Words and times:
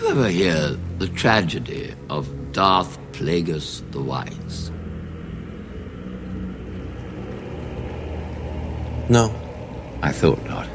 you 0.00 0.08
ever 0.08 0.28
hear 0.28 0.76
the 0.98 1.08
tragedy 1.08 1.94
of 2.08 2.52
Darth 2.52 2.98
Plagueis 3.12 3.82
the 3.90 4.00
Wise? 4.00 4.70
No. 9.08 9.34
I 10.02 10.12
thought 10.12 10.44
not. 10.46 10.68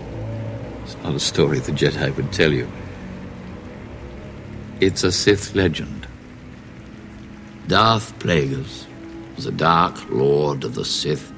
It's 0.83 0.97
not 0.97 1.15
a 1.15 1.19
story 1.19 1.59
the 1.59 1.71
Jedi 1.71 2.13
would 2.15 2.33
tell 2.33 2.51
you. 2.51 2.67
It's 4.81 5.03
a 5.03 5.11
Sith 5.11 5.55
legend. 5.55 6.07
Darth 7.67 8.17
Plagueis 8.19 8.85
was 9.37 9.45
a 9.45 9.51
dark 9.51 9.95
lord 10.09 10.65
of 10.65 10.75
the 10.75 10.83
Sith, 10.83 11.31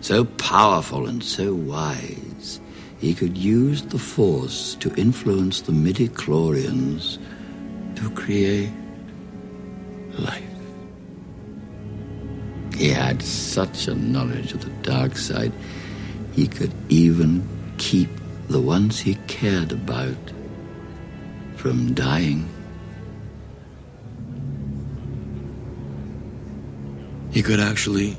so 0.00 0.24
powerful 0.24 1.06
and 1.06 1.24
so 1.24 1.54
wise, 1.54 2.25
he 2.98 3.14
could 3.14 3.36
use 3.36 3.82
the 3.82 3.98
Force 3.98 4.74
to 4.76 4.94
influence 4.94 5.60
the 5.60 5.72
midi-chlorians 5.72 7.18
to 7.96 8.10
create 8.10 8.72
life. 10.18 10.42
He 12.76 12.90
had 12.90 13.22
such 13.22 13.88
a 13.88 13.94
knowledge 13.94 14.52
of 14.52 14.62
the 14.62 14.70
dark 14.82 15.16
side, 15.16 15.52
he 16.32 16.46
could 16.46 16.72
even 16.88 17.46
keep 17.78 18.10
the 18.48 18.60
ones 18.60 19.00
he 19.00 19.14
cared 19.26 19.72
about 19.72 20.32
from 21.56 21.94
dying. 21.94 22.48
He 27.32 27.42
could 27.42 27.60
actually 27.60 28.16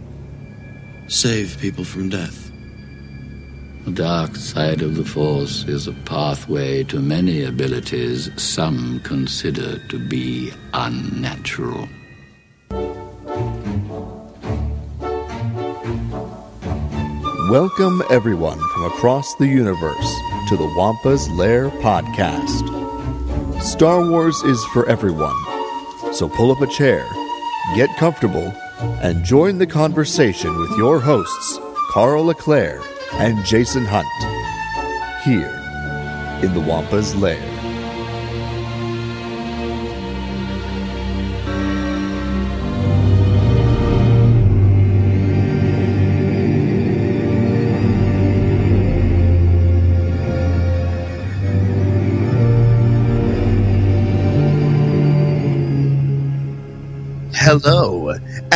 save 1.08 1.58
people 1.60 1.84
from 1.84 2.10
death. 2.10 2.47
The 3.88 4.04
dark 4.04 4.36
side 4.36 4.82
of 4.82 4.98
the 4.98 5.06
Force 5.06 5.64
is 5.64 5.88
a 5.88 5.94
pathway 5.94 6.84
to 6.84 7.00
many 7.00 7.46
abilities 7.46 8.30
some 8.36 9.00
consider 9.00 9.80
to 9.88 9.98
be 9.98 10.52
unnatural. 10.74 11.88
Welcome, 17.50 18.04
everyone 18.10 18.60
from 18.60 18.84
across 18.88 19.34
the 19.36 19.48
universe, 19.48 20.14
to 20.50 20.58
the 20.58 20.74
Wampa's 20.76 21.30
Lair 21.30 21.70
podcast. 21.80 22.68
Star 23.62 24.06
Wars 24.06 24.36
is 24.44 24.62
for 24.66 24.86
everyone, 24.90 25.38
so 26.12 26.28
pull 26.28 26.52
up 26.52 26.60
a 26.60 26.68
chair, 26.68 27.08
get 27.74 27.90
comfortable, 27.96 28.54
and 29.02 29.24
join 29.24 29.60
the 29.60 29.66
conversation 29.66 30.58
with 30.58 30.78
your 30.78 31.00
hosts, 31.00 31.58
Carl 31.94 32.26
LeClaire 32.26 32.82
and 33.14 33.44
Jason 33.46 33.86
Hunt, 33.86 34.08
here 35.24 35.54
in 36.44 36.54
the 36.54 36.62
Wampa's 36.62 37.16
Lair. 37.16 37.42
Hello, 57.34 57.87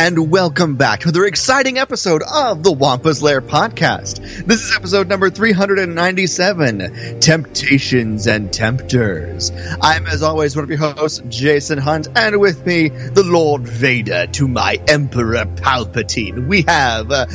and 0.02 0.32
welcome 0.32 0.74
back 0.74 0.98
to 0.98 1.08
another 1.08 1.24
exciting 1.26 1.78
episode 1.78 2.24
of 2.24 2.64
the 2.64 2.72
Wampa's 2.72 3.22
Lair 3.22 3.40
podcast. 3.40 4.18
This 4.44 4.64
is 4.64 4.74
episode 4.74 5.06
number 5.06 5.30
397 5.30 7.20
Temptations 7.20 8.26
and 8.26 8.52
Tempters. 8.52 9.52
I'm, 9.80 10.08
as 10.08 10.24
always, 10.24 10.56
one 10.56 10.64
of 10.64 10.70
your 10.70 10.80
hosts, 10.80 11.22
Jason 11.28 11.78
Hunt, 11.78 12.08
and 12.16 12.40
with 12.40 12.66
me, 12.66 12.88
the 12.88 13.22
Lord 13.22 13.62
Vader 13.62 14.26
to 14.26 14.48
my 14.48 14.80
Emperor 14.88 15.44
Palpatine. 15.44 16.48
We 16.48 16.62
have 16.62 17.12
uh, 17.12 17.26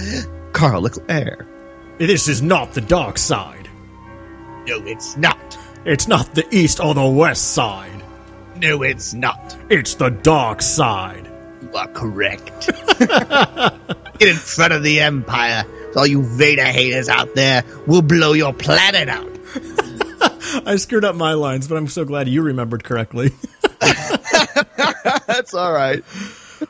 Carl 0.52 0.82
Leclerc. 0.82 1.48
This 2.00 2.28
is 2.28 2.42
not 2.42 2.74
the 2.74 2.82
dark 2.82 3.18
side. 3.18 3.70
No, 4.68 4.86
it's 4.86 5.16
not. 5.16 5.58
It's 5.86 6.10
not 6.10 6.36
the 6.36 6.46
east 6.54 6.82
or 6.82 6.94
the 6.94 7.08
west 7.08 7.54
side. 7.54 8.04
No, 8.58 8.84
it's 8.84 9.14
not. 9.14 9.56
It's 9.70 9.96
the 9.96 10.10
dark 10.10 10.62
side. 10.62 11.27
You 11.62 11.74
are 11.76 11.88
correct. 11.88 12.68
Get 13.00 14.30
in 14.30 14.36
front 14.36 14.74
of 14.74 14.84
the 14.84 15.00
Empire. 15.02 15.66
So 15.94 16.00
all 16.02 16.08
you 16.08 16.24
Vader 16.24 16.66
haters 16.66 17.10
out 17.10 17.36
there, 17.36 17.64
we'll 17.86 18.02
blow 18.02 18.34
your 18.34 18.54
planet 18.54 19.10
out. 19.10 19.28
I 20.66 20.76
screwed 20.78 21.06
up 21.06 21.16
my 21.16 21.34
lines, 21.34 21.68
but 21.68 21.78
I'm 21.78 21.88
so 21.88 22.06
glad 22.06 22.28
you 22.28 22.42
remembered 22.42 22.84
correctly. 22.84 23.32
That's 23.80 25.54
all 25.54 25.72
right. 25.72 26.04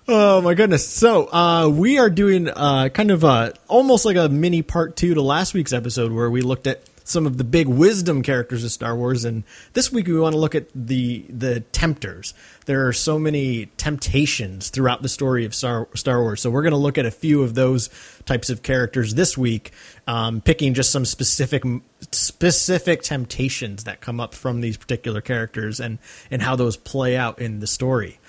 oh 0.07 0.41
my 0.41 0.53
goodness. 0.53 0.87
So, 0.87 1.31
uh, 1.31 1.69
we 1.69 1.97
are 1.99 2.09
doing, 2.09 2.49
uh, 2.49 2.89
kind 2.89 3.11
of, 3.11 3.23
uh, 3.23 3.51
almost 3.67 4.05
like 4.05 4.17
a 4.17 4.29
mini 4.29 4.61
part 4.61 4.95
two 4.95 5.13
to 5.13 5.21
last 5.21 5.53
week's 5.53 5.73
episode 5.73 6.11
where 6.11 6.29
we 6.29 6.41
looked 6.41 6.67
at 6.67 6.81
some 7.07 7.25
of 7.25 7.37
the 7.37 7.43
big 7.45 7.67
wisdom 7.67 8.21
characters 8.21 8.65
of 8.65 8.71
Star 8.71 8.95
Wars, 8.95 9.23
and 9.23 9.43
this 9.73 9.91
week 9.91 10.07
we 10.07 10.19
want 10.19 10.33
to 10.33 10.39
look 10.39 10.55
at 10.55 10.67
the 10.75 11.25
the 11.29 11.61
tempters. 11.71 12.33
There 12.65 12.85
are 12.85 12.93
so 12.93 13.17
many 13.17 13.67
temptations 13.77 14.69
throughout 14.69 15.01
the 15.01 15.09
story 15.09 15.45
of 15.45 15.55
Star, 15.55 15.87
Star 15.95 16.21
Wars, 16.21 16.41
so 16.41 16.49
we're 16.49 16.63
going 16.63 16.71
to 16.71 16.77
look 16.77 16.97
at 16.97 17.05
a 17.05 17.11
few 17.11 17.43
of 17.43 17.55
those 17.55 17.89
types 18.25 18.49
of 18.49 18.61
characters 18.61 19.15
this 19.15 19.37
week, 19.37 19.71
um, 20.05 20.41
picking 20.41 20.73
just 20.73 20.91
some 20.91 21.05
specific 21.05 21.63
specific 22.11 23.03
temptations 23.03 23.85
that 23.85 24.01
come 24.01 24.19
up 24.19 24.35
from 24.35 24.59
these 24.59 24.75
particular 24.75 25.21
characters 25.21 25.79
and 25.79 25.99
and 26.29 26.41
how 26.41 26.57
those 26.57 26.75
play 26.75 27.15
out 27.15 27.39
in 27.39 27.61
the 27.61 27.67
story. 27.67 28.19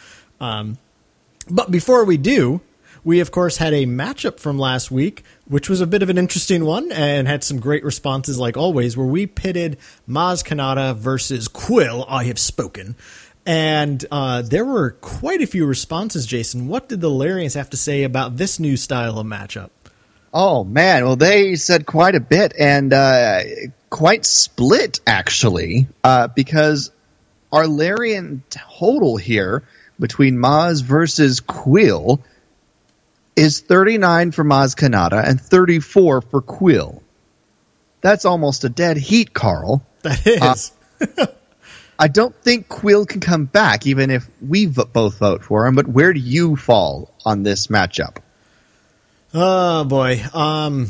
Um, 0.41 0.79
but 1.51 1.71
before 1.71 2.05
we 2.05 2.17
do, 2.17 2.61
we 3.05 3.21
of 3.21 3.31
course 3.31 3.57
had 3.57 3.73
a 3.73 3.87
matchup 3.87 4.41
from 4.41 4.59
last 4.59 4.91
week, 4.91 5.23
which 5.47 5.69
was 5.69 5.81
a 5.81 5.87
bit 5.87 6.03
of 6.03 6.11
an 6.11 6.19
interesting 6.19 6.65
one 6.65 6.91
and 6.93 7.27
had 7.27 7.45
some 7.45 7.61
great 7.61 7.85
responses, 7.85 8.39
like 8.39 8.57
always, 8.57 8.97
where 8.97 9.07
we 9.07 9.27
pitted 9.27 9.79
Maz 10.09 10.45
Kanata 10.45 10.95
versus 10.95 11.49
Kuiil. 11.49 12.05
I 12.09 12.25
have 12.25 12.39
spoken. 12.39 12.97
And 13.47 14.05
uh, 14.11 14.43
there 14.43 14.65
were 14.65 14.91
quite 14.91 15.41
a 15.41 15.47
few 15.47 15.65
responses, 15.65 16.27
Jason. 16.27 16.69
What 16.69 16.89
did 16.89 17.01
the 17.01 17.11
Larians 17.11 17.55
have 17.55 17.71
to 17.71 17.79
say 17.79 18.03
about 18.03 18.37
this 18.37 18.61
new 18.61 18.77
style 18.77 19.19
of 19.19 19.27
matchup? 19.27 19.71
Oh 20.33 20.65
man, 20.65 21.05
well 21.05 21.17
they 21.17 21.57
said 21.57 21.87
quite 21.87 22.15
a 22.15 22.21
bit 22.21 22.53
and 22.59 22.93
uh, 22.93 23.41
quite 23.89 24.27
split 24.27 25.01
actually, 25.07 25.89
uh, 26.05 26.29
because 26.29 26.91
our 27.51 27.67
Larian 27.67 28.43
total 28.51 29.17
here 29.17 29.65
between 29.99 30.37
Maz 30.37 30.83
versus 30.83 31.41
Kuiil 31.41 32.21
is 33.39 33.61
39 33.61 34.33
for 34.33 34.45
Maz 34.45 34.75
Kanata 34.77 35.27
and 35.27 35.41
34 35.41 36.23
for 36.23 36.43
Kuiil. 36.43 37.01
That's 38.01 38.25
almost 38.25 38.65
a 38.65 38.69
dead 38.69 38.97
heat, 38.97 39.33
Carl. 39.33 39.87
That 40.03 40.27
is. 40.27 40.73
Uh, 41.01 41.27
I 41.99 42.09
don't 42.09 42.35
think 42.35 42.69
Kuiil 42.69 43.09
can 43.09 43.21
come 43.21 43.45
back, 43.45 43.87
even 43.87 44.11
if 44.11 44.29
we 44.41 44.67
v- 44.67 44.85
both 44.93 45.19
vote 45.19 45.45
for 45.45 45.67
him. 45.67 45.75
But 45.75 45.89
where 45.89 46.13
do 46.13 46.21
you 46.21 46.57
fall 46.57 47.13
on 47.25 47.43
this 47.43 47.69
matchup? 47.69 48.19
Oh 49.35 49.85
boy, 49.85 50.23
um, 50.33 50.89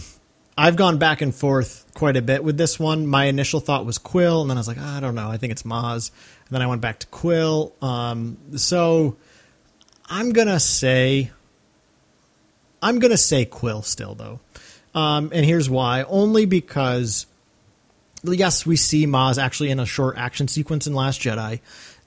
I've 0.56 0.76
gone 0.76 0.98
back 0.98 1.22
and 1.22 1.34
forth 1.34 1.86
quite 1.94 2.16
a 2.16 2.22
bit 2.22 2.44
with 2.44 2.56
this 2.56 2.78
one. 2.78 3.06
My 3.06 3.24
initial 3.24 3.60
thought 3.60 3.84
was 3.86 3.98
Kuiil, 3.98 4.42
and 4.42 4.50
then 4.50 4.56
I 4.56 4.60
was 4.60 4.68
like, 4.68 4.78
I 4.78 5.00
don't 5.00 5.14
know, 5.14 5.28
I 5.28 5.38
think 5.38 5.50
it's 5.50 5.64
Maz. 5.64 6.10
And 6.46 6.54
then 6.54 6.62
I 6.62 6.66
went 6.66 6.80
back 6.80 6.98
to 7.00 7.06
Kuiil. 7.08 7.72
Um, 7.82 8.36
so 8.56 9.16
I'm 10.06 10.32
gonna 10.32 10.60
say, 10.60 11.30
I'm 12.82 12.98
gonna 12.98 13.16
say 13.16 13.44
Kuiil 13.44 13.84
still 13.84 14.14
though, 14.14 14.40
um, 14.94 15.30
and 15.32 15.44
here's 15.44 15.68
why: 15.68 16.02
only 16.04 16.46
because 16.46 17.26
yes, 18.24 18.66
we 18.66 18.76
see 18.76 19.06
Maz 19.06 19.42
actually 19.42 19.70
in 19.70 19.80
a 19.80 19.86
short 19.86 20.16
action 20.18 20.48
sequence 20.48 20.86
in 20.86 20.94
Last 20.94 21.20
Jedi. 21.20 21.60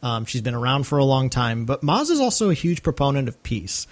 Um, 0.03 0.25
she's 0.25 0.41
been 0.41 0.55
around 0.55 0.87
for 0.87 0.97
a 0.97 1.05
long 1.05 1.29
time, 1.29 1.65
but 1.65 1.81
Maz 1.81 2.09
is 2.09 2.19
also 2.19 2.49
a 2.49 2.53
huge 2.53 2.81
proponent 2.83 3.27
of 3.27 3.41
peace. 3.43 3.85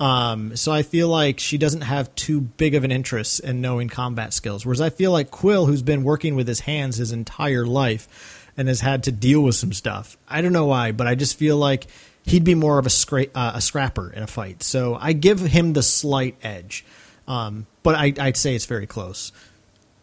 Um, 0.00 0.56
so 0.56 0.72
I 0.72 0.82
feel 0.82 1.08
like 1.08 1.38
she 1.38 1.58
doesn't 1.58 1.82
have 1.82 2.12
too 2.16 2.40
big 2.40 2.74
of 2.74 2.82
an 2.82 2.90
interest 2.90 3.40
in 3.40 3.60
knowing 3.60 3.88
combat 3.88 4.32
skills. 4.32 4.66
Whereas 4.66 4.80
I 4.80 4.90
feel 4.90 5.12
like 5.12 5.30
Kuiil, 5.30 5.66
who's 5.66 5.82
been 5.82 6.02
working 6.02 6.34
with 6.34 6.48
his 6.48 6.60
hands 6.60 6.96
his 6.96 7.12
entire 7.12 7.64
life 7.64 8.48
and 8.56 8.66
has 8.66 8.80
had 8.80 9.04
to 9.04 9.12
deal 9.12 9.40
with 9.42 9.54
some 9.54 9.72
stuff. 9.72 10.16
I 10.28 10.40
don't 10.40 10.52
know 10.52 10.66
why, 10.66 10.90
but 10.90 11.06
I 11.06 11.14
just 11.14 11.38
feel 11.38 11.56
like 11.56 11.86
he'd 12.24 12.44
be 12.44 12.54
more 12.54 12.78
of 12.78 12.86
a, 12.86 12.90
scra- 12.90 13.30
uh, 13.34 13.52
a 13.54 13.60
scrapper 13.60 14.10
in 14.10 14.22
a 14.22 14.26
fight. 14.26 14.62
So 14.62 14.96
I 15.00 15.12
give 15.12 15.40
him 15.40 15.72
the 15.72 15.82
slight 15.82 16.36
edge. 16.42 16.84
Um, 17.26 17.66
but 17.82 17.94
I, 17.94 18.12
I'd 18.18 18.36
say 18.36 18.54
it's 18.54 18.66
very 18.66 18.86
close. 18.86 19.32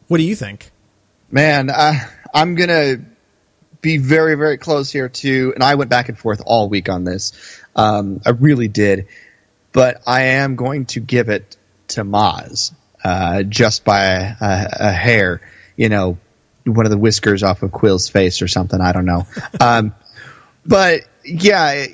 What 0.07 0.18
do 0.18 0.24
you 0.24 0.36
think? 0.36 0.71
Man, 1.31 1.69
I'm 2.33 2.56
gonna 2.56 2.98
be 3.81 3.98
very, 3.98 4.36
very 4.36 4.57
close 4.57 4.92
here 4.92 5.10
too. 5.10 5.51
And 5.54 5.63
I 5.63 5.75
went 5.75 5.89
back 5.89 6.10
and 6.10 6.18
forth 6.18 6.42
all 6.45 6.69
week 6.69 6.89
on 6.89 7.04
this. 7.04 7.62
Um, 7.75 8.21
I 8.25 8.31
really 8.31 8.68
did, 8.68 9.07
but 9.71 10.01
I 10.06 10.21
am 10.21 10.56
going 10.56 10.86
to 10.88 11.00
give 11.00 11.30
it 11.30 11.56
to 11.89 12.04
Maz 12.04 12.74
uh, 13.04 13.44
just 13.44 13.86
by 13.86 14.06
a, 14.06 14.36
a, 14.42 14.68
a, 14.71 14.92
hair. 14.92 15.42
You 15.77 15.89
know, 15.89 16.18
one 16.66 16.86
of 16.86 16.92
the 16.92 16.98
whiskers 16.98 17.44
off 17.44 17.63
of 17.63 17.71
Kuiil's 17.71 18.10
face 18.10 18.42
or 18.42 18.48
something. 18.48 18.81
I 18.81 18.92
don't 18.92 19.06
know. 19.06 19.27
Um, 19.62 19.94
but 20.66 21.01
yeah, 21.24 21.86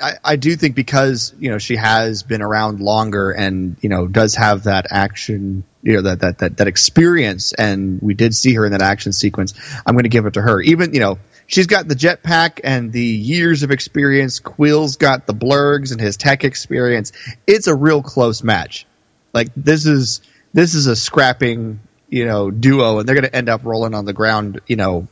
I, 0.00 0.12
I 0.24 0.36
do 0.36 0.56
think 0.56 0.74
because 0.74 1.34
you 1.38 1.50
know 1.50 1.58
she 1.58 1.76
has 1.76 2.22
been 2.22 2.42
around 2.42 2.80
longer 2.80 3.30
and 3.30 3.76
you 3.80 3.88
know 3.88 4.06
does 4.06 4.34
have 4.34 4.64
that 4.64 4.86
action, 4.90 5.64
you 5.82 5.94
know 5.94 6.02
that 6.02 6.20
that 6.20 6.38
that, 6.38 6.56
that 6.58 6.66
experience, 6.66 7.52
and 7.52 8.00
we 8.02 8.14
did 8.14 8.34
see 8.34 8.54
her 8.54 8.66
in 8.66 8.72
that 8.72 8.82
action 8.82 9.12
sequence. 9.12 9.54
I'm 9.86 9.94
going 9.94 10.04
to 10.04 10.10
give 10.10 10.26
it 10.26 10.34
to 10.34 10.42
her. 10.42 10.60
Even 10.60 10.92
you 10.92 11.00
know 11.00 11.18
she's 11.46 11.66
got 11.66 11.88
the 11.88 11.94
jetpack 11.94 12.60
and 12.64 12.92
the 12.92 13.04
years 13.04 13.62
of 13.62 13.70
experience. 13.70 14.40
Kuiil's 14.40 14.96
got 14.96 15.26
the 15.26 15.34
blurrgs 15.34 15.92
and 15.92 16.00
his 16.00 16.16
tech 16.16 16.44
experience. 16.44 17.12
It's 17.46 17.66
a 17.66 17.74
real 17.74 18.02
close 18.02 18.42
match. 18.42 18.86
Like 19.32 19.48
this 19.56 19.86
is 19.86 20.20
this 20.52 20.74
is 20.74 20.86
a 20.86 20.96
scrapping 20.96 21.80
you 22.08 22.26
know 22.26 22.50
duo, 22.50 22.98
and 22.98 23.08
they're 23.08 23.14
going 23.14 23.28
to 23.28 23.34
end 23.34 23.48
up 23.48 23.64
rolling 23.64 23.94
on 23.94 24.04
the 24.04 24.12
ground, 24.12 24.60
you 24.66 24.76
know, 24.76 25.08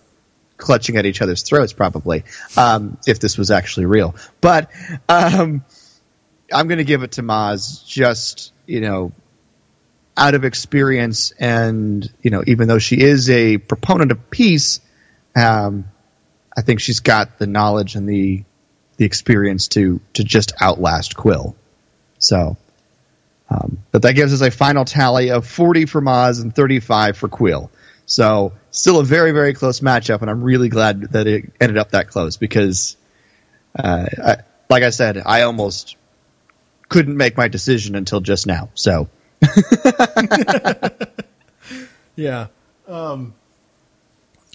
clutching 0.56 0.96
at 0.96 1.06
each 1.06 1.20
other's 1.20 1.42
throats 1.42 1.72
probably 1.72 2.24
um, 2.56 2.98
if 3.06 3.20
this 3.20 3.36
was 3.36 3.50
actually 3.50 3.86
real. 3.86 4.14
But 4.40 4.70
um, 5.08 5.64
I'm 6.52 6.68
going 6.68 6.78
to 6.78 6.84
give 6.84 7.02
it 7.02 7.12
to 7.12 7.22
Maz 7.22 7.86
just 7.86 8.52
you 8.66 8.80
know 8.80 9.12
out 10.16 10.34
of 10.34 10.44
experience 10.44 11.32
and 11.32 12.08
you 12.22 12.30
know 12.30 12.42
even 12.46 12.68
though 12.68 12.78
she 12.78 13.00
is 13.00 13.28
a 13.30 13.58
proponent 13.58 14.12
of 14.12 14.30
peace, 14.30 14.80
um, 15.36 15.86
I 16.56 16.62
think 16.62 16.80
she's 16.80 17.00
got 17.00 17.38
the 17.38 17.46
knowledge 17.46 17.96
and 17.96 18.08
the 18.08 18.44
the 18.96 19.04
experience 19.04 19.68
to 19.68 20.00
to 20.14 20.24
just 20.24 20.52
outlast 20.60 21.14
Kuiil. 21.14 21.54
So. 22.18 22.56
Um, 23.50 23.78
but 23.92 24.02
that 24.02 24.14
gives 24.14 24.32
us 24.32 24.40
a 24.40 24.50
final 24.50 24.86
tally 24.86 25.30
of 25.30 25.46
40 25.46 25.84
for 25.84 26.00
Maz 26.00 26.40
and 26.40 26.52
35 26.52 27.18
for 27.18 27.28
Kuiil. 27.28 27.68
So 28.06 28.52
still 28.70 29.00
a 29.00 29.04
very 29.04 29.32
very 29.32 29.54
close 29.54 29.80
matchup, 29.80 30.20
and 30.20 30.30
I'm 30.30 30.42
really 30.42 30.68
glad 30.68 31.12
that 31.12 31.26
it 31.26 31.52
ended 31.60 31.78
up 31.78 31.90
that 31.92 32.08
close 32.08 32.36
because, 32.36 32.96
uh, 33.78 34.06
I, 34.22 34.36
like 34.68 34.82
I 34.82 34.90
said, 34.90 35.22
I 35.24 35.42
almost 35.42 35.96
couldn't 36.88 37.16
make 37.16 37.36
my 37.36 37.48
decision 37.48 37.96
until 37.96 38.20
just 38.20 38.46
now. 38.46 38.70
So. 38.74 39.08
yeah. 42.16 42.48
Um, 42.86 43.34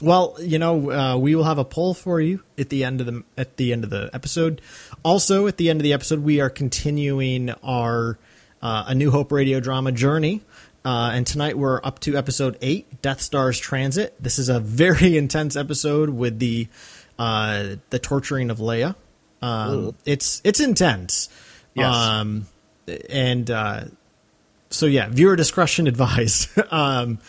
well, 0.01 0.37
you 0.39 0.59
know, 0.59 0.91
uh, 0.91 1.17
we 1.17 1.35
will 1.35 1.43
have 1.43 1.57
a 1.57 1.65
poll 1.65 1.93
for 1.93 2.21
you 2.21 2.41
at 2.57 2.69
the 2.69 2.83
end 2.83 3.01
of 3.01 3.07
the 3.07 3.23
at 3.37 3.57
the 3.57 3.73
end 3.73 3.83
of 3.83 3.89
the 3.89 4.09
episode. 4.13 4.61
Also, 5.03 5.47
at 5.47 5.57
the 5.57 5.69
end 5.69 5.79
of 5.79 5.83
the 5.83 5.93
episode, 5.93 6.19
we 6.19 6.39
are 6.39 6.49
continuing 6.49 7.51
our 7.63 8.17
uh, 8.61 8.85
A 8.87 8.95
New 8.95 9.11
Hope 9.11 9.31
radio 9.31 9.59
drama 9.59 9.91
journey. 9.91 10.41
Uh, 10.85 11.11
and 11.13 11.27
tonight 11.27 11.57
we're 11.57 11.81
up 11.83 11.99
to 11.99 12.15
episode 12.15 12.57
eight, 12.61 13.01
Death 13.01 13.21
Star's 13.21 13.59
Transit. 13.59 14.15
This 14.21 14.39
is 14.39 14.49
a 14.49 14.59
very 14.59 15.17
intense 15.23 15.55
episode 15.55 16.09
with 16.09 16.39
the 16.39 16.67
uh, 17.17 17.75
the 17.89 17.99
torturing 17.99 18.49
of 18.49 18.59
Leia. 18.59 18.95
Um, 19.41 19.95
it's 20.05 20.41
it's 20.43 20.59
intense. 20.59 21.29
Yes. 21.73 21.93
Um, 21.93 22.47
and 23.09 23.51
uh, 23.51 23.83
so 24.69 24.85
yeah, 24.85 25.09
viewer 25.09 25.35
discretion 25.35 25.87
advised. 25.87 26.49
um, 26.71 27.19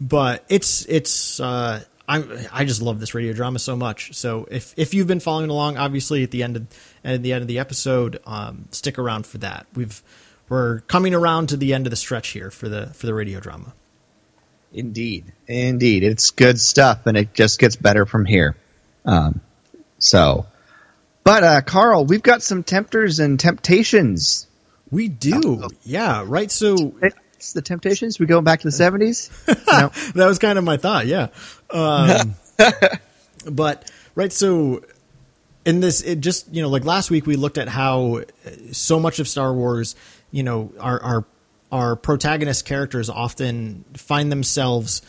but 0.00 0.44
it's 0.48 0.84
it's 0.86 1.40
uh, 1.40 1.82
I 2.08 2.46
I 2.52 2.64
just 2.64 2.82
love 2.82 3.00
this 3.00 3.14
radio 3.14 3.32
drama 3.32 3.58
so 3.58 3.74
much. 3.74 4.14
So 4.14 4.46
if 4.50 4.74
if 4.76 4.94
you've 4.94 5.06
been 5.06 5.20
following 5.20 5.50
along, 5.50 5.76
obviously 5.78 6.22
at 6.22 6.30
the 6.30 6.42
end 6.42 6.56
of 6.56 6.66
at 7.04 7.22
the 7.22 7.32
end 7.32 7.42
of 7.42 7.48
the 7.48 7.58
episode, 7.58 8.20
um, 8.26 8.68
stick 8.70 8.98
around 8.98 9.26
for 9.26 9.38
that. 9.38 9.66
We've 9.74 10.02
we're 10.48 10.80
coming 10.80 11.14
around 11.14 11.48
to 11.50 11.56
the 11.56 11.74
end 11.74 11.86
of 11.86 11.90
the 11.90 11.96
stretch 11.96 12.28
here 12.28 12.50
for 12.50 12.68
the 12.68 12.88
for 12.88 13.06
the 13.06 13.14
radio 13.14 13.40
drama. 13.40 13.74
Indeed, 14.72 15.32
indeed, 15.46 16.02
it's 16.04 16.30
good 16.30 16.60
stuff, 16.60 17.06
and 17.06 17.16
it 17.16 17.32
just 17.32 17.58
gets 17.58 17.76
better 17.76 18.04
from 18.04 18.24
here. 18.26 18.56
Um, 19.04 19.40
so, 19.98 20.46
but 21.24 21.42
uh, 21.42 21.60
Carl, 21.62 22.04
we've 22.04 22.22
got 22.22 22.42
some 22.42 22.62
tempters 22.62 23.18
and 23.18 23.40
temptations. 23.40 24.46
We 24.90 25.08
do, 25.08 25.68
yeah, 25.82 26.22
right. 26.26 26.50
So 26.50 26.94
It's 27.38 27.52
the 27.52 27.62
temptations. 27.62 28.18
We 28.18 28.26
going 28.26 28.42
back 28.42 28.60
to 28.60 28.66
the 28.66 28.72
seventies. 28.72 29.28
that 29.46 30.12
was 30.14 30.40
kind 30.40 30.58
of 30.58 30.64
my 30.64 30.76
thought, 30.76 31.06
yeah. 31.06 31.28
Um, 31.70 32.34
but 33.48 33.88
right, 34.16 34.32
so 34.32 34.82
in 35.64 35.78
this, 35.78 36.02
it 36.02 36.20
just 36.20 36.52
you 36.52 36.62
know, 36.62 36.68
like 36.68 36.84
last 36.84 37.12
week 37.12 37.26
we 37.26 37.36
looked 37.36 37.56
at 37.56 37.68
how 37.68 38.22
so 38.72 38.98
much 38.98 39.20
of 39.20 39.28
Star 39.28 39.54
Wars, 39.54 39.94
you 40.30 40.42
know, 40.42 40.72
our 40.80 41.02
our 41.02 41.24
our 41.70 41.96
protagonist 41.96 42.64
characters 42.64 43.10
often 43.10 43.84
find 43.94 44.32
themselves 44.32 45.02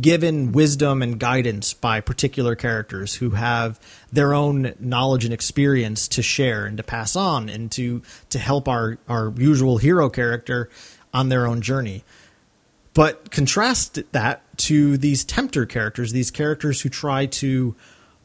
given 0.00 0.52
wisdom 0.52 1.02
and 1.02 1.18
guidance 1.20 1.74
by 1.74 2.00
particular 2.00 2.54
characters 2.54 3.14
who 3.14 3.30
have 3.30 3.78
their 4.12 4.32
own 4.32 4.74
knowledge 4.80 5.24
and 5.24 5.34
experience 5.34 6.08
to 6.08 6.22
share 6.22 6.64
and 6.64 6.78
to 6.78 6.82
pass 6.82 7.16
on 7.16 7.48
and 7.48 7.70
to 7.72 8.02
to 8.30 8.38
help 8.38 8.68
our 8.68 8.98
our 9.08 9.32
usual 9.36 9.76
hero 9.76 10.08
character 10.08 10.70
on 11.12 11.28
their 11.28 11.46
own 11.46 11.60
journey 11.60 12.02
but 12.94 13.32
contrast 13.32 13.98
that 14.12 14.42
to 14.56 14.96
these 14.96 15.24
tempter 15.24 15.66
characters, 15.66 16.12
these 16.12 16.30
characters 16.30 16.80
who 16.80 16.88
try 16.88 17.26
to 17.26 17.74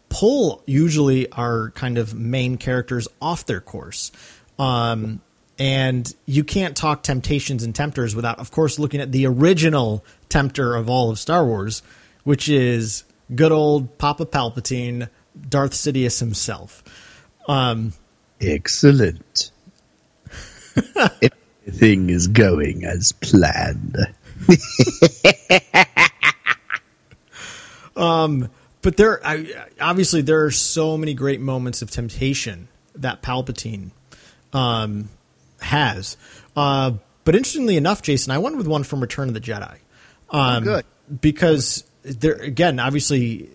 pull 0.10 0.64
usually 0.66 1.30
our 1.32 1.72
kind 1.72 1.98
of 1.98 2.14
main 2.14 2.58
characters 2.58 3.08
off 3.20 3.46
their 3.48 3.60
course. 3.60 4.12
Um, 4.60 5.22
and 5.60 6.12
you 6.26 6.46
can't 6.46 6.76
talk 6.76 7.04
temptations 7.04 7.64
and 7.64 7.76
tempters 7.76 8.16
without, 8.16 8.40
of 8.40 8.50
course, 8.50 8.80
looking 8.80 9.02
at 9.02 9.12
the 9.12 9.28
original 9.28 10.04
tempter 10.30 10.76
of 10.76 10.90
all 10.90 11.12
of 11.12 11.20
Star 11.20 11.46
Wars, 11.46 11.84
which 12.24 12.48
is 12.48 13.04
good 13.36 13.52
old 13.52 13.98
Papa 13.98 14.26
Palpatine, 14.26 15.10
Darth 15.50 15.74
Sidious 15.74 16.20
himself. 16.20 16.82
Um, 17.48 17.92
Excellent. 18.40 19.52
Everything 21.68 22.10
is 22.10 22.28
going 22.28 22.86
as 22.86 23.12
planned. 23.12 23.98
but 28.82 28.96
there, 28.96 29.20
I, 29.28 29.66
obviously, 29.82 30.22
there 30.22 30.46
are 30.46 30.52
so 30.52 30.98
many 30.98 31.14
great 31.14 31.42
moments 31.42 31.82
of 31.82 31.92
temptation 31.92 32.70
that 32.96 33.22
Palpatine 33.22 33.92
um, 34.54 35.10
has. 35.62 36.18
Uh, 36.56 36.94
but 37.24 37.36
interestingly 37.36 37.78
enough, 37.78 38.02
Jason, 38.02 38.32
I 38.32 38.38
went 38.38 38.58
with 38.58 38.68
one 38.68 38.84
from 38.84 39.02
Return 39.02 39.28
of 39.28 39.34
the 39.34 39.42
Jedi. 39.42 39.78
Um, 40.30 40.64
good. 40.64 40.86
Because 41.22 41.84
there 42.04 42.36
again, 42.36 42.80
obviously, 42.80 43.50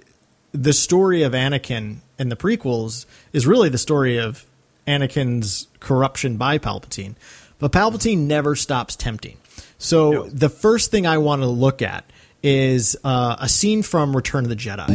the 0.52 0.72
story 0.72 1.22
of 1.22 1.32
Anakin 1.32 1.98
in 2.18 2.28
the 2.28 2.36
prequels 2.36 3.06
is 3.32 3.46
really 3.46 3.68
the 3.68 3.78
story 3.78 4.18
of 4.18 4.44
Anakin's 4.86 5.68
corruption 5.80 6.36
by 6.36 6.58
Palpatine. 6.58 7.14
But 7.58 7.72
Palpatine 7.72 8.26
never 8.26 8.56
stops 8.56 8.96
tempting. 8.96 9.38
So 9.78 10.28
the 10.28 10.48
first 10.48 10.90
thing 10.90 11.06
I 11.06 11.18
want 11.18 11.42
to 11.42 11.48
look 11.48 11.82
at 11.82 12.04
is 12.42 12.96
uh, 13.04 13.36
a 13.38 13.48
scene 13.48 13.82
from 13.82 14.14
Return 14.14 14.44
of 14.44 14.50
the 14.50 14.56
Jedi. 14.56 14.88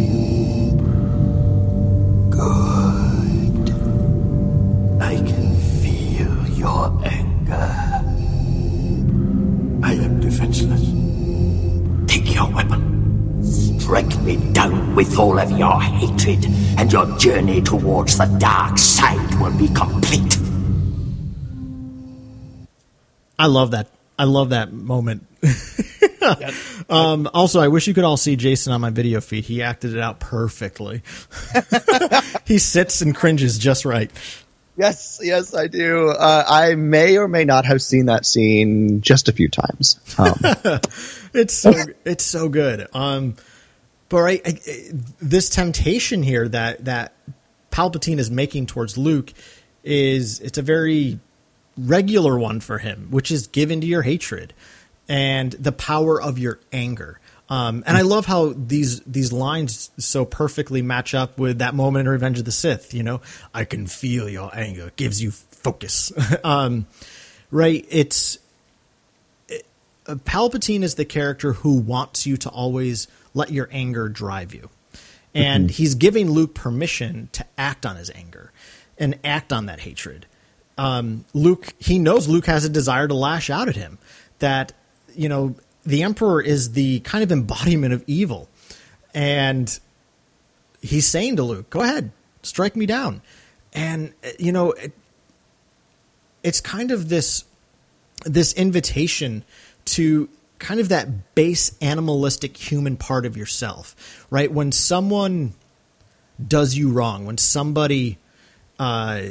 I 2.34 2.79
Strike 13.89 14.22
me 14.22 14.36
down 14.53 14.93
with 14.93 15.17
all 15.17 15.39
of 15.39 15.50
your 15.50 15.81
hatred, 15.81 16.46
and 16.77 16.93
your 16.93 17.08
journey 17.17 17.60
towards 17.60 18.19
the 18.19 18.25
dark 18.39 18.77
side 18.77 19.34
will 19.41 19.58
be 19.58 19.67
complete. 19.69 20.38
I 23.39 23.48
love 23.48 23.72
that. 23.72 23.88
I 24.19 24.25
love 24.25 24.51
that 24.51 24.72
moment. 24.72 25.25
um, 26.91 27.27
also, 27.34 27.62
I 27.62 27.69
wish 27.69 27.88
you 27.88 27.96
could 27.96 28.03
all 28.03 28.15
see 28.15 28.36
Jason 28.36 28.74
on 28.74 28.81
my 28.81 28.91
video 28.91 29.22
feed. 29.22 29.46
He 29.46 29.63
acted 29.63 29.96
it 29.96 30.00
out 30.00 30.19
perfectly. 30.19 31.01
he 32.46 32.60
sits 32.60 33.01
and 33.01 33.15
cringes 33.15 33.58
just 33.58 33.86
right. 33.86 34.12
Yes, 34.77 35.19
yes, 35.24 35.55
I 35.55 35.65
do. 35.65 36.10
Uh, 36.10 36.43
I 36.48 36.75
may 36.75 37.17
or 37.17 37.27
may 37.27 37.43
not 37.43 37.65
have 37.65 37.81
seen 37.81 38.05
that 38.05 38.27
scene 38.27 39.01
just 39.01 39.29
a 39.29 39.34
few 39.34 39.50
times. 39.50 40.00
Um, 40.19 40.39
It's 41.34 41.53
so 41.53 41.74
it's 42.05 42.24
so 42.24 42.50
good. 42.50 42.88
Um, 42.93 43.36
but 44.10 44.22
right, 44.22 44.42
I, 44.46 44.50
I- 44.50 44.89
this 45.22 45.50
temptation 45.50 46.24
here 46.24 46.48
that 46.50 46.86
that 46.86 47.13
Palpatine 47.72 48.18
is 48.20 48.30
making 48.32 48.66
towards 48.66 48.98
Luke 48.98 49.32
is 49.84 50.39
it's 50.39 50.58
a 50.58 50.62
very 50.62 51.20
regular 51.78 52.38
one 52.38 52.60
for 52.60 52.80
him, 52.80 53.08
which 53.12 53.32
is 53.32 53.48
given 53.48 53.82
to 53.82 53.88
your 53.88 54.01
hatred 54.01 54.54
and 55.08 55.54
the 55.54 55.72
power 55.72 56.22
of 56.22 56.38
your 56.38 56.60
anger. 56.74 57.20
Um, 57.50 57.84
and 57.88 57.98
I 57.98 58.01
love 58.01 58.28
how 58.28 58.54
these 58.56 59.00
these 59.01 59.32
lines 59.32 59.89
so 59.98 60.24
perfectly 60.25 60.82
match 60.84 61.16
up 61.16 61.39
with 61.39 61.60
that 61.60 61.74
moment 61.74 62.06
in 62.08 62.12
Revenge 62.12 62.38
of 62.38 62.46
the 62.46 62.51
Sith. 62.51 62.94
You 62.94 63.01
know, 63.01 63.22
I 63.54 63.66
can 63.66 63.88
feel 63.88 64.30
your 64.30 64.51
anger. 64.54 64.88
It 64.88 64.96
gives 64.98 65.22
you 65.22 65.32
focus. 65.32 66.12
um, 66.44 66.86
right? 67.50 67.86
It's 67.89 68.38
Palpatine 70.06 70.84
is 70.84 70.96
the 70.96 71.06
character 71.06 71.54
who 71.54 71.80
wants 71.80 72.25
you 72.25 72.38
to 72.38 72.50
always 72.50 73.08
let 73.34 73.52
your 73.52 73.68
anger 73.72 74.10
drive 74.10 74.54
you. 74.54 74.70
And 75.34 75.66
Mm-hmm. 75.66 75.74
he's 75.74 75.96
giving 75.96 76.30
Luke 76.32 76.54
permission 76.56 77.30
to 77.34 77.46
act 77.58 77.86
on 77.86 77.96
his 77.96 78.10
anger 78.16 78.52
and 78.98 79.18
act 79.24 79.54
on 79.54 79.68
that 79.68 79.82
hatred. 79.82 80.26
Um, 80.78 81.26
Luke, 81.34 81.74
he 81.78 82.00
knows 82.00 82.28
Luke 82.28 82.46
has 82.48 82.66
a 82.66 82.70
desire 82.70 83.08
to 83.08 83.14
lash 83.14 83.50
out 83.50 83.68
at 83.68 83.76
him. 83.76 84.00
That, 84.40 84.74
you 85.16 85.30
know, 85.30 85.56
the 85.86 86.04
Emperor 86.04 86.42
is 86.42 86.72
the 86.72 87.02
kind 87.02 87.24
of 87.24 87.32
embodiment 87.32 87.94
of 87.94 88.04
evil. 88.08 88.50
And 89.14 89.80
he's 90.82 91.06
saying 91.08 91.36
to 91.36 91.44
Luke, 91.44 91.70
go 91.70 91.82
ahead, 91.82 92.12
strike 92.42 92.76
me 92.76 92.86
down. 92.86 93.22
And, 93.74 94.14
you 94.40 94.52
know, 94.52 94.72
it, 94.72 94.94
it's 96.44 96.62
kind 96.62 96.92
of 96.92 97.10
this 97.10 97.44
this 98.26 98.54
invitation 98.54 99.44
to 99.86 100.28
kind 100.60 100.80
of 100.80 100.89
that 100.89 101.36
base 101.36 101.75
animalistic 101.82 102.56
human 102.56 102.98
part 102.98 103.25
of 103.25 103.36
yourself, 103.36 104.25
right? 104.30 104.51
When 104.51 104.72
someone 104.72 105.54
does 106.46 106.75
you 106.75 106.92
wrong, 106.92 107.25
when 107.25 107.38
somebody, 107.38 108.18
uh, 108.78 109.22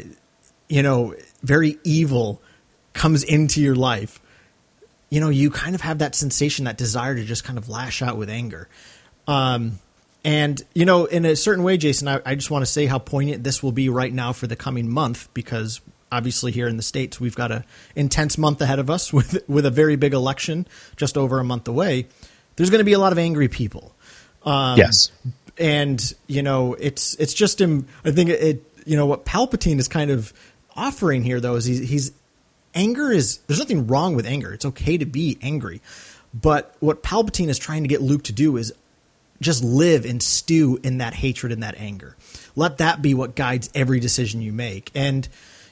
you 0.69 0.83
know, 0.83 1.15
very 1.43 1.79
evil 1.85 2.43
comes 2.93 3.23
into 3.23 3.61
your 3.61 3.75
life, 3.75 4.21
you 5.11 5.21
know, 5.21 5.29
you 5.29 5.51
kind 5.51 5.75
of 5.75 5.83
have 5.83 5.99
that 5.99 6.15
sensation, 6.15 6.65
that 6.65 6.77
desire 6.77 7.15
to 7.15 7.25
just 7.25 7.45
kind 7.45 7.59
of 7.59 7.69
lash 7.69 8.03
out 8.03 8.17
with 8.17 8.29
anger. 8.29 8.69
Um, 9.27 9.79
and, 10.25 10.61
you 10.75 10.85
know, 10.85 11.05
in 11.05 11.25
a 11.25 11.37
certain 11.37 11.65
way, 11.65 11.77
Jason, 11.77 12.09
I, 12.09 12.21
I 12.27 12.35
just 12.35 12.51
want 12.51 12.63
to 12.63 12.71
say 12.71 12.87
how 12.87 12.99
poignant 12.99 13.45
this 13.45 13.63
will 13.63 13.73
be 13.73 13.89
right 13.89 14.13
now 14.13 14.33
for 14.33 14.47
the 14.47 14.57
coming 14.57 14.91
month 14.91 15.33
because 15.33 15.81
obviously 16.11 16.53
here 16.53 16.69
in 16.69 16.77
the 16.77 16.83
States, 16.83 17.21
we've 17.21 17.37
got 17.37 17.51
a 17.51 17.65
intense 17.95 18.39
month 18.39 18.61
ahead 18.61 18.79
of 18.79 18.91
us 18.91 19.13
with, 19.13 19.43
with 19.49 19.67
a 19.67 19.71
very 19.71 19.97
big 19.97 20.15
election 20.15 20.67
just 20.97 21.17
over 21.17 21.39
a 21.39 21.45
month 21.45 21.69
away. 21.69 22.07
There's 22.57 22.71
going 22.71 22.81
to 22.81 22.85
be 22.85 22.93
a 22.93 22.99
lot 22.99 23.13
of 23.13 23.19
angry 23.19 23.49
people. 23.49 23.95
Um, 24.45 24.79
yes. 24.79 25.11
and 25.59 26.15
you 26.27 26.43
know 26.43 26.75
it's 26.75 27.15
it's 27.15 27.35
just 27.35 27.61
him 27.61 27.87
i 28.05 28.11
think 28.13 28.31
it 28.31 28.63
you 28.87 28.97
know 28.97 29.05
what 29.05 29.25
palpatine 29.25 29.79
is 29.79 29.89
kind 29.89 30.11
of 30.11 30.33
offering 30.77 31.23
here 31.25 31.41
though 31.41 31.57
is 31.57 31.65
he's, 31.65 31.81
he's 31.81 32.13
anger 32.75 33.11
is 33.11 33.39
there's 33.49 33.59
nothing 33.59 33.89
wrong 33.89 34.15
with 34.15 34.25
anger 34.27 34.53
it's 34.53 34.65
okay 34.65 34.97
to 34.97 35.05
be 35.05 35.37
angry 35.43 35.83
but 36.33 36.77
what 36.79 37.03
palpatine 37.03 37.49
is 37.49 37.59
trying 37.59 37.83
to 37.83 37.89
get 37.89 38.01
luke 38.01 38.23
to 38.23 38.33
do 38.33 38.57
is 38.57 38.73
just 39.41 39.63
live 39.65 40.05
and 40.05 40.23
stew 40.23 40.79
in 40.85 40.99
that 40.99 41.15
hatred 41.15 41.51
and 41.53 41.65
that 41.65 41.75
anger 41.79 42.17
let 42.55 42.79
that 42.79 43.03
be 43.03 43.13
what 43.13 43.35
guides 43.35 43.69
every 43.75 43.99
decision 43.99 44.41
you 44.41 44.53
make 44.53 44.91
and 44.95 45.29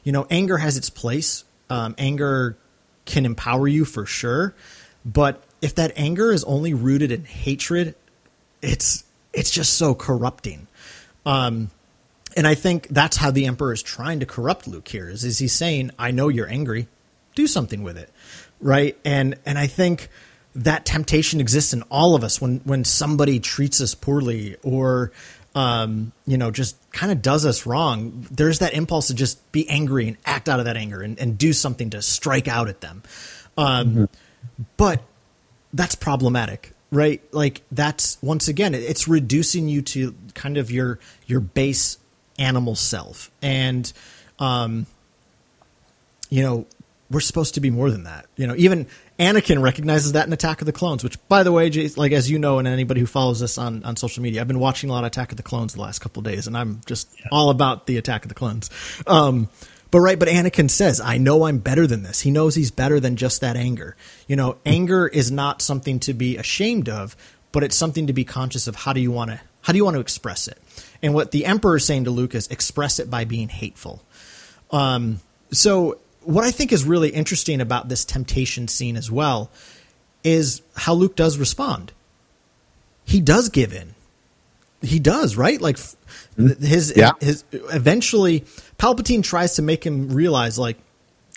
you 0.07 0.13
know 0.13 0.27
anger 0.31 0.57
has 0.57 0.79
its 0.79 0.89
place 0.89 1.45
um, 1.69 1.95
anger 1.99 2.57
can 3.05 3.27
empower 3.27 3.69
you 3.69 3.85
for 3.85 4.07
sure 4.07 4.55
but 5.05 5.43
if 5.61 5.75
that 5.75 5.93
anger 5.97 6.33
is 6.33 6.43
only 6.45 6.73
rooted 6.73 7.13
in 7.13 7.25
hatred 7.25 7.95
it's 8.63 9.05
it's 9.37 9.51
just 9.51 9.75
so 9.75 9.95
corrupting. 9.95 10.67
Um, 11.25 11.71
and 12.37 12.47
I 12.47 12.55
think 12.55 12.89
that's 12.89 13.17
how 13.17 13.31
the 13.31 13.47
emperor 13.47 13.73
is 13.73 13.83
trying 13.83 14.21
to 14.21 14.27
corrupt 14.27 14.67
Luke 14.67 14.89
here. 14.89 15.09
Is, 15.09 15.25
is 15.25 15.39
he's 15.39 15.53
saying, 15.53 15.91
"I 15.99 16.11
know 16.11 16.29
you're 16.29 16.49
angry, 16.49 16.89
do 17.35 17.47
something 17.47 17.83
with 17.83 17.97
it," 17.97 18.11
right? 18.61 18.99
And 19.05 19.37
and 19.47 19.59
I 19.59 19.67
think 19.67 20.09
that 20.55 20.87
temptation 20.87 21.39
exists 21.41 21.73
in 21.73 21.83
all 21.83 22.15
of 22.15 22.25
us 22.25 22.41
when 22.41 22.61
when 22.65 22.85
somebody 22.85 23.41
treats 23.41 23.81
us 23.81 23.95
poorly 23.95 24.57
or 24.63 25.13
um, 25.57 26.13
you 26.27 26.39
know 26.39 26.53
just 26.53 26.77
kind 26.93 27.11
of 27.11 27.23
does 27.23 27.45
us 27.45 27.67
wrong. 27.67 28.27
There's 28.31 28.61
that 28.61 28.75
impulse 28.75 29.09
to 29.09 29.15
just 29.15 29.51
be 29.51 29.69
angry 29.69 30.07
and 30.07 30.17
act 30.25 30.49
out 30.49 30.61
of 30.61 30.67
that 30.67 30.77
anger 30.77 31.01
and, 31.01 31.19
and 31.19 31.37
do 31.37 31.53
something 31.53 31.91
to 31.91 32.03
strike 32.03 32.47
out 32.47 32.69
at 32.69 32.81
them. 32.83 33.03
Um, 33.57 34.09
But 34.77 35.03
that's 35.73 35.95
problematic 35.95 36.73
right 36.93 37.21
like 37.33 37.63
that's 37.73 38.17
once 38.23 38.47
again 38.47 38.73
it's 38.75 39.09
reducing 39.09 39.69
you 39.69 39.83
to 39.83 40.15
kind 40.35 40.57
of 40.57 40.71
your 40.71 41.01
your 41.27 41.41
base 41.41 41.99
animal 42.39 42.77
self 42.77 43.31
and 43.43 43.93
um 44.39 44.87
you 46.31 46.43
know 46.43 46.65
we're 47.11 47.21
supposed 47.21 47.55
to 47.55 47.61
be 47.61 47.71
more 47.71 47.91
than 47.91 48.05
that 48.05 48.27
you 48.37 48.47
know 48.47 48.55
even 48.57 48.87
anakin 49.19 49.63
recognizes 49.63 50.13
that 50.13 50.27
in 50.27 50.33
attack 50.33 50.61
of 50.61 50.67
the 50.67 50.73
clones 50.73 51.03
which 51.03 51.17
by 51.29 51.43
the 51.43 51.53
way 51.53 51.71
Jason, 51.71 52.01
like 52.01 52.13
as 52.13 52.31
you 52.31 52.39
know 52.39 52.59
and 52.59 52.69
anybody 52.69 53.01
who 53.01 53.07
follows 53.07 53.43
us 53.43 53.59
on 53.59 53.83
on 53.85 53.97
social 53.97 54.23
media 54.23 54.41
i've 54.41 54.49
been 54.49 54.59
watching 54.59 54.91
a 54.91 54.93
lot 54.93 55.05
of 55.05 55.09
attack 55.09 55.31
of 55.31 55.37
the 55.37 55.43
clones 55.43 55.75
the 55.75 55.81
last 55.81 56.01
couple 56.01 56.23
days 56.23 56.47
and 56.47 56.57
i'm 56.57 56.81
just 56.87 57.09
all 57.31 57.51
about 57.51 57.87
the 57.87 57.97
attack 57.97 58.25
of 58.25 58.29
the 58.29 58.35
clones 58.35 58.71
um 59.07 59.49
but 59.91 60.01
right, 60.01 60.19
but 60.19 60.29
Anakin 60.29 60.69
says, 60.69 61.01
I 61.01 61.17
know 61.17 61.45
I'm 61.45 61.59
better 61.59 61.87
than 61.87 62.03
this. 62.03 62.21
He 62.21 62.31
knows 62.31 62.55
he's 62.55 62.71
better 62.71 62.99
than 62.99 63.17
just 63.17 63.41
that 63.41 63.57
anger. 63.57 63.97
You 64.27 64.37
know, 64.37 64.59
anger 64.67 65.07
is 65.07 65.31
not 65.31 65.63
something 65.63 66.01
to 66.01 66.13
be 66.13 66.37
ashamed 66.37 66.89
of, 66.89 67.17
but 67.53 67.63
it's 67.63 67.77
something 67.77 68.09
to 68.09 68.13
be 68.13 68.25
conscious 68.25 68.67
of 68.67 68.75
how 68.75 68.93
do 68.93 69.01
you 69.01 69.11
want 69.11 69.31
to 69.31 69.41
how 69.63 69.73
do 69.73 69.79
you 69.79 69.85
want 69.85 69.95
to 69.95 70.01
express 70.01 70.47
it? 70.47 70.59
And 71.03 71.13
what 71.13 71.33
the 71.33 71.45
Emperor 71.45 71.77
is 71.77 71.85
saying 71.85 72.05
to 72.05 72.11
Luke 72.11 72.35
is 72.35 72.47
express 72.49 73.01
it 73.01 73.11
by 73.11 73.25
being 73.25 73.49
hateful. 73.49 74.01
Um, 74.71 75.21
so 75.51 75.99
what 76.27 76.45
I 76.45 76.51
think 76.51 76.73
is 76.73 76.85
really 76.85 77.11
interesting 77.11 77.61
about 77.61 77.89
this 77.89 78.05
temptation 78.05 78.69
scene 78.69 78.97
as 78.97 79.11
well 79.11 79.51
is 80.25 80.61
how 80.77 80.95
Luke 80.95 81.15
does 81.15 81.39
respond. 81.39 81.93
He 83.05 83.21
does 83.21 83.49
give 83.49 83.73
in. 83.73 83.95
He 84.83 84.99
does, 84.99 85.37
right? 85.37 85.61
Like 85.61 85.77
mm-hmm. 85.77 86.65
his 86.65 86.93
Yeah. 86.97 87.13
his 87.21 87.45
eventually 87.53 88.41
Palpatine 88.79 89.23
tries 89.23 89.55
to 89.55 89.63
make 89.63 89.85
him 89.85 90.11
realize 90.13 90.59
like 90.59 90.77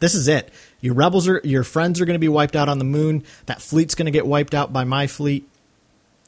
this 0.02 0.16
is 0.16 0.28
it. 0.28 0.52
Your 0.82 0.94
rebels 0.96 1.28
are 1.28 1.42
your 1.44 1.64
friends 1.64 2.02
are 2.02 2.06
going 2.06 2.16
to 2.16 2.20
be 2.20 2.28
wiped 2.28 2.56
out 2.56 2.68
on 2.68 2.80
the 2.80 2.86
moon. 2.86 3.24
That 3.46 3.62
fleet's 3.62 3.96
going 3.96 4.08
to 4.08 4.12
get 4.12 4.26
wiped 4.26 4.54
out 4.56 4.74
by 4.74 4.84
my 4.84 5.08
fleet. 5.08 5.48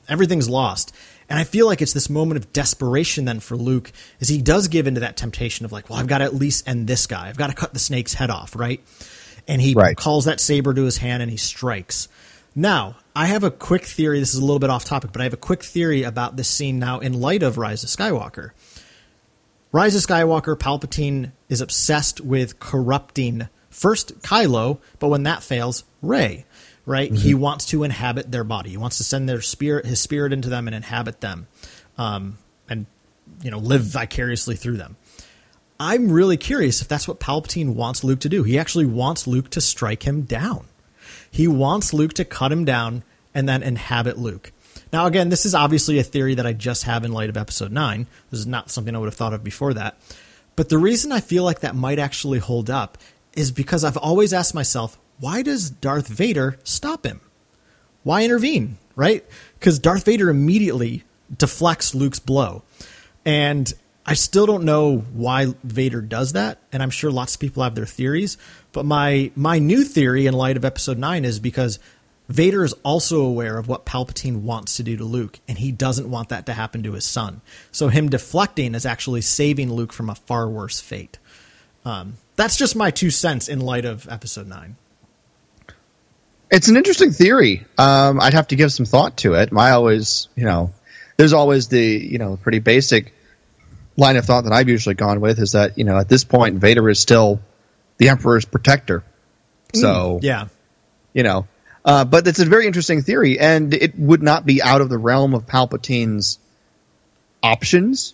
Everything's 0.07 0.49
lost. 0.49 0.93
And 1.31 1.39
I 1.39 1.45
feel 1.45 1.65
like 1.65 1.81
it's 1.81 1.93
this 1.93 2.09
moment 2.09 2.37
of 2.39 2.51
desperation 2.51 3.23
then 3.23 3.39
for 3.39 3.55
Luke 3.55 3.93
as 4.19 4.27
he 4.27 4.41
does 4.41 4.67
give 4.67 4.85
into 4.85 4.99
that 4.99 5.15
temptation 5.15 5.63
of 5.63 5.71
like, 5.71 5.89
well, 5.89 5.97
I've 5.97 6.07
got 6.07 6.17
to 6.17 6.25
at 6.25 6.35
least 6.35 6.67
end 6.67 6.87
this 6.87 7.07
guy. 7.07 7.29
I've 7.29 7.37
got 7.37 7.47
to 7.47 7.53
cut 7.55 7.71
the 7.71 7.79
snake's 7.79 8.13
head 8.13 8.29
off, 8.29 8.53
right? 8.53 8.83
And 9.47 9.61
he 9.61 9.73
Right. 9.73 9.95
calls 9.95 10.25
that 10.25 10.41
saber 10.41 10.73
to 10.73 10.83
his 10.83 10.97
hand 10.97 11.23
and 11.23 11.31
he 11.31 11.37
strikes. 11.37 12.09
Now, 12.53 12.97
I 13.15 13.27
have 13.27 13.45
a 13.45 13.49
quick 13.49 13.85
theory. 13.85 14.19
This 14.19 14.33
is 14.33 14.41
a 14.41 14.43
little 14.43 14.59
bit 14.59 14.69
off 14.69 14.83
topic, 14.83 15.13
but 15.13 15.21
I 15.21 15.23
have 15.23 15.33
a 15.33 15.37
quick 15.37 15.63
theory 15.63 16.03
about 16.03 16.35
this 16.35 16.49
scene 16.49 16.79
now 16.79 16.99
in 16.99 17.21
light 17.21 17.43
of 17.43 17.57
Rise 17.57 17.81
of 17.85 17.89
Skywalker. 17.89 18.49
Rise 19.71 19.95
of 19.95 20.01
Skywalker, 20.01 20.57
Palpatine 20.57 21.31
is 21.47 21.61
obsessed 21.61 22.19
with 22.19 22.59
corrupting 22.59 23.47
first 23.69 24.19
Kylo, 24.19 24.79
but 24.99 25.07
when 25.07 25.23
that 25.23 25.43
fails, 25.43 25.85
Rey. 26.01 26.45
Right? 26.85 27.11
He 27.11 27.35
wants 27.35 27.65
to 27.67 27.83
inhabit 27.83 28.31
their 28.31 28.43
body. 28.43 28.71
He 28.71 28.77
wants 28.77 28.97
to 28.97 29.03
send 29.03 29.29
their 29.29 29.41
spirit, 29.41 29.85
his 29.85 29.99
spirit 29.99 30.33
into 30.33 30.49
them, 30.49 30.67
and 30.67 30.75
inhabit 30.75 31.21
them, 31.21 31.47
um, 31.97 32.39
and 32.67 32.87
you 33.43 33.51
know 33.51 33.59
live 33.59 33.83
vicariously 33.83 34.55
through 34.55 34.77
them. 34.77 34.97
I'm 35.79 36.11
really 36.11 36.37
curious 36.37 36.81
if 36.81 36.87
that's 36.87 37.07
what 37.07 37.19
Palpatine 37.19 37.73
wants 37.73 38.03
Luke 38.03 38.19
to 38.21 38.29
do. 38.29 38.43
He 38.43 38.59
actually 38.59 38.85
wants 38.85 39.25
Luke 39.25 39.49
to 39.51 39.61
strike 39.61 40.03
him 40.03 40.23
down. 40.23 40.65
He 41.29 41.47
wants 41.47 41.93
Luke 41.93 42.13
to 42.13 42.25
cut 42.25 42.51
him 42.51 42.65
down 42.65 43.03
and 43.33 43.47
then 43.49 43.63
inhabit 43.63 44.17
Luke. 44.17 44.51
Now, 44.93 45.05
again, 45.05 45.29
this 45.29 45.45
is 45.45 45.55
obviously 45.55 45.97
a 45.97 46.03
theory 46.03 46.35
that 46.35 46.45
I 46.45 46.53
just 46.53 46.83
have 46.83 47.05
in 47.05 47.11
light 47.13 47.29
of 47.29 47.37
episode 47.37 47.71
9. 47.71 48.07
This 48.29 48.41
is 48.41 48.47
not 48.47 48.69
something 48.69 48.95
I 48.95 48.99
would 48.99 49.07
have 49.07 49.15
thought 49.15 49.33
of 49.33 49.43
before 49.43 49.73
that. 49.73 49.97
But 50.55 50.69
the 50.69 50.77
reason 50.77 51.11
I 51.11 51.21
feel 51.21 51.43
like 51.43 51.61
that 51.61 51.75
might 51.75 51.97
actually 51.97 52.39
hold 52.39 52.69
up 52.69 52.97
is 53.33 53.51
because 53.51 53.83
I've 53.83 53.97
always 53.97 54.33
asked 54.33 54.53
myself, 54.53 54.99
why 55.21 55.43
does 55.43 55.69
Darth 55.69 56.07
Vader 56.07 56.57
stop 56.63 57.05
him? 57.05 57.21
Why 58.03 58.25
intervene, 58.25 58.77
right? 58.95 59.23
Because 59.59 59.79
Darth 59.79 60.03
Vader 60.03 60.29
immediately 60.29 61.03
deflects 61.35 61.95
Luke's 61.95 62.19
blow. 62.19 62.63
And 63.23 63.71
I 64.03 64.15
still 64.15 64.47
don't 64.47 64.63
know 64.63 64.97
why 65.13 65.53
Vader 65.63 66.01
does 66.01 66.33
that, 66.33 66.57
and 66.73 66.81
I'm 66.81 66.89
sure 66.89 67.11
lots 67.11 67.35
of 67.35 67.39
people 67.39 67.61
have 67.61 67.75
their 67.75 67.85
theories. 67.85 68.37
But 68.71 68.83
my 68.83 69.31
my 69.35 69.59
new 69.59 69.83
theory 69.83 70.25
in 70.25 70.33
light 70.33 70.57
of 70.57 70.65
episode 70.65 70.97
9 70.97 71.23
is 71.23 71.39
because 71.39 71.77
Vader 72.27 72.63
is 72.63 72.73
also 72.83 73.21
aware 73.21 73.59
of 73.59 73.67
what 73.67 73.85
Palpatine 73.85 74.41
wants 74.41 74.77
to 74.77 74.83
do 74.83 74.97
to 74.97 75.03
Luke, 75.03 75.39
and 75.47 75.59
he 75.59 75.71
doesn't 75.71 76.09
want 76.09 76.29
that 76.29 76.47
to 76.47 76.53
happen 76.53 76.81
to 76.81 76.93
his 76.93 77.05
son. 77.05 77.41
So 77.71 77.89
him 77.89 78.09
deflecting 78.09 78.73
is 78.73 78.87
actually 78.87 79.21
saving 79.21 79.71
Luke 79.71 79.93
from 79.93 80.09
a 80.09 80.15
far 80.15 80.49
worse 80.49 80.79
fate. 80.79 81.19
Um, 81.85 82.15
that's 82.37 82.57
just 82.57 82.75
my 82.75 82.89
two 82.89 83.11
cents 83.11 83.47
in 83.47 83.59
light 83.59 83.85
of 83.85 84.09
episode 84.09 84.47
9. 84.47 84.77
It's 86.51 86.67
an 86.67 86.75
interesting 86.75 87.11
theory. 87.11 87.65
Um, 87.77 88.19
I'd 88.19 88.33
have 88.33 88.49
to 88.49 88.55
give 88.57 88.73
some 88.73 88.85
thought 88.85 89.17
to 89.17 89.35
it. 89.35 89.49
I 89.55 89.71
always, 89.71 90.27
you 90.35 90.43
know, 90.43 90.73
there's 91.15 91.31
always 91.33 91.69
the, 91.69 91.81
you 91.81 92.17
know, 92.17 92.35
pretty 92.35 92.59
basic 92.59 93.13
line 93.95 94.17
of 94.17 94.25
thought 94.25 94.43
that 94.43 94.53
I've 94.53 94.67
usually 94.67 94.95
gone 94.95 95.21
with 95.21 95.39
is 95.39 95.53
that, 95.53 95.77
you 95.77 95.85
know, 95.85 95.97
at 95.97 96.09
this 96.09 96.25
point, 96.25 96.57
Vader 96.57 96.89
is 96.89 96.99
still 96.99 97.39
the 97.97 98.09
Emperor's 98.09 98.43
protector. 98.45 99.03
So, 99.73 100.19
Yeah. 100.21 100.47
you 101.13 101.23
know, 101.23 101.47
uh, 101.85 102.03
but 102.03 102.27
it's 102.27 102.39
a 102.39 102.45
very 102.45 102.67
interesting 102.67 103.01
theory, 103.01 103.39
and 103.39 103.73
it 103.73 103.97
would 103.97 104.21
not 104.21 104.45
be 104.45 104.61
out 104.61 104.81
of 104.81 104.89
the 104.89 104.97
realm 104.97 105.33
of 105.33 105.45
Palpatine's 105.47 106.37
options 107.41 108.13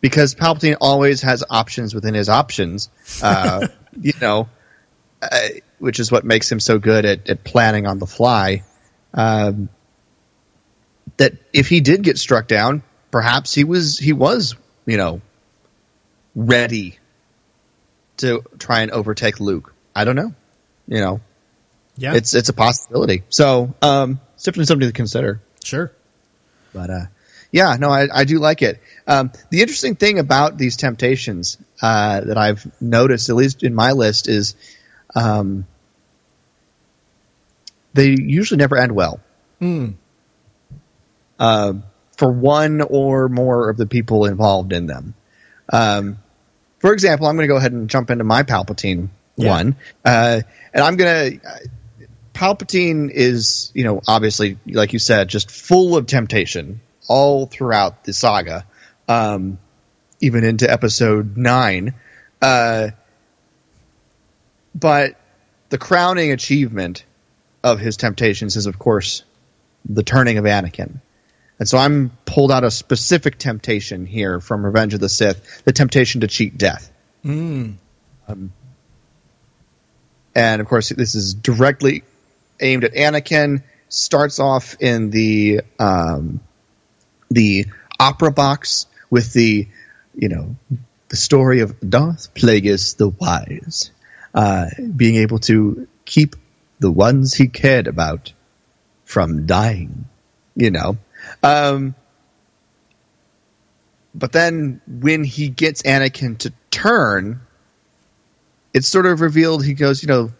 because 0.00 0.34
Palpatine 0.34 0.76
always 0.80 1.22
has 1.22 1.42
options 1.48 1.94
within 1.94 2.14
his 2.14 2.28
options. 2.28 2.90
Uh, 3.22 3.68
you 4.00 4.12
know, 4.20 4.48
uh, 5.22 5.48
which 5.78 6.00
is 6.00 6.10
what 6.10 6.24
makes 6.24 6.50
him 6.50 6.60
so 6.60 6.78
good 6.78 7.04
at, 7.04 7.28
at 7.30 7.44
planning 7.44 7.86
on 7.86 7.98
the 7.98 8.06
fly. 8.06 8.64
Um, 9.14 9.68
that 11.18 11.32
if 11.52 11.68
he 11.68 11.80
did 11.80 12.02
get 12.02 12.18
struck 12.18 12.48
down, 12.48 12.82
perhaps 13.10 13.54
he 13.54 13.64
was 13.64 13.98
he 13.98 14.12
was 14.12 14.54
you 14.86 14.96
know 14.96 15.20
ready 16.34 16.98
to 18.18 18.42
try 18.58 18.80
and 18.82 18.90
overtake 18.90 19.40
Luke. 19.40 19.74
I 19.94 20.04
don't 20.04 20.16
know. 20.16 20.34
You 20.88 21.00
know, 21.00 21.20
Yeah, 21.96 22.14
it's 22.14 22.34
it's 22.34 22.48
a 22.48 22.52
possibility. 22.54 23.22
So 23.28 23.74
um, 23.82 24.20
it's 24.34 24.44
definitely 24.44 24.66
something 24.66 24.88
to 24.88 24.92
consider. 24.92 25.40
sure. 25.62 25.92
But 26.72 26.90
uh, 26.90 27.04
yeah, 27.50 27.76
no, 27.78 27.90
I, 27.90 28.08
I 28.12 28.24
do 28.24 28.38
like 28.38 28.62
it. 28.62 28.80
Um, 29.06 29.30
the 29.50 29.60
interesting 29.60 29.94
thing 29.94 30.18
about 30.18 30.56
these 30.56 30.76
temptations 30.76 31.58
uh, 31.82 32.22
that 32.22 32.38
I've 32.38 32.66
noticed, 32.80 33.28
at 33.28 33.36
least 33.36 33.62
in 33.62 33.74
my 33.74 33.92
list, 33.92 34.26
is 34.26 34.56
um, 35.14 35.66
they 37.94 38.16
usually 38.18 38.58
never 38.58 38.76
end 38.78 38.92
well. 38.92 39.20
Uh, 41.38 41.72
for 42.16 42.30
one 42.32 42.80
or 42.82 43.28
more 43.28 43.68
of 43.70 43.76
the 43.76 43.86
people 43.86 44.26
involved 44.26 44.72
in 44.72 44.86
them. 44.86 45.14
Um, 45.72 46.18
for 46.78 46.92
example, 46.92 47.26
I'm 47.26 47.36
going 47.36 47.46
to 47.48 47.52
go 47.52 47.56
ahead 47.56 47.72
and 47.72 47.88
jump 47.88 48.10
into 48.10 48.24
my 48.24 48.42
Palpatine 48.42 49.08
Yeah. 49.36 49.50
one, 49.50 49.76
uh, 50.04 50.40
and 50.74 50.84
I'm 50.84 50.96
going 50.96 51.40
to. 51.40 51.68
Palpatine 52.34 53.10
is, 53.10 53.70
you 53.74 53.84
know, 53.84 54.00
obviously, 54.08 54.58
like 54.66 54.92
you 54.92 54.98
said, 54.98 55.28
just 55.28 55.50
full 55.50 55.96
of 55.96 56.06
temptation 56.06 56.80
all 57.08 57.46
throughout 57.46 58.04
the 58.04 58.12
saga, 58.12 58.64
um, 59.06 59.58
even 60.20 60.42
into 60.44 60.68
episode 60.70 61.36
nine. 61.36 61.94
Uh, 62.40 62.88
but 64.74 65.16
the 65.68 65.78
crowning 65.78 66.32
achievement 66.32 67.04
of 67.62 67.78
his 67.78 67.96
temptations 67.96 68.56
is, 68.56 68.66
of 68.66 68.78
course, 68.78 69.22
the 69.88 70.02
turning 70.02 70.38
of 70.38 70.44
Anakin. 70.44 71.00
And 71.58 71.68
so 71.68 71.78
I'm 71.78 72.10
pulled 72.24 72.50
out 72.50 72.64
a 72.64 72.70
specific 72.70 73.38
temptation 73.38 74.04
here 74.06 74.40
from 74.40 74.64
Revenge 74.64 74.94
of 74.94 75.00
the 75.00 75.08
Sith, 75.08 75.62
the 75.64 75.72
temptation 75.72 76.22
to 76.22 76.26
cheat 76.26 76.58
death. 76.58 76.90
Um, 78.26 78.52
and 80.34 80.60
of 80.60 80.66
course, 80.66 80.88
this 80.88 81.14
is 81.14 81.34
directly 81.34 82.02
aimed 82.60 82.84
at 82.84 82.94
Anakin. 82.94 83.62
Starts 83.88 84.40
off 84.40 84.76
in 84.80 85.10
the 85.10 85.60
um, 85.78 86.40
the 87.30 87.66
opera 88.00 88.32
box 88.32 88.86
with 89.10 89.32
the 89.34 89.68
you 90.14 90.28
know 90.28 90.56
the 91.08 91.16
story 91.16 91.60
of 91.60 91.78
Darth 91.80 92.32
Plagueis 92.34 92.96
the 92.96 93.08
Wise, 93.08 93.90
uh, 94.34 94.66
being 94.94 95.16
able 95.16 95.38
to 95.40 95.88
keep 96.04 96.36
the 96.78 96.90
ones 96.90 97.34
he 97.34 97.48
cared 97.48 97.86
about 97.86 98.32
from 99.04 99.46
dying. 99.46 100.06
You 100.54 100.70
know, 100.70 100.98
um, 101.42 101.94
but 104.14 104.32
then 104.32 104.80
when 104.86 105.24
he 105.24 105.48
gets 105.48 105.82
Anakin 105.82 106.36
to 106.38 106.52
turn, 106.70 107.40
it's 108.74 108.88
sort 108.88 109.06
of 109.06 109.20
revealed. 109.20 109.64
He 109.64 109.74
goes, 109.74 110.02
you 110.02 110.08
know, 110.08 110.30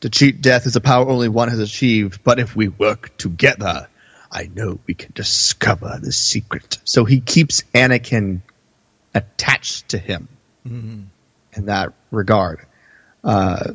to 0.00 0.10
cheat 0.10 0.40
death 0.40 0.66
is 0.66 0.76
a 0.76 0.80
power 0.80 1.08
only 1.08 1.28
one 1.28 1.48
has 1.48 1.58
achieved, 1.58 2.22
but 2.22 2.38
if 2.38 2.54
we 2.54 2.68
work 2.68 3.16
together, 3.16 3.88
I 4.30 4.50
know 4.54 4.78
we 4.86 4.94
can 4.94 5.12
discover 5.14 5.98
the 6.02 6.12
secret. 6.12 6.78
So 6.84 7.04
he 7.04 7.20
keeps 7.20 7.62
Anakin 7.74 8.40
attached 9.14 9.90
to 9.90 9.98
him 9.98 10.28
in 11.54 11.66
that 11.66 11.94
regard. 12.10 12.60
Uh, 13.26 13.72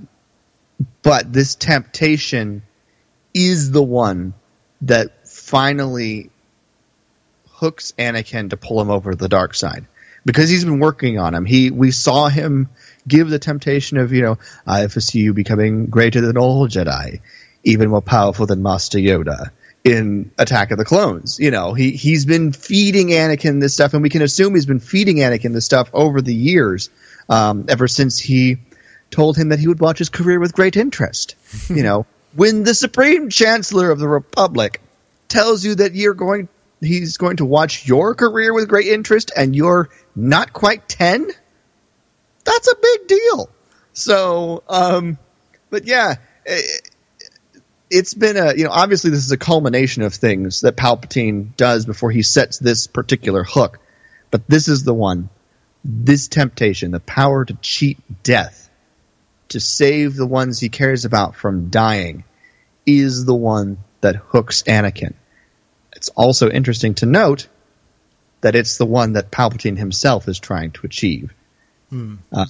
but 1.03 1.31
this 1.31 1.55
temptation 1.55 2.63
is 3.34 3.70
the 3.72 3.84
one 3.84 4.34
that 4.81 5.27
finally 5.27 6.29
hooks 7.50 7.93
Anakin 8.00 8.50
to 8.50 8.58
pull 8.58 8.81
him 8.81 8.89
over 8.89 9.13
the 9.13 9.29
dark 9.29 9.53
side 9.53 9.86
because 10.25 10.50
he's 10.50 10.63
been 10.63 10.79
working 10.79 11.20
on 11.20 11.36
him. 11.36 11.46
He 11.46 11.70
we 11.70 11.91
saw 11.91 12.29
him 12.29 12.70
give 13.08 13.29
the 13.29 13.39
temptation 13.39 13.98
of 13.98 14.13
you 14.13 14.22
know 14.22 14.38
I 14.65 14.87
foresee 14.87 15.20
you 15.20 15.33
becoming 15.33 15.87
greater 15.87 16.22
than 16.22 16.37
all 16.37 16.68
Jedi, 16.68 17.22
even 17.64 17.90
more 17.90 18.01
powerful 18.01 18.46
than 18.46 18.64
Master 18.64 19.00
Yoda 19.00 19.51
in 19.83 20.31
Attack 20.37 20.72
of 20.72 20.77
the 20.77 20.85
Clones. 20.85 21.40
You 21.40 21.51
know 21.51 21.74
he 21.74 21.92
he's 21.92 22.25
been 22.25 22.53
feeding 22.53 23.09
Anakin 23.09 23.59
this 23.59 23.74
stuff, 23.74 23.94
and 23.94 24.01
we 24.01 24.09
can 24.09 24.22
assume 24.22 24.55
he's 24.55 24.66
been 24.66 24.79
feeding 24.79 25.18
Anakin 25.18 25.53
this 25.53 25.66
stuff 25.66 25.90
over 25.94 26.22
the 26.22 26.33
years, 26.33 26.90
um, 27.29 27.66
ever 27.68 27.87
since 27.87 28.18
he 28.18 28.57
told 29.12 29.38
him 29.38 29.50
that 29.50 29.60
he 29.60 29.68
would 29.68 29.80
watch 29.80 30.00
his 30.00 30.10
career 30.10 30.40
with 30.40 30.54
great 30.54 30.76
interest. 30.76 31.36
you 31.70 31.84
know 31.84 32.06
when 32.34 32.64
the 32.64 32.74
Supreme 32.74 33.30
Chancellor 33.30 33.92
of 33.92 34.00
the 34.00 34.08
Republic 34.08 34.82
tells 35.28 35.64
you 35.64 35.76
that 35.76 35.96
you're 35.96 36.14
going 36.14 36.50
he's 36.82 37.18
going 37.18 37.38
to 37.38 37.46
watch 37.46 37.86
your 37.86 38.16
career 38.16 38.54
with 38.54 38.68
great 38.68 38.88
interest 38.88 39.32
and 39.36 39.56
you're 39.56 39.90
not 40.16 40.52
quite 40.52 40.90
10 40.90 41.30
that's 42.44 42.72
a 42.72 42.76
big 42.82 43.08
deal 43.08 43.50
so 43.94 44.64
um 44.68 45.18
but 45.70 45.86
yeah 45.86 46.16
it, 46.46 46.90
it's 47.90 48.14
been 48.14 48.36
a 48.36 48.54
you 48.56 48.64
know 48.64 48.72
obviously 48.72 49.12
this 49.12 49.24
is 49.24 49.32
a 49.32 49.38
culmination 49.38 50.02
of 50.02 50.14
things 50.14 50.62
that 50.62 50.76
palpatine 50.76 51.56
does 51.56 51.86
before 51.86 52.12
he 52.12 52.24
sets 52.24 52.58
this 52.58 52.88
particular 52.88 53.44
hook 53.44 53.80
but 54.32 54.48
this 54.48 54.68
is 54.68 54.84
the 54.84 54.94
one 54.94 55.30
this 55.86 56.28
temptation 56.28 56.92
the 56.92 57.00
power 57.00 57.46
to 57.46 57.54
cheat 57.62 58.00
death 58.24 58.61
to 59.51 59.59
save 59.59 60.16
the 60.16 60.27
ones 60.27 60.59
he 60.59 60.70
cares 60.70 61.05
about 61.05 61.35
from 61.35 61.70
dying 61.70 62.24
is 62.85 63.25
the 63.25 63.35
one 63.35 63.77
that 64.01 64.16
hooks 64.16 64.64
anakin 64.64 65.14
it's 66.01 66.09
also 66.09 66.50
interesting 66.50 66.96
to 66.96 67.05
note 67.05 67.48
that 68.42 68.55
it's 68.55 68.77
the 68.77 68.87
one 68.87 69.14
that 69.14 69.31
Palpatine 69.31 69.77
himself 69.77 70.27
is 70.27 70.40
trying 70.40 70.72
to 70.72 70.85
achieve. 70.85 71.31
Uh, 72.31 72.46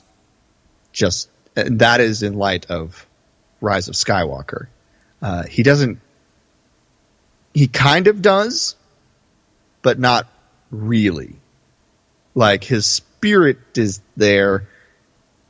just 0.93 1.29
and 1.55 1.79
that 1.79 1.99
is 1.99 2.23
in 2.23 2.35
light 2.35 2.67
of 2.71 3.05
Rise 3.59 3.89
of 3.89 3.95
Skywalker. 3.95 4.67
Uh, 5.21 5.43
he 5.43 5.63
doesn't. 5.63 5.99
He 7.53 7.67
kind 7.67 8.07
of 8.07 8.21
does, 8.21 8.77
but 9.81 9.99
not 9.99 10.27
really. 10.71 11.35
Like 12.33 12.63
his 12.63 12.85
spirit 12.85 13.77
is 13.77 13.99
there, 14.15 14.69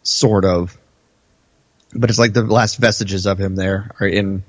sort 0.01 0.43
of, 0.43 0.75
but 1.93 2.10
it's 2.10 2.19
like 2.19 2.34
the 2.34 2.43
last 2.43 2.77
vestiges 2.77 3.25
of 3.25 3.39
him 3.39 3.56
there 3.56 3.91
are 3.99 4.08
in 4.08 4.43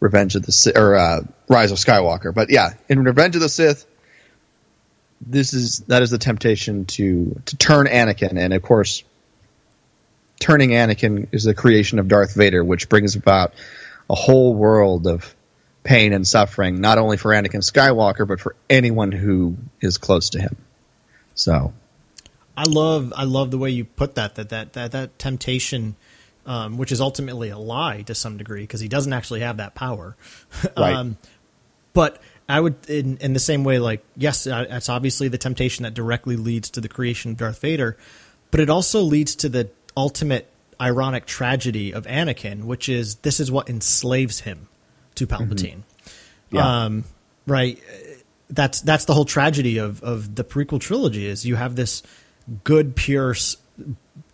Revenge 0.00 0.34
of 0.34 0.42
the 0.42 0.52
Sith 0.52 0.76
or 0.76 0.96
uh, 0.96 1.20
Rise 1.48 1.72
of 1.72 1.78
Skywalker. 1.78 2.34
But 2.34 2.50
yeah, 2.50 2.70
in 2.88 3.04
Revenge 3.04 3.36
of 3.36 3.42
the 3.42 3.48
Sith, 3.48 3.86
this 5.20 5.52
is 5.52 5.80
that 5.88 6.02
is 6.02 6.10
the 6.10 6.18
temptation 6.18 6.86
to 6.86 7.40
to 7.46 7.56
turn 7.56 7.86
Anakin, 7.86 8.38
and 8.38 8.54
of 8.54 8.62
course, 8.62 9.04
turning 10.40 10.70
Anakin 10.70 11.28
is 11.32 11.44
the 11.44 11.54
creation 11.54 11.98
of 11.98 12.08
Darth 12.08 12.34
Vader, 12.34 12.64
which 12.64 12.88
brings 12.88 13.16
about 13.16 13.52
a 14.08 14.14
whole 14.14 14.54
world 14.54 15.06
of 15.06 15.34
pain 15.82 16.12
and 16.12 16.26
suffering, 16.26 16.80
not 16.80 16.98
only 16.98 17.16
for 17.16 17.30
Anakin 17.32 17.60
Skywalker, 17.60 18.26
but 18.26 18.40
for 18.40 18.56
anyone 18.68 19.12
who 19.12 19.56
is 19.80 19.98
close 19.98 20.30
to 20.30 20.40
him. 20.40 20.56
So 21.34 21.74
I 22.56 22.64
love 22.64 23.12
I 23.14 23.24
love 23.24 23.50
the 23.50 23.58
way 23.58 23.70
you 23.70 23.84
put 23.84 24.14
that 24.14 24.34
that 24.36 24.48
that 24.48 24.72
that, 24.72 24.92
that 24.92 25.18
temptation 25.18 25.96
um, 26.46 26.76
which 26.78 26.92
is 26.92 27.00
ultimately 27.00 27.50
a 27.50 27.58
lie 27.58 28.02
to 28.02 28.14
some 28.14 28.36
degree 28.36 28.62
because 28.62 28.80
he 28.80 28.88
doesn't 28.88 29.12
actually 29.12 29.40
have 29.40 29.58
that 29.58 29.74
power. 29.74 30.16
Right. 30.76 30.94
um, 30.94 31.16
but 31.92 32.22
I 32.48 32.60
would 32.60 32.88
in, 32.88 33.18
in 33.18 33.32
the 33.32 33.40
same 33.40 33.64
way 33.64 33.78
like 33.78 34.04
yes 34.16 34.44
that's 34.44 34.88
obviously 34.88 35.28
the 35.28 35.38
temptation 35.38 35.82
that 35.84 35.94
directly 35.94 36.36
leads 36.36 36.70
to 36.70 36.80
the 36.80 36.88
creation 36.88 37.32
of 37.32 37.36
Darth 37.36 37.60
Vader, 37.60 37.96
but 38.50 38.60
it 38.60 38.70
also 38.70 39.02
leads 39.02 39.34
to 39.36 39.48
the 39.48 39.70
ultimate 39.96 40.48
ironic 40.80 41.26
tragedy 41.26 41.92
of 41.92 42.06
Anakin, 42.06 42.64
which 42.64 42.88
is 42.88 43.16
this 43.16 43.38
is 43.40 43.50
what 43.52 43.68
enslaves 43.68 44.40
him 44.40 44.68
to 45.16 45.26
Palpatine. 45.26 45.82
Yeah. 46.50 46.84
Um, 46.84 47.04
right. 47.46 47.78
That's 48.48 48.80
that's 48.80 49.04
the 49.04 49.14
whole 49.14 49.24
tragedy 49.24 49.78
of 49.78 50.02
of 50.02 50.34
the 50.34 50.42
prequel 50.44 50.80
trilogy 50.80 51.26
is 51.26 51.44
you 51.46 51.56
have 51.56 51.76
this 51.76 52.02
good 52.64 52.96
pure 52.96 53.32
s- 53.32 53.56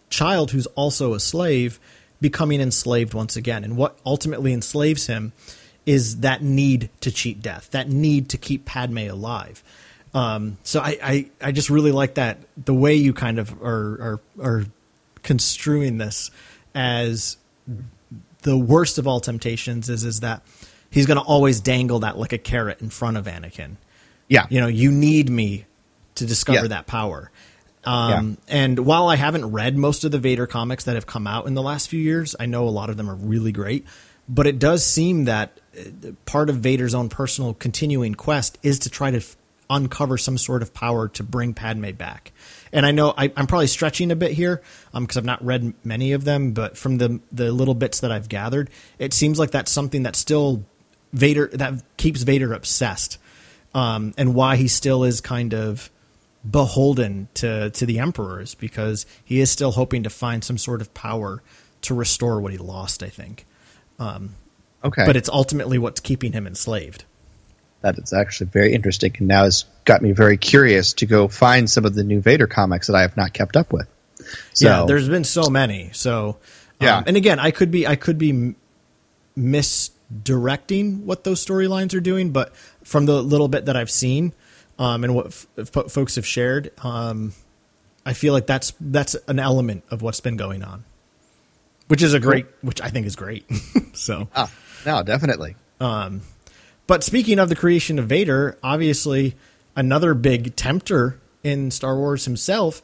child 0.09 0.51
who's 0.53 0.66
also 0.69 1.12
a 1.12 1.21
slave 1.21 1.79
becoming 2.20 2.61
enslaved 2.61 3.14
once 3.14 3.37
again, 3.37 3.64
and 3.64 3.76
what 3.76 3.98
ultimately 4.07 4.52
enslaves 4.52 5.07
him 5.07 5.33
is 5.85 6.20
that 6.20 6.42
need 6.42 6.88
to 7.00 7.11
cheat 7.12 7.40
death, 7.42 7.70
that 7.70 7.88
need 7.88 8.29
to 8.31 8.38
keep 8.38 8.64
Padme 8.64 8.98
alive. 9.11 9.62
Um, 10.14 10.57
so 10.62 10.81
I, 10.81 10.98
I, 11.02 11.26
I 11.42 11.52
just 11.52 11.68
really 11.70 11.92
like 11.92 12.14
that 12.14 12.38
the 12.57 12.72
way 12.74 12.94
you 12.94 13.12
kind 13.12 13.38
of 13.38 13.52
are, 13.62 14.00
are 14.00 14.20
are 14.42 14.64
construing 15.22 15.98
this 15.98 16.31
as 16.74 17.37
the 18.42 18.57
worst 18.57 18.98
of 18.98 19.07
all 19.07 19.20
temptations 19.20 19.88
is 19.90 20.05
is 20.05 20.20
that 20.20 20.42
he's 20.90 21.07
going 21.07 21.18
to 21.18 21.24
always 21.24 21.61
dangle 21.61 21.98
that 22.00 22.16
like 22.18 22.33
a 22.33 22.38
carrot 22.38 22.81
in 22.81 22.88
front 22.88 23.16
of 23.16 23.26
Anakin. 23.26 23.76
yeah, 24.29 24.46
You 24.48 24.61
know, 24.61 24.68
you 24.68 24.90
need 24.90 25.29
me 25.29 25.66
to 26.14 26.24
discover 26.26 26.62
Yeah. 26.62 26.68
that 26.68 26.87
power. 26.87 27.31
Um, 27.87 28.38
And 28.49 28.81
while 28.81 29.09
I 29.09 29.16
haven't 29.16 29.53
read 29.53 29.77
most 29.77 30.05
of 30.05 30.11
the 30.11 30.18
Vader 30.18 30.46
comics 30.46 30.85
that 30.85 30.94
have 30.94 31.07
come 31.07 31.27
out 31.27 31.46
in 31.46 31.55
the 31.55 31.62
last 31.62 31.88
few 31.88 32.01
years, 32.01 32.35
I 32.38 32.46
know 32.46 32.66
a 32.66 32.70
lot 32.70 32.90
of 32.90 32.96
them 32.96 33.09
are 33.09 33.14
really 33.14 33.53
great. 33.53 33.87
But 34.29 34.46
it 34.46 34.59
does 34.59 34.85
seem 34.85 35.27
that 35.27 35.61
uh, 35.79 36.11
part 36.25 36.51
of 36.51 36.57
Vader's 36.57 36.94
own 36.94 37.09
personal 37.09 37.55
continuing 37.55 38.14
quest 38.14 38.59
is 38.62 38.81
to 38.81 38.90
try 38.90 39.12
to 39.12 39.18
f- 39.18 39.37
uncover 39.70 40.18
some 40.18 40.37
sort 40.38 40.62
of 40.62 40.75
power 40.75 41.09
to 41.09 41.22
bring 41.22 41.55
Padme 41.55 41.92
back. 41.92 42.33
And 42.72 42.85
I 42.85 42.90
know 42.90 43.14
I, 43.16 43.33
am 43.37 43.46
probably 43.46 43.68
stretching 43.68 44.11
a 44.11 44.16
bit 44.16 44.33
here 44.33 44.62
because 44.92 45.16
um, 45.16 45.20
I've 45.20 45.25
not 45.25 45.44
read 45.44 45.75
many 45.85 46.12
of 46.12 46.25
them, 46.25 46.53
but 46.53 46.77
from 46.77 46.99
the 46.99 47.20
the 47.33 47.53
little 47.53 47.75
bits 47.75 48.01
that 48.01 48.11
I've 48.11 48.29
gathered, 48.29 48.70
it 48.99 49.14
seems 49.14 49.38
like 49.38 49.53
that's 49.53 49.70
something 49.70 50.03
that 50.03 50.16
still 50.16 50.64
Vader 51.12 51.49
that 51.55 51.75
keeps 51.96 52.22
Vader 52.22 52.53
obsessed, 52.53 53.18
um, 53.75 54.12
and 54.18 54.35
why 54.35 54.57
he 54.57 54.68
still 54.68 55.05
is 55.05 55.20
kind 55.20 55.55
of 55.55 55.90
beholden 56.48 57.28
to 57.35 57.70
to 57.70 57.87
the 57.87 57.98
emperors 57.98 58.54
because 58.54 59.06
he 59.24 59.40
is 59.40 59.50
still 59.50 59.72
hoping 59.72 60.02
to 60.02 60.11
find 60.11 60.44
some 60.44 60.59
sort 60.59 60.80
of 60.80 60.92
power 60.94 61.42
to 61.82 61.94
restore 61.94 62.40
what 62.40 62.52
he 62.52 62.59
lost. 62.59 63.02
I 63.02 63.09
think. 63.09 63.46
Um, 63.98 64.35
okay, 64.85 65.04
but 65.06 65.16
it's 65.16 65.28
ultimately 65.28 65.78
what's 65.78 66.00
keeping 66.00 66.32
him 66.32 66.46
enslaved. 66.46 67.04
That 67.82 67.98
is 67.98 68.12
actually 68.12 68.48
very 68.48 68.74
interesting, 68.74 69.14
and 69.18 69.28
now 69.28 69.44
has 69.44 69.64
got 69.85 70.02
me 70.02 70.12
very 70.12 70.37
curious 70.37 70.94
to 70.94 71.06
go 71.06 71.28
find 71.28 71.68
some 71.68 71.85
of 71.85 71.94
the 71.94 72.04
new 72.04 72.20
Vader 72.20 72.46
comics 72.46 72.87
that 72.88 72.96
I 72.96 73.02
have 73.02 73.16
not 73.16 73.32
kept 73.32 73.56
up 73.56 73.72
with. 73.72 73.88
So, 74.54 74.68
yeah, 74.68 74.85
there's 74.87 75.09
been 75.09 75.24
so 75.24 75.48
many. 75.50 75.90
So 75.92 76.28
um, 76.28 76.37
yeah, 76.80 77.02
and 77.06 77.16
again, 77.16 77.38
I 77.38 77.50
could 77.50 77.70
be 77.70 77.87
I 77.87 77.96
could 77.96 78.18
be 78.18 78.54
misdirecting 79.35 81.06
what 81.06 81.24
those 81.24 81.44
storylines 81.44 81.94
are 81.94 82.00
doing, 82.00 82.30
but 82.30 82.54
from 82.82 83.06
the 83.06 83.22
little 83.22 83.48
bit 83.48 83.66
that 83.66 83.76
I've 83.76 83.90
seen 83.90 84.32
um, 84.79 85.05
and 85.05 85.15
what 85.15 85.27
f- 85.59 85.91
folks 85.91 86.17
have 86.17 86.27
shared, 86.27 86.71
um, 86.83 87.33
I 88.05 88.12
feel 88.12 88.33
like 88.33 88.47
that's 88.47 88.73
that's 88.81 89.17
an 89.27 89.39
element 89.39 89.85
of 89.91 90.03
what's 90.03 90.21
been 90.21 90.37
going 90.37 90.62
on, 90.62 90.85
which 91.89 92.03
is 92.03 92.15
a 92.15 92.21
great, 92.21 92.47
which 92.62 92.81
I 92.81 92.89
think 92.91 93.07
is 93.07 93.17
great. 93.17 93.45
so, 93.95 94.29
ah, 94.35 94.51
no, 94.85 95.03
definitely. 95.03 95.57
Um, 95.81 96.23
but 96.87 97.03
speaking 97.03 97.39
of 97.39 97.49
the 97.49 97.57
creation 97.57 97.99
of 97.99 98.07
Vader, 98.07 98.59
obviously 98.62 99.35
another 99.75 100.15
big 100.15 100.55
tempter 100.57 101.19
in 101.43 101.71
Star 101.71 101.97
Wars 101.97 102.25
himself, 102.25 102.83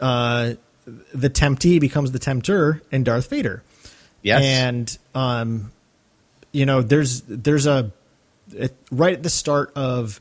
uh, 0.00 0.54
the 0.86 1.30
temptee 1.30 1.80
becomes 1.80 2.12
the 2.12 2.18
tempter 2.18 2.82
in 2.90 3.04
Darth 3.04 3.30
Vader. 3.30 3.62
Yes, 4.22 4.42
and 4.42 4.98
um, 5.14 5.72
you 6.52 6.66
know, 6.66 6.82
there's 6.82 7.22
there's 7.22 7.66
a 7.66 7.92
it, 8.52 8.74
right 8.90 9.14
at 9.14 9.22
the 9.22 9.30
start 9.30 9.72
of 9.76 10.20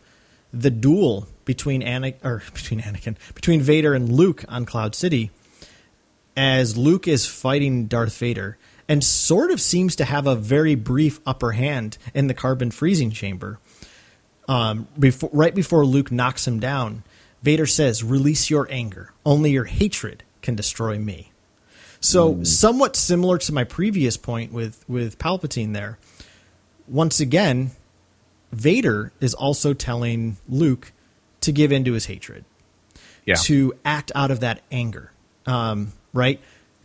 the 0.54 0.70
duel 0.70 1.28
between 1.44 1.82
Anakin 1.82 2.24
or 2.24 2.44
between 2.54 2.82
Anakin 2.82 3.16
between 3.34 3.62
Vader 3.62 3.94
and 3.94 4.12
Luke 4.12 4.46
on 4.48 4.66
Cloud 4.66 4.96
City, 4.96 5.32
as 6.38 6.78
Luke 6.78 7.08
is 7.08 7.26
fighting 7.26 7.88
Darth 7.88 8.18
Vader 8.18 8.58
and 8.88 9.04
sort 9.04 9.52
of 9.52 9.62
seems 9.62 9.96
to 9.96 10.06
have 10.06 10.28
a 10.28 10.36
very 10.36 10.76
brief 10.76 11.20
upper 11.26 11.54
hand 11.54 11.98
in 12.14 12.28
the 12.28 12.34
carbon 12.34 12.70
freezing 12.70 13.12
chamber. 13.12 13.60
Um, 14.48 14.88
before, 15.00 15.30
right 15.32 15.56
before 15.56 15.86
Luke 15.86 16.12
knocks 16.12 16.46
him 16.46 16.60
down, 16.60 17.04
Vader 17.42 17.66
says, 17.66 18.04
"Release 18.04 18.50
your 18.50 18.68
anger. 18.70 19.14
Only 19.26 19.52
your 19.52 19.66
hatred 19.66 20.24
can 20.42 20.56
destroy 20.56 21.00
me." 21.00 21.32
So, 22.02 22.36
mm. 22.36 22.46
somewhat 22.48 22.98
similar 22.98 23.38
to 23.38 23.54
my 23.54 23.64
previous 23.64 24.18
point 24.18 24.52
with 24.52 24.84
with 24.88 25.18
Palpatine. 25.18 25.74
There, 25.74 25.98
once 26.88 27.22
again, 27.22 27.72
Vader 28.54 29.12
is 29.20 29.34
also 29.34 29.74
telling 29.74 30.38
Luke 30.48 30.92
to 31.42 31.52
give 31.52 31.72
in 31.72 31.84
to 31.86 31.94
his 31.94 32.06
hatred, 32.06 32.46
yeah. 33.26 33.36
to 33.44 33.74
act 33.84 34.12
out 34.16 34.32
of 34.32 34.40
that 34.42 34.62
anger. 34.72 35.12
Um, 35.46 35.94
right? 36.14 36.40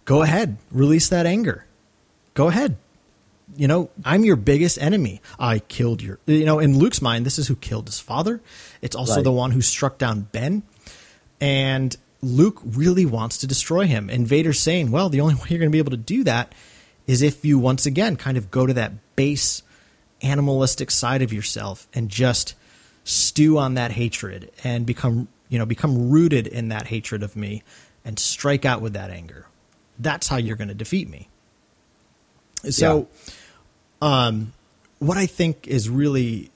Go 0.04 0.22
ahead, 0.22 0.56
release 0.70 1.08
that 1.10 1.26
anger 1.26 1.64
go 2.38 2.46
ahead. 2.46 2.76
You 3.56 3.66
know, 3.66 3.90
I'm 4.04 4.24
your 4.24 4.36
biggest 4.36 4.80
enemy. 4.80 5.20
I 5.40 5.58
killed 5.58 6.00
your, 6.00 6.20
you 6.26 6.44
know, 6.44 6.60
in 6.60 6.78
Luke's 6.78 7.02
mind, 7.02 7.26
this 7.26 7.38
is 7.38 7.48
who 7.48 7.56
killed 7.56 7.86
his 7.86 7.98
father. 7.98 8.40
It's 8.80 8.94
also 8.94 9.16
right. 9.16 9.24
the 9.24 9.32
one 9.32 9.50
who 9.50 9.60
struck 9.60 9.98
down 9.98 10.20
Ben. 10.20 10.62
And 11.40 11.96
Luke 12.22 12.60
really 12.64 13.06
wants 13.06 13.38
to 13.38 13.48
destroy 13.48 13.86
him. 13.86 14.08
And 14.08 14.26
Vader's 14.26 14.60
saying, 14.60 14.92
well, 14.92 15.08
the 15.08 15.20
only 15.20 15.34
way 15.34 15.46
you're 15.48 15.58
going 15.58 15.70
to 15.70 15.72
be 15.72 15.78
able 15.78 15.90
to 15.90 15.96
do 15.96 16.22
that 16.24 16.54
is 17.08 17.22
if 17.22 17.44
you 17.44 17.58
once 17.58 17.86
again 17.86 18.14
kind 18.14 18.36
of 18.36 18.52
go 18.52 18.66
to 18.66 18.74
that 18.74 18.92
base 19.16 19.62
animalistic 20.22 20.90
side 20.90 21.22
of 21.22 21.32
yourself 21.32 21.86
and 21.94 22.08
just 22.08 22.54
stew 23.04 23.58
on 23.58 23.74
that 23.74 23.92
hatred 23.92 24.50
and 24.64 24.84
become, 24.84 25.28
you 25.48 25.58
know, 25.58 25.66
become 25.66 26.10
rooted 26.10 26.46
in 26.46 26.68
that 26.68 26.86
hatred 26.86 27.22
of 27.22 27.36
me 27.36 27.62
and 28.04 28.18
strike 28.18 28.64
out 28.64 28.80
with 28.80 28.92
that 28.94 29.10
anger. 29.10 29.46
That's 29.98 30.28
how 30.28 30.36
you're 30.36 30.56
going 30.56 30.68
to 30.68 30.74
defeat 30.74 31.08
me. 31.08 31.28
So, 32.70 33.08
yeah. 34.02 34.26
um, 34.26 34.52
what 34.98 35.16
I 35.16 35.26
think 35.26 35.66
is 35.66 35.88
really 35.88 36.50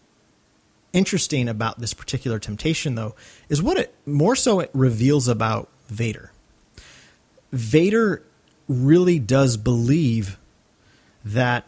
interesting 0.93 1.49
about 1.49 1.79
this 1.79 1.95
particular 1.95 2.39
temptation, 2.39 2.95
though, 2.95 3.15
is 3.49 3.63
what 3.63 3.79
it 3.79 3.95
more 4.05 4.37
so 4.37 4.61
it 4.61 4.71
reveals 4.75 5.29
about 5.29 5.69
Vader. 5.89 6.33
Vader 7.53 8.23
really 8.69 9.19
does 9.19 9.57
believe 9.57 10.39
that 11.25 11.67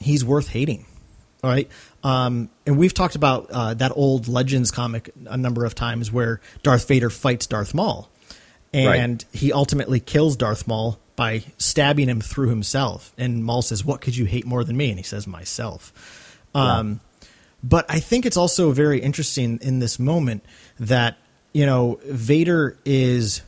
he's 0.00 0.24
worth 0.24 0.48
hating. 0.48 0.86
All 1.42 1.50
right. 1.50 1.68
Um, 2.02 2.50
and 2.66 2.76
we've 2.78 2.94
talked 2.94 3.14
about 3.14 3.48
uh, 3.50 3.74
that 3.74 3.92
old 3.94 4.28
Legends 4.28 4.70
comic 4.70 5.10
a 5.26 5.36
number 5.36 5.64
of 5.64 5.74
times 5.74 6.10
where 6.10 6.40
Darth 6.62 6.88
Vader 6.88 7.10
fights 7.10 7.46
Darth 7.46 7.74
Maul. 7.74 8.08
And 8.72 9.24
right. 9.24 9.24
he 9.32 9.52
ultimately 9.52 9.98
kills 10.00 10.36
Darth 10.36 10.66
Maul 10.66 10.98
by 11.16 11.42
stabbing 11.56 12.08
him 12.08 12.20
through 12.20 12.48
himself. 12.50 13.12
And 13.16 13.42
Maul 13.44 13.62
says, 13.62 13.84
"What 13.84 14.00
could 14.00 14.16
you 14.16 14.26
hate 14.26 14.46
more 14.46 14.62
than 14.62 14.76
me?" 14.76 14.90
And 14.90 14.98
he 14.98 15.02
says, 15.02 15.26
"Myself." 15.26 15.92
Um, 16.54 17.00
But 17.62 17.86
I 17.88 17.98
think 17.98 18.24
it's 18.24 18.36
also 18.36 18.70
very 18.72 19.00
interesting 19.00 19.58
in 19.62 19.78
this 19.78 19.98
moment 19.98 20.44
that 20.78 21.16
you 21.52 21.66
know 21.66 21.98
Vader 22.04 22.78
is 22.84 23.42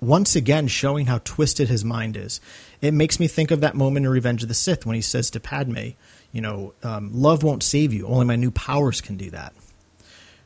once 0.00 0.36
again 0.36 0.68
showing 0.68 1.06
how 1.06 1.18
twisted 1.24 1.68
his 1.68 1.84
mind 1.84 2.16
is. 2.16 2.40
It 2.80 2.94
makes 2.94 3.18
me 3.18 3.28
think 3.28 3.50
of 3.50 3.60
that 3.60 3.74
moment 3.74 4.06
in 4.06 4.12
Revenge 4.12 4.42
of 4.42 4.48
the 4.48 4.54
Sith 4.54 4.86
when 4.86 4.94
he 4.94 5.02
says 5.02 5.30
to 5.30 5.40
Padme, 5.40 5.90
"You 6.32 6.40
know, 6.40 6.74
um, 6.82 7.10
love 7.12 7.42
won't 7.42 7.62
save 7.62 7.92
you. 7.92 8.06
Only 8.06 8.26
my 8.26 8.36
new 8.36 8.50
powers 8.50 9.00
can 9.00 9.16
do 9.16 9.30
that." 9.30 9.52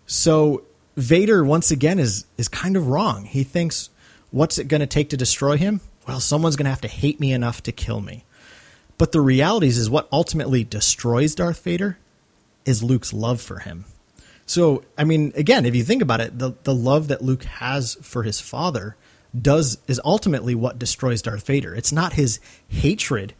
So 0.07 0.65
Vader 0.97 1.45
once 1.45 1.71
again 1.71 1.99
is 1.99 2.27
is 2.37 2.49
kind 2.49 2.77
of 2.77 2.89
wrong. 2.89 3.25
He 3.25 3.45
thinks, 3.45 3.91
"What's 4.31 4.59
it 4.59 4.69
going 4.69 4.81
to 4.81 4.87
take 4.87 5.11
to 5.11 5.17
destroy 5.17 5.57
him? 5.57 5.81
well, 6.07 6.21
someone's 6.21 6.57
going 6.57 6.65
to 6.65 6.71
have 6.71 6.81
to 6.83 6.89
hate 6.89 7.21
me 7.21 7.33
enough 7.33 7.63
to 7.63 7.73
kill 7.73 8.01
me. 8.01 8.25
But 8.99 9.13
the 9.13 9.21
reality 9.21 9.69
is, 9.69 9.79
is 9.79 9.91
what 9.91 10.09
ultimately 10.13 10.65
destroys 10.65 11.35
Darth 11.35 11.63
Vader 11.63 11.99
is 12.65 12.83
Luke's 12.83 13.13
love 13.13 13.41
for 13.41 13.61
him. 13.61 13.85
So, 14.47 14.85
I 14.97 15.05
mean, 15.05 15.33
again, 15.37 15.65
if 15.65 15.75
you 15.75 15.83
think 15.83 16.03
about 16.03 16.21
it, 16.21 16.39
the, 16.39 16.53
the 16.65 16.75
love 16.75 17.09
that 17.09 17.23
Luke 17.23 17.45
has 17.45 17.95
for 18.03 18.23
his 18.23 18.41
father 18.41 18.97
does 19.39 19.79
is 19.89 20.01
ultimately 20.05 20.55
what 20.55 20.79
destroys 20.79 21.23
Darth 21.23 21.47
Vader. 21.47 21.75
It's 21.75 21.93
not 21.93 22.13
his 22.13 22.39
hatred 22.69 23.35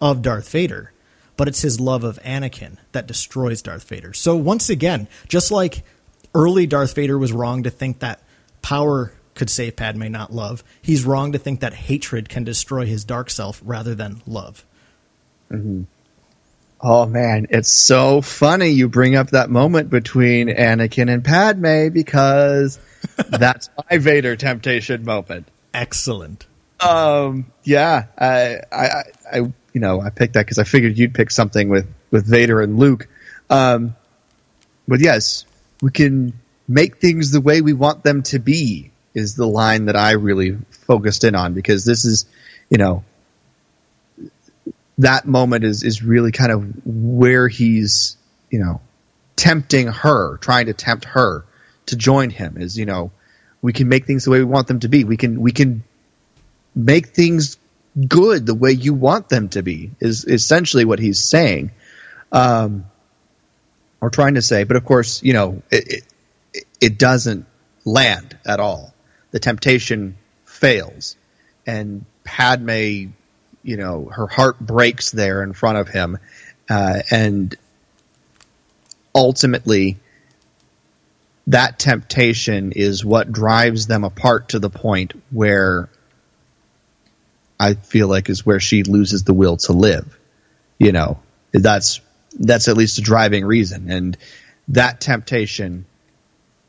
of 0.00 0.22
Darth 0.22 0.48
Vader, 0.50 0.92
but 1.40 1.48
it's 1.48 1.62
his 1.62 1.80
love 1.80 2.04
of 2.04 2.22
Anakin 2.22 2.76
that 2.92 3.06
destroys 3.06 3.62
Darth 3.62 3.88
Vader. 3.88 4.12
So 4.12 4.36
once 4.36 4.68
again, 4.68 5.08
just 5.26 5.50
like 5.50 5.84
early 6.34 6.66
Darth 6.66 6.94
Vader 6.94 7.16
was 7.16 7.32
wrong 7.32 7.62
to 7.62 7.70
think 7.70 8.00
that 8.00 8.20
power 8.60 9.14
could 9.34 9.48
save 9.48 9.74
Padme, 9.74 10.08
not 10.08 10.34
love. 10.34 10.62
He's 10.82 11.02
wrong 11.02 11.32
to 11.32 11.38
think 11.38 11.60
that 11.60 11.72
hatred 11.72 12.28
can 12.28 12.44
destroy 12.44 12.84
his 12.84 13.06
dark 13.06 13.30
self 13.30 13.62
rather 13.64 13.94
than 13.94 14.20
love. 14.26 14.66
Mm-hmm. 15.50 15.84
Oh 16.82 17.06
man, 17.06 17.46
it's 17.48 17.72
so 17.72 18.20
funny 18.20 18.68
you 18.68 18.90
bring 18.90 19.16
up 19.16 19.30
that 19.30 19.48
moment 19.48 19.88
between 19.88 20.48
Anakin 20.48 21.10
and 21.10 21.24
Padme 21.24 21.88
because 21.88 22.78
that's 23.30 23.70
my 23.90 23.96
Vader 23.96 24.36
temptation 24.36 25.06
moment. 25.06 25.48
Excellent. 25.72 26.46
Um, 26.80 27.50
yeah, 27.64 28.08
I, 28.18 28.60
I, 28.70 29.02
I, 29.32 29.52
you 29.72 29.80
know, 29.80 30.00
I 30.00 30.10
picked 30.10 30.34
that 30.34 30.44
because 30.46 30.58
I 30.58 30.64
figured 30.64 30.98
you'd 30.98 31.14
pick 31.14 31.30
something 31.30 31.68
with 31.68 31.86
with 32.10 32.26
Vader 32.26 32.60
and 32.60 32.78
Luke. 32.78 33.08
Um, 33.48 33.96
but 34.86 35.00
yes, 35.00 35.44
we 35.80 35.90
can 35.90 36.32
make 36.68 36.98
things 36.98 37.30
the 37.30 37.40
way 37.40 37.60
we 37.60 37.72
want 37.72 38.02
them 38.02 38.22
to 38.24 38.38
be 38.38 38.90
is 39.14 39.34
the 39.34 39.46
line 39.46 39.86
that 39.86 39.96
I 39.96 40.12
really 40.12 40.56
focused 40.70 41.24
in 41.24 41.34
on 41.34 41.54
because 41.54 41.84
this 41.84 42.04
is, 42.04 42.26
you 42.68 42.78
know, 42.78 43.04
that 44.98 45.26
moment 45.26 45.64
is 45.64 45.82
is 45.82 46.02
really 46.02 46.32
kind 46.32 46.52
of 46.52 46.86
where 46.86 47.48
he's, 47.48 48.16
you 48.50 48.58
know, 48.58 48.80
tempting 49.36 49.88
her, 49.88 50.36
trying 50.38 50.66
to 50.66 50.74
tempt 50.74 51.06
her 51.06 51.44
to 51.86 51.96
join 51.96 52.30
him. 52.30 52.56
Is 52.58 52.76
you 52.76 52.86
know, 52.86 53.10
we 53.62 53.72
can 53.72 53.88
make 53.88 54.06
things 54.06 54.24
the 54.24 54.30
way 54.30 54.38
we 54.38 54.44
want 54.44 54.68
them 54.68 54.80
to 54.80 54.88
be. 54.88 55.04
We 55.04 55.16
can 55.16 55.40
we 55.40 55.52
can 55.52 55.84
make 56.74 57.08
things 57.08 57.56
good 58.08 58.46
the 58.46 58.54
way 58.54 58.72
you 58.72 58.94
want 58.94 59.28
them 59.28 59.48
to 59.50 59.62
be. 59.62 59.90
Is 60.00 60.24
essentially 60.24 60.84
what 60.84 60.98
he's 60.98 61.18
saying, 61.18 61.72
um, 62.32 62.86
or 64.00 64.10
trying 64.10 64.34
to 64.34 64.42
say. 64.42 64.64
But 64.64 64.76
of 64.76 64.84
course, 64.84 65.22
you 65.22 65.32
know, 65.32 65.62
it, 65.70 66.04
it, 66.52 66.64
it 66.80 66.98
doesn't 66.98 67.46
land 67.84 68.36
at 68.46 68.60
all 68.60 68.94
the 69.30 69.38
temptation 69.38 70.16
fails, 70.44 71.16
and 71.66 72.04
Padme, 72.24 73.12
you 73.62 73.76
know, 73.76 74.10
her 74.12 74.26
heart 74.26 74.58
breaks 74.58 75.10
there 75.10 75.42
in 75.42 75.52
front 75.52 75.78
of 75.78 75.88
him, 75.88 76.18
uh, 76.68 77.00
and 77.10 77.56
ultimately 79.14 79.98
that 81.46 81.78
temptation 81.78 82.72
is 82.72 83.04
what 83.04 83.32
drives 83.32 83.86
them 83.86 84.04
apart 84.04 84.50
to 84.50 84.58
the 84.58 84.70
point 84.70 85.12
where 85.30 85.88
I 87.60 87.74
feel 87.74 88.08
like 88.08 88.30
is 88.30 88.46
where 88.46 88.58
she 88.58 88.84
loses 88.84 89.22
the 89.22 89.34
will 89.34 89.58
to 89.58 89.74
live. 89.74 90.18
You 90.78 90.92
know, 90.92 91.20
that's 91.52 92.00
that's 92.38 92.68
at 92.68 92.76
least 92.76 92.98
a 92.98 93.02
driving 93.02 93.44
reason, 93.44 93.90
and 93.90 94.16
that 94.68 94.98
temptation 94.98 95.84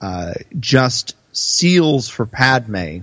uh, 0.02 0.34
just 0.60 1.16
seals 1.32 2.10
for 2.10 2.26
Padme 2.26 3.00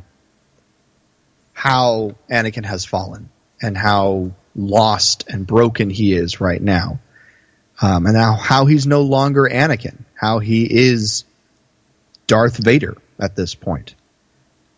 how 1.54 2.14
Anakin 2.30 2.66
has 2.66 2.84
fallen 2.84 3.30
and 3.62 3.76
how 3.76 4.32
lost 4.54 5.24
and 5.28 5.46
broken 5.46 5.88
he 5.88 6.12
is 6.12 6.42
right 6.42 6.60
now, 6.60 7.00
um, 7.80 8.04
and 8.04 8.14
now 8.14 8.34
how 8.34 8.66
he's 8.66 8.86
no 8.86 9.00
longer 9.00 9.48
Anakin, 9.50 9.96
how 10.14 10.40
he 10.40 10.64
is 10.70 11.24
Darth 12.26 12.58
Vader 12.58 12.98
at 13.18 13.34
this 13.34 13.54
point. 13.54 13.94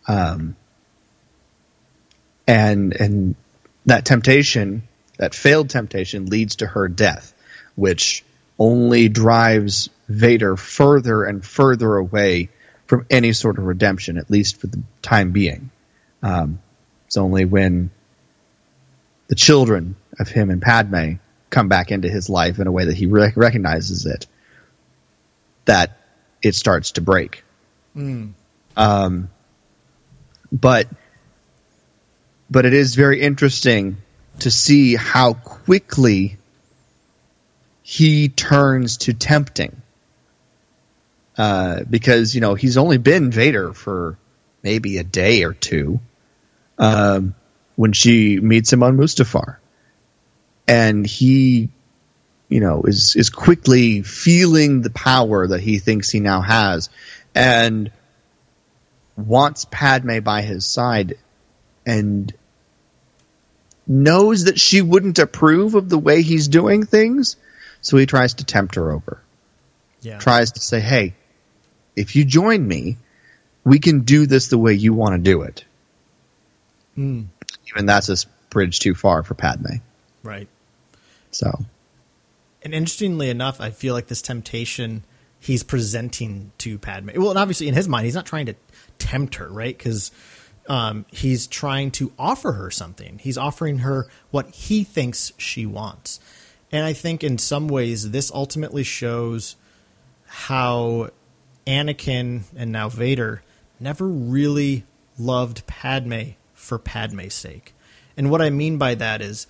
Um, 0.07 0.55
and 2.51 2.93
and 2.99 3.35
that 3.85 4.03
temptation, 4.03 4.83
that 5.17 5.33
failed 5.33 5.69
temptation, 5.69 6.25
leads 6.25 6.57
to 6.57 6.67
her 6.67 6.89
death, 6.89 7.33
which 7.75 8.25
only 8.59 9.07
drives 9.07 9.89
Vader 10.09 10.57
further 10.57 11.23
and 11.23 11.43
further 11.45 11.95
away 11.95 12.49
from 12.87 13.05
any 13.09 13.31
sort 13.31 13.57
of 13.57 13.63
redemption, 13.63 14.17
at 14.17 14.29
least 14.29 14.59
for 14.59 14.67
the 14.67 14.83
time 15.01 15.31
being. 15.31 15.71
Um, 16.21 16.59
it's 17.07 17.15
only 17.15 17.45
when 17.45 17.89
the 19.27 19.35
children 19.35 19.95
of 20.19 20.27
him 20.27 20.49
and 20.49 20.61
Padme 20.61 21.13
come 21.49 21.69
back 21.69 21.89
into 21.91 22.09
his 22.09 22.29
life 22.29 22.59
in 22.59 22.67
a 22.67 22.71
way 22.71 22.85
that 22.85 22.97
he 22.97 23.05
rec- 23.05 23.37
recognizes 23.37 24.05
it 24.05 24.27
that 25.65 25.97
it 26.41 26.53
starts 26.53 26.91
to 26.93 27.01
break. 27.01 27.45
Mm. 27.95 28.33
Um, 28.75 29.29
but 30.51 30.87
but 32.51 32.65
it 32.65 32.73
is 32.73 32.95
very 32.95 33.21
interesting 33.21 33.97
to 34.39 34.51
see 34.51 34.95
how 34.95 35.33
quickly 35.33 36.37
he 37.81 38.27
turns 38.27 38.97
to 38.97 39.13
tempting. 39.13 39.81
Uh, 41.37 41.83
because 41.89 42.35
you 42.35 42.41
know 42.41 42.55
he's 42.55 42.77
only 42.77 42.97
been 42.97 43.31
Vader 43.31 43.73
for 43.73 44.17
maybe 44.61 44.97
a 44.97 45.03
day 45.03 45.43
or 45.43 45.53
two 45.53 46.01
um, 46.77 47.33
when 47.77 47.93
she 47.93 48.37
meets 48.39 48.71
him 48.71 48.83
on 48.83 48.97
Mustafar, 48.97 49.55
and 50.67 51.07
he, 51.07 51.69
you 52.49 52.59
know, 52.59 52.83
is 52.83 53.15
is 53.15 53.29
quickly 53.29 54.01
feeling 54.01 54.81
the 54.81 54.89
power 54.89 55.47
that 55.47 55.61
he 55.61 55.79
thinks 55.79 56.09
he 56.09 56.19
now 56.19 56.41
has, 56.41 56.89
and 57.33 57.91
wants 59.15 59.65
Padme 59.71 60.19
by 60.19 60.41
his 60.41 60.65
side, 60.65 61.17
and 61.85 62.33
knows 63.87 64.45
that 64.45 64.59
she 64.59 64.81
wouldn't 64.81 65.19
approve 65.19 65.75
of 65.75 65.89
the 65.89 65.97
way 65.97 66.21
he's 66.21 66.47
doing 66.47 66.85
things, 66.85 67.35
so 67.81 67.97
he 67.97 68.05
tries 68.05 68.35
to 68.35 68.45
tempt 68.45 68.75
her 68.75 68.91
over. 68.91 69.21
Yeah. 70.01 70.17
Tries 70.17 70.53
to 70.53 70.59
say, 70.59 70.79
"Hey, 70.79 71.15
if 71.95 72.15
you 72.15 72.25
join 72.25 72.67
me, 72.67 72.97
we 73.63 73.79
can 73.79 74.01
do 74.01 74.25
this 74.25 74.47
the 74.47 74.57
way 74.57 74.73
you 74.73 74.93
want 74.93 75.13
to 75.15 75.19
do 75.19 75.41
it." 75.43 75.65
Mm. 76.97 77.27
Even 77.69 77.85
that's 77.85 78.09
a 78.09 78.17
bridge 78.49 78.79
too 78.79 78.95
far 78.95 79.23
for 79.23 79.33
Padme. 79.33 79.77
Right. 80.23 80.47
So, 81.31 81.65
And 82.63 82.73
interestingly 82.73 83.29
enough, 83.29 83.59
I 83.59 83.71
feel 83.71 83.93
like 83.93 84.07
this 84.07 84.21
temptation 84.21 85.03
he's 85.39 85.63
presenting 85.63 86.51
to 86.59 86.77
Padme. 86.77 87.09
Well, 87.15 87.31
and 87.31 87.39
obviously 87.39 87.67
in 87.67 87.73
his 87.73 87.87
mind, 87.87 88.05
he's 88.05 88.15
not 88.15 88.25
trying 88.27 88.45
to 88.45 88.55
tempt 88.99 89.35
her, 89.35 89.47
right? 89.47 89.75
Because 89.75 90.11
um, 90.71 91.05
he's 91.11 91.47
trying 91.47 91.91
to 91.91 92.13
offer 92.17 92.53
her 92.53 92.71
something. 92.71 93.19
He's 93.21 93.37
offering 93.37 93.79
her 93.79 94.07
what 94.29 94.51
he 94.51 94.85
thinks 94.85 95.33
she 95.37 95.65
wants. 95.65 96.21
And 96.71 96.85
I 96.85 96.93
think 96.93 97.25
in 97.25 97.37
some 97.37 97.67
ways, 97.67 98.11
this 98.11 98.31
ultimately 98.31 98.83
shows 98.83 99.57
how 100.27 101.09
Anakin 101.67 102.43
and 102.55 102.71
now 102.71 102.87
Vader 102.87 103.43
never 103.81 104.07
really 104.07 104.85
loved 105.19 105.67
Padme 105.67 106.35
for 106.53 106.79
Padme's 106.79 107.33
sake. 107.33 107.73
And 108.15 108.31
what 108.31 108.41
I 108.41 108.49
mean 108.49 108.77
by 108.77 108.95
that 108.95 109.21
is, 109.21 109.47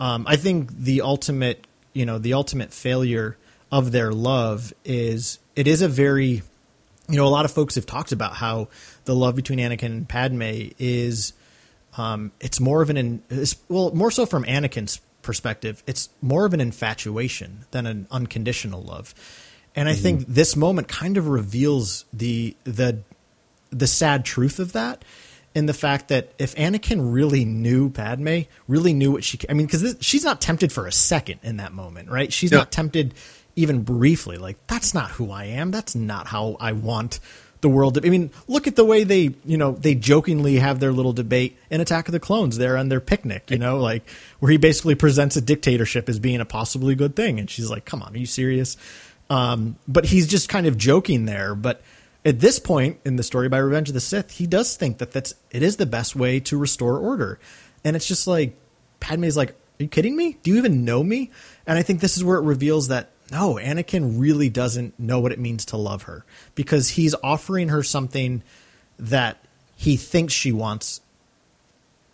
um, 0.00 0.24
I 0.26 0.36
think 0.36 0.70
the 0.74 1.02
ultimate, 1.02 1.66
you 1.92 2.06
know, 2.06 2.16
the 2.16 2.32
ultimate 2.32 2.72
failure 2.72 3.36
of 3.70 3.92
their 3.92 4.12
love 4.12 4.72
is 4.82 5.40
it 5.56 5.68
is 5.68 5.82
a 5.82 5.88
very, 5.88 6.40
you 7.06 7.16
know, 7.18 7.26
a 7.26 7.28
lot 7.28 7.44
of 7.44 7.50
folks 7.50 7.74
have 7.74 7.84
talked 7.84 8.12
about 8.12 8.36
how 8.36 8.68
the 9.04 9.14
love 9.14 9.36
between 9.36 9.58
Anakin 9.58 9.82
and 9.86 10.08
Padme 10.08 10.42
is, 10.78 11.32
um, 11.96 12.32
it's 12.40 12.60
more 12.60 12.82
of 12.82 12.90
an, 12.90 13.22
it's, 13.30 13.56
well, 13.68 13.94
more 13.94 14.10
so 14.10 14.26
from 14.26 14.44
Anakin's 14.44 15.00
perspective, 15.22 15.82
it's 15.86 16.08
more 16.20 16.44
of 16.44 16.54
an 16.54 16.60
infatuation 16.60 17.64
than 17.70 17.86
an 17.86 18.06
unconditional 18.10 18.82
love. 18.82 19.14
And 19.76 19.88
I 19.88 19.94
think 19.94 20.26
this 20.28 20.54
moment 20.54 20.86
kind 20.86 21.16
of 21.16 21.26
reveals 21.26 22.04
the 22.12 22.54
the 22.62 22.98
the 23.70 23.88
sad 23.88 24.24
truth 24.24 24.60
of 24.60 24.70
that 24.72 25.04
in 25.52 25.66
the 25.66 25.74
fact 25.74 26.06
that 26.08 26.32
if 26.38 26.54
Anakin 26.54 27.12
really 27.12 27.44
knew 27.44 27.90
Padme, 27.90 28.42
really 28.68 28.92
knew 28.92 29.10
what 29.10 29.24
she, 29.24 29.36
I 29.48 29.52
mean, 29.54 29.66
because 29.66 29.96
she's 30.00 30.22
not 30.24 30.40
tempted 30.40 30.72
for 30.72 30.86
a 30.86 30.92
second 30.92 31.40
in 31.42 31.56
that 31.56 31.72
moment, 31.72 32.08
right? 32.08 32.32
She's 32.32 32.52
Yeah. 32.52 32.58
not 32.58 32.70
tempted 32.70 33.14
even 33.56 33.82
briefly. 33.82 34.36
Like 34.36 34.64
that's 34.68 34.94
not 34.94 35.10
who 35.10 35.32
I 35.32 35.46
am. 35.46 35.72
That's 35.72 35.96
not 35.96 36.28
how 36.28 36.56
I 36.60 36.70
want 36.70 37.18
the 37.64 37.68
world. 37.68 37.98
I 38.04 38.10
mean, 38.10 38.30
look 38.46 38.68
at 38.68 38.76
the 38.76 38.84
way 38.84 39.04
they, 39.04 39.34
you 39.44 39.56
know, 39.56 39.72
they 39.72 39.94
jokingly 39.94 40.56
have 40.56 40.80
their 40.80 40.92
little 40.92 41.14
debate 41.14 41.56
in 41.70 41.80
Attack 41.80 42.06
of 42.06 42.12
the 42.12 42.20
Clones 42.20 42.58
there 42.58 42.76
on 42.76 42.90
their 42.90 43.00
picnic, 43.00 43.50
you 43.50 43.58
know, 43.58 43.78
like 43.78 44.08
where 44.38 44.52
he 44.52 44.58
basically 44.58 44.94
presents 44.94 45.34
a 45.34 45.40
dictatorship 45.40 46.08
as 46.08 46.18
being 46.18 46.40
a 46.40 46.44
possibly 46.44 46.94
good 46.94 47.16
thing, 47.16 47.40
and 47.40 47.50
she's 47.50 47.70
like, 47.70 47.86
"Come 47.86 48.02
on, 48.02 48.14
are 48.14 48.18
you 48.18 48.26
serious?" 48.26 48.76
Um, 49.30 49.76
but 49.88 50.04
he's 50.04 50.28
just 50.28 50.50
kind 50.50 50.66
of 50.66 50.76
joking 50.76 51.24
there, 51.24 51.54
but 51.54 51.80
at 52.24 52.40
this 52.40 52.58
point 52.58 53.00
in 53.04 53.16
the 53.16 53.22
story 53.22 53.48
by 53.48 53.58
Revenge 53.58 53.88
of 53.88 53.94
the 53.94 54.00
Sith, 54.00 54.32
he 54.32 54.46
does 54.46 54.76
think 54.76 54.98
that 54.98 55.12
that's 55.12 55.34
it 55.50 55.62
is 55.62 55.78
the 55.78 55.86
best 55.86 56.14
way 56.14 56.38
to 56.40 56.58
restore 56.58 56.98
order, 56.98 57.40
and 57.82 57.96
it's 57.96 58.06
just 58.06 58.26
like 58.26 58.54
Padme's 59.00 59.36
like, 59.36 59.50
"Are 59.50 59.82
you 59.82 59.88
kidding 59.88 60.16
me? 60.16 60.36
Do 60.42 60.50
you 60.50 60.58
even 60.58 60.84
know 60.84 61.02
me?" 61.02 61.30
And 61.66 61.78
I 61.78 61.82
think 61.82 62.00
this 62.00 62.18
is 62.18 62.22
where 62.22 62.36
it 62.36 62.42
reveals 62.42 62.88
that 62.88 63.10
no, 63.30 63.54
Anakin 63.54 64.20
really 64.20 64.50
doesn't 64.50 64.98
know 64.98 65.20
what 65.20 65.32
it 65.32 65.38
means 65.38 65.66
to 65.66 65.76
love 65.76 66.04
her 66.04 66.24
because 66.54 66.90
he's 66.90 67.14
offering 67.22 67.68
her 67.68 67.82
something 67.82 68.42
that 68.98 69.38
he 69.76 69.96
thinks 69.96 70.34
she 70.34 70.52
wants, 70.52 71.00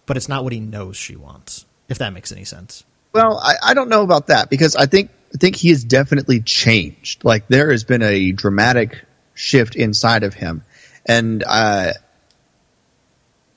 but 0.07 0.17
it's 0.17 0.29
not 0.29 0.45
what 0.45 0.53
he 0.53 0.61
knows 0.61 0.97
she 0.97 1.17
wants. 1.17 1.67
If 1.89 1.99
that 1.99 2.13
makes 2.13 2.31
any 2.31 2.45
sense. 2.45 2.85
well, 3.13 3.39
I, 3.39 3.55
I 3.71 3.75
don't 3.75 3.89
know 3.89 4.03
about 4.03 4.29
that 4.29 4.49
because 4.49 4.77
I 4.77 4.87
think 4.87 5.11
I 5.35 5.39
think 5.39 5.57
he 5.57 5.71
has 5.71 5.83
definitely 5.85 6.41
changed. 6.41 7.25
Like 7.25 7.49
there 7.49 7.71
has 7.71 7.85
been 7.85 8.03
a 8.03 8.33
dramatic 8.33 9.05
shift 9.35 9.75
inside 9.75 10.23
of 10.23 10.35
him, 10.35 10.63
and 11.07 11.43
uh, 11.45 11.93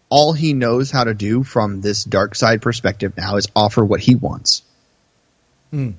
all 0.10 0.34
he 0.34 0.54
knows 0.54 0.92
how 0.92 1.04
to 1.04 1.14
do 1.14 1.44
from 1.44 1.82
this 1.82 2.04
dark 2.04 2.36
side 2.36 2.62
perspective 2.62 3.18
now 3.18 3.36
is 3.36 3.48
offer 3.56 3.84
what 3.84 4.00
he 4.00 4.16
wants. 4.16 4.64
Mm. 5.72 5.96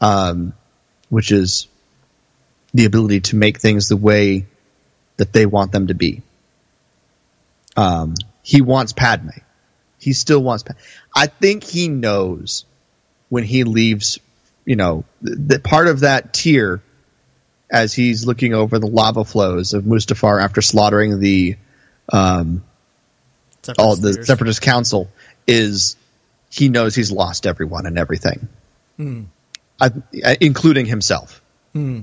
Um, 0.00 0.52
which 1.08 1.32
is 1.32 1.68
the 2.74 2.84
ability 2.84 3.20
to 3.20 3.36
make 3.36 3.58
things 3.58 3.88
the 3.88 3.96
way 3.96 4.46
that 5.16 5.32
they 5.32 5.46
want 5.46 5.72
them 5.72 5.86
to 5.86 5.94
be. 5.94 6.22
Um, 7.76 8.14
he 8.42 8.60
wants 8.60 8.92
Padme. 8.92 9.30
He 9.98 10.12
still 10.12 10.42
wants. 10.42 10.62
Padme. 10.62 10.78
I 11.14 11.26
think 11.26 11.64
he 11.64 11.88
knows 11.88 12.64
when 13.28 13.44
he 13.44 13.64
leaves. 13.64 14.18
You 14.64 14.76
know, 14.76 15.04
that 15.22 15.62
part 15.62 15.86
of 15.86 16.00
that 16.00 16.34
tear 16.34 16.82
as 17.70 17.92
he's 17.94 18.26
looking 18.26 18.52
over 18.52 18.78
the 18.78 18.86
lava 18.86 19.24
flows 19.24 19.74
of 19.74 19.84
Mustafar 19.84 20.42
after 20.42 20.60
slaughtering 20.60 21.20
the 21.20 21.56
um, 22.12 22.64
all 23.78 23.96
the. 23.96 24.24
Separatist 24.24 24.62
Council 24.62 25.08
is 25.46 25.96
he 26.50 26.68
knows 26.68 26.94
he's 26.94 27.12
lost 27.12 27.46
everyone 27.46 27.86
and 27.86 27.98
everything, 27.98 28.48
I, 28.98 29.28
I- 29.80 30.36
including 30.40 30.86
himself, 30.86 31.40
Hmm. 31.72 32.00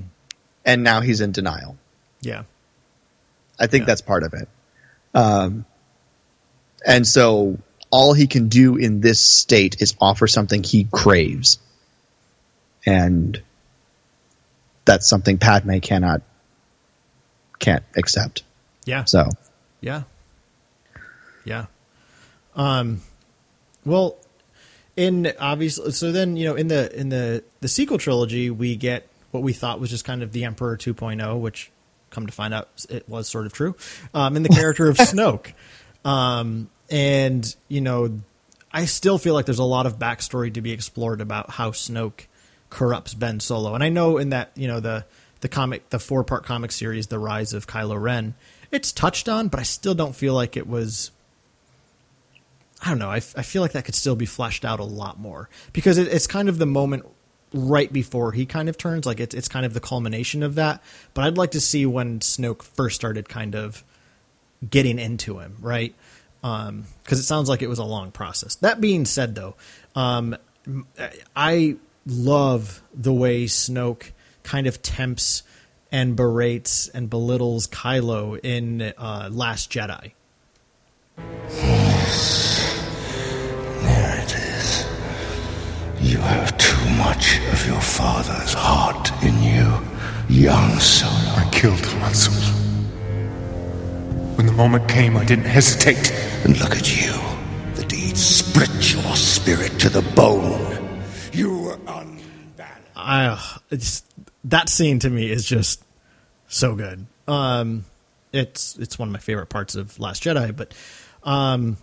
and 0.64 0.84
now 0.84 1.00
he's 1.00 1.20
in 1.20 1.32
denial. 1.32 1.76
Yeah. 2.20 2.44
I 3.58 3.66
think 3.66 3.82
Yeah. 3.82 3.86
that's 3.86 4.00
part 4.02 4.22
of 4.22 4.34
it. 4.34 4.48
Um, 5.14 5.64
and 6.86 7.06
so 7.06 7.58
all 7.90 8.12
he 8.12 8.26
can 8.26 8.48
do 8.48 8.76
in 8.76 9.00
this 9.00 9.20
state 9.20 9.76
is 9.80 9.94
offer 10.00 10.26
something 10.26 10.62
he 10.64 10.84
craves. 10.90 11.58
And 12.86 13.40
that's 14.84 15.06
something 15.08 15.38
Padme 15.38 15.78
cannot, 15.78 16.22
can't 17.58 17.84
accept. 17.96 18.42
Yeah. 18.84 19.04
So, 19.04 19.28
Yeah. 19.80 20.02
Yeah. 21.44 21.66
Um 22.56 23.00
well 23.84 24.16
in 24.96 25.32
obviously 25.40 25.90
so 25.90 26.12
then 26.12 26.36
you 26.36 26.44
know 26.44 26.54
in 26.54 26.68
the 26.68 26.94
in 26.98 27.08
the 27.08 27.42
the 27.60 27.68
sequel 27.68 27.98
trilogy 27.98 28.50
we 28.50 28.76
get 28.76 29.08
what 29.32 29.42
we 29.42 29.52
thought 29.52 29.80
was 29.80 29.90
just 29.90 30.04
kind 30.04 30.22
of 30.22 30.30
the 30.32 30.44
Emperor 30.44 30.76
2.0 30.76 31.40
which 31.40 31.72
come 32.14 32.26
to 32.26 32.32
find 32.32 32.54
out 32.54 32.68
it 32.88 33.06
was 33.08 33.28
sort 33.28 33.44
of 33.44 33.52
true, 33.52 33.76
um, 34.14 34.36
in 34.36 34.42
the 34.42 34.48
character 34.48 34.88
of 34.88 34.96
Snoke. 34.98 35.52
Um, 36.04 36.70
and, 36.88 37.54
you 37.68 37.80
know, 37.80 38.20
I 38.72 38.86
still 38.86 39.18
feel 39.18 39.34
like 39.34 39.46
there's 39.46 39.58
a 39.58 39.64
lot 39.64 39.86
of 39.86 39.98
backstory 39.98 40.54
to 40.54 40.62
be 40.62 40.72
explored 40.72 41.20
about 41.20 41.50
how 41.50 41.72
Snoke 41.72 42.26
corrupts 42.70 43.14
Ben 43.14 43.40
Solo. 43.40 43.74
And 43.74 43.84
I 43.84 43.88
know 43.88 44.18
in 44.18 44.30
that, 44.30 44.52
you 44.54 44.68
know, 44.68 44.80
the, 44.80 45.04
the 45.40 45.48
comic, 45.48 45.90
the 45.90 45.98
four 45.98 46.24
part 46.24 46.44
comic 46.44 46.72
series, 46.72 47.08
The 47.08 47.18
Rise 47.18 47.52
of 47.52 47.66
Kylo 47.66 48.00
Ren, 48.00 48.34
it's 48.70 48.92
touched 48.92 49.28
on, 49.28 49.48
but 49.48 49.60
I 49.60 49.64
still 49.64 49.94
don't 49.94 50.14
feel 50.16 50.34
like 50.34 50.56
it 50.56 50.66
was. 50.66 51.10
I 52.84 52.90
don't 52.90 52.98
know. 52.98 53.10
I, 53.10 53.16
I 53.16 53.42
feel 53.42 53.62
like 53.62 53.72
that 53.72 53.86
could 53.86 53.94
still 53.94 54.14
be 54.14 54.26
fleshed 54.26 54.64
out 54.64 54.78
a 54.78 54.84
lot 54.84 55.18
more 55.18 55.48
because 55.72 55.96
it, 55.96 56.06
it's 56.08 56.26
kind 56.26 56.50
of 56.50 56.58
the 56.58 56.66
moment 56.66 57.06
right 57.54 57.90
before 57.90 58.32
he 58.32 58.44
kind 58.44 58.68
of 58.68 58.76
turns. 58.76 59.06
Like 59.06 59.20
it's 59.20 59.34
it's 59.34 59.48
kind 59.48 59.64
of 59.64 59.72
the 59.72 59.80
culmination 59.80 60.42
of 60.42 60.56
that. 60.56 60.82
But 61.14 61.24
I'd 61.24 61.38
like 61.38 61.52
to 61.52 61.60
see 61.60 61.86
when 61.86 62.20
Snoke 62.20 62.62
first 62.62 62.96
started 62.96 63.28
kind 63.28 63.54
of 63.54 63.82
getting 64.68 64.98
into 64.98 65.38
him, 65.38 65.56
right? 65.60 65.94
Because 66.42 66.68
um, 66.68 66.86
it 67.08 67.16
sounds 67.16 67.48
like 67.48 67.62
it 67.62 67.68
was 67.68 67.78
a 67.78 67.84
long 67.84 68.10
process. 68.10 68.56
That 68.56 68.80
being 68.80 69.06
said, 69.06 69.34
though, 69.34 69.54
um, 69.94 70.36
I 71.34 71.76
love 72.06 72.82
the 72.92 73.14
way 73.14 73.44
Snoke 73.46 74.10
kind 74.42 74.66
of 74.66 74.82
tempts 74.82 75.42
and 75.90 76.16
berates 76.16 76.88
and 76.88 77.08
belittles 77.08 77.66
Kylo 77.66 78.38
in 78.42 78.82
uh, 78.82 79.30
Last 79.32 79.72
Jedi. 79.72 80.12
There 81.16 81.24
it 84.22 84.34
is. 84.34 84.86
You 86.00 86.18
have 86.18 86.56
too 86.58 86.90
much 86.96 87.38
of 87.52 87.66
your 87.66 87.80
father's 87.80 88.52
heart 88.54 89.10
in 89.22 89.42
you, 89.42 89.80
young 90.28 90.78
Solo. 90.78 91.12
I 91.36 91.48
killed 91.52 91.80
Han 91.80 92.14
Solo. 92.14 92.52
When 94.36 94.46
the 94.46 94.52
moment 94.52 94.88
came, 94.88 95.16
I 95.16 95.24
didn't 95.24 95.44
hesitate. 95.44 96.12
And 96.44 96.58
look 96.60 96.72
at 96.72 97.04
you. 97.04 97.12
The 97.74 97.84
deed 97.84 98.16
split 98.16 98.92
your 98.92 99.16
spirit 99.16 99.78
to 99.80 99.88
the 99.88 100.02
bone. 100.14 100.60
You 101.32 101.58
were 101.58 101.78
unbalanced. 101.86 102.24
I, 102.96 103.58
it's, 103.70 104.02
that 104.44 104.68
scene 104.68 104.98
to 105.00 105.10
me 105.10 105.30
is 105.30 105.44
just 105.46 105.82
so 106.48 106.74
good. 106.74 107.06
Um, 107.26 107.84
it's 108.32 108.76
it's 108.78 108.98
one 108.98 109.08
of 109.08 109.12
my 109.12 109.20
favorite 109.20 109.46
parts 109.46 109.76
of 109.76 109.98
Last 109.98 110.22
Jedi. 110.24 110.54
But 110.54 110.74
um, 111.24 111.76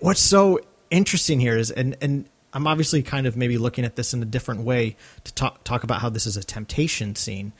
what's 0.00 0.20
so 0.20 0.60
interesting 0.90 1.40
here 1.40 1.56
is, 1.56 1.70
and 1.70 1.96
and 2.00 2.26
I'm 2.52 2.66
obviously 2.66 3.02
kind 3.02 3.26
of 3.26 3.36
maybe 3.36 3.58
looking 3.58 3.84
at 3.84 3.96
this 3.96 4.14
in 4.14 4.22
a 4.22 4.26
different 4.26 4.62
way 4.62 4.96
to 5.24 5.34
talk 5.34 5.64
talk 5.64 5.84
about 5.84 6.00
how 6.00 6.08
this 6.08 6.26
is 6.26 6.36
a 6.36 6.44
temptation 6.44 7.16
scene. 7.16 7.52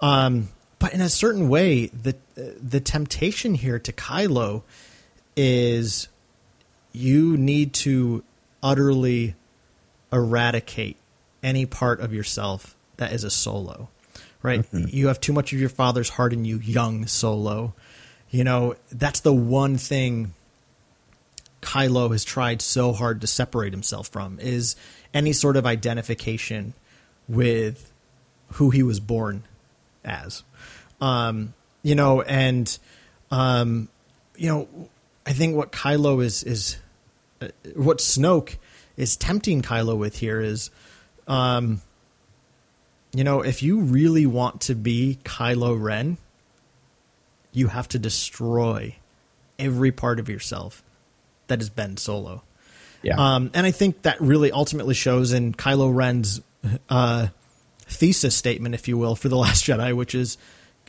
Um, 0.00 0.48
but 0.78 0.94
in 0.94 1.00
a 1.00 1.08
certain 1.08 1.48
way, 1.48 1.86
the 1.86 2.16
the 2.34 2.80
temptation 2.80 3.54
here 3.54 3.78
to 3.78 3.92
Kylo 3.92 4.62
is 5.36 6.08
you 6.92 7.36
need 7.36 7.72
to 7.72 8.24
utterly 8.62 9.34
eradicate 10.12 10.96
any 11.42 11.64
part 11.64 12.00
of 12.00 12.12
yourself 12.12 12.76
that 12.96 13.12
is 13.12 13.24
a 13.24 13.30
solo 13.30 13.88
right? 14.42 14.60
Mm-hmm. 14.60 14.86
You 14.88 15.08
have 15.08 15.20
too 15.20 15.32
much 15.32 15.52
of 15.52 15.60
your 15.60 15.68
father's 15.68 16.10
heart 16.10 16.32
in 16.32 16.44
you, 16.44 16.58
young 16.58 17.06
Solo. 17.06 17.74
You 18.30 18.44
know, 18.44 18.76
that's 18.92 19.20
the 19.20 19.32
one 19.32 19.76
thing 19.76 20.34
Kylo 21.62 22.10
has 22.12 22.24
tried 22.24 22.62
so 22.62 22.92
hard 22.92 23.20
to 23.20 23.26
separate 23.26 23.72
himself 23.72 24.08
from 24.08 24.38
is 24.40 24.76
any 25.12 25.32
sort 25.32 25.56
of 25.56 25.66
identification 25.66 26.74
with 27.28 27.92
who 28.52 28.70
he 28.70 28.82
was 28.82 29.00
born 29.00 29.44
as. 30.04 30.42
Um, 31.00 31.54
you 31.82 31.94
know, 31.94 32.22
and 32.22 32.78
um, 33.30 33.88
you 34.36 34.48
know, 34.48 34.88
I 35.26 35.32
think 35.32 35.56
what 35.56 35.72
Kylo 35.72 36.22
is 36.22 36.42
is 36.42 36.76
uh, 37.40 37.48
what 37.74 37.98
Snoke 37.98 38.56
is 38.96 39.16
tempting 39.16 39.62
Kylo 39.62 39.96
with 39.96 40.18
here 40.18 40.40
is 40.40 40.70
um, 41.26 41.80
you 43.12 43.24
know, 43.24 43.40
if 43.40 43.62
you 43.62 43.80
really 43.80 44.26
want 44.26 44.62
to 44.62 44.74
be 44.74 45.18
Kylo 45.24 45.80
Ren, 45.80 46.16
you 47.52 47.68
have 47.68 47.88
to 47.88 47.98
destroy 47.98 48.96
every 49.58 49.92
part 49.92 50.18
of 50.20 50.28
yourself 50.28 50.82
that 51.48 51.60
has 51.60 51.68
been 51.68 51.96
Solo. 51.96 52.42
Yeah. 53.02 53.16
Um, 53.16 53.50
and 53.54 53.66
I 53.66 53.70
think 53.70 54.02
that 54.02 54.20
really 54.20 54.52
ultimately 54.52 54.94
shows 54.94 55.32
in 55.32 55.54
Kylo 55.54 55.94
Ren's 55.94 56.40
uh, 56.88 57.28
thesis 57.86 58.36
statement, 58.36 58.74
if 58.74 58.88
you 58.88 58.98
will, 58.98 59.16
for 59.16 59.28
The 59.28 59.36
Last 59.36 59.64
Jedi, 59.64 59.94
which 59.94 60.14
is 60.14 60.38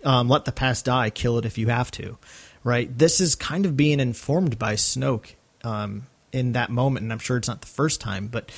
um, 0.03 0.29
let 0.29 0.45
the 0.45 0.51
past 0.51 0.85
die, 0.85 1.09
kill 1.09 1.37
it 1.37 1.45
if 1.45 1.57
you 1.57 1.67
have 1.67 1.91
to. 1.91 2.17
Right? 2.63 2.95
This 2.95 3.21
is 3.21 3.35
kind 3.35 3.65
of 3.65 3.75
being 3.75 3.99
informed 3.99 4.59
by 4.59 4.75
Snoke 4.75 5.33
um, 5.63 6.03
in 6.31 6.51
that 6.51 6.69
moment, 6.69 7.03
and 7.03 7.11
I'm 7.11 7.19
sure 7.19 7.37
it's 7.37 7.47
not 7.47 7.61
the 7.61 7.67
first 7.67 8.01
time, 8.01 8.27
but 8.27 8.51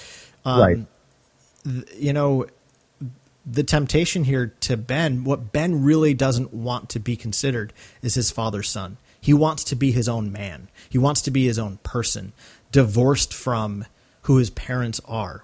um, 0.43 0.59
right. 0.59 0.77
Th- 1.63 1.97
you 1.97 2.11
know, 2.11 2.47
the 3.45 3.63
temptation 3.63 4.23
here 4.23 4.53
to 4.61 4.77
Ben, 4.77 5.23
what 5.23 5.51
Ben 5.51 5.83
really 5.83 6.13
doesn't 6.13 6.53
want 6.53 6.89
to 6.89 6.99
be 6.99 7.15
considered 7.15 7.73
is 8.01 8.15
his 8.15 8.31
father's 8.31 8.69
son. 8.69 8.97
He 9.19 9.33
wants 9.33 9.63
to 9.65 9.75
be 9.75 9.91
his 9.91 10.09
own 10.09 10.31
man. 10.31 10.69
He 10.89 10.97
wants 10.97 11.21
to 11.21 11.31
be 11.31 11.45
his 11.45 11.59
own 11.59 11.77
person, 11.83 12.33
divorced 12.71 13.33
from 13.33 13.85
who 14.23 14.37
his 14.37 14.49
parents 14.49 15.01
are. 15.05 15.43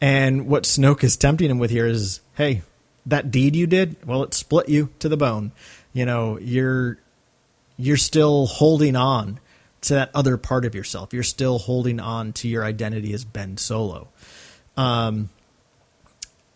And 0.00 0.46
what 0.46 0.64
Snoke 0.64 1.02
is 1.04 1.16
tempting 1.16 1.50
him 1.50 1.58
with 1.58 1.70
here 1.70 1.86
is, 1.86 2.20
hey, 2.34 2.62
that 3.06 3.30
deed 3.30 3.56
you 3.56 3.66
did, 3.66 3.96
well, 4.06 4.22
it 4.22 4.34
split 4.34 4.68
you 4.68 4.90
to 4.98 5.08
the 5.08 5.16
bone. 5.16 5.52
You 5.92 6.04
know, 6.04 6.38
you're 6.38 6.98
you're 7.78 7.96
still 7.96 8.46
holding 8.46 8.96
on 8.96 9.38
to 9.82 9.94
that 9.94 10.10
other 10.14 10.36
part 10.36 10.64
of 10.64 10.74
yourself. 10.74 11.12
You're 11.12 11.22
still 11.22 11.58
holding 11.58 12.00
on 12.00 12.32
to 12.34 12.48
your 12.48 12.64
identity 12.64 13.12
as 13.12 13.24
Ben 13.24 13.56
Solo. 13.56 14.08
Um, 14.76 15.30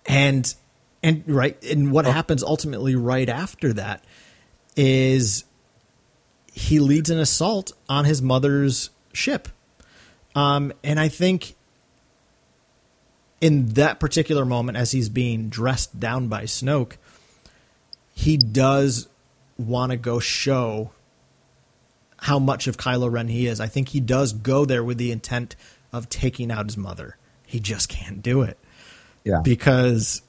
and 0.07 0.55
and 1.03 1.23
right 1.27 1.63
and 1.65 1.93
what 1.93 2.07
oh. 2.07 2.11
happens 2.11 2.43
ultimately 2.43 2.95
right 2.95 3.29
after 3.29 3.73
that 3.73 4.05
is 4.77 5.45
he 6.53 6.81
leads 6.81 7.11
an 7.11 7.19
assault 7.19 7.73
on 7.89 8.05
his 8.05 8.21
mother's 8.21 8.91
ship 9.13 9.49
um, 10.35 10.73
and 10.85 11.01
i 11.01 11.09
think 11.09 11.55
in 13.41 13.69
that 13.69 13.99
particular 13.99 14.45
moment 14.45 14.77
as 14.77 14.93
he's 14.93 15.09
being 15.09 15.49
dressed 15.49 15.99
down 15.99 16.29
by 16.29 16.45
snoke 16.45 16.95
he 18.15 18.37
does 18.37 19.09
want 19.57 19.93
to 19.93 19.97
go 19.97 20.19
show 20.19 20.91
how 22.19 22.39
much 22.39 22.67
of 22.67 22.77
Kylo 22.77 23.11
Ren 23.11 23.29
he 23.29 23.47
is. 23.47 23.61
I 23.61 23.67
think 23.67 23.89
he 23.89 24.01
does 24.01 24.33
go 24.33 24.65
there 24.65 24.85
with 24.85 24.99
the 24.99 25.11
intent 25.11 25.57
of 25.93 26.09
taking 26.09 26.51
out 26.51 26.67
his 26.67 26.77
mother. 26.77 27.17
He 27.47 27.61
just 27.61 27.89
can't 27.89 28.23
do 28.23 28.43
it. 28.43 28.59
Yeah. 29.25 29.41
Because 29.43 30.23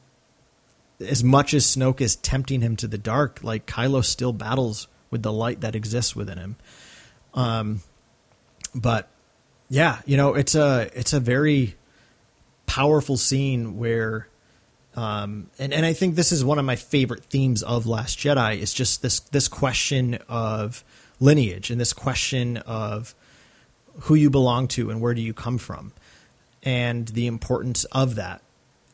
as 1.02 1.24
much 1.24 1.54
as 1.54 1.66
Snoke 1.66 2.02
is 2.02 2.16
tempting 2.16 2.62
him 2.62 2.76
to 2.78 2.88
the 2.88 2.98
dark, 2.98 3.44
like 3.44 3.66
Kylo 3.66 4.04
still 4.04 4.34
battles 4.34 4.88
with 5.10 5.24
the 5.24 5.34
light 5.34 5.62
that 5.62 5.76
exists 5.76 6.16
within 6.16 6.38
him. 6.38 6.56
Um, 7.34 7.82
but 8.74 9.10
yeah, 9.70 10.02
you 10.06 10.18
know, 10.18 10.34
it's 10.36 10.56
a 10.56 10.90
it's 10.94 11.14
a 11.14 11.20
very 11.20 11.76
powerful 12.66 13.18
scene 13.18 13.78
where, 13.78 14.28
um, 14.96 15.50
and 15.60 15.74
and 15.74 15.86
I 15.86 15.94
think 15.94 16.16
this 16.16 16.32
is 16.32 16.44
one 16.44 16.60
of 16.60 16.66
my 16.66 16.76
favorite 16.76 17.26
themes 17.26 17.64
of 17.64 17.86
Last 17.86 18.20
Jedi 18.20 18.60
is 18.60 18.74
just 18.74 19.02
this 19.02 19.20
this 19.20 19.48
question 19.48 20.20
of 20.28 20.84
lineage 21.20 21.70
and 21.70 21.80
this 21.80 21.94
question 21.94 22.58
of 22.58 23.14
who 24.02 24.16
you 24.16 24.30
belong 24.30 24.68
to 24.70 24.90
and 24.90 25.02
where 25.02 25.14
do 25.14 25.22
you 25.22 25.34
come 25.34 25.58
from, 25.58 25.94
and 26.64 27.08
the 27.10 27.28
importance 27.28 27.84
of 27.86 28.16
that, 28.16 28.42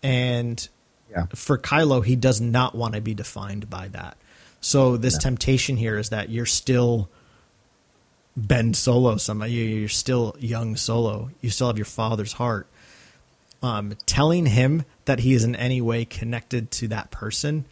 and 0.04 0.68
yeah. 1.10 1.26
For 1.36 1.58
Kylo, 1.58 2.04
he 2.04 2.16
does 2.16 2.42
not 2.42 2.76
want 2.76 2.96
to 2.96 3.02
be 3.02 3.14
defined 3.14 3.70
by 3.70 3.88
that. 3.90 4.18
So 4.62 4.98
this 4.98 5.18
temptation 5.18 5.78
here 5.78 5.98
is 5.98 6.10
that 6.10 6.30
you're 6.30 6.46
still 6.46 7.10
Ben 8.36 8.74
Solo. 8.74 9.18
Somebody 9.18 9.54
you're 9.54 9.90
still 9.90 10.36
young 10.40 10.76
Solo. 10.76 11.30
You 11.42 11.50
still 11.50 11.68
have 11.68 11.78
your 11.78 11.86
father's 11.86 12.34
heart. 12.34 12.68
Um, 13.64 13.96
telling 14.06 14.46
him 14.46 14.86
that 15.06 15.20
he 15.20 15.34
is 15.34 15.44
in 15.44 15.56
any 15.56 15.82
way 15.82 16.06
connected 16.06 16.70
to 16.72 16.90
that 16.90 17.10
person 17.10 17.66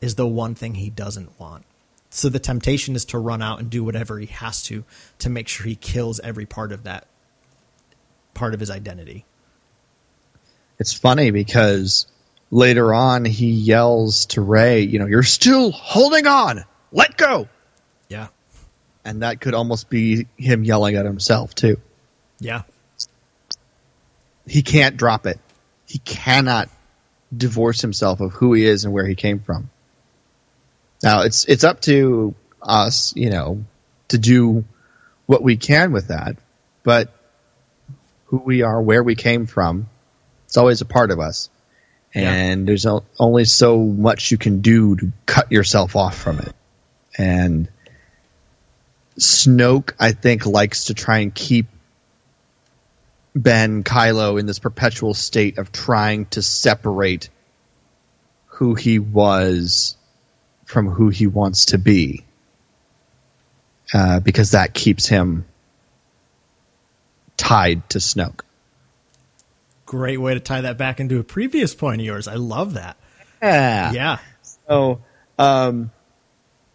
is 0.00 0.14
the 0.14 0.26
one 0.26 0.54
thing 0.54 0.74
he 0.74 0.88
doesn't 0.88 1.38
want. 1.38 1.64
So 2.10 2.28
the 2.28 2.38
temptation 2.38 2.96
is 2.96 3.04
to 3.06 3.18
run 3.18 3.42
out 3.42 3.60
and 3.60 3.68
do 3.68 3.84
whatever 3.84 4.18
he 4.18 4.26
has 4.26 4.62
to 4.64 4.84
to 5.18 5.28
make 5.28 5.48
sure 5.48 5.66
he 5.66 5.76
kills 5.76 6.20
every 6.20 6.46
part 6.46 6.72
of 6.72 6.84
that 6.84 7.06
part 8.32 8.54
of 8.54 8.60
his 8.60 8.70
identity. 8.70 9.26
It's 10.78 10.92
funny 10.92 11.30
because 11.30 12.06
later 12.50 12.92
on 12.94 13.24
he 13.24 13.50
yells 13.50 14.26
to 14.26 14.40
Rey, 14.40 14.82
you 14.82 14.98
know, 14.98 15.06
you're 15.06 15.22
still 15.22 15.70
holding 15.70 16.26
on. 16.26 16.64
Let 16.92 17.16
go. 17.16 17.48
Yeah. 18.08 18.28
And 19.04 19.22
that 19.22 19.40
could 19.40 19.54
almost 19.54 19.88
be 19.90 20.26
him 20.36 20.64
yelling 20.64 20.96
at 20.96 21.04
himself 21.04 21.54
too. 21.54 21.80
Yeah. 22.40 22.62
He 24.46 24.62
can't 24.62 24.96
drop 24.96 25.26
it. 25.26 25.38
He 25.86 25.98
cannot 25.98 26.68
divorce 27.36 27.80
himself 27.80 28.20
of 28.20 28.32
who 28.32 28.54
he 28.54 28.64
is 28.64 28.84
and 28.84 28.92
where 28.92 29.06
he 29.06 29.14
came 29.14 29.40
from. 29.40 29.70
Now 31.02 31.22
it's 31.22 31.44
it's 31.44 31.64
up 31.64 31.80
to 31.82 32.34
us, 32.62 33.14
you 33.14 33.30
know, 33.30 33.64
to 34.08 34.18
do 34.18 34.64
what 35.26 35.42
we 35.42 35.56
can 35.56 35.92
with 35.92 36.08
that, 36.08 36.36
but 36.82 37.12
who 38.26 38.38
we 38.38 38.62
are, 38.62 38.80
where 38.80 39.02
we 39.02 39.14
came 39.14 39.46
from, 39.46 39.88
it's 40.46 40.56
always 40.56 40.80
a 40.80 40.86
part 40.86 41.10
of 41.10 41.20
us. 41.20 41.50
And 42.14 42.66
there's 42.66 42.86
only 43.18 43.44
so 43.44 43.78
much 43.78 44.30
you 44.30 44.38
can 44.38 44.60
do 44.60 44.96
to 44.96 45.12
cut 45.26 45.52
yourself 45.52 45.94
off 45.94 46.16
from 46.16 46.38
it. 46.38 46.54
And 47.16 47.68
Snoke, 49.18 49.92
I 49.98 50.12
think, 50.12 50.46
likes 50.46 50.86
to 50.86 50.94
try 50.94 51.18
and 51.18 51.34
keep 51.34 51.66
Ben 53.34 53.84
Kylo 53.84 54.40
in 54.40 54.46
this 54.46 54.58
perpetual 54.58 55.14
state 55.14 55.58
of 55.58 55.70
trying 55.70 56.26
to 56.26 56.42
separate 56.42 57.28
who 58.46 58.74
he 58.74 58.98
was 58.98 59.96
from 60.64 60.88
who 60.88 61.08
he 61.08 61.26
wants 61.26 61.66
to 61.66 61.78
be. 61.78 62.24
Uh, 63.92 64.20
because 64.20 64.50
that 64.50 64.74
keeps 64.74 65.06
him 65.06 65.46
tied 67.38 67.88
to 67.90 67.98
Snoke. 67.98 68.40
Great 69.88 70.18
way 70.20 70.34
to 70.34 70.40
tie 70.40 70.60
that 70.60 70.76
back 70.76 71.00
into 71.00 71.18
a 71.18 71.24
previous 71.24 71.74
point 71.74 72.02
of 72.02 72.04
yours. 72.06 72.28
I 72.28 72.34
love 72.34 72.74
that. 72.74 72.98
Yeah. 73.42 73.92
Yeah. 73.92 74.18
So, 74.68 75.00
um, 75.38 75.90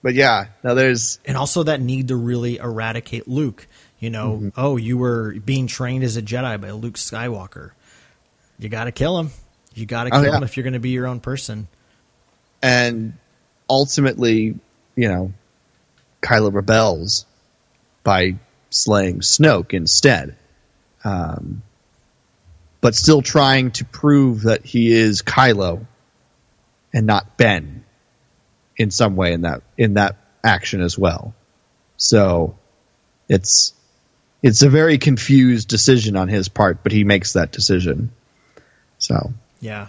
but 0.02 0.16
yeah, 0.16 0.46
now 0.64 0.74
there's 0.74 1.20
and 1.24 1.38
also 1.38 1.62
that 1.64 1.80
need 1.80 2.08
to 2.08 2.16
really 2.16 2.58
eradicate 2.58 3.28
Luke. 3.28 3.68
You 4.00 4.10
know, 4.10 4.38
Mm-hmm. 4.38 4.50
oh, 4.58 4.78
you 4.78 4.98
were 4.98 5.36
being 5.46 5.68
trained 5.68 6.04
as 6.04 6.18
a 6.18 6.24
Jedi 6.24 6.60
by 6.60 6.72
Luke 6.72 6.96
Skywalker. 6.96 7.72
You 8.58 8.68
got 8.70 8.86
to 8.86 8.92
kill 8.92 9.20
him. 9.20 9.30
You 9.76 9.86
got 9.86 10.06
to 10.06 10.10
Oh, 10.14 10.22
kill 10.22 10.32
yeah. 10.32 10.38
him 10.38 10.44
if 10.44 10.58
you're 10.58 10.64
going 10.64 10.74
to 10.74 10.80
be 10.80 10.90
your 10.90 11.06
own 11.08 11.20
person. 11.20 11.68
and 12.64 13.14
ultimately, 13.70 14.56
you 14.96 15.08
know, 15.08 15.34
Kylo 16.24 16.52
rebels 16.54 17.26
by 18.04 18.36
slaying 18.72 19.20
Snoke 19.20 19.74
instead. 19.74 20.36
Um, 21.04 21.62
but 22.84 22.96
still 22.96 23.22
trying 23.22 23.72
to 23.72 23.86
prove 23.86 24.42
that 24.42 24.66
he 24.66 24.92
is 24.92 25.22
Kylo 25.22 25.86
and 26.94 27.08
not 27.08 27.38
Ben 27.38 27.86
in 28.76 28.92
some 28.92 29.16
way 29.16 29.32
in 29.32 29.44
that 29.44 29.62
in 29.78 29.94
that 29.94 30.18
action 30.44 30.82
as 30.82 30.98
well. 30.98 31.34
So 31.96 32.58
it's 33.30 33.74
it's 34.42 34.64
a 34.64 34.70
very 34.70 34.98
confused 34.98 35.70
decision 35.70 36.18
on 36.18 36.28
his 36.28 36.50
part, 36.50 36.84
but 36.84 36.92
he 36.92 37.06
makes 37.06 37.34
that 37.34 37.54
decision. 37.54 38.12
So 38.98 39.32
Yeah. 39.62 39.88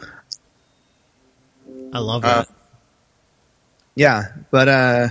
I 1.92 1.98
love 1.98 2.24
Uh. 2.24 2.44
Yeah, 3.96 4.22
but 4.52 4.68
uh 4.68 5.08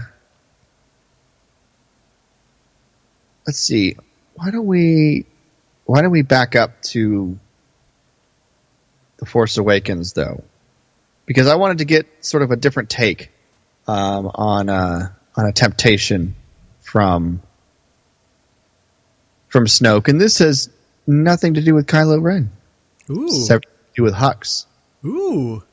let's 3.45 3.59
see. 3.59 3.97
Why 4.35 4.51
don't 4.51 4.67
we 4.67 5.25
why 5.83 6.01
don't 6.01 6.11
we 6.11 6.21
back 6.21 6.55
up 6.55 6.81
to 6.93 7.37
The 9.23 9.29
Force 9.29 9.57
Awakens 9.57 10.11
though? 10.11 10.43
Because 11.25 11.47
I 11.47 11.55
wanted 11.55 11.77
to 11.77 11.85
get 11.85 12.25
sort 12.25 12.43
of 12.43 12.51
a 12.51 12.57
different 12.57 12.89
take 12.89 13.31
um, 13.87 14.29
on 14.35 14.67
uh 14.67 15.11
on 15.37 15.45
a 15.45 15.53
temptation 15.53 16.35
from 16.81 17.41
from 19.47 19.65
Snoke, 19.65 20.09
and 20.09 20.19
this 20.19 20.39
has 20.39 20.69
nothing 21.07 21.53
to 21.53 21.61
do 21.61 21.73
with 21.73 21.87
Kylo 21.87 22.21
Ren. 22.21 22.51
Ooh. 23.09 23.29
Everything 23.29 23.61
to 23.61 23.95
do 23.95 24.03
with 24.03 24.13
Hux. 24.13 24.65
Ooh. 25.05 25.63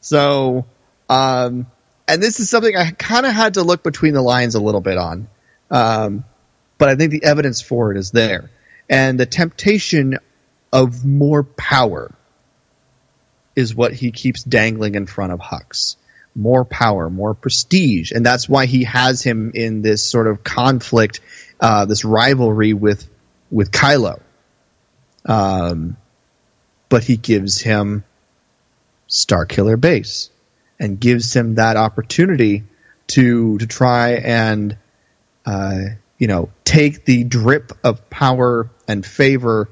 So, 0.00 0.66
um, 1.08 1.66
and 2.06 2.22
this 2.22 2.38
is 2.38 2.48
something 2.48 2.76
I 2.76 2.92
kind 2.92 3.26
of 3.26 3.32
had 3.32 3.54
to 3.54 3.64
look 3.64 3.82
between 3.82 4.14
the 4.14 4.22
lines 4.22 4.54
a 4.54 4.60
little 4.60 4.80
bit 4.80 4.98
on. 4.98 5.26
Um, 5.68 6.24
but 6.78 6.88
I 6.88 6.94
think 6.94 7.10
the 7.10 7.24
evidence 7.24 7.60
for 7.60 7.90
it 7.90 7.98
is 7.98 8.12
there. 8.12 8.50
And 8.88 9.18
the 9.18 9.26
temptation 9.26 10.18
of 10.72 11.04
more 11.04 11.42
power 11.42 12.14
is 13.56 13.74
what 13.74 13.92
he 13.92 14.10
keeps 14.10 14.42
dangling 14.42 14.94
in 14.94 15.06
front 15.06 15.32
of 15.32 15.40
Hux. 15.40 15.96
More 16.34 16.64
power, 16.64 17.10
more 17.10 17.34
prestige. 17.34 18.12
And 18.12 18.24
that's 18.24 18.48
why 18.48 18.66
he 18.66 18.84
has 18.84 19.22
him 19.22 19.52
in 19.54 19.82
this 19.82 20.02
sort 20.02 20.28
of 20.28 20.44
conflict, 20.44 21.20
uh, 21.58 21.86
this 21.86 22.04
rivalry 22.04 22.72
with, 22.72 23.08
with 23.50 23.72
Kylo. 23.72 24.20
Um, 25.24 25.96
but 26.88 27.04
he 27.04 27.16
gives 27.16 27.60
him 27.60 28.04
Starkiller 29.08 29.80
Base 29.80 30.30
and 30.78 30.98
gives 30.98 31.34
him 31.34 31.56
that 31.56 31.76
opportunity 31.76 32.64
to 33.08 33.58
to 33.58 33.66
try 33.66 34.12
and 34.14 34.76
uh, 35.44 35.80
you 36.18 36.26
know 36.26 36.50
take 36.64 37.04
the 37.04 37.24
drip 37.24 37.72
of 37.84 38.08
power 38.08 38.70
and 38.86 39.04
favor 39.04 39.68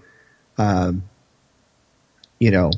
um, 0.59 1.05
you 2.39 2.51
know 2.51 2.71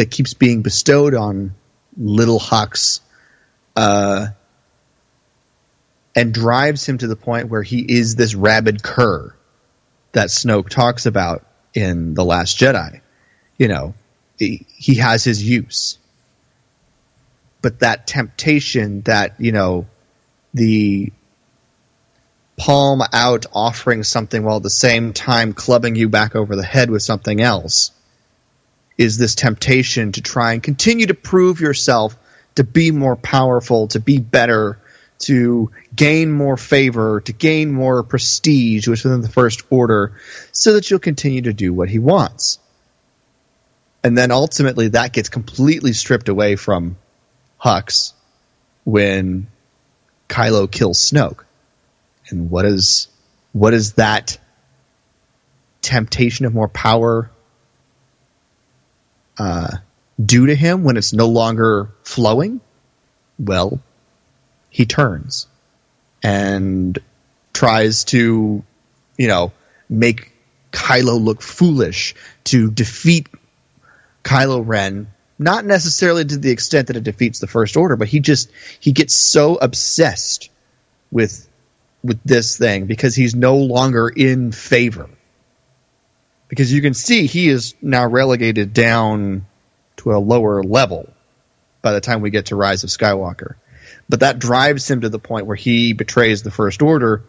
that 0.00 0.10
keeps 0.10 0.32
being 0.32 0.62
bestowed 0.62 1.14
on 1.14 1.54
little 1.94 2.40
Hux 2.40 3.00
uh, 3.76 4.28
and 6.16 6.32
drives 6.32 6.88
him 6.88 6.96
to 6.96 7.06
the 7.06 7.16
point 7.16 7.50
where 7.50 7.62
he 7.62 7.80
is 7.80 8.16
this 8.16 8.34
rabid 8.34 8.82
cur 8.82 9.34
that 10.12 10.28
Snoke 10.28 10.70
talks 10.70 11.04
about 11.04 11.44
in 11.74 12.14
The 12.14 12.24
Last 12.24 12.56
Jedi. 12.56 13.02
You 13.58 13.68
know, 13.68 13.94
he, 14.38 14.64
he 14.74 14.94
has 14.94 15.22
his 15.22 15.42
use. 15.42 15.98
But 17.60 17.80
that 17.80 18.06
temptation 18.06 19.02
that, 19.02 19.38
you 19.38 19.52
know, 19.52 19.86
the 20.54 21.12
palm 22.56 23.02
out 23.12 23.44
offering 23.52 24.02
something 24.02 24.44
while 24.44 24.56
at 24.56 24.62
the 24.62 24.70
same 24.70 25.12
time 25.12 25.52
clubbing 25.52 25.94
you 25.94 26.08
back 26.08 26.34
over 26.34 26.56
the 26.56 26.64
head 26.64 26.88
with 26.88 27.02
something 27.02 27.42
else 27.42 27.92
is 29.00 29.16
this 29.16 29.34
temptation 29.34 30.12
to 30.12 30.20
try 30.20 30.52
and 30.52 30.62
continue 30.62 31.06
to 31.06 31.14
prove 31.14 31.58
yourself 31.58 32.14
to 32.56 32.64
be 32.64 32.90
more 32.90 33.16
powerful, 33.16 33.88
to 33.88 33.98
be 33.98 34.18
better, 34.18 34.78
to 35.20 35.70
gain 35.96 36.30
more 36.30 36.58
favor, 36.58 37.22
to 37.22 37.32
gain 37.32 37.72
more 37.72 38.02
prestige 38.02 38.86
within 38.86 39.22
the 39.22 39.28
First 39.30 39.62
Order, 39.70 40.12
so 40.52 40.74
that 40.74 40.90
you'll 40.90 41.00
continue 41.00 41.40
to 41.42 41.54
do 41.54 41.72
what 41.72 41.88
he 41.88 41.98
wants. 41.98 42.58
And 44.04 44.18
then 44.18 44.30
ultimately 44.30 44.88
that 44.88 45.14
gets 45.14 45.30
completely 45.30 45.94
stripped 45.94 46.28
away 46.28 46.56
from 46.56 46.98
Hux 47.58 48.12
when 48.84 49.46
Kylo 50.28 50.70
kills 50.70 50.98
Snoke. 50.98 51.44
And 52.28 52.50
what 52.50 52.66
is 52.66 53.08
what 53.52 53.72
is 53.72 53.94
that 53.94 54.36
temptation 55.80 56.44
of 56.44 56.52
more 56.52 56.68
power 56.68 57.30
uh, 59.40 59.78
do 60.22 60.46
to 60.48 60.54
him 60.54 60.84
when 60.84 60.98
it's 60.98 61.14
no 61.14 61.28
longer 61.28 61.90
flowing? 62.02 62.60
Well, 63.38 63.80
he 64.68 64.84
turns 64.84 65.46
and 66.22 66.98
tries 67.54 68.04
to, 68.04 68.62
you 69.16 69.28
know, 69.28 69.52
make 69.88 70.32
Kylo 70.72 71.18
look 71.18 71.40
foolish 71.40 72.14
to 72.44 72.70
defeat 72.70 73.28
Kylo 74.22 74.62
Ren. 74.64 75.08
Not 75.38 75.64
necessarily 75.64 76.26
to 76.26 76.36
the 76.36 76.50
extent 76.50 76.88
that 76.88 76.96
it 76.96 77.04
defeats 77.04 77.38
the 77.38 77.46
First 77.46 77.78
Order, 77.78 77.96
but 77.96 78.08
he 78.08 78.20
just 78.20 78.50
he 78.78 78.92
gets 78.92 79.14
so 79.14 79.56
obsessed 79.56 80.50
with 81.10 81.48
with 82.04 82.22
this 82.24 82.58
thing 82.58 82.84
because 82.84 83.14
he's 83.14 83.34
no 83.34 83.56
longer 83.56 84.06
in 84.10 84.52
favor. 84.52 85.08
Because 86.50 86.70
you 86.72 86.82
can 86.82 86.94
see 86.94 87.26
he 87.26 87.48
is 87.48 87.74
now 87.80 88.06
relegated 88.06 88.74
down 88.74 89.46
to 89.98 90.12
a 90.12 90.18
lower 90.18 90.62
level 90.62 91.08
by 91.80 91.92
the 91.92 92.00
time 92.00 92.20
we 92.20 92.30
get 92.30 92.46
to 92.46 92.56
Rise 92.56 92.84
of 92.84 92.90
Skywalker. 92.90 93.54
But 94.08 94.20
that 94.20 94.40
drives 94.40 94.90
him 94.90 95.02
to 95.02 95.08
the 95.08 95.20
point 95.20 95.46
where 95.46 95.56
he 95.56 95.92
betrays 95.92 96.42
the 96.42 96.50
First 96.50 96.82
Order 96.82 97.22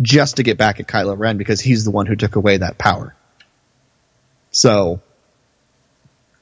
just 0.00 0.36
to 0.36 0.44
get 0.44 0.56
back 0.56 0.80
at 0.80 0.86
Kylo 0.86 1.18
Ren 1.18 1.36
because 1.36 1.60
he's 1.60 1.84
the 1.84 1.90
one 1.90 2.06
who 2.06 2.16
took 2.16 2.36
away 2.36 2.58
that 2.58 2.78
power. 2.78 3.14
So, 4.52 5.00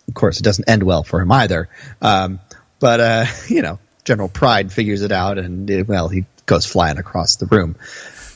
of 0.06 0.14
course, 0.14 0.38
it 0.38 0.42
doesn't 0.42 0.68
end 0.68 0.82
well 0.82 1.02
for 1.02 1.20
him 1.20 1.32
either. 1.32 1.68
Um, 2.00 2.40
but, 2.78 3.00
uh, 3.00 3.26
you 3.48 3.62
know, 3.62 3.78
General 4.04 4.28
Pryde 4.28 4.72
figures 4.72 5.02
it 5.02 5.12
out 5.12 5.38
and, 5.38 5.70
uh, 5.70 5.84
well, 5.86 6.08
he 6.08 6.26
goes 6.46 6.66
flying 6.66 6.98
across 6.98 7.36
the 7.36 7.46
room. 7.46 7.76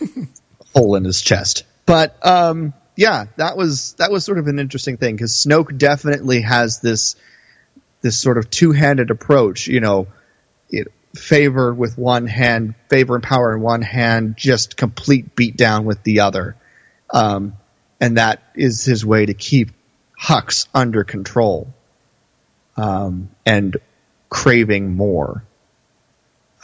Hole 0.75 0.97
in 0.97 1.05
his 1.05 1.21
chest. 1.21 1.65
But, 1.85 2.17
um, 2.27 2.73
yeah, 2.97 3.27
that 3.37 3.57
was, 3.57 3.95
that 3.95 4.11
was 4.11 4.25
sort 4.25 4.39
of 4.39 4.47
an 4.47 4.59
interesting 4.59 4.97
thing 4.97 5.17
because 5.17 5.33
Snoke 5.33 5.77
definitely 5.79 6.43
has 6.43 6.81
this, 6.81 7.17
this 8.01 8.19
sort 8.19 8.39
of 8.39 8.51
two-handed 8.51 9.11
approach, 9.11 9.67
you 9.67 9.81
know, 9.81 10.09
it, 10.69 10.89
favor 11.15 11.73
with 11.73 11.99
one 11.99 12.27
hand, 12.27 12.75
favor 12.89 13.15
and 13.15 13.25
power 13.25 13.55
in 13.55 13.61
one 13.61 13.83
hand, 13.83 14.37
just 14.37 14.77
complete 14.77 15.35
beatdown 15.37 15.85
with 15.85 16.03
the 16.03 16.21
other. 16.21 16.57
Um, 17.11 17.55
and 18.01 18.17
that 18.17 18.43
is 18.55 18.85
his 18.85 19.05
way 19.05 19.27
to 19.27 19.35
keep 19.35 19.71
Hux 20.21 20.67
under 20.75 21.05
control 21.05 21.73
um, 22.77 23.31
and 23.45 23.77
craving 24.29 24.95
more. 24.95 25.45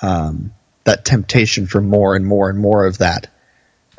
Um, 0.01 0.55
that 0.85 1.05
temptation 1.05 1.67
for 1.67 1.81
more 1.81 2.17
and 2.17 2.25
more 2.25 2.49
and 2.49 2.59
more 2.59 2.87
of 2.87 2.99
that 2.99 3.29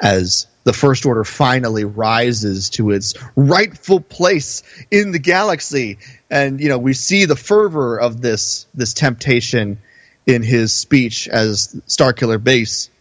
as 0.01 0.47
the 0.69 0.73
First 0.73 1.07
Order 1.07 1.23
finally 1.23 1.83
rises 1.83 2.69
to 2.69 2.91
its 2.91 3.15
rightful 3.35 3.99
place 3.99 4.61
in 4.91 5.11
the 5.11 5.17
galaxy. 5.17 5.97
And, 6.29 6.61
you 6.61 6.69
know, 6.69 6.77
we 6.77 6.93
see 6.93 7.25
the 7.25 7.35
fervor 7.35 7.99
of 7.99 8.21
this, 8.21 8.67
this 8.75 8.93
temptation 8.93 9.79
in 10.27 10.43
his 10.43 10.71
speech 10.71 11.27
as 11.27 11.69
Starkiller 11.87 12.37
Base, 12.43 12.91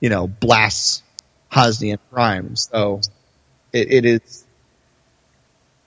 you 0.00 0.10
know, 0.10 0.26
blasts 0.26 1.02
Hosnian 1.50 1.98
Prime. 2.12 2.56
So 2.56 3.00
it, 3.72 3.90
it 3.90 4.04
is, 4.04 4.44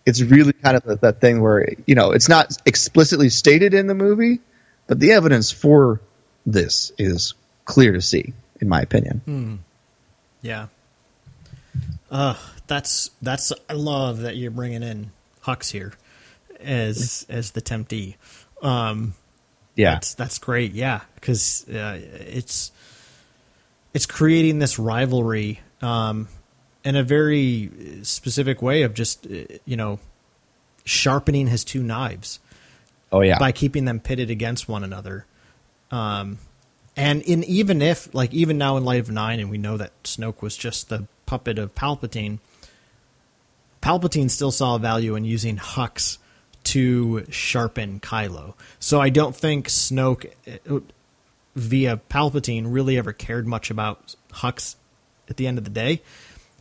it's 0.08 0.24
really 0.24 0.54
kind 0.54 0.76
of 0.76 0.86
that, 0.86 1.02
that 1.02 1.22
thing 1.22 1.40
where, 1.40 1.68
you 1.86 1.94
know, 1.94 2.14
it's 2.14 2.30
not 2.30 2.52
explicitly 2.66 3.30
stated 3.30 3.76
in 3.76 3.86
the 3.86 3.94
movie, 3.94 4.40
but 4.88 5.00
the 5.00 5.12
evidence 5.12 5.52
for 5.52 6.02
this 6.48 6.92
is 6.98 7.36
clear 7.64 7.92
to 7.92 8.02
see, 8.02 8.34
in 8.60 8.68
my 8.68 8.82
opinion. 8.82 9.22
Hmm. 9.24 9.56
Yeah. 10.42 10.66
Uh, 12.10 12.36
that's 12.68 13.12
that's 13.22 13.52
I 13.70 13.74
love 13.74 14.20
that 14.22 14.38
you're 14.38 14.52
bringing 14.52 14.84
in 14.84 15.12
Hux 15.44 15.72
here 15.72 15.94
as 16.60 17.26
as 17.30 17.52
the 17.52 17.62
temptee. 17.62 18.16
Um, 18.62 19.14
Yeah. 19.76 19.94
that's 19.96 20.14
that's 20.14 20.40
great. 20.40 20.72
Yeah, 20.74 21.02
because 21.16 21.68
uh, 21.70 22.00
it's 22.02 22.72
it's 23.94 24.06
creating 24.06 24.60
this 24.60 24.80
rivalry 24.80 25.60
um, 25.82 26.28
in 26.84 26.96
a 26.96 27.04
very 27.04 27.70
specific 28.04 28.62
way 28.62 28.84
of 28.84 28.94
just 28.94 29.26
uh, 29.28 29.44
you 29.66 29.76
know 29.78 30.00
sharpening 30.86 31.48
his 31.48 31.64
two 31.66 31.84
knives 31.84 32.40
Oh, 33.12 33.22
yeah. 33.22 33.38
by 33.40 33.52
keeping 33.52 33.86
them 33.86 34.00
pitted 34.00 34.30
against 34.30 34.68
one 34.70 34.84
another. 34.84 35.26
Um, 35.92 36.40
and 36.96 37.22
in 37.24 37.44
even 37.46 37.82
if 37.82 38.14
like 38.14 38.34
even 38.34 38.58
now 38.58 38.78
in 38.78 38.84
light 38.86 39.00
of 39.02 39.10
nine, 39.12 39.40
and 39.40 39.50
we 39.50 39.58
know 39.58 39.78
that 39.78 39.92
Snoke 40.04 40.42
was 40.42 40.56
just 40.58 40.90
the 40.90 41.08
puppet 41.28 41.60
of 41.60 41.76
Palpatine. 41.76 42.40
Palpatine 43.82 44.32
still 44.32 44.52
saw 44.52 44.80
value 44.80 45.16
in 45.16 45.24
using 45.24 45.58
Hux 45.58 46.18
to 46.64 47.26
sharpen 47.30 48.00
Kylo. 48.00 48.56
So 48.80 49.00
I 49.00 49.10
don't 49.10 49.36
think 49.36 49.68
Snoke 49.68 50.32
uh, 50.70 50.80
via 51.56 51.98
Palpatine 52.10 52.66
really 52.68 52.98
ever 52.98 53.14
cared 53.14 53.48
much 53.48 53.70
about 53.70 54.16
Hux 54.34 54.76
at 55.30 55.38
the 55.38 55.48
end 55.48 55.58
of 55.58 55.64
the 55.64 55.70
day. 55.70 56.02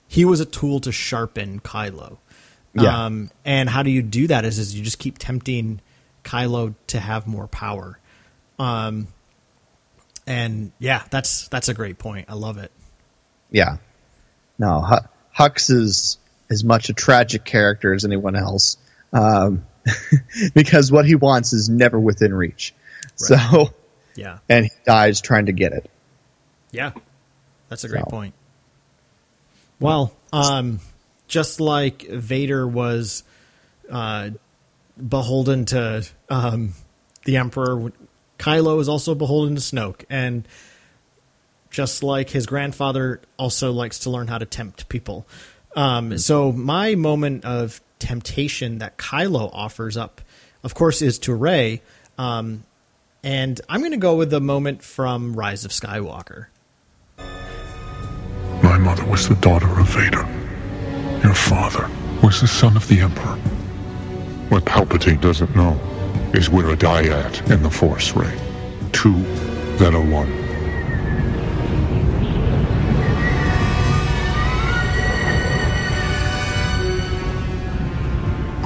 He 0.06 0.24
was 0.24 0.40
a 0.40 0.44
tool 0.44 0.80
to 0.80 0.92
sharpen 0.92 1.60
Kylo. 1.60 2.18
Yeah. 2.74 3.06
Um, 3.06 3.30
and 3.44 3.68
how 3.68 3.82
do 3.82 3.90
you 3.90 4.02
do 4.02 4.26
that? 4.26 4.44
Is, 4.44 4.58
is 4.58 4.76
you 4.76 4.84
just 4.84 4.98
keep 4.98 5.18
tempting 5.18 5.80
Kylo 6.22 6.74
to 6.88 7.00
have 7.00 7.26
more 7.26 7.48
power. 7.48 7.98
Um, 8.58 9.08
and 10.26 10.72
yeah, 10.78 11.02
that's 11.10 11.48
that's 11.48 11.68
a 11.68 11.74
great 11.74 11.98
point. 11.98 12.26
I 12.28 12.34
love 12.34 12.58
it. 12.58 12.70
Yeah. 13.50 13.78
No, 14.58 14.80
Hu- 14.80 15.06
Hux 15.44 15.70
is 15.70 16.18
as 16.50 16.64
much 16.64 16.88
a 16.88 16.94
tragic 16.94 17.44
character 17.44 17.92
as 17.92 18.04
anyone 18.04 18.36
else, 18.36 18.76
um, 19.12 19.66
because 20.54 20.90
what 20.92 21.04
he 21.06 21.14
wants 21.14 21.52
is 21.52 21.68
never 21.68 21.98
within 21.98 22.32
reach. 22.34 22.74
So, 23.16 23.70
Yeah, 24.14 24.38
and 24.48 24.66
he 24.66 24.70
dies 24.84 25.20
trying 25.20 25.46
to 25.46 25.52
get 25.52 25.72
it. 25.72 25.90
yeah, 26.70 26.92
that's 27.68 27.84
a 27.84 27.88
great 27.88 28.04
So. 28.04 28.10
point. 28.10 28.34
Well, 29.80 30.14
um, 30.32 30.80
just 31.28 31.60
like 31.60 32.02
Vader 32.08 32.66
was 32.66 33.24
uh, 33.90 34.30
beholden 35.08 35.66
to 35.66 36.06
um, 36.30 36.72
the 37.24 37.36
Emperor, 37.36 37.92
Kylo 38.38 38.80
is 38.80 38.88
also 38.88 39.14
beholden 39.14 39.54
to 39.56 39.60
Snoke, 39.60 40.04
and 40.08 40.46
just 41.70 42.02
like 42.02 42.30
his 42.30 42.46
grandfather 42.46 43.20
also 43.38 43.72
likes 43.72 44.00
to 44.00 44.10
learn 44.10 44.28
how 44.28 44.38
to 44.38 44.46
tempt 44.46 44.88
people. 44.88 45.26
Um, 45.74 46.16
so 46.18 46.52
my 46.52 46.94
moment 46.94 47.44
of 47.44 47.80
temptation 47.98 48.78
that 48.78 48.96
Kylo 48.96 49.50
offers 49.52 49.96
up, 49.96 50.20
of 50.62 50.74
course, 50.74 51.02
is 51.02 51.18
to 51.20 51.34
Rey, 51.34 51.82
um, 52.18 52.64
and 53.22 53.60
I'm 53.68 53.80
going 53.80 53.92
to 53.92 53.98
go 53.98 54.16
with 54.16 54.30
the 54.30 54.40
moment 54.40 54.82
from 54.82 55.34
Rise 55.34 55.64
of 55.64 55.70
Skywalker. 55.70 56.46
My 58.62 58.78
mother 58.78 59.04
was 59.04 59.28
the 59.28 59.34
daughter 59.36 59.68
of 59.78 59.88
Vader. 59.88 60.26
Your 61.22 61.34
father 61.34 61.90
was 62.22 62.40
the 62.40 62.46
son 62.46 62.76
of 62.76 62.86
the 62.88 63.00
Emperor. 63.00 63.36
What 64.48 64.64
Palpatine 64.64 65.20
doesn't 65.20 65.54
know 65.56 65.78
is 66.32 66.48
we're 66.48 66.72
a 66.72 66.76
dyad 66.76 67.50
in 67.50 67.62
the 67.62 67.70
Force, 67.70 68.14
Rey. 68.14 68.32
Two 68.92 69.14
that 69.78 69.94
are 69.94 70.04
one. 70.04 70.45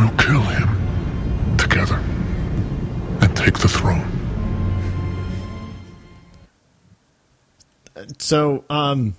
We'll 0.00 0.08
kill 0.16 0.40
him 0.40 1.56
together 1.58 1.96
and 3.20 3.36
take 3.36 3.58
the 3.58 3.68
throne. 3.68 4.10
So, 8.16 8.64
um, 8.70 9.14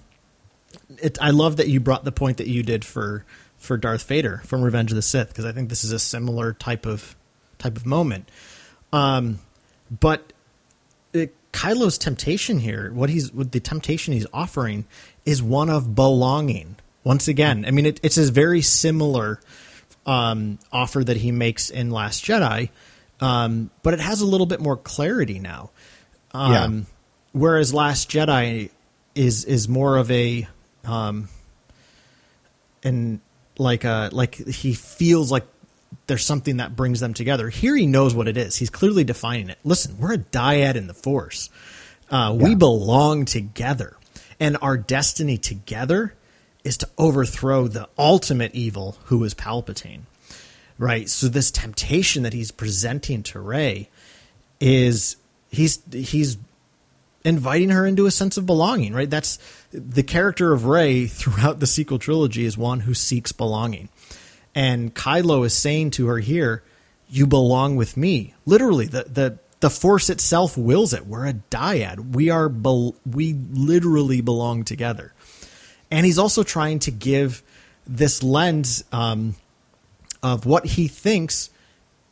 it, 0.97 1.19
I 1.21 1.29
love 1.29 1.57
that 1.57 1.67
you 1.67 1.79
brought 1.79 2.03
the 2.03 2.11
point 2.11 2.37
that 2.37 2.47
you 2.47 2.63
did 2.63 2.83
for 2.83 3.23
for 3.59 3.77
Darth 3.77 4.07
Vader 4.07 4.41
from 4.43 4.63
Revenge 4.63 4.91
of 4.91 4.95
the 4.95 5.03
Sith 5.03 5.27
because 5.27 5.45
I 5.45 5.51
think 5.51 5.69
this 5.69 5.83
is 5.83 5.91
a 5.91 5.99
similar 5.99 6.53
type 6.53 6.87
of 6.87 7.15
type 7.59 7.77
of 7.77 7.85
moment. 7.85 8.27
Um, 8.91 9.37
but 9.91 10.33
it, 11.13 11.35
Kylo's 11.51 11.99
temptation 11.99 12.57
here, 12.57 12.91
what 12.91 13.11
he's 13.11 13.31
what 13.31 13.51
the 13.51 13.59
temptation 13.59 14.15
he's 14.15 14.25
offering, 14.33 14.85
is 15.27 15.43
one 15.43 15.69
of 15.69 15.93
belonging. 15.93 16.77
Once 17.03 17.27
again, 17.27 17.65
I 17.67 17.71
mean, 17.71 17.85
it, 17.85 17.99
it's 18.01 18.17
a 18.17 18.31
very 18.31 18.63
similar 18.63 19.39
um, 20.05 20.59
offer 20.71 21.03
that 21.03 21.17
he 21.17 21.31
makes 21.31 21.69
in 21.69 21.91
Last 21.91 22.23
Jedi, 22.25 22.69
um, 23.19 23.69
but 23.83 23.93
it 23.93 23.99
has 23.99 24.21
a 24.21 24.25
little 24.25 24.47
bit 24.47 24.59
more 24.59 24.77
clarity 24.77 25.39
now. 25.39 25.71
Um, 26.33 26.51
Whereas 27.33 27.73
Last 27.73 28.09
Jedi 28.09 28.69
is 29.15 29.45
is 29.45 29.67
more 29.69 29.97
of 29.97 30.09
a 30.11 30.47
um, 30.85 31.29
and 32.83 33.21
like 33.57 33.83
a 33.83 34.09
like 34.11 34.35
he 34.35 34.73
feels 34.73 35.31
like 35.31 35.45
there's 36.07 36.25
something 36.25 36.57
that 36.57 36.75
brings 36.75 36.99
them 36.99 37.13
together. 37.13 37.49
Here 37.49 37.75
he 37.75 37.85
knows 37.85 38.13
what 38.15 38.27
it 38.27 38.37
is. 38.37 38.55
He's 38.57 38.69
clearly 38.69 39.03
defining 39.03 39.49
it. 39.49 39.59
Listen, 39.63 39.97
we're 39.97 40.13
a 40.13 40.17
dyad 40.17 40.75
in 40.75 40.87
the 40.87 40.93
Force. 40.93 41.49
Uh, 42.09 42.35
We 42.37 42.55
belong 42.55 43.25
together, 43.25 43.95
and 44.39 44.57
our 44.61 44.77
destiny 44.77 45.37
together 45.37 46.13
is 46.63 46.77
to 46.77 46.89
overthrow 46.97 47.67
the 47.67 47.89
ultimate 47.97 48.53
evil, 48.53 48.97
who 49.05 49.23
is 49.23 49.33
Palpatine. 49.33 50.01
Right. 50.77 51.09
So 51.09 51.27
this 51.27 51.51
temptation 51.51 52.23
that 52.23 52.33
he's 52.33 52.51
presenting 52.51 53.23
to 53.23 53.39
Rey 53.39 53.89
is 54.59 55.17
he's 55.49 55.79
he's 55.91 56.37
inviting 57.23 57.69
her 57.69 57.85
into 57.85 58.07
a 58.07 58.11
sense 58.11 58.37
of 58.37 58.45
belonging, 58.45 58.93
right? 58.93 59.09
That's 59.09 59.37
the 59.71 60.03
character 60.03 60.53
of 60.53 60.65
Rey 60.65 61.05
throughout 61.07 61.59
the 61.59 61.67
sequel 61.67 61.99
trilogy 61.99 62.45
is 62.45 62.57
one 62.57 62.81
who 62.81 62.93
seeks 62.93 63.31
belonging. 63.31 63.89
And 64.55 64.93
Kylo 64.93 65.45
is 65.45 65.53
saying 65.53 65.91
to 65.91 66.07
her 66.07 66.19
here, 66.19 66.63
you 67.09 67.27
belong 67.27 67.75
with 67.75 67.97
me. 67.97 68.33
Literally, 68.45 68.87
the 68.87 69.03
the 69.03 69.37
the 69.59 69.69
force 69.69 70.09
itself 70.09 70.57
wills 70.57 70.93
it. 70.93 71.05
We're 71.05 71.27
a 71.27 71.33
dyad. 71.33 72.15
We 72.15 72.29
are 72.29 72.49
bel- 72.49 72.95
we 73.05 73.33
literally 73.33 74.21
belong 74.21 74.63
together. 74.63 75.13
And 75.91 76.05
he's 76.05 76.17
also 76.17 76.43
trying 76.43 76.79
to 76.79 76.91
give 76.91 77.43
this 77.85 78.23
lens 78.23 78.83
um, 78.91 79.35
of 80.23 80.45
what 80.45 80.65
he 80.65 80.87
thinks 80.87 81.49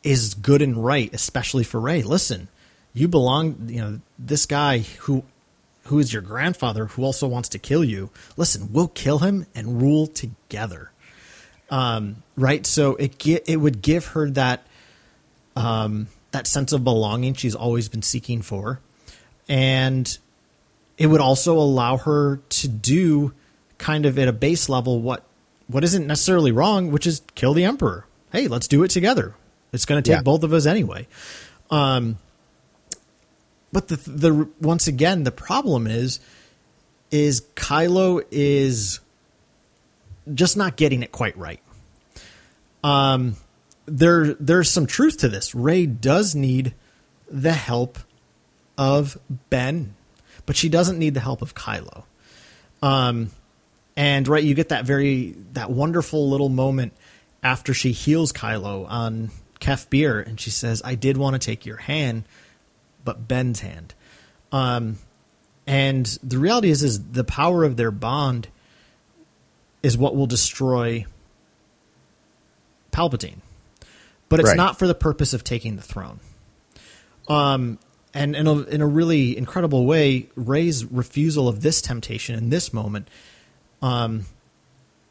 is 0.02 0.34
good 0.34 0.62
and 0.62 0.84
right, 0.84 1.12
especially 1.12 1.64
for 1.64 1.80
Rey. 1.80 2.02
Listen, 2.02 2.48
you 2.92 3.08
belong. 3.08 3.68
You 3.68 3.80
know 3.80 4.00
this 4.18 4.46
guy 4.46 4.78
who 4.78 5.24
who 5.84 5.98
is 5.98 6.12
your 6.12 6.22
grandfather, 6.22 6.86
who 6.86 7.04
also 7.04 7.26
wants 7.26 7.48
to 7.50 7.58
kill 7.58 7.82
you. 7.82 8.10
Listen, 8.36 8.72
we'll 8.72 8.88
kill 8.88 9.18
him 9.18 9.46
and 9.54 9.80
rule 9.80 10.06
together. 10.06 10.92
Um, 11.70 12.22
right. 12.36 12.66
So 12.66 12.96
it 12.96 13.24
it 13.26 13.56
would 13.56 13.82
give 13.82 14.08
her 14.08 14.30
that 14.30 14.66
um, 15.56 16.08
that 16.32 16.46
sense 16.46 16.72
of 16.72 16.84
belonging 16.84 17.34
she's 17.34 17.54
always 17.54 17.88
been 17.88 18.02
seeking 18.02 18.42
for, 18.42 18.80
and 19.48 20.18
it 20.98 21.06
would 21.06 21.20
also 21.20 21.56
allow 21.56 21.96
her 21.96 22.36
to 22.48 22.68
do 22.68 23.32
kind 23.80 24.06
of 24.06 24.16
at 24.18 24.28
a 24.28 24.32
base 24.32 24.68
level 24.68 25.00
what 25.00 25.24
what 25.66 25.82
isn't 25.82 26.06
necessarily 26.06 26.52
wrong, 26.52 26.90
which 26.92 27.06
is 27.06 27.22
kill 27.34 27.54
the 27.54 27.64
emperor. 27.64 28.06
Hey, 28.32 28.46
let's 28.46 28.68
do 28.68 28.82
it 28.84 28.88
together. 28.90 29.34
It's 29.72 29.84
going 29.84 30.00
to 30.02 30.08
take 30.08 30.18
Yeah. 30.18 30.22
both 30.22 30.42
of 30.44 30.52
us 30.52 30.66
anyway. 30.66 31.06
Um, 31.70 32.18
but 33.72 33.88
the 33.88 33.96
the 33.96 34.48
once 34.60 34.86
again 34.86 35.24
the 35.24 35.30
problem 35.32 35.86
is 35.86 36.20
is 37.10 37.42
Kylo 37.56 38.22
is 38.30 39.00
just 40.32 40.56
not 40.56 40.76
getting 40.76 41.02
it 41.02 41.10
quite 41.12 41.36
right. 41.36 41.60
Um, 42.84 43.36
there 43.86 44.34
there's 44.34 44.70
some 44.70 44.86
truth 44.86 45.18
to 45.18 45.28
this. 45.28 45.54
Rey 45.54 45.86
does 45.86 46.34
need 46.34 46.74
the 47.30 47.52
help 47.52 47.98
of 48.76 49.18
Ben, 49.50 49.94
but 50.46 50.56
she 50.56 50.68
doesn't 50.68 50.98
need 50.98 51.14
the 51.14 51.20
help 51.20 51.42
of 51.42 51.54
Kylo. 51.54 52.04
Um, 52.82 53.30
and 54.00 54.26
right, 54.26 54.42
you 54.42 54.54
get 54.54 54.70
that 54.70 54.86
very 54.86 55.34
that 55.52 55.70
wonderful 55.70 56.30
little 56.30 56.48
moment 56.48 56.94
after 57.42 57.74
she 57.74 57.92
heals 57.92 58.32
Kylo 58.32 58.86
on 58.88 59.30
Kef 59.60 59.90
Bir, 59.90 60.20
and 60.20 60.40
she 60.40 60.48
says, 60.48 60.80
"I 60.82 60.94
did 60.94 61.18
want 61.18 61.34
to 61.34 61.38
take 61.38 61.66
your 61.66 61.76
hand, 61.76 62.24
but 63.04 63.28
Ben's 63.28 63.60
hand." 63.60 63.92
Um, 64.52 64.98
and 65.66 66.06
the 66.22 66.38
reality 66.38 66.70
is, 66.70 66.82
is 66.82 67.10
the 67.12 67.24
power 67.24 67.62
of 67.62 67.76
their 67.76 67.90
bond 67.90 68.48
is 69.82 69.98
what 69.98 70.16
will 70.16 70.26
destroy 70.26 71.04
Palpatine, 72.92 73.40
but 74.30 74.40
it's 74.40 74.48
Right. 74.48 74.56
not 74.56 74.78
for 74.78 74.86
the 74.86 74.94
purpose 74.94 75.34
of 75.34 75.44
taking 75.44 75.76
the 75.76 75.82
throne. 75.82 76.20
Um, 77.28 77.78
and 78.12 78.34
in 78.34 78.46
a, 78.46 78.60
in 78.62 78.80
a 78.80 78.86
really 78.86 79.36
incredible 79.36 79.84
way, 79.86 80.28
Rey's 80.34 80.84
refusal 80.86 81.48
of 81.48 81.60
this 81.60 81.80
temptation 81.80 82.34
in 82.34 82.50
this 82.50 82.72
moment, 82.72 83.08
um, 83.82 84.24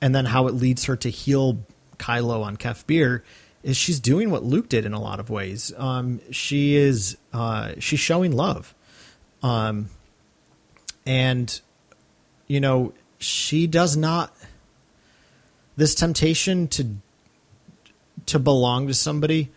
and 0.01 0.13
then 0.13 0.25
how 0.25 0.47
it 0.47 0.53
leads 0.53 0.85
her 0.85 0.95
to 0.97 1.09
heal 1.09 1.59
Kylo 1.97 2.43
on 2.43 2.57
Kef 2.57 2.85
Bir, 2.85 3.23
is 3.63 3.75
she's 3.75 3.99
doing 3.99 4.29
what 4.29 4.43
Luke 4.43 4.69
did 4.69 4.85
in 4.85 4.93
a 4.93 5.01
lot 5.01 5.19
of 5.19 5.29
ways. 5.29 5.73
Um, 5.77 6.21
she 6.31 6.75
is 6.75 7.17
uh, 7.33 7.73
she's 7.79 7.99
showing 7.99 8.31
love, 8.31 8.73
um, 9.43 9.89
and 11.05 11.59
you 12.47 12.59
know 12.59 12.93
she 13.17 13.67
does 13.67 13.97
not 13.97 14.33
this 15.75 15.95
temptation 15.95 16.67
to 16.69 16.95
to 18.27 18.39
belong 18.39 18.87
to 18.87 18.93
somebody 18.93 19.49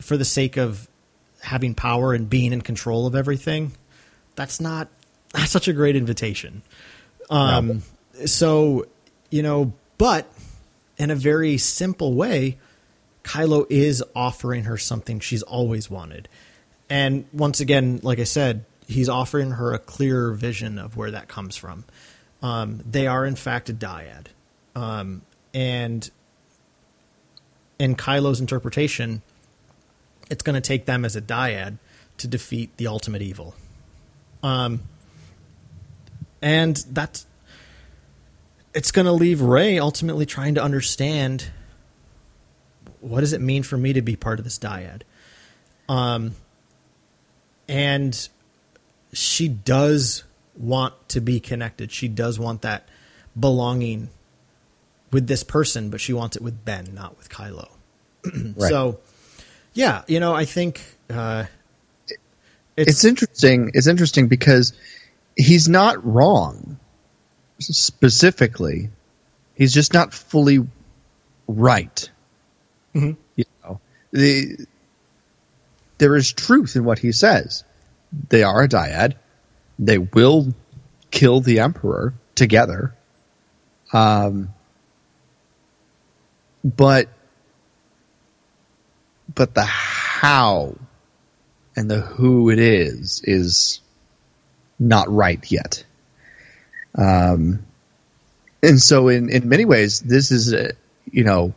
for 0.00 0.16
the 0.16 0.24
sake 0.24 0.56
of 0.56 0.88
having 1.40 1.74
power 1.74 2.12
and 2.12 2.28
being 2.28 2.52
in 2.52 2.60
control 2.60 3.06
of 3.06 3.14
everything 3.14 3.72
that's 4.34 4.60
not 4.60 4.88
that's 5.32 5.50
such 5.50 5.68
a 5.68 5.72
great 5.72 5.94
invitation 5.94 6.62
um 7.30 7.82
so 8.24 8.86
you 9.30 9.42
know 9.42 9.72
but 9.98 10.30
in 10.98 11.10
a 11.10 11.16
very 11.16 11.58
simple 11.58 12.14
way 12.14 12.58
Kylo 13.24 13.66
is 13.68 14.04
offering 14.14 14.64
her 14.64 14.78
something 14.78 15.18
she's 15.18 15.42
always 15.42 15.90
wanted. 15.90 16.28
And 16.88 17.26
once 17.32 17.60
again 17.60 18.00
like 18.02 18.20
i 18.20 18.24
said 18.24 18.64
he's 18.86 19.08
offering 19.08 19.52
her 19.52 19.74
a 19.74 19.78
clearer 19.78 20.32
vision 20.32 20.78
of 20.78 20.96
where 20.96 21.10
that 21.10 21.28
comes 21.28 21.56
from. 21.56 21.84
Um, 22.42 22.80
they 22.88 23.06
are 23.06 23.24
in 23.24 23.34
fact 23.34 23.68
a 23.68 23.74
dyad. 23.74 24.26
Um, 24.74 25.22
and 25.52 26.08
in 27.78 27.96
Kylo's 27.96 28.40
interpretation, 28.40 29.22
it's 30.30 30.42
going 30.42 30.54
to 30.54 30.60
take 30.60 30.86
them 30.86 31.04
as 31.04 31.16
a 31.16 31.22
dyad 31.22 31.78
to 32.18 32.28
defeat 32.28 32.76
the 32.76 32.86
ultimate 32.86 33.22
evil. 33.22 33.54
Um, 34.42 34.82
and 36.46 36.76
that's 36.92 37.26
it's 38.72 38.92
going 38.92 39.06
to 39.06 39.12
leave 39.12 39.40
Rey 39.40 39.80
ultimately 39.80 40.26
trying 40.26 40.54
to 40.54 40.62
understand 40.62 41.50
what 43.00 43.20
does 43.20 43.32
it 43.32 43.40
mean 43.40 43.64
for 43.64 43.76
me 43.76 43.92
to 43.94 44.02
be 44.02 44.14
part 44.14 44.38
of 44.38 44.44
this 44.44 44.56
dyad. 44.56 45.02
Um, 45.88 46.36
and 47.68 48.28
she 49.12 49.48
does 49.48 50.22
want 50.56 50.94
to 51.08 51.20
be 51.20 51.40
connected. 51.40 51.90
She 51.90 52.06
does 52.06 52.38
want 52.38 52.62
that 52.62 52.88
belonging 53.38 54.10
with 55.10 55.26
this 55.26 55.42
person, 55.42 55.90
but 55.90 56.00
she 56.00 56.12
wants 56.12 56.36
it 56.36 56.42
with 56.42 56.64
Ben, 56.64 56.90
not 56.94 57.18
with 57.18 57.28
Kylo. 57.28 57.70
Right. 58.56 58.70
So, 58.70 59.00
yeah, 59.72 60.02
you 60.06 60.20
know, 60.20 60.34
I 60.34 60.44
think 60.44 60.82
uh, 61.10 61.44
it's 62.76 63.04
interesting. 63.04 63.70
It's 63.74 63.86
interesting 63.86 64.28
because 64.28 64.72
he's 65.36 65.68
not 65.68 66.04
wrong. 66.04 66.78
Specifically, 67.58 68.90
he's 69.54 69.72
just 69.72 69.94
not 69.94 70.12
fully 70.12 70.66
right. 71.46 72.10
Mhm. 72.94 73.16
You 73.36 73.44
know, 73.62 73.80
the 74.12 74.66
there 75.98 76.16
is 76.16 76.32
truth 76.32 76.76
in 76.76 76.84
what 76.84 76.98
he 76.98 77.12
says. 77.12 77.64
They 78.28 78.42
are 78.42 78.62
a 78.62 78.68
dyad. 78.68 79.14
They 79.78 79.98
will 79.98 80.54
kill 81.10 81.40
the 81.40 81.60
emperor 81.60 82.14
together. 82.34 82.94
Um, 83.92 84.52
but 86.64 87.08
but 89.34 89.54
the 89.54 89.64
how 89.64 90.76
and 91.74 91.90
the 91.90 92.00
who 92.00 92.50
it 92.50 92.58
is 92.58 93.22
is 93.24 93.80
not 94.78 95.10
right 95.10 95.40
yet. 95.50 95.84
Um, 96.94 97.64
and 98.62 98.80
so 98.80 99.08
in, 99.08 99.28
in 99.28 99.48
many 99.48 99.64
ways, 99.64 100.00
this 100.00 100.30
is, 100.30 100.52
a, 100.52 100.72
you 101.10 101.24
know, 101.24 101.54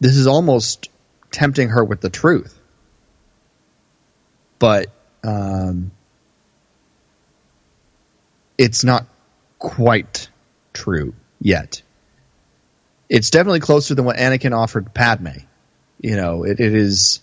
this 0.00 0.16
is 0.16 0.26
almost 0.26 0.88
tempting 1.30 1.68
her 1.70 1.84
with 1.84 2.00
the 2.00 2.10
truth. 2.10 2.58
But, 4.58 4.88
um, 5.24 5.90
it's 8.58 8.84
not 8.84 9.06
quite 9.58 10.28
true 10.72 11.14
yet. 11.40 11.82
It's 13.08 13.30
definitely 13.30 13.60
closer 13.60 13.94
than 13.94 14.04
what 14.04 14.16
Anakin 14.16 14.56
offered 14.56 14.94
Padme. 14.94 15.38
You 16.00 16.16
know, 16.16 16.44
it, 16.44 16.60
it 16.60 16.74
is, 16.74 17.20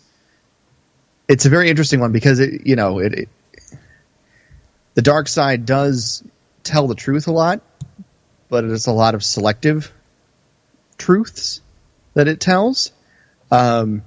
it's 1.28 1.46
a 1.46 1.50
very 1.50 1.70
interesting 1.70 2.00
one 2.00 2.12
because 2.12 2.40
it, 2.40 2.66
you 2.68 2.76
know, 2.76 3.00
it, 3.00 3.14
it 3.14 3.30
the 5.00 5.04
dark 5.04 5.30
side 5.30 5.66
does 5.66 6.26
tell 6.62 6.88
the 6.88 6.94
truth 6.94 7.28
a 7.28 7.32
lot, 7.32 7.62
but 8.50 8.66
it 8.66 8.72
is 8.72 8.86
a 8.86 8.92
lot 8.92 9.16
of 9.16 9.24
selective 9.24 9.94
truths 10.98 11.62
that 12.16 12.28
it 12.28 12.42
tells. 12.42 12.92
Um, 13.50 14.04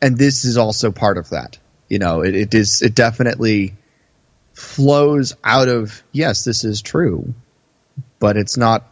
and 0.00 0.16
this 0.16 0.46
is 0.46 0.56
also 0.56 0.90
part 0.90 1.18
of 1.18 1.28
that. 1.28 1.58
You 1.90 1.98
know, 1.98 2.22
it, 2.22 2.34
it 2.34 2.54
is, 2.54 2.80
it 2.80 2.94
definitely 2.94 3.74
flows 4.54 5.36
out 5.44 5.68
of, 5.68 6.02
yes, 6.12 6.44
this 6.44 6.64
is 6.64 6.80
true, 6.80 7.34
but 8.18 8.38
it's 8.38 8.56
not 8.56 8.88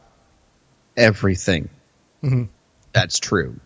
everything 0.94 1.70
that's 2.92 3.18
true. 3.18 3.59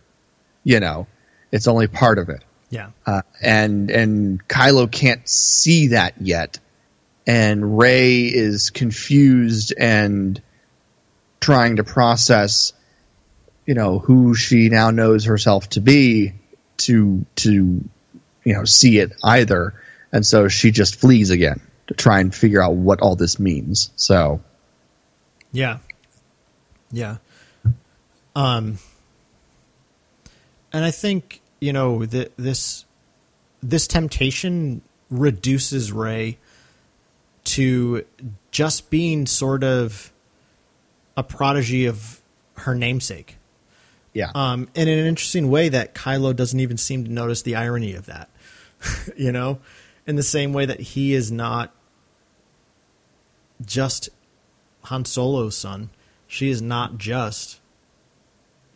You 0.63 0.79
know, 0.79 1.07
it's 1.51 1.67
only 1.67 1.87
part 1.87 2.19
of 2.19 2.29
it 2.29 2.41
yeah, 2.73 2.89
uh, 3.05 3.21
and 3.39 3.91
and 3.91 4.47
Kylo 4.47 4.91
can't 4.91 5.29
see 5.29 5.89
that 5.89 6.15
yet, 6.19 6.57
and 7.25 7.77
Rey 7.77 8.21
is 8.23 8.69
confused 8.69 9.73
and 9.77 10.41
trying 11.39 11.77
to 11.77 11.83
process, 11.83 12.73
you 13.65 13.73
know, 13.73 13.99
who 13.99 14.35
she 14.35 14.69
now 14.69 14.91
knows 14.91 15.25
herself 15.25 15.69
to 15.69 15.81
be 15.81 16.33
to 16.77 17.25
to 17.35 17.83
you 18.43 18.53
know 18.53 18.65
see 18.65 18.99
it 18.99 19.13
either, 19.23 19.73
and 20.11 20.25
so 20.25 20.47
she 20.47 20.71
just 20.71 20.95
flees 20.95 21.29
again 21.29 21.61
to 21.87 21.93
try 21.93 22.19
and 22.19 22.33
figure 22.33 22.61
out 22.61 22.73
what 22.73 23.01
all 23.01 23.15
this 23.15 23.39
means. 23.39 23.91
So 23.95 24.41
yeah, 25.51 25.79
yeah. 26.91 27.17
Um, 28.35 28.79
and 30.71 30.83
I 30.83 30.91
think 30.91 31.41
you 31.61 31.71
know 31.71 32.05
that 32.05 32.35
this 32.37 32.85
this 33.61 33.87
temptation 33.87 34.81
reduces 35.09 35.91
Rey 35.91 36.37
to 37.53 38.03
just 38.49 38.89
being 38.89 39.27
sort 39.27 39.63
of 39.63 40.11
a 41.15 41.23
prodigy 41.23 41.85
of 41.85 42.19
her 42.55 42.73
namesake. 42.73 43.37
yeah, 44.13 44.31
Um, 44.33 44.69
and 44.75 44.89
in 44.89 44.97
an 44.97 45.05
interesting 45.05 45.49
way 45.49 45.69
that 45.69 45.93
Kylo 45.93 46.35
doesn't 46.35 46.59
even 46.59 46.77
seem 46.77 47.05
to 47.05 47.11
notice 47.11 47.43
the 47.43 47.55
irony 47.55 47.93
of 47.93 48.07
that. 48.07 48.29
you 49.15 49.31
know, 49.31 49.59
in 50.07 50.15
the 50.15 50.23
same 50.23 50.51
way 50.51 50.65
that 50.65 50.79
he 50.79 51.13
is 51.13 51.31
not 51.31 51.71
just 53.63 54.09
Han 54.85 55.03
Solo's 55.03 55.55
son, 55.55 55.91
she 56.27 56.49
is 56.49 56.59
not 56.59 56.97
just 56.97 57.59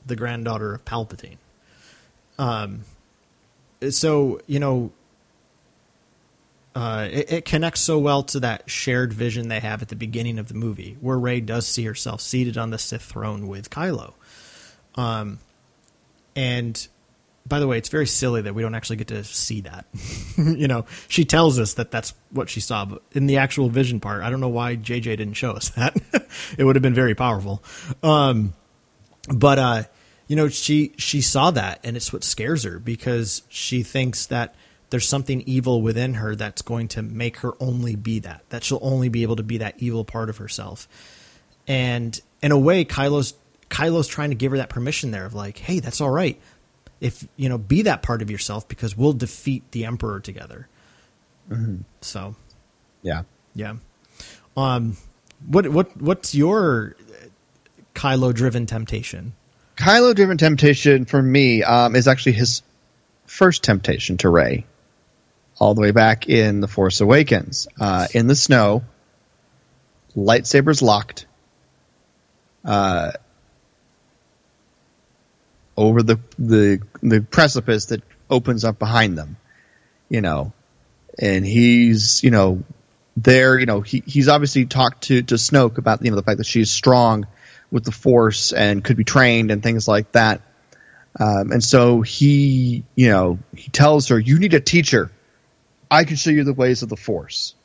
the 0.06 0.16
granddaughter 0.16 0.76
of 0.76 0.86
Palpatine. 0.86 1.38
Um, 2.38 2.82
so 3.90 4.40
you 4.46 4.60
know, 4.60 4.92
uh, 6.78 7.10
it, 7.12 7.32
it 7.32 7.46
connects 7.46 7.82
so 7.82 7.98
well 7.98 8.22
to 8.22 8.40
that 8.40 8.70
shared 8.70 9.12
vision 9.12 9.48
they 9.48 9.60
have 9.60 9.82
at 9.82 9.88
the 9.88 9.96
beginning 9.96 10.38
of 10.38 10.48
the 10.48 10.54
movie, 10.54 10.96
where 11.02 11.18
Rey 11.18 11.42
does 11.42 11.68
see 11.68 11.84
herself 11.86 12.22
seated 12.22 12.56
on 12.56 12.70
the 12.70 12.78
Sith 12.78 13.02
throne 13.02 13.48
with 13.48 13.72
Kylo. 13.72 14.14
Um, 14.94 15.40
and 16.36 16.88
by 17.48 17.60
the 17.60 17.66
way, 17.66 17.80
it's 17.80 17.90
very 17.90 18.06
silly 18.06 18.44
that 18.44 18.54
we 18.54 18.62
don't 18.62 18.76
actually 18.76 18.98
get 18.98 19.08
to 19.08 19.24
see 19.24 19.62
that. 19.62 19.88
you 20.38 20.68
know, 20.68 20.86
she 21.08 21.26
tells 21.26 21.58
us 21.58 21.74
that 21.74 21.90
that's 21.90 22.14
what 22.30 22.48
she 22.48 22.60
saw, 22.60 22.86
but 22.86 23.02
in 23.12 23.26
the 23.26 23.38
actual 23.38 23.70
vision 23.70 24.00
part, 24.00 24.22
I 24.22 24.30
don't 24.30 24.40
know 24.40 24.48
why 24.48 24.76
JJ 24.76 25.02
didn't 25.02 25.34
show 25.34 25.54
us 25.54 25.70
that. 25.70 25.98
it 26.60 26.64
would 26.64 26.76
have 26.76 26.84
been 26.84 26.94
very 26.94 27.16
powerful. 27.16 27.64
Um, 28.04 28.54
but 29.34 29.58
uh, 29.58 29.84
you 30.28 30.36
know, 30.36 30.48
she 30.48 30.94
she 31.00 31.22
saw 31.22 31.50
that, 31.50 31.80
and 31.84 31.98
it's 31.98 32.14
what 32.14 32.24
scares 32.24 32.66
her 32.66 32.78
because 32.78 33.42
she 33.50 33.82
thinks 33.82 34.28
that 34.28 34.54
there's 34.90 35.08
something 35.08 35.42
evil 35.42 35.82
within 35.82 36.16
her 36.16 36.36
that's 36.36 36.62
going 36.62 36.88
to 36.90 37.02
make 37.02 37.38
her 37.38 37.54
only 37.60 37.96
be 37.96 38.20
that. 38.20 38.44
That 38.50 38.64
she'll 38.64 38.80
only 38.82 39.10
be 39.10 39.24
able 39.24 39.36
to 39.38 39.44
be 39.44 39.58
that 39.60 39.76
evil 39.80 40.06
part 40.06 40.30
of 40.30 40.38
herself. 40.38 40.88
And 41.68 42.20
in 42.42 42.52
a 42.52 42.58
way, 42.60 42.86
Kylo's 42.86 43.34
Kylo's 43.70 44.08
trying 44.08 44.30
to 44.30 44.36
give 44.36 44.52
her 44.52 44.58
that 44.60 44.70
permission 44.70 45.12
there 45.12 45.26
of 45.26 45.34
like, 45.34 45.58
hey, 45.58 45.80
that's 45.80 46.00
all 46.00 46.10
right. 46.10 46.40
If 47.02 47.28
you 47.36 47.50
know, 47.50 47.58
be 47.58 47.84
that 47.84 48.02
part 48.02 48.22
of 48.22 48.32
yourself 48.32 48.68
because 48.68 48.96
we'll 48.98 49.14
defeat 49.14 49.70
the 49.72 49.86
Emperor 49.86 50.20
together. 50.20 50.68
Mm-hmm. 51.50 51.82
So, 52.02 52.36
Yeah. 53.04 53.24
yeah. 53.54 53.76
Um, 54.56 54.98
what 55.46 55.68
what 55.68 55.96
what's 56.02 56.34
your 56.34 56.96
Kylo 57.94 58.34
driven 58.34 58.66
temptation? 58.66 59.34
Kylo 59.76 60.16
driven 60.16 60.38
temptation 60.38 61.06
for 61.06 61.22
me 61.22 61.62
um, 61.64 61.96
is 61.96 62.08
actually 62.08 62.32
his 62.32 62.64
first 63.28 63.64
temptation 63.64 64.18
to 64.18 64.30
Rey, 64.30 64.66
all 65.60 65.74
the 65.74 65.82
way 65.82 65.92
back 65.92 66.30
in 66.30 66.62
The 66.62 66.68
Force 66.68 67.02
Awakens. 67.02 67.68
Uh, 67.80 68.08
in 68.14 68.28
the 68.28 68.36
snow, 68.36 68.84
lightsabers 70.16 70.82
locked. 70.82 71.26
Uh, 72.64 73.14
over 75.78 76.02
the, 76.02 76.20
the 76.40 76.82
the 77.04 77.22
precipice 77.22 77.86
that 77.86 78.02
opens 78.30 78.66
up 78.66 78.80
behind 78.80 79.18
them, 79.18 79.38
you 80.10 80.22
know, 80.22 80.52
and 81.20 81.46
he's 81.46 82.24
you 82.24 82.32
know 82.32 82.64
there, 83.18 83.60
you 83.60 83.66
know, 83.66 83.82
he 83.82 84.04
he's 84.06 84.28
obviously 84.28 84.66
talked 84.66 85.04
to 85.06 85.24
to 85.24 85.36
Snoke 85.36 85.78
about 85.78 86.04
you 86.04 86.12
know 86.12 86.16
the 86.16 86.24
fact 86.24 86.38
that 86.38 86.46
she's 86.46 86.70
strong 86.70 87.28
with 87.72 87.84
the 87.84 87.92
Force 87.92 88.54
and 88.54 88.84
could 88.84 88.96
be 88.96 89.04
trained 89.04 89.52
and 89.52 89.62
things 89.62 89.88
like 89.88 90.12
that. 90.14 90.42
Um, 91.20 91.52
and 91.52 91.64
so 91.64 92.02
he, 92.02 92.84
you 92.96 93.10
know, 93.10 93.40
he 93.56 93.70
tells 93.72 94.10
her, 94.10 94.20
"You 94.20 94.40
need 94.40 94.54
a 94.54 94.60
teacher. 94.60 95.12
I 95.90 96.04
can 96.04 96.16
show 96.16 96.32
you 96.32 96.44
the 96.44 96.54
ways 96.54 96.84
of 96.84 96.90
the 96.90 96.98
Force," 96.98 97.56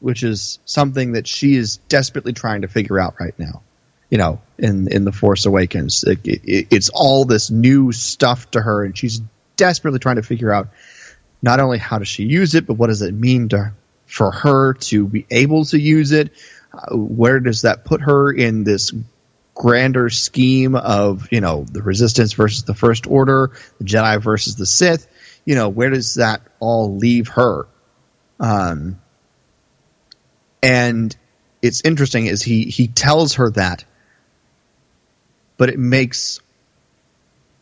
which 0.00 0.22
is 0.22 0.58
something 0.64 1.12
that 1.12 1.26
she 1.26 1.54
is 1.54 1.78
desperately 1.88 2.32
trying 2.32 2.62
to 2.62 2.68
figure 2.68 2.98
out 2.98 3.14
right 3.20 3.38
now. 3.38 3.62
You 4.10 4.18
know, 4.18 4.40
in 4.58 4.88
in 4.88 5.04
the 5.04 5.12
Force 5.12 5.46
Awakens, 5.46 6.04
it, 6.04 6.20
it, 6.24 6.66
it's 6.70 6.90
all 6.92 7.24
this 7.24 7.50
new 7.50 7.92
stuff 7.92 8.50
to 8.52 8.60
her, 8.60 8.84
and 8.84 8.96
she's 8.96 9.20
desperately 9.56 9.98
trying 9.98 10.16
to 10.16 10.22
figure 10.22 10.52
out 10.52 10.68
not 11.40 11.60
only 11.60 11.78
how 11.78 11.98
does 11.98 12.08
she 12.08 12.24
use 12.24 12.54
it, 12.54 12.66
but 12.66 12.74
what 12.74 12.88
does 12.88 13.02
it 13.02 13.14
mean 13.14 13.48
to 13.48 13.72
for 14.12 14.30
her 14.30 14.74
to 14.74 15.06
be 15.08 15.26
able 15.30 15.64
to 15.64 15.78
use 15.78 16.12
it. 16.12 16.32
Uh, 16.72 16.96
where 16.96 17.40
does 17.40 17.62
that 17.62 17.84
put 17.84 18.02
her 18.02 18.30
in 18.30 18.64
this 18.64 18.92
grander 19.54 20.08
scheme 20.08 20.74
of 20.74 21.28
you 21.30 21.40
know 21.40 21.64
the 21.64 21.82
resistance 21.82 22.32
versus 22.32 22.64
the 22.64 22.74
first 22.74 23.06
order 23.06 23.50
the 23.76 23.84
jedi 23.84 24.20
versus 24.20 24.56
the 24.56 24.64
sith 24.64 25.06
you 25.44 25.54
know 25.54 25.68
where 25.68 25.90
does 25.90 26.14
that 26.14 26.42
all 26.60 26.96
leave 26.96 27.28
her? 27.28 27.66
Um 28.40 29.00
and 30.62 31.14
it's 31.60 31.82
interesting 31.84 32.26
is 32.26 32.42
he 32.42 32.64
he 32.64 32.88
tells 32.88 33.34
her 33.34 33.50
that 33.50 33.84
but 35.56 35.68
it 35.68 35.78
makes 35.78 36.40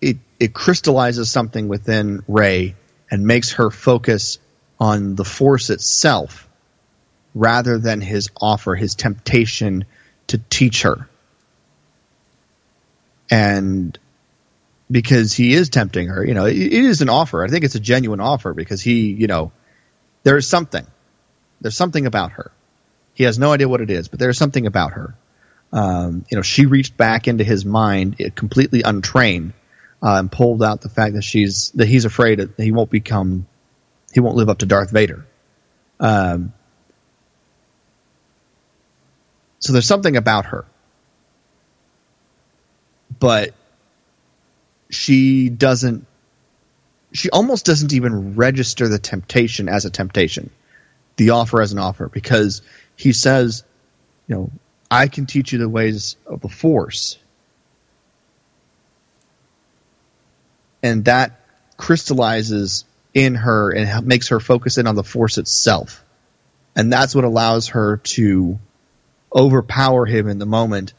it 0.01 0.19
it 0.39 0.55
crystallizes 0.55 1.31
something 1.31 1.69
within 1.69 2.23
Rey 2.27 2.75
and 3.11 3.27
makes 3.27 3.53
her 3.53 3.71
focus 3.71 4.39
on 4.79 5.15
the 5.15 5.25
force 5.25 5.71
itself 5.71 6.49
rather 7.35 7.79
than 7.79 8.01
his 8.01 8.31
offer 8.41 8.75
his 8.75 8.95
temptation 8.95 9.85
to 10.29 10.39
teach 10.39 10.83
her. 10.83 11.09
And 13.31 13.99
because 14.91 15.33
he 15.33 15.53
is 15.53 15.69
tempting 15.69 16.09
her, 16.09 16.25
you 16.25 16.35
know, 16.35 16.47
it, 16.47 16.57
it 16.57 16.73
is 16.73 17.01
an 17.01 17.09
offer. 17.09 17.45
I 17.45 17.49
think 17.49 17.65
it's 17.65 17.75
a 17.75 17.81
genuine 17.81 18.21
offer 18.21 18.55
because 18.55 18.81
he, 18.81 19.13
you 19.13 19.27
know, 19.27 19.53
there 20.23 20.37
is 20.37 20.49
something. 20.49 20.87
There's 21.61 21.77
something 21.77 22.07
about 22.07 22.33
her. 22.33 22.51
He 23.15 23.25
has 23.25 23.39
no 23.39 23.53
idea 23.53 23.69
what 23.69 23.81
it 23.81 23.91
is, 23.91 24.09
but 24.09 24.19
there's 24.19 24.39
something 24.39 24.67
about 24.67 24.93
her. 24.93 25.15
Um, 25.73 26.25
you 26.31 26.37
know, 26.37 26.43
she 26.43 26.67
reached 26.67 26.97
back 26.97 27.29
into 27.29 27.45
his 27.45 27.65
mind, 27.65 28.17
eh, 28.19 28.31
completely 28.35 28.83
untrained, 28.83 29.53
uh, 30.03 30.17
and 30.19 30.33
pulled 30.33 30.63
out 30.63 30.81
the 30.81 30.89
fact 30.89 31.15
that 31.15 31.23
she's 31.23 31.71
that 31.73 31.87
he's 31.87 32.05
afraid 32.05 32.39
that 32.39 32.51
he 32.57 32.73
won't 32.73 32.91
become, 32.91 33.47
he 34.13 34.21
won't 34.21 34.37
live 34.37 34.49
up 34.49 34.59
to 34.59 34.67
Darth 34.67 34.91
Vader. 34.91 35.27
Um, 36.01 36.53
so 39.59 39.73
there's 39.73 39.87
something 39.87 40.17
about 40.17 40.47
her 40.47 40.65
but 43.19 43.55
she 44.91 45.49
doesn't 45.49 46.07
she 47.13 47.31
almost 47.31 47.65
doesn't 47.65 47.93
even 47.93 48.37
register 48.37 48.89
the 48.89 48.99
temptation 48.99 49.69
as 49.69 49.85
a 49.85 49.91
temptation 49.91 50.51
the 51.17 51.31
offer 51.31 51.61
as 51.61 51.73
an 51.73 51.79
offer 51.79 52.09
because 52.09 52.63
he 52.97 53.13
says 53.13 53.65
you 54.27 54.35
know 54.35 54.51
i 54.91 55.07
can 55.07 55.27
teach 55.27 55.53
you 55.53 55.59
the 55.59 55.69
ways 55.69 56.17
of 56.27 56.41
the 56.41 56.49
force. 56.49 57.19
And 60.83 61.05
that 61.05 61.41
crystallizes 61.77 62.85
in 63.13 63.35
her 63.35 63.71
and 63.71 64.07
makes 64.07 64.29
her 64.29 64.41
focus 64.41 64.79
in 64.79 64.87
on 64.87 64.95
the 64.95 65.05
force 65.05 65.37
itself. 65.37 66.05
And 66.75 66.93
that's 66.93 67.15
what 67.15 67.25
allows 67.25 67.69
her 67.69 67.99
to 67.99 68.59
overpower 69.35 70.07
him 70.07 70.29
in 70.29 70.39
the 70.39 70.47
moment 70.47 70.95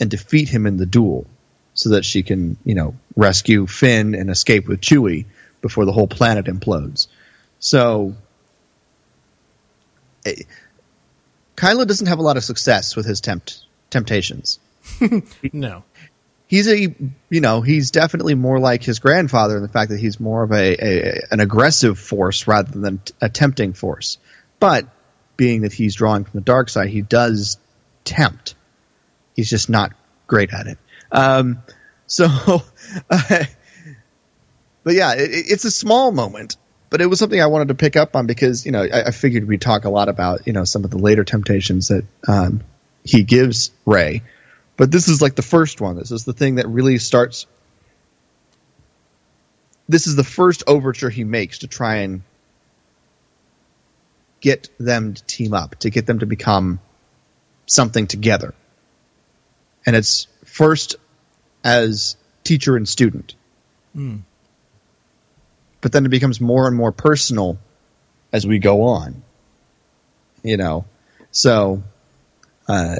and 0.00 0.10
defeat 0.10 0.48
him 0.48 0.66
in 0.66 0.76
the 0.76 0.86
duel 0.86 1.26
so 1.74 1.90
that 1.90 2.04
she 2.04 2.22
can, 2.22 2.56
you 2.64 2.74
know, 2.74 2.94
rescue 3.16 3.66
Finn 3.66 4.14
and 4.14 4.30
escape 4.30 4.66
with 4.68 4.80
Chewie 4.80 5.26
before 5.60 5.84
the 5.84 5.92
whole 5.92 6.06
planet 6.06 6.46
implodes. 6.46 7.08
So, 7.58 8.14
eh, 10.24 10.42
Kylo 11.56 11.86
doesn't 11.86 12.06
have 12.06 12.18
a 12.18 12.22
lot 12.22 12.36
of 12.36 12.44
success 12.44 12.96
with 12.96 13.06
his 13.06 13.20
tempt 13.20 13.64
temptations. 13.90 14.58
No. 15.52 15.84
He's 16.46 16.68
a, 16.68 16.94
you 17.30 17.40
know, 17.40 17.62
he's 17.62 17.90
definitely 17.90 18.34
more 18.34 18.58
like 18.58 18.82
his 18.82 18.98
grandfather 18.98 19.56
in 19.56 19.62
the 19.62 19.68
fact 19.68 19.90
that 19.90 19.98
he's 19.98 20.20
more 20.20 20.42
of 20.42 20.52
a, 20.52 20.76
a 20.78 21.20
an 21.30 21.40
aggressive 21.40 21.98
force 21.98 22.46
rather 22.46 22.78
than 22.78 23.00
a 23.20 23.28
tempting 23.30 23.72
force. 23.72 24.18
But 24.60 24.86
being 25.36 25.62
that 25.62 25.72
he's 25.72 25.94
drawing 25.94 26.24
from 26.24 26.38
the 26.38 26.44
dark 26.44 26.68
side, 26.68 26.90
he 26.90 27.00
does 27.00 27.56
tempt. 28.04 28.54
He's 29.34 29.48
just 29.48 29.70
not 29.70 29.92
great 30.26 30.52
at 30.52 30.66
it. 30.66 30.78
Um, 31.14 31.62
so, 32.06 32.26
uh, 33.10 33.44
but 34.82 34.94
yeah, 34.94 35.14
it, 35.14 35.30
it's 35.32 35.64
a 35.64 35.70
small 35.70 36.12
moment, 36.12 36.56
but 36.90 37.00
it 37.00 37.06
was 37.06 37.18
something 37.18 37.40
I 37.40 37.46
wanted 37.46 37.68
to 37.68 37.74
pick 37.74 37.96
up 37.96 38.16
on 38.16 38.26
because 38.26 38.66
you 38.66 38.72
know 38.72 38.82
I, 38.82 39.06
I 39.06 39.10
figured 39.12 39.46
we'd 39.46 39.60
talk 39.60 39.84
a 39.84 39.90
lot 39.90 40.08
about 40.08 40.46
you 40.46 40.52
know 40.52 40.64
some 40.64 40.84
of 40.84 40.90
the 40.90 40.98
later 40.98 41.24
temptations 41.24 41.88
that 41.88 42.04
um, 42.28 42.62
he 43.04 43.22
gives 43.22 43.70
Rey, 43.86 44.22
but 44.76 44.90
this 44.90 45.08
is 45.08 45.22
like 45.22 45.36
the 45.36 45.42
first 45.42 45.80
one. 45.80 45.96
This 45.96 46.10
is 46.10 46.24
the 46.24 46.34
thing 46.34 46.56
that 46.56 46.68
really 46.68 46.98
starts. 46.98 47.46
This 49.88 50.06
is 50.06 50.16
the 50.16 50.24
first 50.24 50.64
overture 50.66 51.10
he 51.10 51.24
makes 51.24 51.60
to 51.60 51.68
try 51.68 51.96
and 51.96 52.22
get 54.40 54.68
them 54.78 55.14
to 55.14 55.24
team 55.24 55.54
up, 55.54 55.76
to 55.76 55.90
get 55.90 56.06
them 56.06 56.18
to 56.18 56.26
become 56.26 56.80
something 57.66 58.06
together. 58.06 58.54
And 59.86 59.94
it's 59.94 60.26
first 60.44 60.96
as 61.64 62.16
teacher 62.44 62.76
and 62.76 62.88
student. 62.88 63.34
But 65.80 65.92
then 65.92 66.06
it 66.06 66.10
becomes 66.10 66.40
more 66.40 66.68
and 66.68 66.76
more 66.76 66.92
personal 66.92 67.58
as 68.32 68.46
we 68.46 68.58
go 68.58 68.82
on. 68.82 69.22
You 70.42 70.58
know, 70.58 70.84
so, 71.30 71.82
uh, 72.68 72.96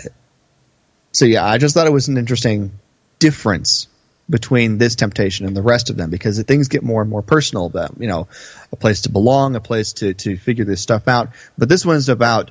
so 1.12 1.26
yeah, 1.26 1.44
I 1.44 1.58
just 1.58 1.74
thought 1.74 1.86
it 1.86 1.92
was 1.92 2.08
an 2.08 2.16
interesting 2.16 2.72
difference 3.18 3.86
between 4.28 4.78
this 4.78 4.94
temptation 4.94 5.46
and 5.46 5.54
the 5.54 5.62
rest 5.62 5.90
of 5.90 5.96
them 5.96 6.08
because 6.08 6.42
things 6.42 6.68
get 6.68 6.82
more 6.82 7.02
and 7.02 7.10
more 7.10 7.20
personal 7.20 7.66
about, 7.66 8.00
you 8.00 8.08
know, 8.08 8.28
a 8.72 8.76
place 8.76 9.02
to 9.02 9.10
belong, 9.10 9.54
a 9.56 9.60
place 9.60 9.92
to, 9.94 10.14
to 10.14 10.36
figure 10.38 10.64
this 10.64 10.80
stuff 10.80 11.06
out. 11.06 11.30
But 11.58 11.68
this 11.68 11.84
one's 11.84 12.08
about 12.08 12.50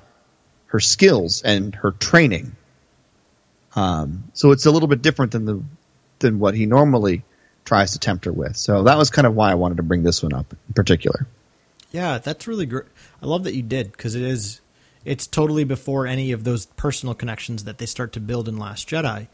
her 0.68 0.80
skills 0.80 1.41
and 1.41 1.74
her 1.76 1.91
training. 1.91 2.55
Um, 3.76 4.26
so 4.34 4.51
it's 4.51 4.68
a 4.68 4.72
little 4.72 4.88
bit 4.88 5.01
different 5.01 5.32
than 5.32 5.45
the 5.45 5.64
than 6.24 6.39
what 6.39 6.55
he 6.55 6.65
normally 6.65 7.24
tries 7.63 7.91
to 7.91 7.99
tempt 7.99 8.26
her 8.26 8.32
with. 8.34 8.57
So 8.57 8.84
that 8.84 8.97
was 8.97 9.11
kind 9.11 9.28
of 9.28 9.36
why 9.36 9.51
I 9.51 9.55
wanted 9.55 9.78
to 9.78 9.84
bring 9.84 10.01
this 10.03 10.24
one 10.24 10.34
up 10.34 10.51
in 10.67 10.74
particular. 10.74 11.28
Yeah, 11.91 12.17
that's 12.17 12.47
really 12.47 12.65
great. 12.65 12.86
I 13.21 13.28
love 13.28 13.43
that 13.43 13.53
you 13.53 13.61
did 13.61 13.91
because 13.91 14.15
it 14.15 14.24
is 14.24 14.59
it's 15.05 15.28
totally 15.28 15.63
before 15.63 16.07
any 16.07 16.32
of 16.32 16.43
those 16.43 16.65
personal 16.65 17.13
connections 17.13 17.65
that 17.65 17.78
they 17.78 17.86
start 17.86 18.13
to 18.13 18.19
build 18.19 18.47
in 18.49 18.57
Last 18.57 18.89
Jedi. 18.89 19.28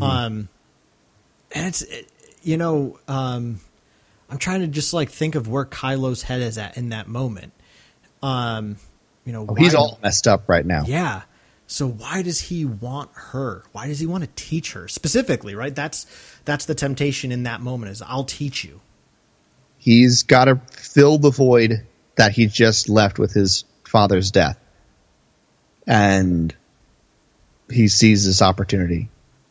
Um, 0.00 0.48
and 1.54 1.66
it's 1.68 1.82
it, 1.82 2.08
you 2.42 2.56
know 2.56 2.98
um, 3.08 3.60
I'm 4.28 4.38
trying 4.38 4.60
to 4.62 4.66
just 4.66 4.92
like 4.92 5.10
think 5.10 5.34
of 5.34 5.46
where 5.48 5.64
Kylo's 5.64 6.22
head 6.22 6.40
is 6.42 6.58
at 6.58 6.76
in 6.76 6.88
that 6.88 7.06
moment. 7.08 7.52
Um, 8.22 8.76
you 9.24 9.32
know, 9.32 9.46
Oh, 9.48 9.54
he's 9.54 9.74
all 9.74 9.98
messed 10.02 10.26
up 10.26 10.48
right 10.48 10.64
now. 10.66 10.84
yeah. 10.86 11.22
So 11.72 11.88
why 11.88 12.20
does 12.20 12.38
he 12.38 12.66
want 12.66 13.08
her? 13.14 13.64
Why 13.72 13.86
does 13.86 13.98
he 13.98 14.04
want 14.04 14.24
to 14.24 14.30
teach 14.36 14.74
her 14.74 14.88
specifically? 14.88 15.54
Right. 15.54 15.74
That's 15.74 16.06
that's 16.44 16.66
the 16.66 16.74
temptation 16.74 17.32
in 17.32 17.44
that 17.44 17.62
moment. 17.62 17.92
Is 17.92 18.02
I'll 18.02 18.24
teach 18.24 18.62
you. 18.62 18.82
He's 19.78 20.24
got 20.24 20.44
to 20.44 20.60
fill 20.70 21.16
the 21.16 21.30
void 21.30 21.86
that 22.16 22.32
he 22.32 22.46
just 22.46 22.90
left 22.90 23.18
with 23.18 23.32
his 23.32 23.64
father's 23.84 24.30
death. 24.30 24.58
And 25.86 26.54
he 27.70 27.88
sees 27.88 28.26
this 28.26 28.42
opportunity. 28.42 29.08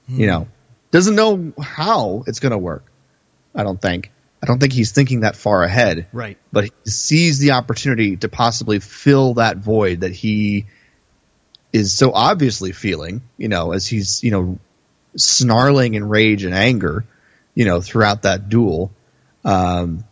You 0.07 0.15
hmm. 0.17 0.25
know, 0.25 0.47
doesn't 0.91 1.15
know 1.15 1.53
how 1.59 2.23
it's 2.27 2.39
going 2.39 2.51
to 2.51 2.59
work. 2.59 2.85
I 3.55 3.63
don't 3.63 3.81
think. 3.81 4.11
I 4.43 4.45
don't 4.45 4.59
think 4.59 4.73
he's 4.73 4.91
thinking 4.91 5.21
that 5.21 5.35
far 5.35 5.63
ahead. 5.63 6.05
Right. 6.13 6.37
But 6.51 6.65
he 6.65 6.71
sees 6.85 7.39
the 7.39 7.53
opportunity 7.53 8.17
to 8.17 8.29
possibly 8.29 8.79
fill 8.79 9.33
that 9.35 9.57
void 9.57 10.01
that 10.01 10.11
he 10.11 10.67
is 11.73 11.93
so 11.93 12.11
obviously 12.13 12.71
feeling, 12.71 13.21
you 13.37 13.47
know, 13.47 13.71
as 13.71 13.87
he's, 13.87 14.23
you 14.23 14.31
know, 14.31 14.59
snarling 15.15 15.93
in 15.93 16.07
rage 16.07 16.43
and 16.43 16.53
anger, 16.53 17.05
you 17.55 17.65
know, 17.65 17.81
throughout 17.81 18.23
that 18.23 18.49
duel. 18.49 18.91
Um, 19.43 20.03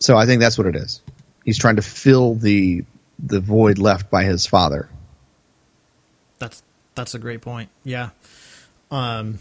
so 0.00 0.16
I 0.16 0.26
think 0.26 0.40
that's 0.40 0.58
what 0.58 0.66
it 0.66 0.76
is. 0.76 1.02
He's 1.44 1.58
trying 1.58 1.76
to 1.76 1.82
fill 1.82 2.34
the 2.34 2.84
the 3.18 3.40
void 3.40 3.78
left 3.78 4.10
by 4.10 4.24
his 4.24 4.46
father. 4.46 4.88
That's 6.38 6.62
that's 6.94 7.14
a 7.14 7.18
great 7.18 7.42
point. 7.42 7.68
Yeah. 7.84 8.10
Um 8.90 9.38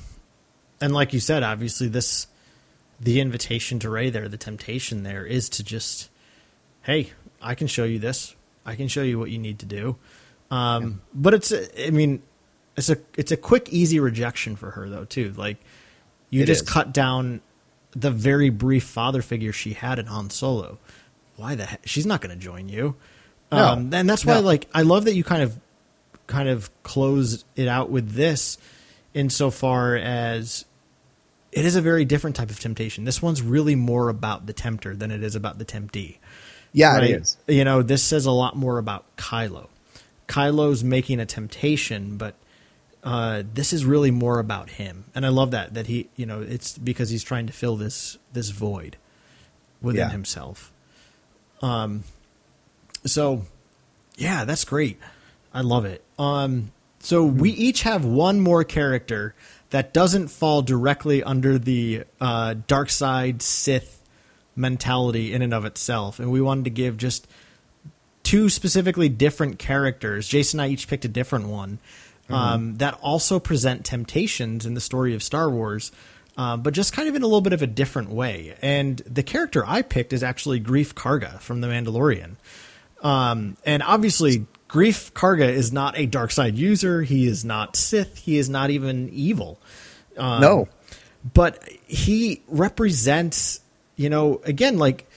and 0.82 0.94
like 0.94 1.14
you 1.14 1.20
said, 1.20 1.44
obviously 1.44 1.88
this 1.88 2.28
the 3.00 3.22
invitation 3.22 3.80
to 3.80 3.90
Rey 3.90 4.10
there, 4.10 4.28
the 4.28 4.38
temptation 4.38 5.04
there 5.04 5.26
is 5.26 5.50
to 5.50 5.64
just 5.64 6.10
hey, 6.84 7.12
I 7.42 7.56
can 7.56 7.68
show 7.68 7.86
you 7.86 8.00
this. 8.00 8.36
I 8.66 8.76
can 8.76 8.90
show 8.90 9.02
you 9.02 9.18
what 9.18 9.32
you 9.32 9.38
need 9.38 9.60
to 9.60 9.66
do. 9.66 9.96
Um 10.52 10.84
yeah. 10.84 10.90
but 11.14 11.34
it's 11.34 11.52
a, 11.52 11.88
I 11.88 11.92
mean 11.92 12.22
it's 12.76 12.90
a 12.90 12.98
it's 13.18 13.32
a 13.32 13.38
quick 13.38 13.70
easy 13.70 14.00
rejection 14.00 14.56
for 14.56 14.72
her 14.72 14.90
though 14.90 15.06
too. 15.06 15.34
Like 15.38 15.58
you 16.30 16.44
it 16.44 16.46
just 16.46 16.64
is. 16.64 16.70
cut 16.70 16.94
down 16.94 17.42
the 17.92 18.12
very 18.12 18.50
brief 18.50 18.84
father 18.84 19.22
figure 19.22 19.52
she 19.52 19.74
had 19.74 20.00
in 20.00 20.06
Han 20.08 20.30
Solo. 20.30 20.78
Why 21.36 21.56
the 21.56 21.66
heck? 21.66 21.82
She's 21.86 22.06
not 22.06 22.22
going 22.22 22.38
to 22.38 22.42
join 22.42 22.70
you. 22.70 22.96
No, 23.52 23.58
um, 23.58 23.94
and 23.94 24.08
that's 24.08 24.26
why, 24.26 24.36
no. 24.36 24.42
like, 24.42 24.68
I 24.74 24.84
love 24.84 25.06
that 25.06 25.16
you 25.16 25.24
kind 25.24 25.42
of, 25.42 25.60
kind 26.28 26.50
of 26.50 26.70
close 26.84 27.46
it 27.56 27.68
out 27.68 27.90
with 27.90 28.12
this, 28.12 28.58
insofar 29.14 29.96
as 29.96 30.66
it 31.52 31.66
is 31.66 31.76
a 31.76 31.82
very 31.82 32.06
different 32.06 32.36
type 32.36 32.52
of 32.52 32.60
temptation. 32.60 33.06
This 33.06 33.22
one's 33.22 33.42
really 33.42 33.76
more 33.76 34.10
about 34.10 34.46
the 34.46 34.54
tempter 34.54 34.96
than 34.96 35.10
it 35.10 35.24
is 35.24 35.36
about 35.36 35.58
the 35.58 35.66
temptee. 35.66 36.18
Yeah, 36.74 36.94
right? 36.94 37.04
it 37.06 37.22
is. 37.22 37.38
You 37.48 37.64
know, 37.64 37.82
this 37.82 38.04
says 38.04 38.28
a 38.28 38.32
lot 38.32 38.56
more 38.56 38.78
about 38.78 39.06
Kylo. 39.18 39.68
Kylo's 40.30 40.84
making 40.84 41.20
a 41.20 41.26
temptation, 41.26 42.16
but 42.18 42.36
uh, 43.04 43.44
this 43.52 43.74
is 43.74 43.84
really 43.84 44.12
more 44.12 44.40
about 44.40 44.70
him, 44.70 45.06
and 45.16 45.26
I 45.26 45.30
love 45.30 45.52
that 45.52 45.74
that 45.74 45.88
he, 45.88 46.08
you 46.16 46.26
know, 46.26 46.42
it's 46.42 46.78
because 46.78 47.10
he's 47.10 47.24
trying 47.24 47.48
to 47.48 47.54
fill 47.54 47.76
this 47.76 48.18
this 48.32 48.52
void 48.52 48.96
within 49.82 50.08
yeah. 50.08 50.10
himself. 50.12 50.72
Um, 51.62 52.04
so, 53.06 53.46
yeah, 54.18 54.46
that's 54.46 54.64
great. 54.66 55.00
I 55.54 55.62
love 55.62 55.86
it. 55.86 56.04
Um, 56.20 56.72
so 57.00 57.24
we 57.24 57.50
each 57.52 57.82
have 57.84 58.06
one 58.06 58.40
more 58.40 58.64
character 58.64 59.34
that 59.72 59.94
doesn't 59.94 60.28
fall 60.28 60.62
directly 60.62 61.24
under 61.24 61.58
the 61.58 62.04
uh, 62.22 62.56
dark 62.68 62.90
side 62.90 63.42
Sith 63.42 64.02
mentality 64.56 65.34
in 65.34 65.42
and 65.42 65.54
of 65.54 65.66
itself, 65.66 66.20
and 66.20 66.32
we 66.32 66.40
wanted 66.40 66.66
to 66.66 66.70
give 66.70 66.98
just 66.98 67.28
two 68.30 68.48
specifically 68.48 69.10
different 69.10 69.58
characters. 69.58 70.28
Jason 70.28 70.60
and 70.60 70.70
I 70.70 70.72
each 70.72 70.88
picked 70.88 71.04
a 71.04 71.08
different 71.08 71.48
one 71.48 71.80
mm-hmm. 72.26 72.34
um, 72.36 72.76
that 72.76 72.94
also 73.02 73.40
present 73.40 73.84
temptations 73.84 74.68
in 74.68 74.76
the 74.76 74.82
story 74.82 75.16
of 75.16 75.24
Star 75.24 75.50
Wars. 75.50 75.92
Uh, 76.38 76.56
but 76.56 76.76
just 76.76 76.94
kind 76.94 77.10
of 77.10 77.16
in 77.16 77.24
a 77.24 77.26
little 77.26 77.42
bit 77.42 77.54
of 77.54 77.64
a 77.64 77.68
different 77.68 78.12
way. 78.12 78.56
And 78.62 79.00
the 79.00 79.24
character 79.24 79.66
I 79.66 79.82
picked 79.82 80.14
is 80.14 80.22
actually 80.22 80.62
Greef 80.62 80.94
Karga 80.94 81.40
from 81.40 81.62
The 81.62 81.68
Mandalorian. 81.68 82.36
Um, 83.02 83.58
and 83.66 83.82
obviously, 83.82 84.46
Greef 84.70 85.12
Karga 85.14 85.50
is 85.50 85.74
not 85.74 85.98
a 85.98 86.06
dark 86.06 86.30
side 86.30 86.56
user. 86.56 87.02
He 87.02 87.28
is 87.28 87.44
not 87.44 87.76
Sith. 87.76 88.20
He 88.20 88.38
is 88.38 88.48
not 88.48 88.70
even 88.70 89.10
evil. 89.10 89.60
Um, 90.18 90.40
no. 90.40 90.68
But 91.34 91.68
he 91.88 92.44
represents, 92.48 93.60
you 93.96 94.10
know, 94.12 94.40
again, 94.46 94.78
like 94.78 95.09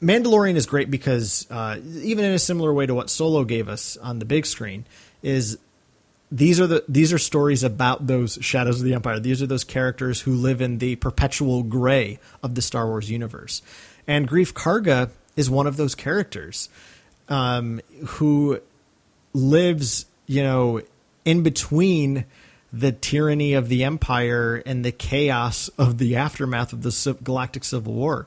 Mandalorian 0.00 0.56
is 0.56 0.66
great 0.66 0.90
because 0.90 1.46
uh, 1.50 1.78
even 1.96 2.24
in 2.24 2.32
a 2.32 2.38
similar 2.38 2.72
way 2.72 2.86
to 2.86 2.94
what 2.94 3.10
Solo 3.10 3.44
gave 3.44 3.68
us 3.68 3.96
on 3.96 4.18
the 4.18 4.24
big 4.24 4.46
screen, 4.46 4.84
is 5.22 5.58
these 6.30 6.60
are 6.60 6.66
the 6.66 6.84
these 6.88 7.12
are 7.12 7.18
stories 7.18 7.62
about 7.62 8.06
those 8.06 8.38
shadows 8.40 8.80
of 8.80 8.84
the 8.84 8.94
empire. 8.94 9.18
These 9.20 9.42
are 9.42 9.46
those 9.46 9.64
characters 9.64 10.20
who 10.20 10.34
live 10.34 10.60
in 10.60 10.78
the 10.78 10.96
perpetual 10.96 11.62
gray 11.62 12.18
of 12.42 12.54
the 12.54 12.62
Star 12.62 12.86
Wars 12.86 13.10
universe. 13.10 13.62
And 14.06 14.28
Greef 14.28 14.52
Karga 14.52 15.10
is 15.36 15.50
one 15.50 15.66
of 15.66 15.76
those 15.76 15.94
characters 15.94 16.68
um, 17.28 17.80
who 18.06 18.60
lives, 19.32 20.06
you 20.26 20.42
know, 20.42 20.80
in 21.24 21.42
between 21.42 22.24
the 22.72 22.92
tyranny 22.92 23.54
of 23.54 23.68
the 23.68 23.84
Empire 23.84 24.62
and 24.66 24.84
the 24.84 24.92
chaos 24.92 25.68
of 25.78 25.98
the 25.98 26.16
aftermath 26.16 26.72
of 26.72 26.82
the 26.82 27.16
Galactic 27.22 27.64
Civil 27.64 27.94
War. 27.94 28.26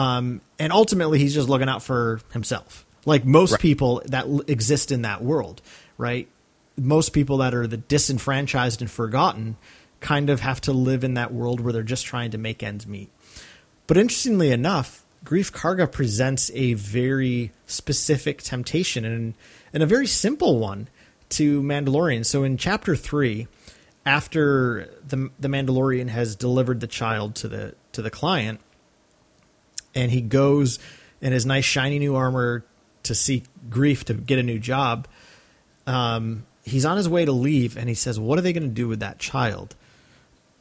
Um, 0.00 0.40
and 0.58 0.72
ultimately, 0.72 1.18
he's 1.18 1.34
just 1.34 1.50
looking 1.50 1.68
out 1.68 1.82
for 1.82 2.20
himself, 2.32 2.86
like 3.04 3.26
most 3.26 3.52
right. 3.52 3.60
people 3.60 4.00
that 4.06 4.24
exist 4.48 4.90
in 4.90 5.02
that 5.02 5.22
world, 5.22 5.60
right? 5.98 6.26
Most 6.78 7.10
people 7.10 7.36
that 7.38 7.52
are 7.52 7.66
the 7.66 7.76
disenfranchised 7.76 8.80
and 8.80 8.90
forgotten 8.90 9.58
kind 10.00 10.30
of 10.30 10.40
have 10.40 10.58
to 10.62 10.72
live 10.72 11.04
in 11.04 11.14
that 11.14 11.34
world 11.34 11.60
where 11.60 11.74
they're 11.74 11.82
just 11.82 12.06
trying 12.06 12.30
to 12.30 12.38
make 12.38 12.62
ends 12.62 12.86
meet. 12.86 13.10
But 13.86 13.98
interestingly 13.98 14.50
enough, 14.50 15.04
Greef 15.22 15.52
Karga 15.52 15.90
presents 15.92 16.50
a 16.54 16.72
very 16.72 17.52
specific 17.66 18.40
temptation 18.40 19.04
and, 19.04 19.34
and 19.74 19.82
a 19.82 19.86
very 19.86 20.06
simple 20.06 20.58
one 20.58 20.88
to 21.30 21.60
Mandalorian. 21.60 22.24
So 22.24 22.42
in 22.42 22.56
chapter 22.56 22.96
three, 22.96 23.48
after 24.06 24.88
the 25.06 25.30
the 25.38 25.48
Mandalorian 25.48 26.08
has 26.08 26.36
delivered 26.36 26.80
the 26.80 26.86
child 26.86 27.34
to 27.34 27.48
the 27.48 27.74
to 27.92 28.00
the 28.00 28.10
client, 28.10 28.60
and 29.94 30.10
he 30.10 30.20
goes 30.20 30.78
in 31.20 31.32
his 31.32 31.46
nice 31.46 31.64
shiny 31.64 31.98
new 31.98 32.14
armor 32.14 32.64
to 33.02 33.14
seek 33.14 33.44
Greef 33.68 34.04
to 34.04 34.14
get 34.14 34.38
a 34.38 34.42
new 34.42 34.58
job. 34.58 35.08
Um, 35.86 36.46
he's 36.64 36.84
on 36.84 36.96
his 36.96 37.08
way 37.08 37.24
to 37.24 37.32
leave, 37.32 37.76
and 37.76 37.88
he 37.88 37.94
says, 37.94 38.18
"What 38.18 38.38
are 38.38 38.42
they 38.42 38.52
going 38.52 38.68
to 38.68 38.74
do 38.74 38.88
with 38.88 39.00
that 39.00 39.18
child?" 39.18 39.74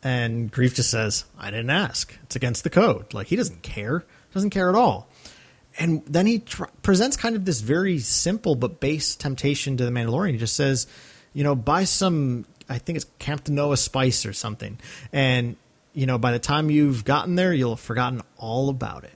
And 0.01 0.51
Greef 0.51 0.75
just 0.75 0.91
says, 0.91 1.25
"I 1.37 1.51
didn't 1.51 1.69
ask. 1.69 2.17
It's 2.23 2.35
against 2.35 2.63
the 2.63 2.69
code." 2.69 3.13
Like 3.13 3.27
he 3.27 3.35
doesn't 3.35 3.61
care 3.61 4.05
doesn't 4.33 4.51
care 4.51 4.69
at 4.69 4.75
all. 4.75 5.07
And 5.77 6.03
then 6.05 6.25
he 6.25 6.39
tr- 6.39 6.65
presents 6.81 7.15
kind 7.15 7.35
of 7.35 7.45
this 7.45 7.61
very 7.61 7.99
simple 7.99 8.55
but 8.55 8.79
base 8.79 9.15
temptation 9.15 9.77
to 9.77 9.85
the 9.85 9.91
Mandalorian. 9.91 10.33
He 10.33 10.37
just 10.37 10.55
says, 10.55 10.87
you 11.33 11.43
know, 11.43 11.55
buy 11.55 11.83
some, 11.83 12.45
I 12.67 12.79
think 12.79 12.97
it's 12.97 13.05
Campanola 13.19 13.77
spice 13.77 14.25
or 14.25 14.33
something. 14.33 14.77
And, 15.13 15.55
you 15.93 16.05
know, 16.05 16.17
by 16.17 16.31
the 16.31 16.39
time 16.39 16.69
you've 16.69 17.05
gotten 17.05 17.35
there, 17.35 17.53
you'll 17.53 17.75
have 17.75 17.79
forgotten 17.79 18.21
all 18.37 18.69
about 18.69 19.03
it. 19.03 19.13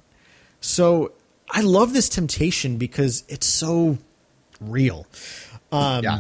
So 0.64 1.12
I 1.50 1.62
love 1.62 1.94
this 1.94 2.08
temptation 2.08 2.78
because 2.78 3.24
it's 3.28 3.46
so 3.46 3.98
real. 4.62 5.06
Um, 5.72 6.04
yeah. 6.04 6.20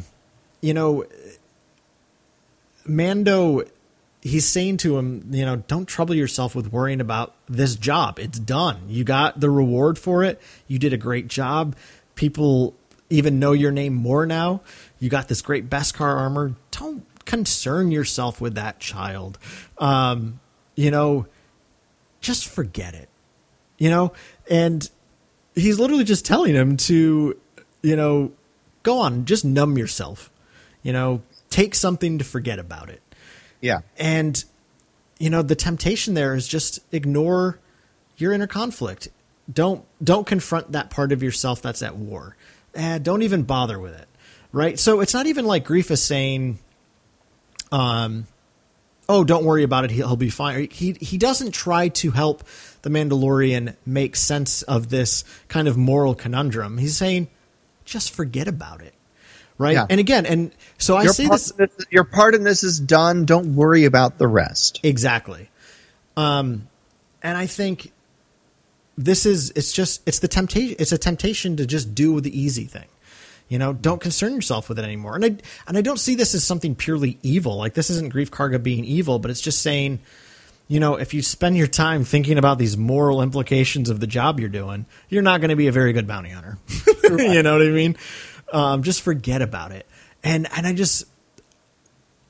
You 0.61 0.73
know, 0.73 1.05
Mando 2.85 3.63
he's 4.21 4.47
saying 4.47 4.77
to 4.77 4.97
him, 4.97 5.27
you 5.31 5.45
know, 5.45 5.57
don't 5.57 5.85
trouble 5.85 6.15
yourself 6.15 6.55
with 6.55 6.71
worrying 6.71 7.01
about 7.01 7.35
this 7.47 7.75
job. 7.75 8.19
It's 8.19 8.39
done. 8.39 8.83
You 8.87 9.03
got 9.03 9.39
the 9.39 9.49
reward 9.49 9.99
for 9.99 10.23
it. 10.23 10.41
You 10.67 10.79
did 10.79 10.93
a 10.93 10.97
great 10.97 11.27
job. 11.27 11.75
People 12.15 12.73
even 13.09 13.37
know 13.37 13.51
your 13.51 13.71
name 13.71 13.93
more 13.93 14.25
now. 14.25 14.61
You 14.99 15.09
got 15.09 15.27
this 15.27 15.41
great 15.41 15.69
Beskar 15.69 16.17
armor. 16.17 16.55
Don't 16.71 17.05
concern 17.25 17.91
yourself 17.91 18.39
with 18.39 18.55
that 18.55 18.79
child. 18.79 19.37
Um, 19.77 20.39
you 20.75 20.89
know, 20.89 21.27
just 22.21 22.47
forget 22.47 22.93
it. 22.93 23.09
You 23.83 23.89
know, 23.89 24.13
and 24.49 24.89
he's 25.55 25.77
literally 25.77 26.05
just 26.05 26.25
telling 26.25 26.55
him 26.55 26.77
to, 26.77 27.37
you 27.81 27.95
know, 27.97 28.31
go 28.81 28.99
on, 28.99 29.25
just 29.25 29.43
numb 29.43 29.77
yourself. 29.77 30.31
You 30.83 30.93
know, 30.93 31.21
take 31.49 31.75
something 31.75 32.17
to 32.17 32.23
forget 32.23 32.59
about 32.59 32.87
it. 32.87 33.01
Yeah. 33.59 33.81
And 33.97 34.41
you 35.19 35.29
know, 35.29 35.41
the 35.41 35.55
temptation 35.55 36.13
there 36.13 36.33
is 36.33 36.47
just 36.47 36.79
ignore 36.93 37.59
your 38.15 38.31
inner 38.31 38.47
conflict. 38.47 39.09
Don't 39.51 39.83
don't 40.01 40.25
confront 40.25 40.71
that 40.71 40.89
part 40.89 41.11
of 41.11 41.21
yourself 41.21 41.61
that's 41.61 41.81
at 41.81 41.97
war. 41.97 42.37
Eh, 42.75 42.99
don't 42.99 43.21
even 43.21 43.43
bother 43.43 43.77
with 43.77 43.99
it. 43.99 44.07
Right? 44.53 44.79
So 44.79 45.01
it's 45.01 45.13
not 45.13 45.25
even 45.27 45.43
like 45.43 45.65
Greef 45.65 45.91
is 45.91 46.01
saying 46.01 46.57
um 47.69 48.27
oh, 49.09 49.25
don't 49.25 49.43
worry 49.43 49.63
about 49.63 49.83
it. 49.83 49.91
He'll, 49.91 50.07
he'll 50.07 50.15
be 50.15 50.29
fine. 50.29 50.69
He 50.71 50.93
he 50.93 51.17
doesn't 51.17 51.51
try 51.51 51.89
to 51.89 52.11
help 52.11 52.45
the 52.83 52.89
Mandalorian 52.89 53.75
make 53.85 54.15
sense 54.15 54.61
of 54.61 54.89
this 54.89 55.25
kind 55.47 55.67
of 55.67 55.75
moral 55.75 56.15
conundrum. 56.15 56.77
He's 56.77 56.95
saying, 56.95 57.27
just 57.83 58.13
forget 58.13 58.47
about 58.47 58.81
it 58.81 58.93
right? 59.57 59.73
Yeah. 59.73 59.85
And 59.89 59.99
again, 59.99 60.25
and 60.25 60.51
so 60.77 60.95
I 60.95 61.03
your 61.03 61.13
say 61.13 61.27
this, 61.27 61.51
this, 61.51 61.69
your 61.89 62.03
part 62.03 62.35
in 62.35 62.43
this 62.43 62.63
is 62.63 62.79
done. 62.79 63.25
Don't 63.25 63.55
worry 63.55 63.85
about 63.85 64.17
the 64.17 64.27
rest. 64.27 64.79
Exactly. 64.83 65.49
Um, 66.17 66.67
and 67.21 67.37
I 67.37 67.47
think 67.47 67.91
this 68.97 69.25
is 69.25 69.51
it's 69.55 69.71
just 69.71 70.07
it's 70.07 70.19
the 70.19 70.27
temptation 70.27 70.75
it's 70.77 70.91
a 70.91 70.97
temptation 70.97 71.57
to 71.57 71.65
just 71.65 71.95
do 71.95 72.19
the 72.21 72.37
easy 72.39 72.65
thing. 72.65 72.85
You 73.49 73.59
know, 73.59 73.73
don't 73.73 74.01
concern 74.01 74.33
yourself 74.33 74.69
with 74.69 74.79
it 74.79 74.85
anymore. 74.85 75.15
And 75.15 75.25
I 75.25 75.35
and 75.67 75.77
I 75.77 75.81
don't 75.81 75.99
see 75.99 76.15
this 76.15 76.35
as 76.35 76.43
something 76.43 76.75
purely 76.75 77.17
evil. 77.21 77.57
Like 77.57 77.73
this 77.73 77.89
isn't 77.89 78.13
Greef 78.13 78.29
Karga 78.29 78.61
being 78.61 78.83
evil, 78.85 79.19
but 79.19 79.31
it's 79.31 79.41
just 79.41 79.61
saying, 79.61 79.99
you 80.67 80.79
know, 80.79 80.95
if 80.95 81.13
you 81.13 81.21
spend 81.21 81.57
your 81.57 81.67
time 81.67 82.03
thinking 82.03 82.37
about 82.37 82.57
these 82.57 82.77
moral 82.77 83.21
implications 83.21 83.89
of 83.89 83.99
the 83.99 84.07
job 84.07 84.39
you're 84.39 84.49
doing, 84.49 84.85
you're 85.09 85.21
not 85.21 85.41
going 85.41 85.49
to 85.49 85.55
be 85.55 85.67
a 85.67 85.71
very 85.71 85.93
good 85.93 86.07
bounty 86.07 86.29
hunter. 86.29 86.57
you 87.03 87.43
know 87.43 87.57
what 87.57 87.67
I 87.67 87.69
mean? 87.69 87.97
Um, 88.51 88.83
just 88.83 89.01
forget 89.01 89.41
about 89.41 89.71
it. 89.71 89.85
And 90.23 90.47
and 90.55 90.65
I 90.65 90.73
just 90.73 91.05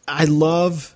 I 0.07 0.25
love 0.25 0.95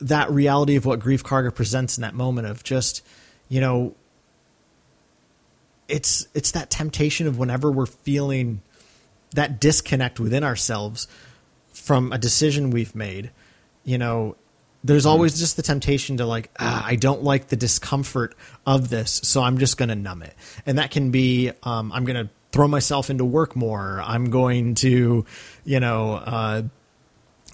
that 0.00 0.30
reality 0.30 0.76
of 0.76 0.84
what 0.84 1.00
Greef 1.00 1.22
Karga 1.22 1.54
presents 1.54 1.96
in 1.96 2.02
that 2.02 2.14
moment 2.14 2.48
of 2.48 2.62
just, 2.62 3.04
you 3.48 3.60
know, 3.60 3.94
it's 5.88 6.26
it's 6.34 6.50
that 6.52 6.70
temptation 6.70 7.26
of 7.26 7.38
whenever 7.38 7.70
we're 7.70 7.86
feeling 7.86 8.60
that 9.34 9.60
disconnect 9.60 10.20
within 10.20 10.44
ourselves 10.44 11.08
from 11.72 12.12
a 12.12 12.18
decision 12.18 12.70
we've 12.70 12.94
made, 12.94 13.30
you 13.84 13.96
know, 13.96 14.36
there's 14.84 15.06
always 15.06 15.38
just 15.38 15.56
the 15.56 15.62
temptation 15.62 16.16
to 16.16 16.26
like, 16.26 16.50
ah, 16.58 16.84
I 16.84 16.96
don't 16.96 17.22
like 17.22 17.48
the 17.48 17.56
discomfort 17.56 18.34
of 18.66 18.88
this, 18.88 19.20
so 19.22 19.42
I'm 19.42 19.58
just 19.58 19.76
going 19.76 19.90
to 19.90 19.94
numb 19.94 20.22
it. 20.22 20.34
And 20.66 20.78
that 20.78 20.90
can 20.90 21.10
be, 21.10 21.52
um, 21.62 21.92
I'm 21.92 22.04
going 22.04 22.26
to 22.26 22.32
throw 22.50 22.68
myself 22.68 23.08
into 23.08 23.24
work 23.24 23.54
more. 23.54 24.02
I'm 24.04 24.30
going 24.30 24.74
to, 24.76 25.24
you 25.64 25.80
know, 25.80 26.14
uh, 26.14 26.62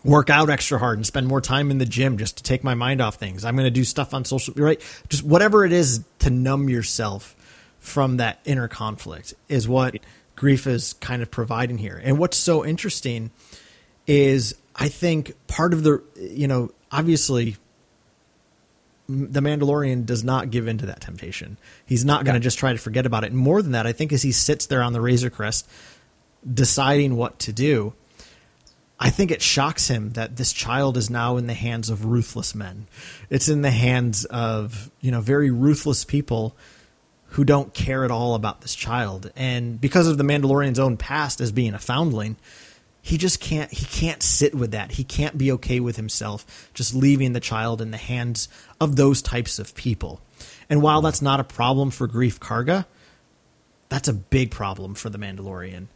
work 0.04 0.30
out 0.30 0.48
extra 0.48 0.78
hard 0.78 0.98
and 0.98 1.06
spend 1.06 1.26
more 1.26 1.40
time 1.40 1.70
in 1.70 1.78
the 1.78 1.86
gym 1.86 2.18
just 2.18 2.38
to 2.38 2.42
take 2.42 2.64
my 2.64 2.74
mind 2.74 3.00
off 3.00 3.16
things. 3.16 3.44
I'm 3.44 3.56
going 3.56 3.66
to 3.66 3.70
do 3.70 3.84
stuff 3.84 4.14
on 4.14 4.24
social, 4.24 4.54
right? 4.56 4.80
Just 5.08 5.22
whatever 5.22 5.64
it 5.64 5.72
is 5.72 6.04
to 6.20 6.30
numb 6.30 6.68
yourself 6.68 7.36
from 7.78 8.16
that 8.16 8.40
inner 8.44 8.68
conflict 8.68 9.34
is 9.48 9.68
what 9.68 9.98
Greef 10.36 10.66
is 10.66 10.94
kind 10.94 11.22
of 11.22 11.30
providing 11.30 11.78
here. 11.78 12.00
And 12.02 12.18
what's 12.18 12.36
so 12.36 12.64
interesting 12.64 13.30
is 14.06 14.56
I 14.74 14.88
think 14.88 15.34
part 15.46 15.74
of 15.74 15.82
the, 15.82 16.02
you 16.16 16.48
know, 16.48 16.70
obviously 16.90 17.56
the 19.08 19.40
Mandalorian 19.40 20.04
does 20.04 20.22
not 20.22 20.50
give 20.50 20.68
in 20.68 20.78
to 20.78 20.86
that 20.86 21.00
temptation. 21.00 21.56
He's 21.86 22.04
not 22.04 22.24
going 22.24 22.34
to 22.34 22.40
yeah. 22.40 22.44
just 22.44 22.58
try 22.58 22.72
to 22.72 22.78
forget 22.78 23.06
about 23.06 23.24
it. 23.24 23.32
And 23.32 23.38
more 23.38 23.62
than 23.62 23.72
that, 23.72 23.86
I 23.86 23.92
think 23.92 24.12
as 24.12 24.22
he 24.22 24.32
sits 24.32 24.66
there 24.66 24.82
on 24.82 24.92
the 24.92 25.00
Razor 25.00 25.30
Crest 25.30 25.68
deciding 26.52 27.16
what 27.16 27.38
to 27.40 27.52
do, 27.52 27.94
I 29.00 29.10
think 29.10 29.30
it 29.30 29.40
shocks 29.40 29.88
him 29.88 30.12
that 30.12 30.36
this 30.36 30.52
child 30.52 30.96
is 30.96 31.08
now 31.08 31.36
in 31.36 31.46
the 31.46 31.54
hands 31.54 31.88
of 31.88 32.04
ruthless 32.04 32.54
men. 32.54 32.86
It's 33.30 33.48
in 33.48 33.62
the 33.62 33.70
hands 33.70 34.24
of, 34.26 34.90
you 35.00 35.10
know, 35.10 35.20
very 35.20 35.50
ruthless 35.50 36.04
people 36.04 36.54
who 37.32 37.44
don't 37.44 37.72
care 37.72 38.04
at 38.04 38.10
all 38.10 38.34
about 38.34 38.60
this 38.60 38.74
child. 38.74 39.30
And 39.36 39.80
because 39.80 40.06
of 40.06 40.18
the 40.18 40.24
Mandalorian's 40.24 40.78
own 40.78 40.96
past 40.96 41.40
as 41.40 41.52
being 41.52 41.74
a 41.74 41.78
foundling, 41.78 42.36
he 43.02 43.18
just 43.18 43.40
can't 43.40 43.72
he 43.72 43.84
can't 43.84 44.22
sit 44.22 44.54
with 44.54 44.72
that. 44.72 44.92
He 44.92 45.04
can't 45.04 45.36
be 45.38 45.52
okay 45.52 45.80
with 45.80 45.96
himself 45.96 46.70
just 46.74 46.94
leaving 46.94 47.32
the 47.32 47.40
child 47.40 47.80
in 47.80 47.90
the 47.90 47.96
hands 47.96 48.48
of 48.80 48.96
those 48.96 49.22
types 49.22 49.58
of 49.58 49.74
people. 49.74 50.20
And 50.70 50.82
while 50.82 51.00
that's 51.00 51.22
not 51.22 51.40
a 51.40 51.44
problem 51.44 51.90
for 51.90 52.06
Greef 52.06 52.38
Karga, 52.38 52.86
that's 53.88 54.08
a 54.08 54.12
big 54.12 54.50
problem 54.50 54.94
for 54.94 55.10
the 55.10 55.18
Mandalorian. 55.18 55.86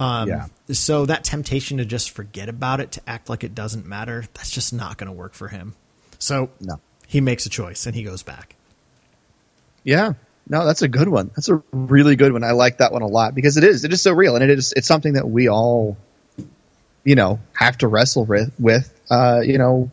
Um, 0.00 0.28
yeah. 0.28 0.46
So 0.72 1.06
that 1.06 1.24
temptation 1.24 1.78
to 1.78 1.84
just 1.84 2.10
forget 2.10 2.48
about 2.48 2.80
it, 2.80 2.92
to 2.92 3.02
act 3.06 3.28
like 3.28 3.44
it 3.44 3.54
doesn't 3.54 3.86
matter, 3.86 4.24
that's 4.34 4.50
just 4.50 4.72
not 4.72 4.98
going 4.98 5.06
to 5.08 5.12
work 5.12 5.34
for 5.34 5.48
him. 5.48 5.74
So 6.18 6.50
no. 6.60 6.80
he 7.06 7.20
makes 7.20 7.46
a 7.46 7.50
choice 7.50 7.86
and 7.86 7.94
he 7.94 8.02
goes 8.02 8.22
back. 8.22 8.56
Yeah, 9.84 10.14
no, 10.48 10.64
that's 10.64 10.82
a 10.82 10.88
good 10.88 11.08
one. 11.08 11.30
That's 11.34 11.48
a 11.48 11.62
really 11.72 12.16
good 12.16 12.32
one. 12.32 12.44
I 12.44 12.52
like 12.52 12.78
that 12.78 12.92
one 12.92 13.02
a 13.02 13.06
lot 13.06 13.34
because 13.34 13.56
it 13.56 13.64
is. 13.64 13.84
It 13.84 13.92
is 13.92 14.02
so 14.02 14.12
real, 14.12 14.34
and 14.34 14.44
it 14.44 14.50
is. 14.50 14.72
It's 14.76 14.86
something 14.86 15.14
that 15.14 15.28
we 15.28 15.48
all, 15.48 15.96
you 17.04 17.14
know, 17.14 17.40
have 17.52 17.78
to 17.78 17.88
wrestle 17.88 18.26
with. 18.58 19.00
Uh, 19.10 19.40
you 19.44 19.58
know, 19.58 19.90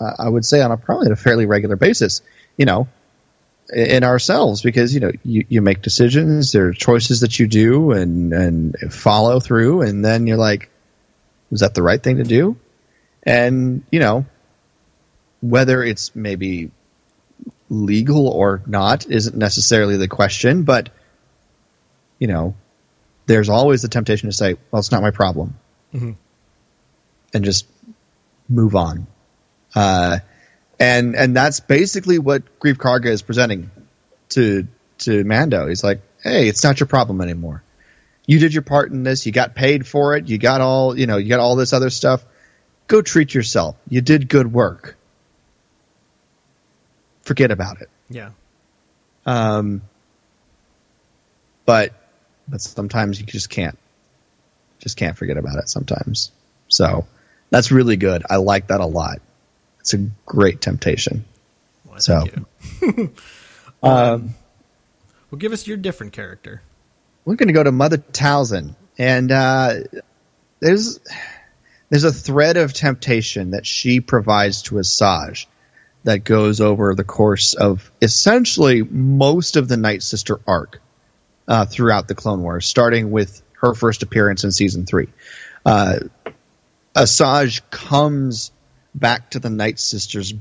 uh, 0.00 0.12
I 0.18 0.28
would 0.28 0.44
say 0.44 0.60
on 0.60 0.70
a 0.70 0.76
probably 0.76 1.10
a 1.10 1.16
fairly 1.16 1.46
regular 1.46 1.76
basis. 1.76 2.22
You 2.56 2.66
know, 2.66 2.88
in 3.72 4.02
ourselves 4.02 4.62
because 4.62 4.94
you 4.94 5.00
know 5.00 5.12
you, 5.24 5.44
you 5.48 5.62
make 5.62 5.82
decisions. 5.82 6.52
There 6.52 6.68
are 6.68 6.72
choices 6.72 7.20
that 7.20 7.38
you 7.38 7.46
do 7.46 7.92
and 7.92 8.32
and 8.32 8.76
follow 8.90 9.40
through, 9.40 9.82
and 9.82 10.04
then 10.04 10.26
you're 10.26 10.38
like, 10.38 10.70
was 11.50 11.60
that 11.60 11.74
the 11.74 11.82
right 11.82 12.02
thing 12.02 12.16
to 12.16 12.24
do? 12.24 12.56
And 13.22 13.84
you 13.90 14.00
know, 14.00 14.26
whether 15.40 15.82
it's 15.82 16.14
maybe 16.14 16.70
legal 17.68 18.28
or 18.28 18.62
not 18.66 19.06
isn't 19.10 19.36
necessarily 19.36 19.96
the 19.96 20.08
question, 20.08 20.62
but 20.62 20.88
you 22.18 22.26
know, 22.26 22.54
there's 23.26 23.48
always 23.48 23.82
the 23.82 23.88
temptation 23.88 24.30
to 24.30 24.34
say, 24.34 24.56
"Well, 24.70 24.80
it's 24.80 24.90
not 24.90 25.02
my 25.02 25.10
problem," 25.10 25.56
mm-hmm. 25.94 26.12
And 27.32 27.44
just 27.44 27.66
move 28.48 28.74
on. 28.76 29.06
Uh, 29.74 30.18
and 30.80 31.16
and 31.16 31.36
that's 31.36 31.60
basically 31.60 32.18
what 32.18 32.58
Greef 32.60 32.74
Karga 32.74 33.06
is 33.06 33.22
presenting 33.22 33.70
to 34.30 34.66
to 34.98 35.24
Mando. 35.24 35.68
He's 35.68 35.84
like, 35.84 36.00
"Hey, 36.22 36.48
it's 36.48 36.64
not 36.64 36.80
your 36.80 36.86
problem 36.86 37.20
anymore. 37.20 37.62
You 38.26 38.38
did 38.38 38.52
your 38.52 38.62
part 38.62 38.92
in 38.92 39.02
this. 39.02 39.26
You 39.26 39.32
got 39.32 39.54
paid 39.54 39.86
for 39.86 40.16
it. 40.16 40.28
You 40.28 40.38
got 40.38 40.60
all 40.60 40.98
you 40.98 41.06
know. 41.06 41.16
You 41.16 41.28
got 41.28 41.40
all 41.40 41.56
this 41.56 41.72
other 41.72 41.90
stuff. 41.90 42.24
Go 42.86 43.02
treat 43.02 43.34
yourself. 43.34 43.76
You 43.88 44.00
did 44.00 44.28
good 44.28 44.52
work." 44.52 44.98
forget 47.28 47.50
about 47.50 47.80
it. 47.82 47.90
Yeah. 48.08 48.30
Um, 49.26 49.82
but 51.66 51.92
but 52.48 52.62
sometimes 52.62 53.20
you 53.20 53.26
just 53.26 53.50
can't 53.50 53.78
just 54.78 54.96
can't 54.96 55.16
forget 55.16 55.36
about 55.36 55.58
it 55.58 55.68
sometimes. 55.68 56.32
So 56.68 57.06
that's 57.50 57.70
really 57.70 57.96
good. 57.96 58.22
I 58.28 58.36
like 58.36 58.68
that 58.68 58.80
a 58.80 58.86
lot. 58.86 59.20
It's 59.80 59.94
a 59.94 60.08
great 60.26 60.60
temptation. 60.60 61.24
Well, 61.86 62.00
so, 62.00 62.24
um, 62.82 63.12
um, 63.82 64.34
well, 65.30 65.38
give 65.38 65.52
us 65.52 65.66
your 65.66 65.76
different 65.76 66.12
character. 66.12 66.62
We're 67.24 67.36
going 67.36 67.48
to 67.48 67.54
go 67.54 67.62
to 67.62 67.72
Mother 67.72 67.98
Talzin, 67.98 68.74
and 68.96 69.30
uh, 69.30 69.74
there's 70.60 71.00
there's 71.90 72.04
a 72.04 72.12
thread 72.12 72.56
of 72.56 72.72
temptation 72.72 73.52
that 73.52 73.66
she 73.66 74.00
provides 74.00 74.62
to 74.62 74.76
Asajj 74.76 75.46
that 76.04 76.24
goes 76.24 76.60
over 76.60 76.94
the 76.94 77.04
course 77.04 77.54
of 77.54 77.90
essentially 78.00 78.82
most 78.82 79.56
of 79.56 79.68
the 79.68 79.76
Night 79.76 80.02
Sister 80.02 80.40
arc 80.46 80.80
uh, 81.46 81.64
throughout 81.64 82.08
the 82.08 82.14
Clone 82.14 82.42
Wars, 82.42 82.66
starting 82.66 83.10
with 83.10 83.42
her 83.60 83.74
first 83.74 84.02
appearance 84.02 84.44
in 84.44 84.52
season 84.52 84.86
three. 84.86 85.08
Uh, 85.64 85.98
Asajj 86.98 87.62
comes 87.70 88.50
back 88.92 89.30
to 89.30 89.38
the 89.38 89.50
Night 89.50 89.78
Sisters 89.78 90.34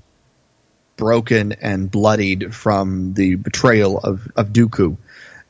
broken 0.96 1.52
and 1.52 1.92
bloodied 1.92 2.56
from 2.56 3.14
the 3.14 3.36
betrayal 3.36 4.00
of, 4.00 4.28
of 4.36 4.48
Dooku. 4.48 4.98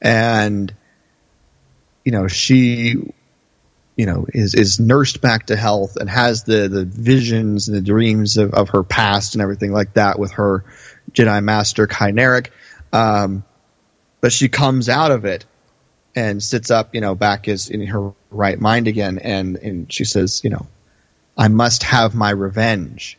And, 0.01 0.73
you 2.03 2.11
know, 2.11 2.27
she 2.27 2.95
you 3.95 4.05
know 4.05 4.27
is 4.31 4.53
is 4.53 4.79
nursed 4.79 5.21
back 5.21 5.47
to 5.47 5.55
health 5.55 5.95
and 5.95 6.07
has 6.09 6.43
the 6.43 6.67
the 6.67 6.85
visions 6.85 7.67
and 7.67 7.75
the 7.75 7.81
dreams 7.81 8.37
of, 8.37 8.53
of 8.53 8.69
her 8.69 8.83
past 8.83 9.33
and 9.33 9.41
everything 9.41 9.71
like 9.71 9.93
that 9.95 10.19
with 10.19 10.33
her 10.33 10.65
Jedi 11.13 11.43
Master 11.43 11.87
Ky 11.87 12.11
Narec. 12.11 12.49
Um, 12.93 13.43
but 14.21 14.31
she 14.31 14.49
comes 14.49 14.89
out 14.89 15.11
of 15.11 15.25
it 15.25 15.45
and 16.15 16.43
sits 16.43 16.69
up, 16.69 16.93
you 16.93 17.01
know, 17.01 17.15
back 17.15 17.47
is 17.47 17.69
in 17.69 17.87
her 17.87 18.11
right 18.29 18.59
mind 18.59 18.87
again, 18.87 19.17
and 19.19 19.55
and 19.55 19.91
she 19.91 20.05
says, 20.05 20.41
you 20.43 20.49
know, 20.49 20.67
I 21.37 21.47
must 21.49 21.83
have 21.83 22.15
my 22.15 22.31
revenge. 22.31 23.17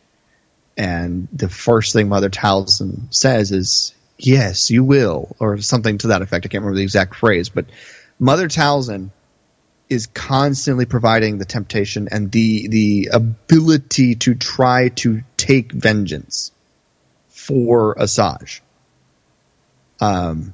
And 0.77 1.27
the 1.33 1.49
first 1.49 1.93
thing 1.93 2.09
Mother 2.09 2.29
Talzin 2.29 3.13
says 3.13 3.51
is, 3.51 3.93
"Yes, 4.17 4.69
you 4.69 4.83
will," 4.83 5.35
or 5.39 5.57
something 5.59 5.97
to 5.99 6.07
that 6.07 6.21
effect. 6.21 6.45
I 6.45 6.49
can't 6.49 6.63
remember 6.63 6.77
the 6.77 6.83
exact 6.83 7.15
phrase, 7.15 7.49
but 7.49 7.65
Mother 8.19 8.47
Talzin 8.47 9.11
is 9.89 10.07
constantly 10.07 10.85
providing 10.85 11.37
the 11.37 11.45
temptation 11.45 12.07
and 12.11 12.31
the 12.31 12.67
the 12.67 13.09
ability 13.11 14.15
to 14.15 14.35
try 14.35 14.89
to 14.89 15.23
take 15.35 15.71
vengeance 15.71 16.51
for 17.29 17.95
Asajj. 17.95 18.61
Um, 19.99 20.53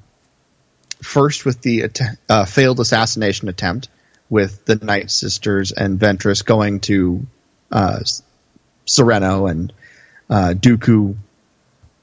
first 1.01 1.45
with 1.45 1.61
the 1.61 1.91
uh, 2.29 2.45
failed 2.45 2.79
assassination 2.79 3.49
attempt 3.49 3.89
with 4.29 4.65
the 4.65 4.75
Night 4.75 5.11
Sisters 5.11 5.71
and 5.71 5.99
Ventress 5.99 6.43
going 6.43 6.79
to 6.81 7.27
uh, 7.75 7.99
Serenno 8.87 9.51
and 9.51 9.73
uh, 10.29 10.53
Dooku, 10.55 11.15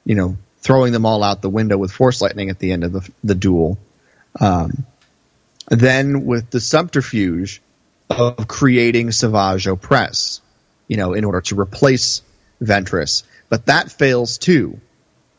you 0.05 0.15
know, 0.15 0.37
throwing 0.59 0.93
them 0.93 1.05
all 1.05 1.23
out 1.23 1.41
the 1.41 1.49
window 1.49 1.77
with 1.77 1.91
Force 1.91 2.21
lightning 2.21 2.49
at 2.51 2.59
the 2.59 2.71
end 2.71 2.83
of 2.83 2.93
the, 2.93 3.11
the 3.23 3.35
duel. 3.35 3.79
Um, 4.39 4.85
then 5.69 6.25
with 6.25 6.51
the 6.51 6.61
subterfuge 6.61 7.61
of 8.09 8.47
creating 8.47 9.11
Savage 9.11 9.65
Opress, 9.65 10.41
you 10.87 10.97
know, 10.97 11.13
in 11.13 11.25
order 11.25 11.41
to 11.41 11.59
replace 11.59 12.21
Ventress. 12.61 13.23
But 13.49 13.65
that 13.65 13.91
fails 13.91 14.37
too, 14.37 14.79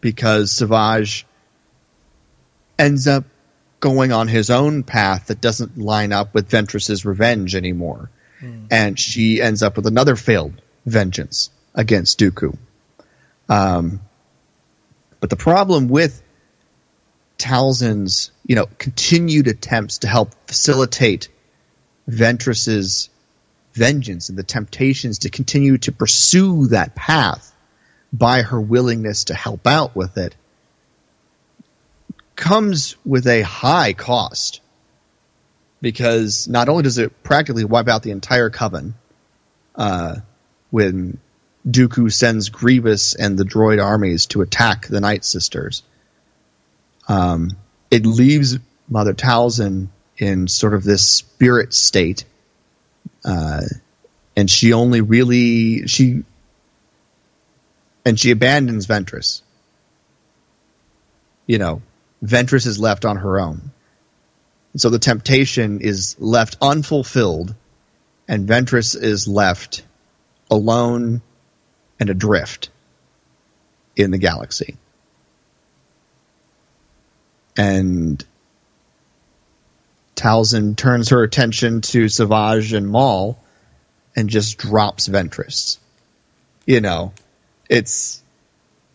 because 0.00 0.50
Savage 0.50 1.26
ends 2.76 3.06
up 3.06 3.24
going 3.78 4.10
on 4.10 4.26
his 4.26 4.50
own 4.50 4.82
path 4.82 5.26
that 5.26 5.40
doesn't 5.40 5.78
line 5.78 6.12
up 6.12 6.34
with 6.34 6.50
Ventress's 6.50 7.04
revenge 7.04 7.54
anymore. 7.54 8.10
And 8.70 8.98
she 8.98 9.40
ends 9.40 9.62
up 9.62 9.76
with 9.76 9.86
another 9.86 10.16
failed 10.16 10.60
vengeance 10.84 11.50
against 11.74 12.18
Dooku. 12.18 12.56
Um, 13.48 14.00
but 15.20 15.30
the 15.30 15.36
problem 15.36 15.88
with 15.88 16.22
Talzin's, 17.38 18.30
you 18.46 18.56
know, 18.56 18.66
continued 18.78 19.48
attempts 19.48 19.98
to 19.98 20.08
help 20.08 20.34
facilitate 20.46 21.28
Ventress's 22.08 23.08
vengeance 23.72 24.28
and 24.28 24.38
the 24.38 24.42
temptations 24.42 25.20
to 25.20 25.30
continue 25.30 25.78
to 25.78 25.92
pursue 25.92 26.68
that 26.68 26.94
path 26.94 27.52
by 28.12 28.42
her 28.42 28.60
willingness 28.60 29.24
to 29.24 29.34
help 29.34 29.66
out 29.66 29.96
with 29.96 30.16
it 30.16 30.36
comes 32.36 32.96
with 33.04 33.26
a 33.26 33.42
high 33.42 33.92
cost 33.92 34.60
because 35.84 36.48
not 36.48 36.70
only 36.70 36.82
does 36.82 36.96
it 36.96 37.22
practically 37.22 37.62
wipe 37.62 37.88
out 37.88 38.02
the 38.02 38.10
entire 38.10 38.48
coven 38.48 38.94
uh, 39.74 40.16
when 40.70 41.18
Dooku 41.68 42.10
sends 42.10 42.48
Grievous 42.48 43.14
and 43.14 43.36
the 43.36 43.44
droid 43.44 43.84
armies 43.84 44.24
to 44.28 44.40
attack 44.40 44.86
the 44.86 45.02
Night 45.02 45.26
Sisters, 45.26 45.82
um, 47.06 47.50
it 47.90 48.06
leaves 48.06 48.58
Mother 48.88 49.12
Talzin 49.12 49.88
in 50.16 50.48
sort 50.48 50.72
of 50.72 50.84
this 50.84 51.06
spirit 51.06 51.74
state, 51.74 52.24
uh, 53.22 53.60
and 54.34 54.50
she 54.50 54.72
only 54.72 55.02
really 55.02 55.86
she 55.86 56.22
and 58.06 58.18
she 58.18 58.30
abandons 58.30 58.86
Ventress. 58.86 59.42
You 61.46 61.58
know, 61.58 61.82
Ventress 62.24 62.66
is 62.66 62.80
left 62.80 63.04
on 63.04 63.18
her 63.18 63.38
own. 63.38 63.70
And 64.74 64.80
so 64.80 64.90
the 64.90 64.98
temptation 64.98 65.80
is 65.80 66.16
left 66.18 66.58
unfulfilled, 66.60 67.54
and 68.28 68.48
Ventress 68.48 69.00
is 69.00 69.28
left 69.28 69.82
alone 70.50 71.22
and 72.00 72.10
adrift 72.10 72.70
in 73.96 74.10
the 74.10 74.18
galaxy. 74.18 74.76
And 77.56 78.22
Talzin 80.16 80.76
turns 80.76 81.10
her 81.10 81.22
attention 81.22 81.80
to 81.82 82.08
Savage 82.08 82.72
and 82.72 82.88
Maul 82.88 83.38
and 84.16 84.28
just 84.28 84.58
drops 84.58 85.08
Ventress. 85.08 85.78
You 86.66 86.80
know, 86.80 87.12
it's 87.70 88.22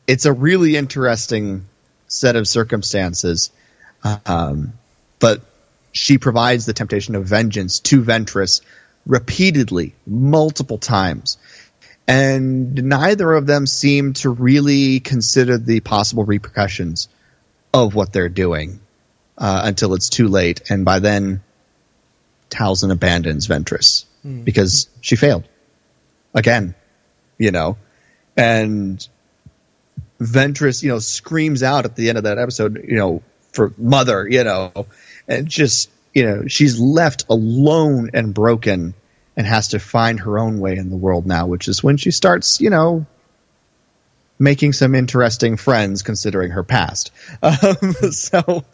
it's 0.07 0.25
a 0.25 0.33
really 0.33 0.75
interesting 0.75 1.67
set 2.07 2.35
of 2.35 2.49
circumstances. 2.49 3.51
Um, 4.25 4.73
but 5.19 5.41
she 5.91 6.17
provides 6.17 6.65
the 6.65 6.73
temptation 6.73 7.15
of 7.15 7.25
vengeance 7.25 7.79
to 7.79 8.01
Ventress 8.01 8.61
repeatedly, 9.05 9.95
multiple 10.05 10.77
times. 10.77 11.37
And 12.07 12.75
neither 12.83 13.31
of 13.33 13.45
them 13.45 13.67
seem 13.67 14.13
to 14.13 14.29
really 14.29 14.99
consider 14.99 15.57
the 15.57 15.79
possible 15.79 16.25
repercussions 16.25 17.07
of 17.73 17.93
what 17.93 18.11
they're 18.11 18.29
doing 18.29 18.79
uh, 19.37 19.61
until 19.65 19.93
it's 19.93 20.09
too 20.09 20.27
late. 20.27 20.69
And 20.69 20.85
by 20.85 20.99
then, 20.99 21.41
Talzin 22.49 22.91
abandons 22.91 23.47
Ventress 23.47 24.05
because 24.43 24.89
she 25.01 25.15
failed 25.15 25.47
again, 26.33 26.75
you 27.37 27.51
know. 27.51 27.77
And 28.35 29.07
Ventress, 30.19 30.83
you 30.83 30.89
know, 30.89 30.99
screams 30.99 31.63
out 31.63 31.85
at 31.85 31.95
the 31.95 32.09
end 32.09 32.17
of 32.17 32.25
that 32.25 32.37
episode, 32.37 32.83
you 32.87 32.95
know, 32.95 33.21
for 33.53 33.73
mother, 33.77 34.27
you 34.27 34.43
know, 34.43 34.87
and 35.29 35.47
just, 35.47 35.89
you 36.13 36.23
know, 36.23 36.47
she's 36.47 36.79
left 36.79 37.25
alone 37.29 38.09
and 38.13 38.33
broken 38.33 38.95
and 39.37 39.47
has 39.47 39.69
to 39.69 39.79
find 39.79 40.19
her 40.19 40.39
own 40.39 40.59
way 40.59 40.75
in 40.75 40.89
the 40.89 40.97
world 40.97 41.25
now, 41.25 41.47
which 41.47 41.69
is 41.69 41.81
when 41.81 41.95
she 41.95 42.11
starts, 42.11 42.59
you 42.59 42.69
know, 42.69 43.05
making 44.39 44.73
some 44.73 44.95
interesting 44.95 45.55
friends 45.55 46.01
considering 46.01 46.51
her 46.51 46.63
past. 46.63 47.11
Um, 47.41 47.93
so, 48.11 48.41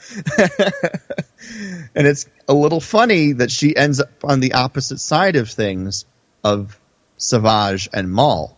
and 1.96 2.08
it's 2.08 2.28
a 2.48 2.54
little 2.54 2.80
funny 2.80 3.34
that 3.34 3.52
she 3.52 3.76
ends 3.76 4.00
up 4.00 4.24
on 4.24 4.40
the 4.40 4.54
opposite 4.54 5.00
side 5.00 5.36
of 5.36 5.50
things 5.50 6.06
of 6.44 6.80
Savage 7.18 7.90
and 7.94 8.12
Maul, 8.12 8.58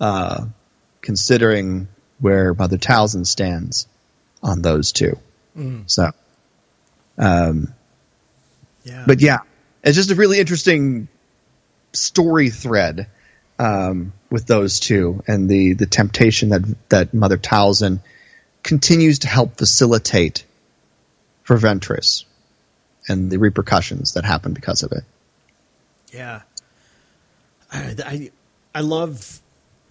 uh, 0.00 0.46
considering 1.00 1.88
where 2.18 2.52
Mother 2.52 2.76
Talzin 2.76 3.26
stands 3.26 3.86
on 4.42 4.60
those 4.62 4.92
two. 4.92 5.18
So, 5.86 6.10
um, 7.18 7.74
Yeah. 8.84 9.04
but 9.06 9.20
yeah, 9.20 9.38
it's 9.82 9.96
just 9.96 10.10
a 10.10 10.14
really 10.14 10.38
interesting 10.38 11.08
story 11.92 12.50
thread 12.50 13.06
um, 13.58 14.12
with 14.30 14.46
those 14.46 14.80
two 14.80 15.22
and 15.26 15.48
the 15.48 15.74
the 15.74 15.86
temptation 15.86 16.50
that 16.50 16.62
that 16.88 17.12
Mother 17.14 17.36
Talzin 17.36 18.00
continues 18.62 19.20
to 19.20 19.28
help 19.28 19.56
facilitate 19.56 20.44
for 21.42 21.56
Ventress 21.58 22.24
and 23.08 23.30
the 23.30 23.38
repercussions 23.38 24.14
that 24.14 24.24
happen 24.24 24.52
because 24.52 24.82
of 24.82 24.92
it. 24.92 25.02
Yeah, 26.12 26.42
I, 27.72 27.94
I, 28.04 28.30
I 28.74 28.80
love, 28.80 29.40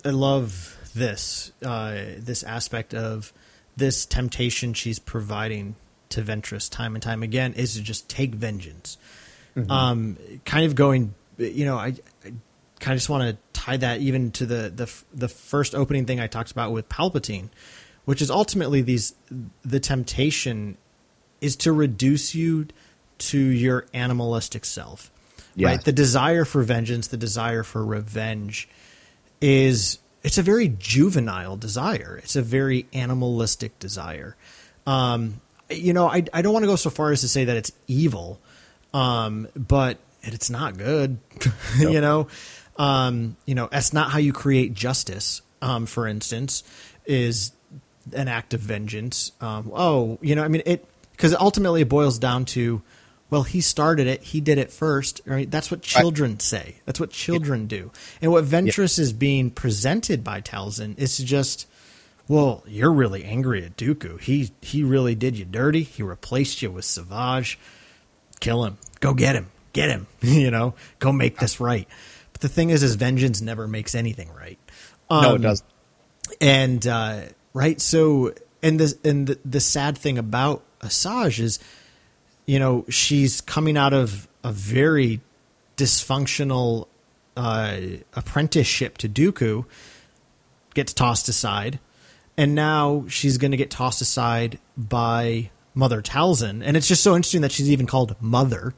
I 0.05 0.09
love 0.09 0.77
this, 0.95 1.51
uh, 1.63 1.95
this 2.17 2.43
aspect 2.43 2.93
of 2.93 3.33
this 3.75 4.05
temptation 4.05 4.73
she's 4.73 4.99
providing 4.99 5.75
to 6.09 6.21
Ventress 6.21 6.69
time 6.69 6.95
and 6.95 7.03
time 7.03 7.23
again 7.23 7.53
is 7.53 7.75
to 7.75 7.81
just 7.81 8.09
take 8.09 8.35
vengeance. 8.35 8.97
Um, 9.69 10.17
kind 10.45 10.65
of 10.65 10.75
going, 10.75 11.13
you 11.37 11.65
know, 11.65 11.75
I, 11.75 11.87
I 12.23 12.33
kind 12.79 12.93
of 12.93 12.97
just 12.97 13.09
want 13.09 13.29
to 13.29 13.37
tie 13.51 13.77
that 13.77 13.99
even 13.99 14.31
to 14.31 14.45
the 14.45 14.71
the 14.73 14.91
the 15.13 15.27
first 15.27 15.75
opening 15.75 16.05
thing 16.05 16.19
I 16.19 16.27
talked 16.27 16.51
about 16.51 16.71
with 16.71 16.87
Palpatine, 16.87 17.49
which 18.05 18.21
is 18.21 18.31
ultimately 18.31 18.81
these 18.81 19.15
the 19.63 19.79
temptation 19.79 20.77
is 21.41 21.55
to 21.57 21.73
reduce 21.73 22.33
you 22.33 22.67
to 23.17 23.37
your 23.37 23.85
animalistic 23.93 24.65
self. 24.65 25.11
Right? 25.69 25.83
The 25.83 25.91
desire 25.91 26.45
for 26.45 26.61
vengeance, 26.61 27.07
the 27.07 27.17
desire 27.17 27.63
for 27.63 27.85
revenge 27.85 28.69
is 29.41 29.99
it's 30.23 30.37
a 30.37 30.43
very 30.43 30.69
juvenile 30.69 31.57
desire. 31.57 32.19
It's 32.23 32.35
a 32.35 32.41
very 32.41 32.87
animalistic 32.93 33.77
desire. 33.79 34.37
Um, 34.87 35.41
you 35.69 35.93
know, 35.93 36.07
I, 36.07 36.23
I 36.33 36.41
don't 36.41 36.53
want 36.53 36.63
to 36.63 36.67
go 36.67 36.75
so 36.75 36.89
far 36.89 37.11
as 37.11 37.21
to 37.21 37.27
say 37.27 37.45
that 37.45 37.57
it's 37.57 37.71
evil, 37.87 38.39
um, 38.93 39.47
but 39.55 39.97
it's 40.21 40.49
not 40.49 40.77
good. 40.77 41.17
you 41.79 42.01
know, 42.01 42.27
um, 42.77 43.35
you 43.45 43.55
know, 43.55 43.69
that's 43.71 43.93
not 43.93 44.11
how 44.11 44.19
you 44.19 44.33
create 44.33 44.73
justice. 44.73 45.41
Um, 45.61 45.85
for 45.85 46.07
instance, 46.07 46.63
is 47.05 47.51
an 48.13 48.27
act 48.27 48.53
of 48.53 48.61
vengeance. 48.61 49.33
Um, 49.41 49.71
oh, 49.73 50.17
you 50.21 50.35
know, 50.35 50.43
I 50.43 50.47
mean, 50.47 50.63
it 50.65 50.85
because 51.11 51.35
ultimately 51.35 51.81
it 51.81 51.89
boils 51.89 52.17
down 52.17 52.45
to, 52.45 52.81
well, 53.29 53.43
he 53.43 53.59
started 53.59 54.07
it, 54.07 54.23
he 54.23 54.39
did 54.39 54.57
it 54.57 54.71
first. 54.71 55.21
Right? 55.25 55.51
That's 55.51 55.69
what 55.69 55.81
children 55.81 56.39
say. 56.39 56.77
That's 56.85 56.99
what 56.99 57.11
children 57.11 57.67
do. 57.67 57.91
And 58.21 58.31
what 58.31 58.45
Ventress 58.45 58.97
is 58.97 59.11
being 59.11 59.51
presented 59.51 60.23
by 60.23 60.39
Talzin 60.39 60.97
is 60.97 61.17
just, 61.17 61.67
well, 62.29 62.63
you're 62.67 62.93
really 62.93 63.25
angry 63.25 63.65
at 63.65 63.75
Dooku. 63.75 64.21
He 64.21 64.51
he 64.61 64.83
really 64.83 65.15
did 65.15 65.37
you 65.37 65.43
dirty. 65.43 65.83
He 65.83 66.01
replaced 66.03 66.61
you 66.61 66.71
with 66.71 66.85
Savage. 66.85 67.59
Kill 68.39 68.63
him. 68.63 68.77
Go 69.01 69.13
get 69.13 69.35
him. 69.35 69.47
Get 69.73 69.89
him. 69.89 70.07
you 70.21 70.49
know, 70.51 70.73
go 70.99 71.11
make 71.11 71.39
this 71.39 71.59
right. 71.59 71.87
But 72.31 72.41
the 72.41 72.47
thing 72.49 72.69
is, 72.69 72.83
is 72.83 72.95
vengeance 72.95 73.41
never 73.41 73.67
makes 73.67 73.95
anything 73.95 74.31
right. 74.33 74.57
no, 75.11 75.19
it 75.19 75.25
Um, 75.35 75.41
does. 75.41 75.63
and 76.39 76.85
uh, 76.87 77.21
right 77.53 77.81
so 77.81 78.33
and 78.63 78.79
the 78.79 78.97
and 79.03 79.27
the, 79.27 79.39
the 79.43 79.59
sad 79.59 79.97
thing 79.97 80.17
about 80.17 80.61
Asajj 80.81 81.39
is 81.39 81.59
you 82.45 82.59
know 82.59 82.85
she's 82.89 83.41
coming 83.41 83.75
out 83.75 83.93
of 83.93 84.27
a 84.43 84.51
very 84.51 85.19
dysfunctional 85.77 86.87
uh, 87.35 87.77
apprenticeship 88.13 88.97
to 88.99 89.09
Dooku 89.09 89.65
gets 90.75 90.93
tossed 90.93 91.27
aside 91.29 91.79
and 92.39 92.55
now 92.55 93.05
she's 93.07 93.37
going 93.37 93.51
to 93.51 93.57
get 93.57 93.69
tossed 93.69 94.01
aside 94.01 94.57
by 94.77 95.49
Mother 95.75 96.01
Talzin 96.01 96.61
and 96.63 96.75
it's 96.75 96.87
just 96.87 97.03
so 97.03 97.15
interesting 97.15 97.41
that 97.41 97.51
she's 97.51 97.69
even 97.69 97.85
called 97.85 98.15
Mother 98.19 98.73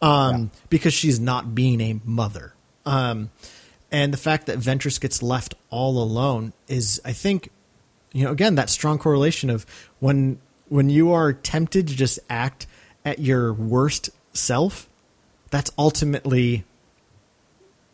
um, 0.00 0.50
because 0.68 0.94
she's 0.94 1.18
not 1.18 1.54
being 1.54 1.80
a 1.80 2.00
mother 2.04 2.54
um, 2.88 3.30
and 3.90 4.12
the 4.12 4.18
fact 4.18 4.46
that 4.46 4.58
Ventress 4.58 5.00
gets 5.00 5.22
left 5.22 5.54
all 5.70 6.02
alone 6.02 6.52
is, 6.68 7.00
I 7.04 7.12
think, 7.12 7.50
you 8.12 8.24
know, 8.24 8.32
again 8.32 8.54
that 8.56 8.70
strong 8.70 8.98
correlation 8.98 9.50
of 9.50 9.66
when 10.00 10.40
when 10.68 10.90
you 10.90 11.12
are 11.12 11.32
tempted 11.32 11.88
to 11.88 11.96
just 11.96 12.18
act 12.28 12.66
at 13.04 13.18
your 13.18 13.52
worst 13.52 14.10
self, 14.34 14.88
that's 15.50 15.70
ultimately 15.78 16.64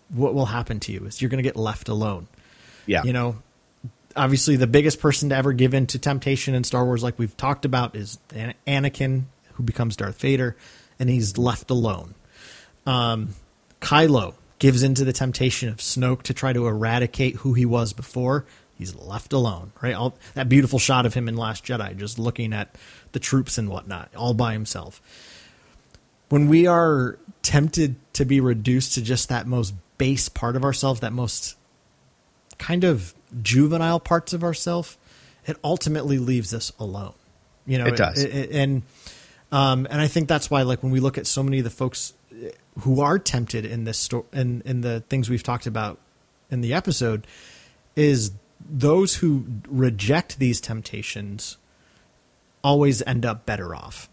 what 0.09 0.35
will 0.35 0.47
happen 0.47 0.81
to 0.81 0.93
you 0.93 1.05
is 1.07 1.23
you're 1.23 1.29
going 1.29 1.43
to 1.43 1.49
get 1.49 1.57
left 1.57 1.89
alone. 1.89 2.27
Yeah. 2.87 3.03
You 3.05 3.13
know, 3.13 3.37
obviously, 4.17 4.57
the 4.57 4.67
biggest 4.67 5.01
person 5.01 5.29
to 5.31 5.37
ever 5.37 5.53
give 5.53 5.75
in 5.75 5.87
to 5.89 5.99
temptation 5.99 6.55
in 6.55 6.65
Star 6.65 6.85
Wars, 6.85 7.03
like 7.03 7.19
we've 7.19 7.37
talked 7.37 7.65
about, 7.65 7.97
is 7.97 8.19
Anakin, 8.67 9.25
who 9.55 9.63
becomes 9.63 9.97
Darth 9.97 10.21
Vader, 10.21 10.57
and 10.99 11.09
he's 11.09 11.39
left 11.39 11.71
alone. 11.71 12.15
Um, 12.87 13.31
Kylo 13.81 14.35
gives 14.59 14.83
into 14.83 15.05
the 15.05 15.13
temptation 15.13 15.69
of 15.69 15.77
Snoke 15.77 16.23
to 16.23 16.35
try 16.35 16.53
to 16.53 16.67
eradicate 16.67 17.37
who 17.37 17.55
he 17.55 17.67
was 17.67 17.93
before. 17.93 18.47
He's 18.77 18.95
left 18.95 19.33
alone, 19.33 19.73
right? 19.81 19.95
All, 19.95 20.17
that 20.35 20.49
beautiful 20.49 20.79
shot 20.79 21.07
of 21.07 21.15
him 21.15 21.29
in 21.29 21.37
Last 21.37 21.65
Jedi, 21.65 21.97
just 21.97 22.19
looking 22.19 22.53
at 22.53 22.75
the 23.13 23.21
troops 23.21 23.59
and 23.59 23.69
whatnot, 23.69 24.11
all 24.17 24.35
by 24.35 24.53
himself. 24.53 25.01
When 26.29 26.49
we 26.49 26.67
are 26.67 27.19
tempted 27.43 27.97
to 28.15 28.25
be 28.25 28.41
reduced 28.41 28.95
to 28.95 29.03
just 29.03 29.29
that 29.29 29.47
most 29.47 29.75
base 29.99 30.29
part 30.29 30.57
of 30.57 30.65
ourselves, 30.65 31.01
that 31.01 31.13
most 31.13 31.57
kind 32.59 32.85
of 32.85 33.15
juvenile 33.43 34.01
parts 34.01 34.33
of 34.33 34.43
ourselves, 34.45 34.97
it 35.47 35.57
ultimately 35.65 36.19
leaves 36.19 36.53
us 36.55 36.73
alone. 36.79 37.15
You 37.67 37.79
know, 37.79 37.87
It 37.87 37.97
does. 37.97 38.23
and 38.25 38.83
um, 39.53 39.87
and 39.91 40.01
I 40.01 40.07
think 40.09 40.29
that's 40.29 40.51
why, 40.51 40.63
like, 40.63 40.83
when 40.83 40.91
we 40.93 41.01
look 41.01 41.17
at 41.17 41.27
so 41.27 41.43
many 41.43 41.59
of 41.59 41.65
the 41.65 41.71
folks 41.71 42.13
who 42.81 43.01
are 43.01 43.19
tempted 43.19 43.65
in 43.65 43.85
this 43.85 43.99
story, 43.99 44.25
in 44.33 44.63
in 44.67 44.81
the 44.81 45.01
things 45.09 45.31
we've 45.31 45.43
talked 45.43 45.67
about 45.67 45.99
in 46.51 46.61
the 46.61 46.75
episode, 46.75 47.27
is 47.97 48.33
those 48.69 49.17
who 49.17 49.45
reject 49.69 50.39
these 50.39 50.61
temptations 50.61 51.57
always 52.63 53.03
end 53.03 53.25
up 53.27 53.45
better 53.47 53.75
off, 53.75 54.09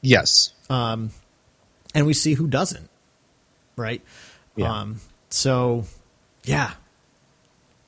Yes. 0.00 0.52
Um, 0.70 1.10
and 1.94 2.06
we 2.06 2.12
see 2.14 2.34
who 2.34 2.46
doesn't, 2.46 2.88
right? 3.76 4.00
Yeah. 4.54 4.72
Um, 4.80 5.00
so, 5.30 5.84
yeah, 6.44 6.72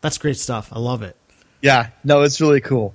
that's 0.00 0.18
great 0.18 0.36
stuff. 0.36 0.70
I 0.72 0.78
love 0.78 1.02
it. 1.02 1.16
Yeah. 1.62 1.90
No, 2.04 2.22
it's 2.22 2.40
really 2.40 2.60
cool. 2.60 2.94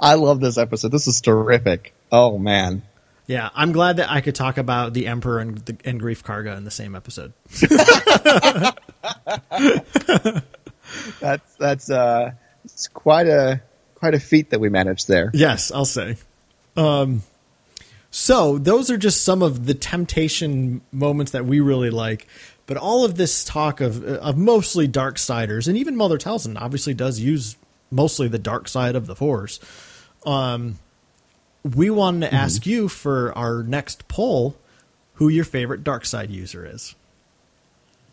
I 0.00 0.14
love 0.14 0.40
this 0.40 0.58
episode. 0.58 0.92
This 0.92 1.06
is 1.06 1.20
terrific. 1.20 1.94
Oh 2.10 2.38
man. 2.38 2.82
Yeah, 3.26 3.50
I'm 3.54 3.70
glad 3.70 3.98
that 3.98 4.10
I 4.10 4.22
could 4.22 4.34
talk 4.34 4.58
about 4.58 4.92
the 4.92 5.06
Emperor 5.06 5.38
and, 5.38 5.58
the, 5.58 5.76
and 5.84 6.00
Greef 6.00 6.24
Karga 6.24 6.56
in 6.56 6.64
the 6.64 6.70
same 6.70 6.96
episode. 6.96 7.32
That's 11.20 11.54
that's 11.54 11.90
uh 11.90 12.32
it's 12.64 12.88
quite 12.88 13.26
a 13.26 13.62
quite 13.94 14.14
a 14.14 14.20
feat 14.20 14.50
that 14.50 14.60
we 14.60 14.68
managed 14.68 15.08
there. 15.08 15.30
Yes, 15.32 15.70
I'll 15.70 15.84
say. 15.84 16.16
Um, 16.76 17.22
so 18.10 18.58
those 18.58 18.90
are 18.90 18.96
just 18.96 19.24
some 19.24 19.42
of 19.42 19.66
the 19.66 19.74
temptation 19.74 20.80
moments 20.90 21.32
that 21.32 21.44
we 21.44 21.60
really 21.60 21.90
like. 21.90 22.26
But 22.70 22.76
all 22.76 23.04
of 23.04 23.16
this 23.16 23.42
talk 23.42 23.80
of 23.80 24.04
of 24.04 24.38
mostly 24.38 24.86
dark 24.86 25.18
siders, 25.18 25.66
and 25.66 25.76
even 25.76 25.96
Mother 25.96 26.18
Talzin 26.18 26.56
obviously 26.56 26.94
does 26.94 27.18
use 27.18 27.56
mostly 27.90 28.28
the 28.28 28.38
dark 28.38 28.68
side 28.68 28.94
of 28.94 29.08
the 29.08 29.16
Force. 29.16 29.58
Um, 30.24 30.78
we 31.64 31.90
wanted 31.90 32.28
to 32.28 32.32
ask 32.32 32.66
you 32.66 32.86
for 32.86 33.36
our 33.36 33.64
next 33.64 34.06
poll 34.06 34.54
who 35.14 35.28
your 35.28 35.42
favorite 35.42 35.82
dark 35.82 36.04
side 36.04 36.30
user 36.30 36.64
is. 36.64 36.94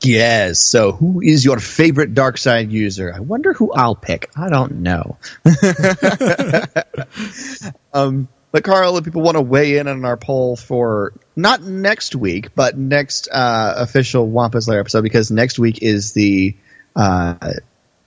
Yes. 0.02 0.66
So, 0.66 0.92
who 0.92 1.22
is 1.22 1.46
your 1.46 1.60
favorite 1.60 2.16
dark 2.16 2.40
side 2.40 2.72
user? 2.72 3.14
I 3.16 3.20
wonder 3.20 3.54
who 3.54 3.72
I'll 3.74 3.94
pick. 3.94 4.32
I 4.36 4.50
don't 4.50 4.78
know. 4.78 5.20
um, 7.94 8.28
but 8.58 8.64
Carl, 8.64 8.98
if 8.98 9.04
people 9.04 9.22
want 9.22 9.38
to 9.38 9.42
weigh 9.42 9.78
in 9.78 9.88
on 9.88 10.04
our 10.04 10.18
poll 10.18 10.56
for 10.56 11.14
not 11.36 11.62
next 11.62 12.16
week, 12.16 12.56
but 12.56 12.76
next 12.76 13.28
uh, 13.32 13.76
official 13.78 14.28
Wampa's 14.28 14.68
Lair 14.68 14.80
episode, 14.80 15.04
because 15.04 15.30
next 15.30 15.60
week 15.60 15.84
is 15.84 16.14
the 16.14 16.58
uh, 16.96 17.36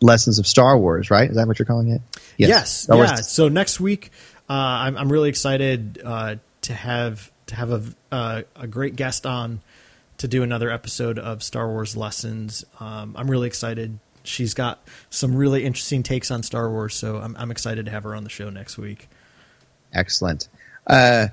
Lessons 0.00 0.40
of 0.40 0.48
Star 0.48 0.76
Wars, 0.76 1.08
right? 1.08 1.30
Is 1.30 1.36
that 1.36 1.46
what 1.46 1.60
you're 1.60 1.66
calling 1.66 1.90
it? 1.90 2.02
Yes, 2.36 2.88
Wars- 2.88 3.10
yeah. 3.10 3.14
So 3.14 3.46
next 3.46 3.78
week, 3.78 4.10
uh, 4.48 4.54
I'm, 4.54 4.96
I'm 4.96 5.12
really 5.12 5.28
excited 5.28 6.02
uh, 6.04 6.34
to 6.62 6.74
have 6.74 7.30
to 7.46 7.54
have 7.54 7.70
a 7.70 7.82
uh, 8.10 8.42
a 8.56 8.66
great 8.66 8.96
guest 8.96 9.26
on 9.26 9.60
to 10.18 10.26
do 10.26 10.42
another 10.42 10.68
episode 10.68 11.20
of 11.20 11.44
Star 11.44 11.68
Wars 11.68 11.96
lessons. 11.96 12.64
Um, 12.80 13.14
I'm 13.16 13.30
really 13.30 13.46
excited. 13.46 14.00
She's 14.24 14.54
got 14.54 14.82
some 15.10 15.36
really 15.36 15.64
interesting 15.64 16.02
takes 16.02 16.32
on 16.32 16.42
Star 16.42 16.68
Wars, 16.68 16.96
so 16.96 17.18
I'm, 17.18 17.36
I'm 17.36 17.52
excited 17.52 17.84
to 17.84 17.92
have 17.92 18.02
her 18.02 18.16
on 18.16 18.24
the 18.24 18.30
show 18.30 18.50
next 18.50 18.78
week. 18.78 19.08
Excellent. 19.92 20.48
Uh, 20.86 21.28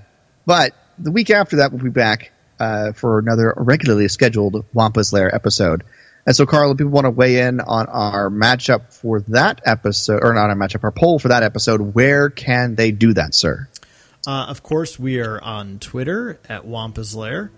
but 0.45 0.73
the 0.97 1.11
week 1.11 1.29
after 1.29 1.57
that, 1.57 1.71
we'll 1.71 1.83
be 1.83 1.89
back 1.89 2.31
uh, 2.59 2.91
for 2.93 3.19
another 3.19 3.53
regularly 3.57 4.07
scheduled 4.07 4.65
Wampa's 4.73 5.13
Lair 5.13 5.33
episode. 5.33 5.83
And 6.25 6.35
so, 6.35 6.45
Carl, 6.45 6.71
if 6.71 6.77
people 6.77 6.91
want 6.91 7.05
to 7.05 7.11
weigh 7.11 7.39
in 7.39 7.61
on 7.61 7.87
our 7.87 8.29
matchup 8.29 8.93
for 8.93 9.21
that 9.29 9.61
episode, 9.65 10.19
or 10.23 10.33
not 10.33 10.49
our 10.49 10.55
matchup, 10.55 10.83
our 10.83 10.91
poll 10.91 11.19
for 11.19 11.29
that 11.29 11.41
episode, 11.41 11.95
where 11.95 12.29
can 12.29 12.75
they 12.75 12.91
do 12.91 13.13
that, 13.13 13.33
sir? 13.33 13.69
Uh, 14.27 14.45
of 14.49 14.61
course, 14.61 14.99
we 14.99 15.21
are 15.21 15.41
on 15.41 15.79
Twitter 15.79 16.37
at 16.49 16.65
Wampa's 16.65 17.15
Lair. 17.15 17.49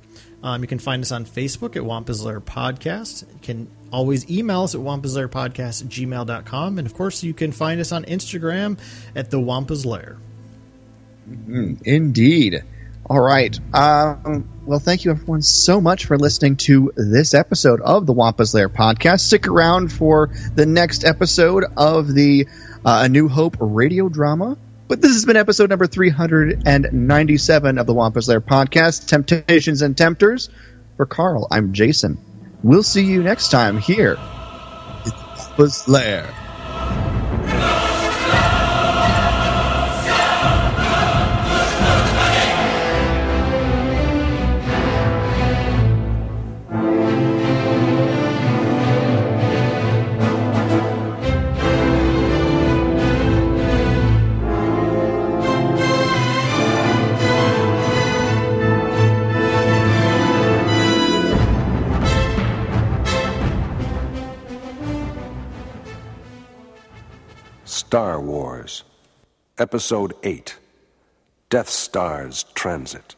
Um, 0.43 0.61
you 0.61 0.67
can 0.67 0.77
find 0.77 1.01
us 1.01 1.11
on 1.11 1.25
Facebook 1.25 1.75
at 1.75 1.83
Wampa's 1.83 2.23
Lair 2.23 2.39
Podcast. 2.39 3.23
You 3.33 3.39
can 3.41 3.71
always 3.91 4.29
email 4.29 4.61
us 4.63 4.75
at 4.75 4.81
Wampa's 4.81 5.15
Lair 5.15 5.27
Podcast 5.27 5.83
at 5.83 5.89
gmail.com. 5.89 6.77
And 6.77 6.85
of 6.85 6.93
course, 6.93 7.23
you 7.23 7.33
can 7.33 7.51
find 7.51 7.81
us 7.81 7.91
on 7.91 8.05
Instagram 8.05 8.77
at 9.15 9.31
The 9.31 9.39
Wampa's 9.39 9.85
Lair. 9.85 10.17
Indeed. 11.83 12.63
All 13.05 13.19
right. 13.19 13.59
Um, 13.73 14.47
well, 14.65 14.77
thank 14.77 15.03
you 15.03 15.11
everyone 15.11 15.41
so 15.41 15.81
much 15.81 16.05
for 16.05 16.17
listening 16.17 16.57
to 16.57 16.93
this 16.95 17.33
episode 17.33 17.81
of 17.81 18.05
the 18.05 18.13
Wampa's 18.13 18.53
Lair 18.53 18.69
podcast. 18.69 19.21
Stick 19.21 19.47
around 19.47 19.91
for 19.91 20.29
the 20.53 20.67
next 20.67 21.03
episode 21.03 21.65
of 21.75 22.13
the 22.13 22.47
uh, 22.85 23.01
A 23.05 23.09
New 23.09 23.27
Hope 23.27 23.57
radio 23.59 24.09
drama. 24.09 24.57
But 24.87 25.01
this 25.01 25.13
has 25.13 25.25
been 25.25 25.37
episode 25.37 25.69
number 25.69 25.87
397 25.87 27.77
of 27.77 27.87
the 27.87 27.93
Wampa's 27.93 28.27
Lair 28.27 28.41
podcast, 28.41 29.07
Temptations 29.07 29.81
and 29.81 29.97
Tempters. 29.97 30.49
For 30.97 31.05
Carl, 31.05 31.47
I'm 31.49 31.73
Jason. 31.73 32.17
We'll 32.61 32.83
see 32.83 33.05
you 33.05 33.23
next 33.23 33.49
time 33.49 33.77
here 33.77 34.17
at 34.19 35.05
the 35.05 35.11
Wampa's 35.37 35.87
Lair. 35.87 37.08
Episode 69.59 70.13
8 70.23 70.57
Death 71.49 71.67
Star's 71.67 72.43
Transit. 72.55 73.17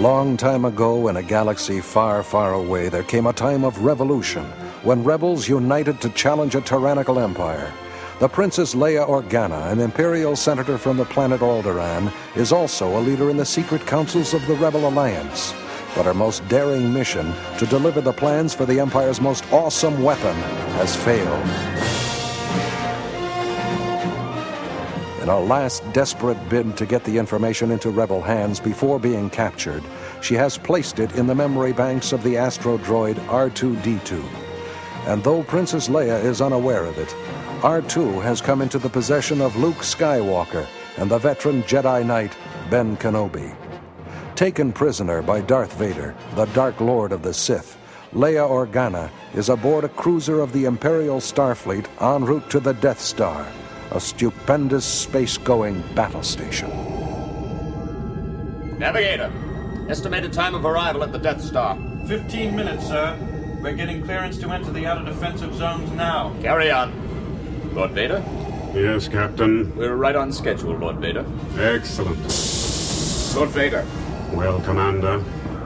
Long 0.00 0.34
time 0.34 0.64
ago, 0.64 1.08
in 1.08 1.18
a 1.18 1.22
galaxy 1.22 1.78
far, 1.78 2.22
far 2.22 2.54
away, 2.54 2.88
there 2.88 3.02
came 3.02 3.26
a 3.26 3.32
time 3.34 3.64
of 3.64 3.84
revolution 3.84 4.42
when 4.82 5.04
rebels 5.04 5.46
united 5.46 6.00
to 6.00 6.08
challenge 6.10 6.54
a 6.54 6.60
tyrannical 6.62 7.18
empire. 7.18 7.70
The 8.18 8.28
Princess 8.28 8.74
Leia 8.74 9.06
Organa, 9.06 9.70
an 9.70 9.78
imperial 9.78 10.36
senator 10.36 10.78
from 10.78 10.96
the 10.96 11.04
planet 11.04 11.42
Alderaan, 11.42 12.10
is 12.34 12.50
also 12.50 12.98
a 12.98 13.00
leader 13.00 13.28
in 13.28 13.36
the 13.36 13.44
secret 13.44 13.86
councils 13.86 14.32
of 14.32 14.46
the 14.46 14.54
Rebel 14.54 14.88
Alliance. 14.88 15.52
But 15.94 16.06
her 16.06 16.14
most 16.14 16.48
daring 16.48 16.90
mission, 16.90 17.34
to 17.58 17.66
deliver 17.66 18.00
the 18.00 18.12
plans 18.12 18.54
for 18.54 18.64
the 18.64 18.80
Empire's 18.80 19.20
most 19.20 19.44
awesome 19.52 20.02
weapon, 20.02 20.36
has 20.78 20.96
failed. 20.96 21.89
A 25.30 25.38
last 25.38 25.84
desperate 25.92 26.48
bid 26.48 26.76
to 26.76 26.84
get 26.84 27.04
the 27.04 27.16
information 27.16 27.70
into 27.70 27.90
rebel 27.90 28.20
hands 28.20 28.58
before 28.58 28.98
being 28.98 29.30
captured, 29.30 29.82
she 30.20 30.34
has 30.34 30.58
placed 30.58 30.98
it 30.98 31.14
in 31.14 31.28
the 31.28 31.34
memory 31.34 31.72
banks 31.72 32.12
of 32.12 32.22
the 32.24 32.36
astro 32.36 32.76
droid 32.78 33.14
R2D2. 33.26 34.24
And 35.06 35.22
though 35.22 35.44
Princess 35.44 35.88
Leia 35.88 36.20
is 36.24 36.40
unaware 36.40 36.84
of 36.84 36.98
it, 36.98 37.08
R2 37.60 38.20
has 38.22 38.40
come 38.40 38.60
into 38.60 38.78
the 38.78 38.88
possession 38.88 39.40
of 39.40 39.54
Luke 39.54 39.76
Skywalker 39.76 40.66
and 40.96 41.08
the 41.08 41.18
veteran 41.18 41.62
Jedi 41.62 42.04
Knight 42.04 42.36
Ben 42.68 42.96
Kenobi. 42.96 43.54
Taken 44.34 44.72
prisoner 44.72 45.22
by 45.22 45.42
Darth 45.42 45.74
Vader, 45.74 46.16
the 46.34 46.46
Dark 46.46 46.80
Lord 46.80 47.12
of 47.12 47.22
the 47.22 47.32
Sith, 47.32 47.78
Leia 48.14 48.48
Organa 48.48 49.08
is 49.34 49.48
aboard 49.48 49.84
a 49.84 49.88
cruiser 49.90 50.40
of 50.40 50.52
the 50.52 50.64
Imperial 50.64 51.20
Starfleet 51.20 51.86
en 52.00 52.24
route 52.24 52.50
to 52.50 52.58
the 52.58 52.74
Death 52.74 53.00
Star, 53.00 53.46
a 53.92 54.00
stupendous 54.00 54.84
space 54.84 55.36
going 55.36 55.82
battle 55.94 56.22
station. 56.22 56.70
Navigator, 58.78 59.32
estimated 59.88 60.32
time 60.32 60.54
of 60.54 60.64
arrival 60.64 61.02
at 61.02 61.12
the 61.12 61.18
Death 61.18 61.42
Star. 61.42 61.76
15 62.06 62.56
minutes, 62.56 62.86
sir. 62.86 63.16
We're 63.62 63.74
getting 63.74 64.02
clearance 64.02 64.38
to 64.38 64.50
enter 64.50 64.72
the 64.72 64.86
outer 64.86 65.04
defensive 65.04 65.54
zones 65.54 65.90
now. 65.92 66.34
Carry 66.40 66.70
on. 66.70 67.74
Lord 67.74 67.90
Vader? 67.90 68.24
Yes, 68.74 69.08
Captain. 69.08 69.74
We're 69.76 69.96
right 69.96 70.16
on 70.16 70.32
schedule, 70.32 70.76
Lord 70.76 70.96
Vader. 70.96 71.26
Excellent. 71.58 72.18
Lord 73.36 73.50
Vader. 73.50 73.86
Well, 74.32 74.60
Commander. 74.62 75.22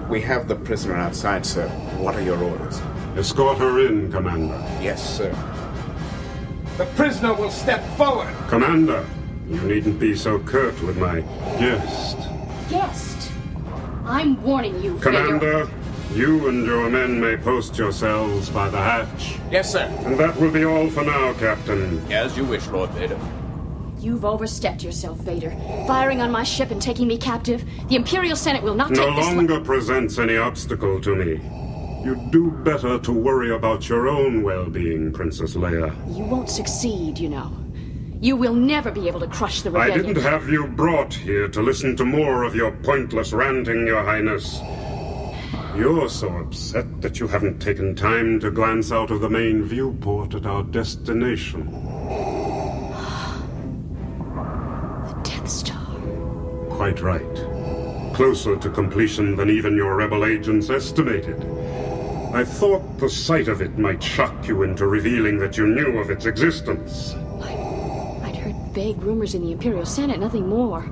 We 0.08 0.20
have 0.22 0.48
the 0.48 0.56
prisoner 0.56 0.96
outside, 0.96 1.46
sir. 1.46 1.68
What 1.98 2.14
are 2.14 2.22
your 2.22 2.42
orders? 2.42 2.80
Escort 3.16 3.58
her 3.58 3.86
in, 3.86 4.10
Commander. 4.10 4.60
Yes, 4.82 5.16
sir. 5.18 5.32
The 6.76 6.86
prisoner 6.96 7.32
will 7.32 7.50
step 7.52 7.84
forward. 7.96 8.34
Commander, 8.48 9.06
you 9.48 9.60
needn't 9.60 10.00
be 10.00 10.16
so 10.16 10.40
curt 10.40 10.80
with 10.82 10.96
my 10.96 11.20
guest. 11.60 12.18
Guest? 12.68 13.30
I'm 14.04 14.42
warning 14.42 14.82
you, 14.82 14.98
Commander, 14.98 15.70
you 16.14 16.48
and 16.48 16.66
your 16.66 16.90
men 16.90 17.20
may 17.20 17.36
post 17.36 17.78
yourselves 17.78 18.50
by 18.50 18.68
the 18.68 18.78
hatch. 18.78 19.36
Yes, 19.52 19.70
sir. 19.70 19.84
And 20.04 20.18
that 20.18 20.36
will 20.40 20.50
be 20.50 20.64
all 20.64 20.90
for 20.90 21.04
now, 21.04 21.32
Captain. 21.34 22.00
As 22.12 22.36
you 22.36 22.44
wish, 22.44 22.66
Lord 22.66 22.90
Vader. 22.90 23.18
You've 24.00 24.24
overstepped 24.24 24.82
yourself, 24.82 25.18
Vader. 25.18 25.50
Firing 25.86 26.20
on 26.20 26.32
my 26.32 26.42
ship 26.42 26.72
and 26.72 26.82
taking 26.82 27.06
me 27.06 27.18
captive. 27.18 27.64
The 27.88 27.94
Imperial 27.94 28.36
Senate 28.36 28.64
will 28.64 28.74
not 28.74 28.90
no 28.90 29.06
take 29.06 29.16
this. 29.16 29.26
longer 29.26 29.60
presents 29.60 30.18
any 30.18 30.36
obstacle 30.36 31.00
to 31.02 31.14
me. 31.14 31.40
You'd 32.04 32.30
do 32.30 32.50
better 32.50 32.98
to 32.98 33.12
worry 33.12 33.50
about 33.50 33.88
your 33.88 34.08
own 34.08 34.42
well-being, 34.42 35.10
Princess 35.10 35.54
Leia. 35.54 35.90
You 36.14 36.24
won't 36.24 36.50
succeed, 36.50 37.18
you 37.18 37.30
know. 37.30 37.50
You 38.20 38.36
will 38.36 38.52
never 38.52 38.90
be 38.90 39.08
able 39.08 39.20
to 39.20 39.26
crush 39.26 39.62
the 39.62 39.70
rebellion. 39.70 40.00
I 40.00 40.02
didn't 40.02 40.22
have 40.22 40.48
you 40.50 40.66
brought 40.66 41.14
here 41.14 41.48
to 41.48 41.62
listen 41.62 41.96
to 41.96 42.04
more 42.04 42.44
of 42.44 42.54
your 42.54 42.72
pointless 42.72 43.32
ranting, 43.32 43.86
Your 43.86 44.04
Highness. 44.04 44.60
You're 45.74 46.10
so 46.10 46.28
upset 46.36 47.00
that 47.00 47.18
you 47.18 47.26
haven't 47.26 47.60
taken 47.60 47.94
time 47.94 48.38
to 48.40 48.50
glance 48.50 48.92
out 48.92 49.10
of 49.10 49.22
the 49.22 49.30
main 49.30 49.64
viewport 49.64 50.34
at 50.34 50.44
our 50.44 50.62
destination. 50.62 51.72
The 55.06 55.20
Death 55.22 55.48
Star. 55.48 55.96
Quite 56.68 57.00
right. 57.00 57.34
Closer 58.14 58.56
to 58.56 58.68
completion 58.68 59.36
than 59.36 59.48
even 59.48 59.74
your 59.74 59.96
rebel 59.96 60.26
agents 60.26 60.68
estimated. 60.68 61.42
I 62.34 62.44
thought 62.44 62.98
the 62.98 63.08
sight 63.08 63.46
of 63.46 63.62
it 63.62 63.78
might 63.78 64.02
shock 64.02 64.48
you 64.48 64.64
into 64.64 64.88
revealing 64.88 65.38
that 65.38 65.56
you 65.56 65.68
knew 65.68 66.00
of 66.00 66.10
its 66.10 66.26
existence. 66.26 67.14
I'd 68.24 68.34
heard 68.34 68.56
vague 68.72 69.00
rumors 69.04 69.36
in 69.36 69.42
the 69.42 69.52
Imperial 69.52 69.86
Senate, 69.86 70.18
nothing 70.18 70.48
more. 70.48 70.84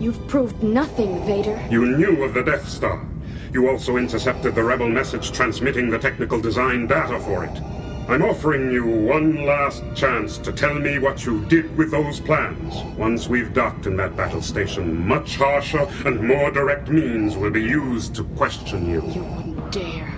You've 0.00 0.26
proved 0.26 0.62
nothing, 0.62 1.22
Vader. 1.26 1.62
You 1.70 1.84
knew 1.98 2.24
of 2.24 2.32
the 2.32 2.42
Death 2.42 2.66
Star. 2.66 3.06
You 3.52 3.68
also 3.68 3.98
intercepted 3.98 4.54
the 4.54 4.62
rebel 4.62 4.88
message 4.88 5.30
transmitting 5.30 5.90
the 5.90 5.98
technical 5.98 6.40
design 6.40 6.86
data 6.86 7.20
for 7.20 7.44
it. 7.44 7.60
I'm 8.08 8.22
offering 8.22 8.72
you 8.72 8.86
one 8.86 9.44
last 9.44 9.82
chance 9.94 10.38
to 10.38 10.52
tell 10.52 10.72
me 10.72 10.98
what 10.98 11.26
you 11.26 11.44
did 11.44 11.76
with 11.76 11.90
those 11.90 12.18
plans. 12.18 12.82
Once 12.96 13.28
we've 13.28 13.52
docked 13.52 13.84
in 13.84 13.94
that 13.98 14.16
battle 14.16 14.40
station, 14.40 15.06
much 15.06 15.36
harsher 15.36 15.86
and 16.06 16.26
more 16.26 16.50
direct 16.50 16.88
means 16.88 17.36
will 17.36 17.50
be 17.50 17.62
used 17.62 18.14
to 18.14 18.24
question 18.24 18.88
you. 18.88 19.02
You 19.12 19.47
dare. 19.70 20.12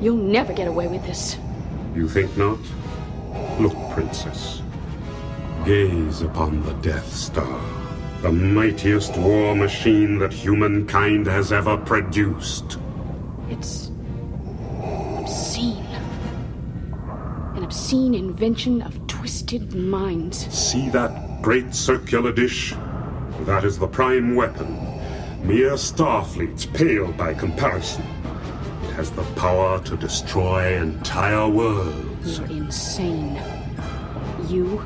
You'll 0.00 0.16
never 0.16 0.52
get 0.52 0.68
away 0.68 0.88
with 0.88 1.04
this. 1.04 1.38
You 1.94 2.08
think 2.08 2.36
not? 2.36 2.58
Look, 3.58 3.74
Princess. 3.92 4.62
Gaze 5.64 6.22
upon 6.22 6.62
the 6.64 6.74
Death 6.74 7.12
Star, 7.12 7.60
the 8.22 8.30
mightiest 8.30 9.16
war 9.16 9.54
machine 9.54 10.18
that 10.18 10.32
humankind 10.32 11.26
has 11.26 11.52
ever 11.52 11.76
produced. 11.76 12.78
It's 13.48 13.90
obscene. 15.18 15.84
An 17.56 17.64
obscene 17.64 18.14
invention 18.14 18.82
of 18.82 19.04
twisted 19.06 19.74
minds. 19.74 20.46
See 20.54 20.88
that 20.90 21.42
great 21.42 21.74
circular 21.74 22.32
dish? 22.32 22.74
That 23.40 23.64
is 23.64 23.78
the 23.78 23.88
prime 23.88 24.34
weapon. 24.34 24.74
Mere 25.42 25.72
starfleets 25.72 26.72
pale 26.74 27.12
by 27.12 27.34
comparison. 27.34 28.04
Has 28.96 29.10
the 29.10 29.24
power 29.34 29.78
to 29.80 29.94
destroy 29.94 30.80
entire 30.80 31.46
worlds. 31.46 32.38
You're 32.38 32.48
insane. 32.48 33.38
You, 34.48 34.82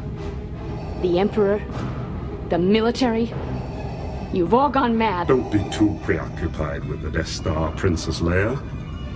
the 1.01 1.21
Emperor, 1.21 1.63
the 2.49 2.59
military. 2.59 3.33
You've 4.33 4.53
all 4.53 4.69
gone 4.69 4.99
mad. 4.99 5.29
Don't 5.29 5.49
be 5.53 5.65
too 5.71 5.97
preoccupied 6.03 6.85
with 6.87 7.03
the 7.03 7.11
Death 7.13 7.29
Star, 7.29 7.71
Princess 7.77 8.19
Leia. 8.19 8.61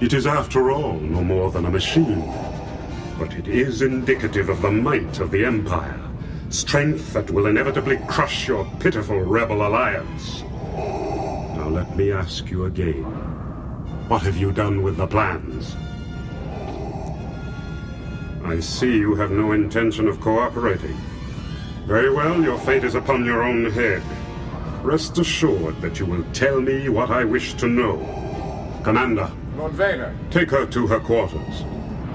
It 0.00 0.12
is, 0.12 0.28
after 0.28 0.70
all, 0.70 0.92
no 1.00 1.24
more 1.24 1.50
than 1.50 1.64
a 1.64 1.70
machine. 1.70 2.32
But 3.18 3.34
it 3.34 3.48
is 3.48 3.82
indicative 3.82 4.48
of 4.48 4.62
the 4.62 4.70
might 4.70 5.18
of 5.18 5.32
the 5.32 5.44
Empire. 5.44 6.00
Strength 6.50 7.14
that 7.14 7.32
will 7.32 7.46
inevitably 7.46 7.98
crush 8.06 8.46
your 8.46 8.64
pitiful 8.78 9.18
rebel 9.18 9.66
alliance. 9.66 10.42
Now 10.72 11.68
let 11.68 11.96
me 11.96 12.12
ask 12.12 12.48
you 12.48 12.66
again. 12.66 13.33
What 14.08 14.22
have 14.22 14.36
you 14.36 14.52
done 14.52 14.82
with 14.82 14.98
the 14.98 15.06
plans? 15.06 15.74
I 18.44 18.60
see 18.60 18.98
you 18.98 19.14
have 19.14 19.30
no 19.30 19.52
intention 19.52 20.06
of 20.08 20.20
cooperating. 20.20 20.96
Very 21.86 22.12
well, 22.12 22.42
your 22.42 22.58
fate 22.58 22.84
is 22.84 22.94
upon 22.94 23.24
your 23.24 23.42
own 23.42 23.70
head. 23.70 24.02
Rest 24.82 25.16
assured 25.16 25.80
that 25.80 25.98
you 25.98 26.04
will 26.04 26.24
tell 26.34 26.60
me 26.60 26.90
what 26.90 27.10
I 27.10 27.24
wish 27.24 27.54
to 27.54 27.66
know. 27.66 27.96
Commander, 28.84 29.30
Lord 29.56 29.72
Vader. 29.72 30.14
take 30.30 30.50
her 30.50 30.66
to 30.66 30.86
her 30.86 31.00
quarters. 31.00 31.62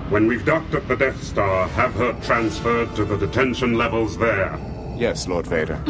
When 0.10 0.28
we've 0.28 0.46
docked 0.46 0.76
at 0.76 0.88
the 0.88 0.96
Death 0.96 1.24
Star, 1.24 1.68
have 1.70 1.94
her 1.96 2.14
transferred 2.22 2.96
to 2.96 3.06
the 3.06 3.18
detention 3.18 3.74
levels 3.74 4.16
there. 4.18 4.60
Yes, 4.96 5.28
Lord 5.28 5.48
Vader. 5.48 5.84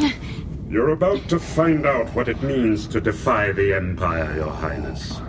You're 0.69 0.91
about 0.91 1.27
to 1.27 1.39
find 1.39 1.85
out 1.85 2.07
what 2.15 2.29
it 2.29 2.41
means 2.41 2.87
to 2.87 3.01
defy 3.01 3.51
the 3.51 3.73
Empire, 3.73 4.33
Your 4.35 4.51
Highness. 4.51 5.19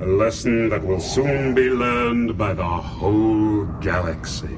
A 0.00 0.06
lesson 0.06 0.68
that 0.70 0.84
will 0.84 0.98
soon 0.98 1.54
be 1.54 1.70
learned 1.70 2.36
by 2.36 2.52
the 2.52 2.64
whole 2.64 3.64
galaxy. 3.80 4.48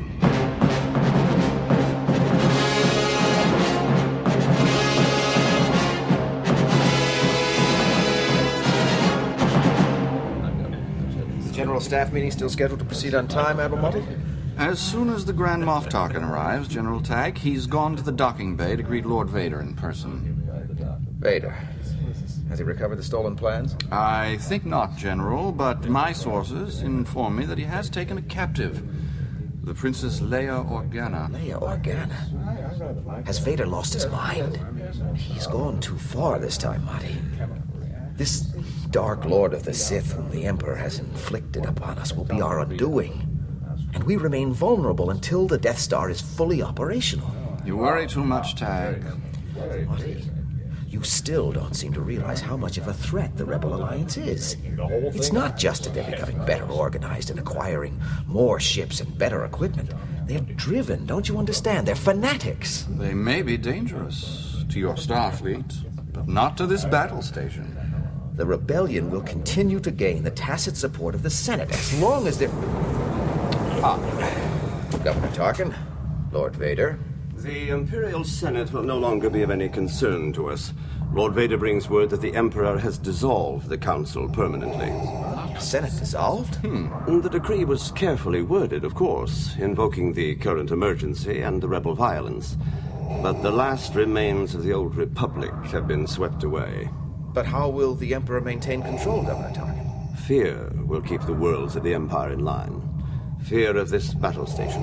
The 11.40 11.52
General 11.52 11.80
Staff 11.80 12.12
meeting 12.14 12.30
still 12.30 12.48
scheduled 12.48 12.80
to 12.80 12.86
proceed 12.86 13.14
on 13.14 13.28
time, 13.28 13.60
Admiral 13.60 13.82
Motti? 13.82 14.04
As 14.56 14.78
soon 14.78 15.10
as 15.10 15.26
the 15.26 15.34
Grand 15.34 15.62
Moff 15.62 15.90
Tarkin 15.90 16.26
arrives, 16.26 16.66
General 16.66 17.02
Tag, 17.02 17.36
he's 17.36 17.66
gone 17.66 17.94
to 17.94 18.02
the 18.02 18.10
docking 18.10 18.56
bay 18.56 18.74
to 18.74 18.82
greet 18.82 19.04
Lord 19.04 19.28
Vader 19.28 19.60
in 19.60 19.74
person. 19.74 20.42
Vader. 21.20 21.75
Has 22.48 22.58
he 22.58 22.64
recovered 22.64 22.96
the 22.96 23.02
stolen 23.02 23.36
plans? 23.36 23.76
I 23.90 24.36
think 24.36 24.64
not, 24.64 24.96
General, 24.96 25.52
but 25.52 25.88
my 25.88 26.12
sources 26.12 26.82
inform 26.82 27.36
me 27.36 27.44
that 27.46 27.58
he 27.58 27.64
has 27.64 27.90
taken 27.90 28.18
a 28.18 28.22
captive. 28.22 28.82
The 29.64 29.74
Princess 29.74 30.20
Leia 30.20 30.64
Organa. 30.70 31.28
Leia 31.28 31.60
Organa? 31.60 33.26
Has 33.26 33.38
Vader 33.40 33.66
lost 33.66 33.94
his 33.94 34.06
mind? 34.06 34.60
He's 35.16 35.48
gone 35.48 35.80
too 35.80 35.98
far 35.98 36.38
this 36.38 36.56
time, 36.56 36.82
Motti. 36.82 37.16
This 38.16 38.42
Dark 38.90 39.24
Lord 39.24 39.52
of 39.52 39.64
the 39.64 39.74
Sith, 39.74 40.12
whom 40.12 40.30
the 40.30 40.46
Emperor 40.46 40.76
has 40.76 41.00
inflicted 41.00 41.66
upon 41.66 41.98
us, 41.98 42.12
will 42.12 42.24
be 42.24 42.40
our 42.40 42.60
undoing. 42.60 43.28
And 43.92 44.04
we 44.04 44.16
remain 44.16 44.52
vulnerable 44.52 45.10
until 45.10 45.48
the 45.48 45.58
Death 45.58 45.78
Star 45.80 46.10
is 46.10 46.20
fully 46.20 46.62
operational. 46.62 47.30
You 47.64 47.76
worry 47.76 48.06
too 48.06 48.24
much, 48.24 48.54
Tag. 48.54 49.04
Motti, 49.56 50.24
you 50.96 51.02
still 51.02 51.52
don't 51.52 51.74
seem 51.74 51.92
to 51.92 52.00
realize 52.00 52.40
how 52.40 52.56
much 52.56 52.78
of 52.78 52.88
a 52.88 52.92
threat 52.94 53.36
the 53.36 53.44
Rebel 53.44 53.74
Alliance 53.74 54.16
is. 54.16 54.56
It's 55.14 55.30
not 55.30 55.58
just 55.58 55.84
that 55.84 55.92
they're 55.92 56.10
becoming 56.10 56.42
better 56.46 56.64
organized 56.64 57.28
and 57.28 57.38
acquiring 57.38 58.00
more 58.26 58.58
ships 58.58 59.02
and 59.02 59.18
better 59.18 59.44
equipment. 59.44 59.90
They're 60.26 60.40
driven, 60.40 61.04
don't 61.04 61.28
you 61.28 61.36
understand? 61.36 61.86
They're 61.86 61.94
fanatics. 61.94 62.86
They 62.88 63.12
may 63.12 63.42
be 63.42 63.58
dangerous 63.58 64.64
to 64.70 64.80
your 64.80 64.94
Starfleet, 64.94 65.70
but 66.14 66.26
not 66.28 66.56
to 66.56 66.66
this 66.66 66.86
battle 66.86 67.20
station. 67.20 67.76
The 68.36 68.46
rebellion 68.46 69.10
will 69.10 69.20
continue 69.20 69.80
to 69.80 69.90
gain 69.90 70.22
the 70.22 70.30
tacit 70.30 70.78
support 70.78 71.14
of 71.14 71.22
the 71.22 71.28
Senate 71.30 71.70
as 71.72 72.00
long 72.00 72.26
as 72.26 72.38
they're. 72.38 72.48
Ah, 73.84 73.98
Governor 75.04 75.28
Tarkin, 75.28 75.74
Lord 76.32 76.56
Vader. 76.56 76.98
The 77.36 77.68
Imperial 77.68 78.24
Senate 78.24 78.72
will 78.72 78.82
no 78.82 78.98
longer 78.98 79.28
be 79.28 79.42
of 79.42 79.50
any 79.50 79.68
concern 79.68 80.32
to 80.32 80.48
us. 80.48 80.72
Lord 81.12 81.34
Vader 81.34 81.56
brings 81.56 81.88
word 81.88 82.10
that 82.10 82.20
the 82.20 82.34
Emperor 82.34 82.78
has 82.78 82.98
dissolved 82.98 83.68
the 83.68 83.78
Council 83.78 84.28
permanently. 84.28 84.90
The 85.54 85.58
Senate 85.60 85.96
dissolved? 85.98 86.56
Hmm. 86.56 87.20
The 87.20 87.30
decree 87.30 87.64
was 87.64 87.90
carefully 87.92 88.42
worded, 88.42 88.84
of 88.84 88.94
course, 88.94 89.56
invoking 89.58 90.12
the 90.12 90.34
current 90.36 90.70
emergency 90.70 91.40
and 91.40 91.62
the 91.62 91.68
rebel 91.68 91.94
violence. 91.94 92.58
But 93.22 93.42
the 93.42 93.50
last 93.50 93.94
remains 93.94 94.54
of 94.54 94.62
the 94.62 94.74
old 94.74 94.96
Republic 94.96 95.52
have 95.66 95.88
been 95.88 96.06
swept 96.06 96.42
away. 96.42 96.90
But 97.32 97.46
how 97.46 97.68
will 97.68 97.94
the 97.94 98.14
Emperor 98.14 98.40
maintain 98.40 98.82
control, 98.82 99.22
Governor 99.22 99.54
Tarkin? 99.54 100.18
Fear 100.18 100.72
will 100.86 101.02
keep 101.02 101.22
the 101.22 101.32
worlds 101.32 101.76
of 101.76 101.82
the 101.82 101.94
Empire 101.94 102.32
in 102.32 102.44
line. 102.44 102.82
Fear 103.44 103.76
of 103.76 103.90
this 103.90 104.12
battle 104.12 104.46
station. 104.46 104.82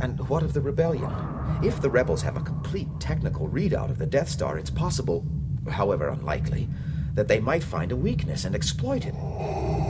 And 0.00 0.28
what 0.28 0.42
of 0.42 0.52
the 0.52 0.60
rebellion? 0.60 1.10
If 1.62 1.80
the 1.80 1.90
rebels 1.90 2.22
have 2.22 2.36
a 2.36 2.40
complete 2.74 2.98
technical 3.00 3.48
readout 3.48 3.88
of 3.88 3.98
the 3.98 4.06
Death 4.06 4.28
Star, 4.28 4.58
it's 4.58 4.68
possible, 4.68 5.24
however 5.70 6.08
unlikely, 6.08 6.66
that 7.14 7.28
they 7.28 7.38
might 7.38 7.62
find 7.62 7.92
a 7.92 7.96
weakness 7.96 8.44
and 8.44 8.52
exploit 8.52 9.06
it. 9.06 9.14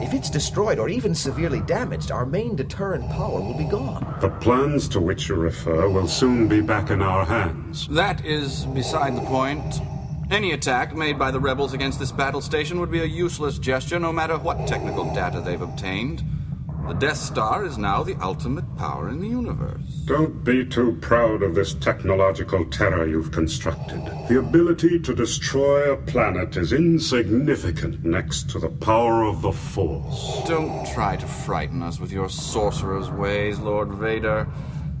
If 0.03 0.13
it's 0.13 0.29
destroyed 0.29 0.77
or 0.77 0.87
even 0.87 1.15
severely 1.15 1.61
damaged, 1.61 2.11
our 2.11 2.27
main 2.27 2.55
deterrent 2.55 3.09
power 3.09 3.41
will 3.41 3.57
be 3.57 3.63
gone. 3.63 4.19
The 4.21 4.29
plans 4.29 4.87
to 4.89 4.99
which 4.99 5.29
you 5.29 5.33
refer 5.33 5.89
will 5.89 6.07
soon 6.07 6.47
be 6.47 6.61
back 6.61 6.91
in 6.91 7.01
our 7.01 7.25
hands. 7.25 7.87
That 7.87 8.23
is 8.23 8.67
beside 8.67 9.15
the 9.17 9.25
point. 9.25 9.81
Any 10.29 10.51
attack 10.51 10.95
made 10.95 11.17
by 11.17 11.31
the 11.31 11.39
rebels 11.39 11.73
against 11.73 11.97
this 11.97 12.11
battle 12.11 12.41
station 12.41 12.79
would 12.79 12.91
be 12.91 13.01
a 13.01 13.05
useless 13.05 13.57
gesture 13.57 13.97
no 13.97 14.13
matter 14.13 14.37
what 14.37 14.67
technical 14.67 15.11
data 15.15 15.41
they've 15.41 15.59
obtained. 15.59 16.23
The 16.87 16.93
Death 16.93 17.17
Star 17.17 17.65
is 17.65 17.79
now 17.79 18.03
the 18.03 18.15
ultimate 18.21 18.77
power 18.77 19.09
in 19.09 19.19
the 19.19 19.27
universe. 19.27 19.81
Don't 20.05 20.43
be 20.43 20.63
too 20.63 20.95
proud 21.01 21.41
of 21.41 21.55
this 21.55 21.73
technological 21.73 22.63
terror 22.65 23.07
you've 23.07 23.31
constructed. 23.31 24.05
The 24.29 24.37
ability 24.37 24.99
to 24.99 25.15
destroy 25.15 25.91
a 25.91 25.97
planet 25.97 26.57
is 26.57 26.73
insignificant 26.73 28.05
next 28.05 28.51
to 28.51 28.59
the 28.59 28.69
power 28.69 29.23
of 29.23 29.41
the 29.41 29.51
Force. 29.51 30.43
Don't 30.47 30.85
try 30.93 31.15
to 31.15 31.25
frighten 31.25 31.81
us 31.81 31.99
with 31.99 32.11
your 32.11 32.29
sorcerer's 32.29 33.09
ways, 33.09 33.57
Lord 33.57 33.89
Vader. 33.89 34.47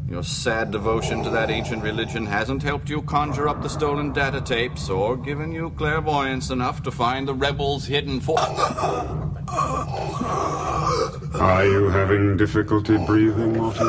Your 0.07 0.21
sad 0.21 0.69
devotion 0.71 1.23
to 1.23 1.31
that 1.31 1.49
ancient 1.49 1.81
religion 1.81 2.27
hasn't 2.27 2.61
helped 2.61 2.89
you 2.89 3.01
conjure 3.01 3.47
up 3.49 3.63
the 3.63 3.69
stolen 3.69 4.13
data 4.13 4.39
tapes 4.39 4.87
or 4.87 5.17
given 5.17 5.51
you 5.51 5.71
clairvoyance 5.71 6.51
enough 6.51 6.83
to 6.83 6.91
find 6.91 7.27
the 7.27 7.33
rebels' 7.33 7.87
hidden 7.87 8.19
force. 8.19 8.39
Are 11.39 11.65
you 11.65 11.89
having 11.89 12.37
difficulty 12.37 12.97
breathing, 13.05 13.57
Martin? 13.57 13.87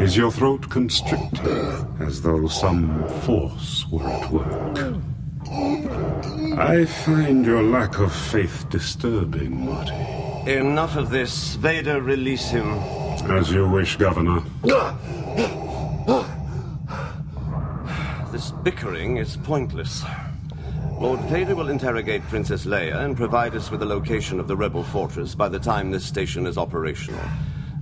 Is 0.00 0.16
your 0.16 0.32
throat 0.32 0.68
constricted, 0.68 1.86
as 2.00 2.20
though 2.22 2.48
some 2.48 3.08
force 3.20 3.86
were 3.92 4.08
at 4.08 4.30
work? 4.32 4.78
I 6.58 6.84
find 6.86 7.46
your 7.46 7.62
lack 7.62 8.00
of 8.00 8.12
faith 8.12 8.66
disturbing, 8.68 9.64
Motti. 9.64 10.48
Enough 10.48 10.96
of 10.96 11.10
this. 11.10 11.54
Vader, 11.54 12.02
release 12.02 12.50
him. 12.50 13.03
As 13.30 13.50
you 13.50 13.68
wish, 13.68 13.96
Governor. 13.96 14.42
This 18.30 18.50
bickering 18.62 19.16
is 19.16 19.36
pointless. 19.38 20.04
Lord 21.00 21.20
Vader 21.22 21.54
will 21.54 21.70
interrogate 21.70 22.22
Princess 22.28 22.66
Leia 22.66 23.04
and 23.04 23.16
provide 23.16 23.54
us 23.56 23.70
with 23.70 23.80
the 23.80 23.86
location 23.86 24.38
of 24.38 24.46
the 24.46 24.56
rebel 24.56 24.84
fortress 24.84 25.34
by 25.34 25.48
the 25.48 25.58
time 25.58 25.90
this 25.90 26.04
station 26.04 26.46
is 26.46 26.58
operational. 26.58 27.20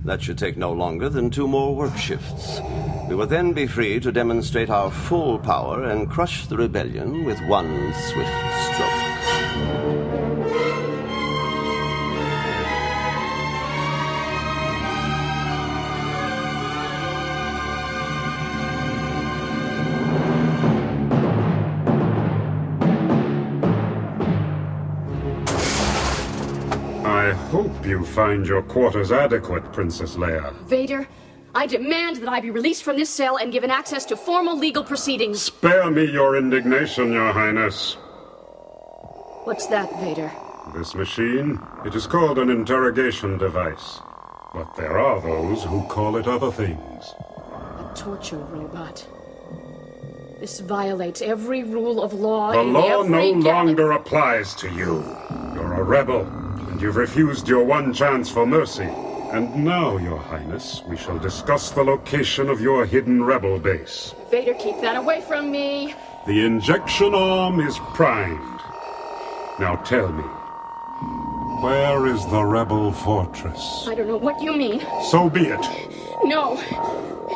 That 0.05 0.21
should 0.21 0.37
take 0.37 0.57
no 0.57 0.71
longer 0.71 1.09
than 1.09 1.29
two 1.29 1.47
more 1.47 1.75
work 1.75 1.95
shifts. 1.97 2.59
We 3.07 3.15
will 3.15 3.27
then 3.27 3.53
be 3.53 3.67
free 3.67 3.99
to 3.99 4.11
demonstrate 4.11 4.69
our 4.69 4.91
full 4.91 5.39
power 5.39 5.83
and 5.83 6.09
crush 6.09 6.47
the 6.47 6.57
rebellion 6.57 7.25
with 7.25 7.39
one 7.47 7.93
swift 7.93 8.31
stroke. 8.73 9.02
I 27.33 27.35
hope 27.49 27.83
you 27.83 28.05
find 28.05 28.45
your 28.45 28.61
quarters 28.61 29.11
adequate, 29.11 29.73
Princess 29.73 30.17
Leia. 30.17 30.53
Vader, 30.67 31.07
I 31.55 31.65
demand 31.65 32.17
that 32.17 32.29
I 32.29 32.39
be 32.39 32.51
released 32.51 32.83
from 32.83 32.95
this 32.95 33.09
cell 33.09 33.37
and 33.37 33.51
given 33.51 33.71
access 33.71 34.05
to 34.05 34.15
formal 34.15 34.55
legal 34.55 34.83
proceedings. 34.83 35.41
Spare 35.41 35.89
me 35.89 36.03
your 36.03 36.37
indignation, 36.37 37.11
Your 37.11 37.31
Highness. 37.31 37.95
What's 39.45 39.65
that, 39.65 39.89
Vader? 39.99 40.31
This 40.75 40.93
machine, 40.93 41.59
it 41.83 41.95
is 41.95 42.05
called 42.05 42.37
an 42.37 42.51
interrogation 42.51 43.39
device. 43.39 43.99
But 44.53 44.75
there 44.75 44.99
are 44.99 45.19
those 45.19 45.63
who 45.63 45.87
call 45.87 46.17
it 46.17 46.27
other 46.27 46.51
things. 46.51 47.15
A 47.79 47.91
torture 47.95 48.37
robot. 48.37 49.07
This 50.39 50.59
violates 50.59 51.23
every 51.23 51.63
rule 51.63 52.03
of 52.03 52.13
law 52.13 52.51
The 52.51 52.61
law 52.61 53.01
no 53.01 53.31
longer 53.31 53.93
applies 53.93 54.53
to 54.55 54.69
you. 54.69 55.03
You're 55.55 55.73
a 55.73 55.83
rebel, 55.83 56.42
you've 56.83 56.97
refused 56.97 57.47
your 57.47 57.63
one 57.63 57.93
chance 57.93 58.29
for 58.29 58.45
mercy. 58.45 58.89
And 59.31 59.63
now, 59.63 59.97
Your 59.97 60.19
Highness, 60.19 60.83
we 60.85 60.97
shall 60.97 61.17
discuss 61.17 61.71
the 61.71 61.81
location 61.81 62.49
of 62.49 62.59
your 62.59 62.85
hidden 62.85 63.23
rebel 63.23 63.57
base. 63.57 64.13
Vader, 64.29 64.53
keep 64.55 64.81
that 64.81 64.97
away 64.97 65.21
from 65.21 65.49
me. 65.49 65.95
The 66.27 66.45
injection 66.45 67.15
arm 67.15 67.61
is 67.61 67.79
primed. 67.95 68.59
Now 69.59 69.81
tell 69.85 70.11
me, 70.11 70.23
where 71.63 72.05
is 72.05 72.25
the 72.27 72.43
rebel 72.43 72.91
fortress? 72.91 73.85
I 73.87 73.95
don't 73.95 74.07
know 74.07 74.17
what 74.17 74.41
you 74.41 74.51
mean. 74.51 74.81
So 75.09 75.29
be 75.29 75.47
it. 75.47 75.65
No. 76.25 76.55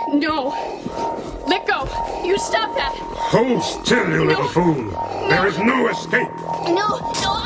No. 0.09 0.49
Let 1.47 1.65
go. 1.65 1.85
You 2.23 2.37
stop 2.37 2.75
that. 2.75 2.93
Hold 2.93 3.63
still, 3.63 4.09
you 4.09 4.25
little 4.25 4.47
fool. 4.49 4.91
There 5.29 5.47
is 5.47 5.57
no 5.59 5.87
escape. 5.87 6.29
No. 6.67 7.13
No. 7.23 7.36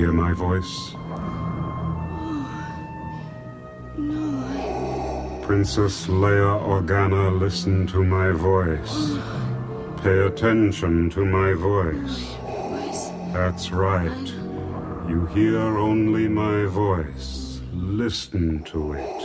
Hear 0.00 0.12
my 0.14 0.32
voice? 0.32 0.94
Princess 5.46 6.06
Leia 6.06 6.54
Organa, 6.74 7.38
listen 7.38 7.86
to 7.88 8.02
my 8.02 8.30
voice. 8.30 8.94
Pay 10.02 10.20
attention 10.20 11.10
to 11.10 11.22
my 11.26 11.52
voice. 11.52 12.34
That's 13.34 13.72
right. 13.72 14.26
You 15.06 15.26
hear 15.34 15.60
only 15.60 16.28
my 16.28 16.64
voice. 16.64 17.60
Listen 17.74 18.64
to 18.72 18.94
it. 18.94 19.20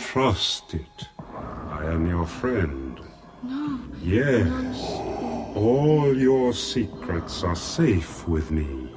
Trust 0.00 0.74
it. 0.74 1.08
I 1.78 1.84
am 1.84 2.04
your 2.08 2.26
friend. 2.26 2.98
No. 3.44 3.78
Yes. 4.02 4.76
All 5.54 6.12
your 6.16 6.52
secrets 6.52 7.44
are 7.44 7.54
safe 7.54 8.26
with 8.26 8.50
me. 8.50 8.89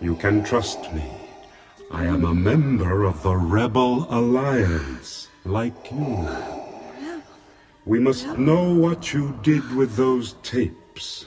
You 0.00 0.16
can 0.16 0.42
trust 0.42 0.92
me. 0.94 1.04
I 1.90 2.04
am 2.06 2.24
a 2.24 2.32
member 2.32 3.04
of 3.04 3.22
the 3.22 3.36
Rebel 3.36 4.06
Alliance, 4.08 5.28
like 5.44 5.90
you. 5.90 6.28
We 7.84 7.98
must 7.98 8.38
know 8.38 8.74
what 8.74 9.12
you 9.12 9.38
did 9.42 9.74
with 9.74 9.96
those 9.96 10.36
tapes. 10.42 11.26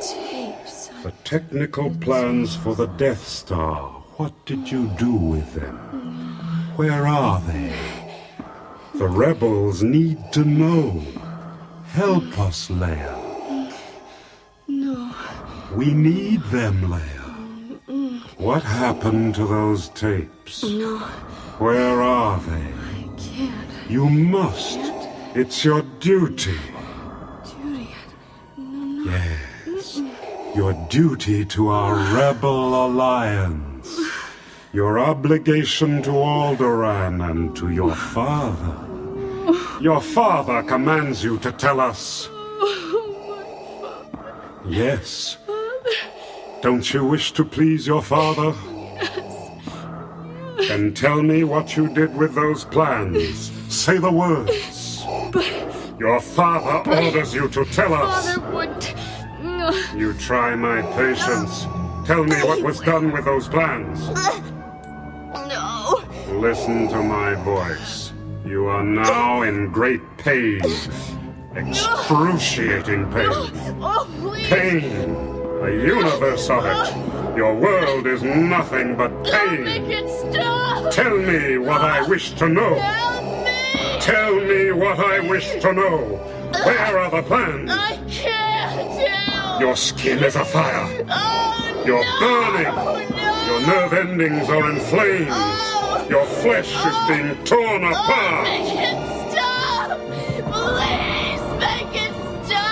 Tapes. 0.00 0.88
The 1.04 1.12
technical 1.22 1.90
plans 1.96 2.56
for 2.56 2.74
the 2.74 2.86
Death 2.86 3.26
Star. 3.26 3.90
What 4.16 4.32
did 4.46 4.68
you 4.68 4.88
do 4.98 5.12
with 5.12 5.54
them? 5.54 5.76
Where 6.74 7.06
are 7.06 7.40
they? 7.42 7.72
The 8.94 9.06
rebels 9.06 9.84
need 9.84 10.32
to 10.32 10.44
know. 10.44 11.04
Help 11.86 12.36
us, 12.40 12.68
Leia. 12.68 13.72
No. 14.66 15.14
We 15.76 15.92
need 15.94 16.42
them, 16.44 16.82
Leia. 16.82 17.17
What 18.38 18.62
happened 18.62 19.34
to 19.34 19.46
those 19.46 19.88
tapes? 19.90 20.62
No. 20.62 20.98
Where 21.58 22.00
are 22.00 22.38
they? 22.40 22.72
Can't. 23.18 23.90
You 23.90 24.08
must. 24.08 24.78
It's 25.34 25.64
your 25.64 25.82
duty. 25.98 26.56
Duty. 27.44 27.88
No. 28.56 29.10
Yes. 29.10 30.00
Your 30.54 30.72
duty 30.88 31.44
to 31.46 31.68
our 31.68 31.94
rebel 32.14 32.86
alliance. 32.86 33.98
Your 34.72 35.00
obligation 35.00 36.00
to 36.02 36.10
Alderaan 36.10 37.28
and 37.28 37.56
to 37.56 37.70
your 37.70 37.94
father. 37.94 38.76
Your 39.80 40.00
father 40.00 40.62
commands 40.62 41.24
you 41.24 41.38
to 41.38 41.50
tell 41.50 41.80
us 41.80 42.28
Yes. 44.68 45.38
Don't 46.60 46.92
you 46.92 47.04
wish 47.04 47.32
to 47.32 47.44
please 47.44 47.86
your 47.86 48.02
father? 48.02 48.52
Then 50.66 50.92
tell 50.92 51.22
me 51.22 51.44
what 51.44 51.76
you 51.76 51.88
did 51.94 52.16
with 52.16 52.34
those 52.34 52.64
plans. 52.64 53.52
Say 53.72 53.98
the 53.98 54.10
words. 54.10 55.04
But. 55.32 55.46
Your 56.00 56.20
father 56.20 56.90
orders 56.90 57.32
you 57.32 57.48
to 57.48 57.64
tell 57.66 57.94
us. 57.94 58.34
Father 58.34 58.52
would. 58.52 59.98
You 59.98 60.14
try 60.14 60.56
my 60.56 60.82
patience. 60.96 61.66
Tell 62.04 62.24
me 62.24 62.36
what 62.42 62.62
was 62.62 62.80
done 62.80 63.12
with 63.12 63.24
those 63.24 63.46
plans. 63.48 64.00
Uh, 64.14 65.46
no. 65.48 66.02
Listen 66.38 66.88
to 66.88 67.02
my 67.02 67.34
voice. 67.34 68.12
You 68.44 68.66
are 68.66 68.82
now 68.82 69.42
in 69.42 69.70
great 69.70 70.00
pain. 70.16 70.60
Excruciating 71.54 73.12
pain. 73.12 73.28
Oh, 73.80 74.08
please. 74.20 74.48
Pain. 74.48 75.37
A 75.62 75.70
universe 75.70 76.48
of 76.50 76.64
it. 76.64 77.36
Your 77.36 77.54
world 77.54 78.06
is 78.06 78.22
nothing 78.22 78.96
but 78.96 79.10
Don't 79.24 79.64
make 79.64 79.82
pain. 79.84 79.90
it 79.90 80.32
stop. 80.32 80.90
Tell 80.92 81.16
me 81.16 81.58
what 81.58 81.80
I 81.80 82.06
wish 82.08 82.32
to 82.34 82.48
know. 82.48 82.74
Help 82.76 83.44
me. 83.44 84.00
Tell 84.00 84.34
me 84.36 84.72
what 84.72 84.98
I 84.98 85.20
wish 85.20 85.50
to 85.60 85.72
know. 85.72 85.98
Where 86.64 86.98
are 86.98 87.10
the 87.10 87.22
plans? 87.22 87.70
I 87.72 87.98
can't 88.08 89.06
tell. 89.06 89.60
Your 89.60 89.76
skin 89.76 90.22
is 90.22 90.36
afire. 90.36 91.04
Oh, 91.10 91.82
You're 91.84 92.04
burning. 92.20 92.72
Oh, 92.76 93.46
Your 93.48 93.66
nerve 93.66 93.92
endings 93.92 94.48
are 94.48 94.70
in 94.70 94.80
flames. 94.80 95.28
Oh. 95.30 96.06
Your 96.08 96.24
flesh 96.24 96.70
is 96.70 96.76
oh. 96.84 97.06
being 97.08 97.44
torn 97.44 97.84
apart. 97.84 98.44
Make 98.44 99.17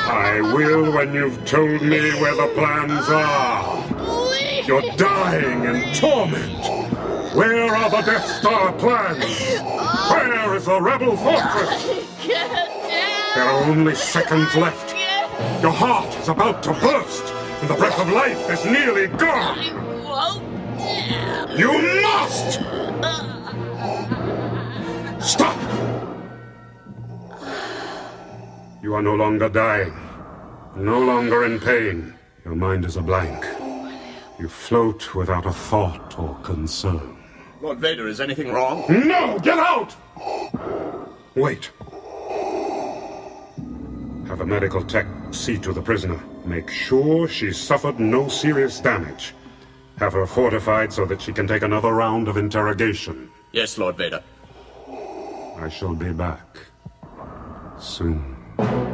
I 0.08 0.40
will 0.40 0.92
when 0.92 1.12
you've 1.12 1.44
told 1.44 1.82
me 1.82 2.12
where 2.20 2.36
the 2.36 2.52
plans 2.54 3.08
are. 3.08 3.84
You're 4.64 4.96
dying 4.96 5.64
in 5.64 5.92
torment. 5.94 7.34
Where 7.34 7.74
are 7.74 7.90
the 7.90 8.02
Death 8.02 8.26
Star 8.38 8.72
plans? 8.74 9.24
Where 10.10 10.54
is 10.54 10.66
the 10.66 10.80
Rebel 10.80 11.16
Fortress? 11.16 12.26
There 13.34 13.44
are 13.44 13.64
only 13.64 13.94
seconds 13.96 14.54
left. 14.54 14.94
Your 15.60 15.72
heart 15.72 16.14
is 16.20 16.28
about 16.28 16.62
to 16.62 16.72
burst, 16.74 17.32
and 17.60 17.68
the 17.68 17.74
breath 17.74 17.98
of 17.98 18.08
life 18.10 18.48
is 18.48 18.64
nearly 18.64 19.08
gone. 19.08 19.58
You 21.58 21.72
must! 22.02 22.60
Stop! 25.20 25.56
You 28.86 28.94
are 28.94 29.02
no 29.02 29.16
longer 29.16 29.48
dying, 29.48 29.92
no 30.76 31.00
longer 31.00 31.44
in 31.44 31.58
pain. 31.58 32.14
Your 32.44 32.54
mind 32.54 32.84
is 32.84 32.96
a 32.96 33.02
blank. 33.02 33.44
You 34.38 34.48
float 34.48 35.12
without 35.12 35.44
a 35.44 35.52
thought 35.52 36.16
or 36.16 36.36
concern. 36.44 37.16
Lord 37.60 37.80
Vader, 37.80 38.06
is 38.06 38.20
anything 38.20 38.52
wrong? 38.52 38.84
No! 38.88 39.40
Get 39.40 39.58
out! 39.58 39.96
Wait. 41.34 41.72
Have 44.28 44.42
a 44.42 44.46
medical 44.46 44.84
tech 44.84 45.08
see 45.32 45.58
to 45.58 45.72
the 45.72 45.82
prisoner. 45.82 46.20
Make 46.44 46.70
sure 46.70 47.26
she 47.26 47.52
suffered 47.52 47.98
no 47.98 48.28
serious 48.28 48.78
damage. 48.78 49.34
Have 49.98 50.12
her 50.12 50.26
fortified 50.26 50.92
so 50.92 51.04
that 51.06 51.20
she 51.20 51.32
can 51.32 51.48
take 51.48 51.62
another 51.62 51.92
round 51.92 52.28
of 52.28 52.36
interrogation. 52.36 53.30
Yes, 53.50 53.78
Lord 53.78 53.96
Vader. 53.96 54.22
I 55.56 55.68
shall 55.68 55.96
be 55.96 56.12
back. 56.12 56.60
Soon. 57.80 58.35
Thank 58.58 58.70
you. 58.70 58.85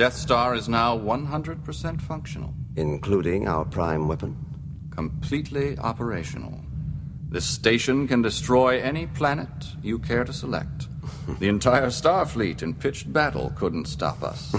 Death 0.00 0.16
Star 0.16 0.54
is 0.54 0.66
now 0.66 0.96
100% 0.96 2.00
functional. 2.00 2.54
Including 2.74 3.46
our 3.46 3.66
prime 3.66 4.08
weapon? 4.08 4.34
Completely 4.88 5.76
operational. 5.76 6.58
This 7.28 7.44
station 7.44 8.08
can 8.08 8.22
destroy 8.22 8.80
any 8.80 9.08
planet 9.08 9.50
you 9.82 9.98
care 9.98 10.24
to 10.24 10.32
select. 10.32 10.88
the 11.38 11.48
entire 11.48 11.88
Starfleet 11.88 12.62
in 12.62 12.72
pitched 12.72 13.12
battle 13.12 13.52
couldn't 13.56 13.88
stop 13.88 14.22
us. 14.22 14.54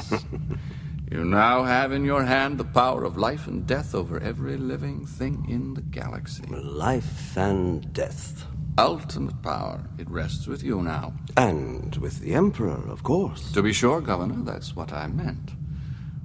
you 1.12 1.26
now 1.26 1.64
have 1.64 1.92
in 1.92 2.06
your 2.06 2.24
hand 2.24 2.60
the 2.60 2.64
power 2.64 3.04
of 3.04 3.18
life 3.18 3.48
and 3.48 3.66
death 3.66 3.96
over 3.96 4.20
every 4.20 4.58
living 4.58 5.08
thing 5.08 5.44
in 5.50 5.74
the 5.74 5.82
galaxy. 5.82 6.44
Life 6.50 7.36
and 7.36 7.92
death. 7.94 8.46
Ultimate 8.78 9.42
power. 9.42 9.82
It 9.98 10.10
rests 10.10 10.48
with 10.48 10.64
you 10.64 10.82
now. 10.82 11.14
And 11.36 11.96
with 11.98 12.20
the 12.20 12.34
Emperor, 12.34 12.82
of 12.90 13.04
course. 13.04 13.52
To 13.52 13.62
be 13.62 13.74
sure, 13.74 14.00
Governor, 14.02 14.44
that's 14.44 14.76
what 14.76 14.94
I 14.94 15.08
meant. 15.08 15.52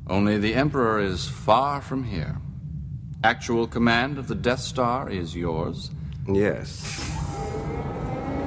Only 0.09 0.39
the 0.39 0.55
Emperor 0.55 1.01
is 1.01 1.27
far 1.27 1.81
from 1.81 2.05
here. 2.05 2.39
Actual 3.25 3.67
command 3.67 4.19
of 4.19 4.29
the 4.29 4.37
Death 4.37 4.61
Star 4.61 5.11
is 5.11 5.35
yours. 5.35 5.91
Yes. 6.29 7.13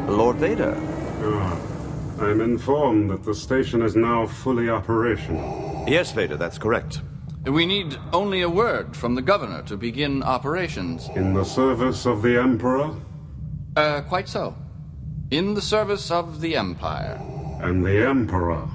Lord 0.08 0.38
Vader. 0.38 0.76
Ah, 1.22 1.60
I'm 2.20 2.40
informed 2.40 3.10
that 3.10 3.24
the 3.24 3.36
station 3.36 3.82
is 3.82 3.96
now 3.96 4.26
fully 4.26 4.70
operational. 4.70 5.84
Yes, 5.88 6.14
Vader, 6.14 6.38
that's 6.38 6.58
correct. 6.58 7.02
We 7.44 7.66
need 7.66 7.98
only 8.14 8.42
a 8.42 8.50
word 8.50 8.96
from 8.96 9.16
the 9.16 9.22
Governor 9.22 9.62
to 9.64 9.76
begin 9.76 10.24
operations. 10.24 11.10
In 11.16 11.34
the 11.34 11.44
service 11.44 12.06
of 12.06 12.22
the 12.22 12.40
Emperor 12.40 12.96
Uh, 13.76 14.02
quite 14.02 14.28
so. 14.28 14.56
In 15.32 15.54
the 15.54 15.62
service 15.62 16.12
of 16.12 16.42
the 16.42 16.56
Empire. 16.56 17.20
and 17.62 17.86
the 17.86 18.08
Emperor. 18.08 18.68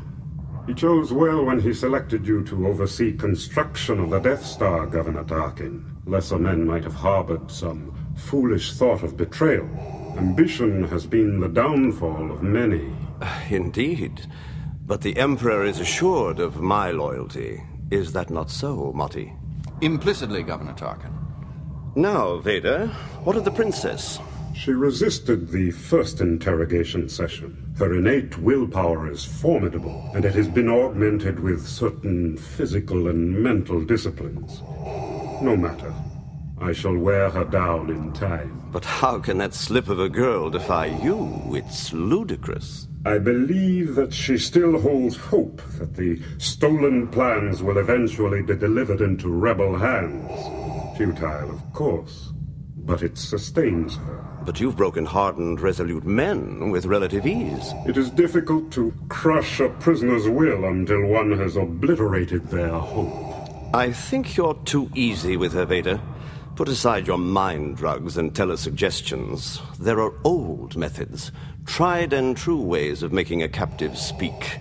He 0.66 0.74
chose 0.74 1.12
well 1.12 1.44
when 1.44 1.60
he 1.60 1.74
selected 1.74 2.26
you 2.26 2.42
to 2.44 2.66
oversee 2.68 3.12
construction 3.12 3.98
of 4.00 4.10
the 4.10 4.18
Death 4.20 4.44
Star, 4.44 4.86
Governor 4.86 5.24
Tarkin. 5.24 5.84
Lesser 6.06 6.38
men 6.38 6.66
might 6.66 6.84
have 6.84 6.94
harbored 6.94 7.50
some 7.50 7.92
foolish 8.16 8.74
thought 8.74 9.02
of 9.02 9.16
betrayal. 9.16 9.66
Ambition 10.16 10.84
has 10.84 11.06
been 11.06 11.40
the 11.40 11.48
downfall 11.48 12.30
of 12.30 12.42
many. 12.42 12.92
Indeed. 13.50 14.26
But 14.86 15.00
the 15.00 15.16
Emperor 15.16 15.64
is 15.64 15.80
assured 15.80 16.38
of 16.38 16.60
my 16.60 16.90
loyalty. 16.90 17.62
Is 17.90 18.12
that 18.12 18.30
not 18.30 18.50
so, 18.50 18.92
Motti? 18.94 19.34
Implicitly, 19.80 20.42
Governor 20.42 20.74
Tarkin. 20.74 21.12
Now, 21.96 22.38
Vader, 22.38 22.88
what 23.24 23.36
of 23.36 23.44
the 23.44 23.50
Princess? 23.50 24.18
She 24.55 24.70
resisted 24.70 25.48
the 25.48 25.72
first 25.72 26.20
interrogation 26.20 27.09
session. 27.09 27.74
Her 27.76 27.97
innate 27.97 28.39
willpower 28.39 29.10
is 29.10 29.24
formidable, 29.24 30.10
and 30.14 30.24
it 30.24 30.35
has 30.36 30.47
been 30.47 30.68
augmented 30.68 31.40
with 31.40 31.66
certain 31.66 32.36
physical 32.36 33.09
and 33.09 33.43
mental 33.43 33.85
disciplines. 33.85 34.62
No 35.43 35.56
matter. 35.56 35.93
I 36.60 36.72
shall 36.72 36.97
wear 36.97 37.31
her 37.31 37.44
down 37.44 37.90
in 37.90 38.12
time. 38.12 38.70
But 38.70 38.85
how 38.85 39.18
can 39.18 39.39
that 39.39 39.55
slip 39.55 39.89
of 39.89 39.98
a 39.98 40.09
girl 40.09 40.51
defy 40.51 40.86
you? 40.86 41.56
It's 41.56 41.93
ludicrous. 41.93 42.86
I 43.05 43.18
believe 43.18 43.97
that 43.97 44.14
she 44.14 44.39
still 44.39 44.81
holds 44.81 45.16
hope 45.16 45.60
that 45.78 45.94
the 45.94 46.22
stolen 46.39 47.09
plans 47.09 47.60
will 47.60 47.78
eventually 47.78 48.40
be 48.40 48.55
delivered 48.55 49.01
into 49.01 49.28
rebel 49.28 49.76
hands. 49.76 50.97
Futile, 50.97 51.51
of 51.51 51.72
course, 51.72 52.32
but 52.76 53.02
it 53.02 53.18
sustains 53.18 53.97
her. 53.97 54.34
But 54.44 54.60
you've 54.60 54.76
broken 54.76 55.06
hardened, 55.06 55.60
resolute 55.60 56.04
men 56.04 56.70
with 56.70 56.84
relative 56.84 57.26
ease. 57.26 57.72
It 57.86 57.96
is 57.96 58.10
difficult 58.10 58.70
to 58.72 58.92
crush 59.08 59.60
a 59.60 59.70
prisoner's 59.70 60.28
will 60.28 60.66
until 60.66 61.06
one 61.06 61.32
has 61.38 61.56
obliterated 61.56 62.48
their 62.48 62.78
hope. 62.78 63.74
I 63.74 63.90
think 63.90 64.36
you're 64.36 64.60
too 64.64 64.90
easy 64.94 65.36
with 65.36 65.52
her, 65.54 65.64
Vader. 65.64 66.00
Put 66.56 66.68
aside 66.68 67.06
your 67.06 67.18
mind 67.18 67.78
drugs 67.78 68.16
and 68.16 68.32
telesuggestions. 68.32 69.60
There 69.78 70.00
are 70.00 70.12
old 70.24 70.76
methods, 70.76 71.32
tried 71.66 72.12
and 72.12 72.36
true 72.36 72.60
ways 72.60 73.02
of 73.02 73.12
making 73.12 73.42
a 73.42 73.48
captive 73.48 73.98
speak. 73.98 74.60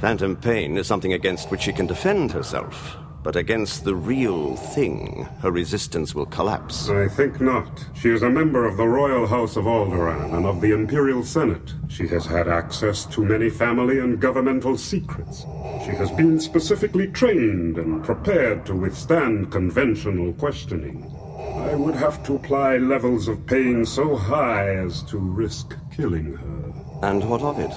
Phantom 0.00 0.36
pain 0.36 0.78
is 0.78 0.86
something 0.86 1.12
against 1.12 1.50
which 1.50 1.62
she 1.62 1.72
can 1.72 1.86
defend 1.86 2.32
herself. 2.32 2.96
But 3.26 3.34
against 3.34 3.82
the 3.82 3.96
real 3.96 4.54
thing, 4.54 5.28
her 5.40 5.50
resistance 5.50 6.14
will 6.14 6.26
collapse. 6.26 6.88
I 6.88 7.08
think 7.08 7.40
not. 7.40 7.84
She 7.96 8.10
is 8.10 8.22
a 8.22 8.30
member 8.30 8.64
of 8.64 8.76
the 8.76 8.86
Royal 8.86 9.26
House 9.26 9.56
of 9.56 9.64
Alderaan 9.64 10.32
and 10.32 10.46
of 10.46 10.60
the 10.60 10.70
Imperial 10.70 11.24
Senate. 11.24 11.74
She 11.88 12.06
has 12.06 12.24
had 12.24 12.46
access 12.46 13.04
to 13.06 13.24
many 13.24 13.50
family 13.50 13.98
and 13.98 14.20
governmental 14.20 14.78
secrets. 14.78 15.40
She 15.84 15.90
has 15.90 16.12
been 16.12 16.38
specifically 16.38 17.08
trained 17.08 17.78
and 17.78 18.04
prepared 18.04 18.64
to 18.66 18.76
withstand 18.76 19.50
conventional 19.50 20.32
questioning. 20.34 21.12
I 21.56 21.74
would 21.74 21.96
have 21.96 22.22
to 22.26 22.36
apply 22.36 22.76
levels 22.76 23.26
of 23.26 23.44
pain 23.44 23.84
so 23.84 24.14
high 24.14 24.68
as 24.76 25.02
to 25.10 25.18
risk 25.18 25.74
killing 25.90 26.34
her. 26.34 26.72
And 27.02 27.28
what 27.28 27.42
of 27.42 27.58
it? 27.58 27.72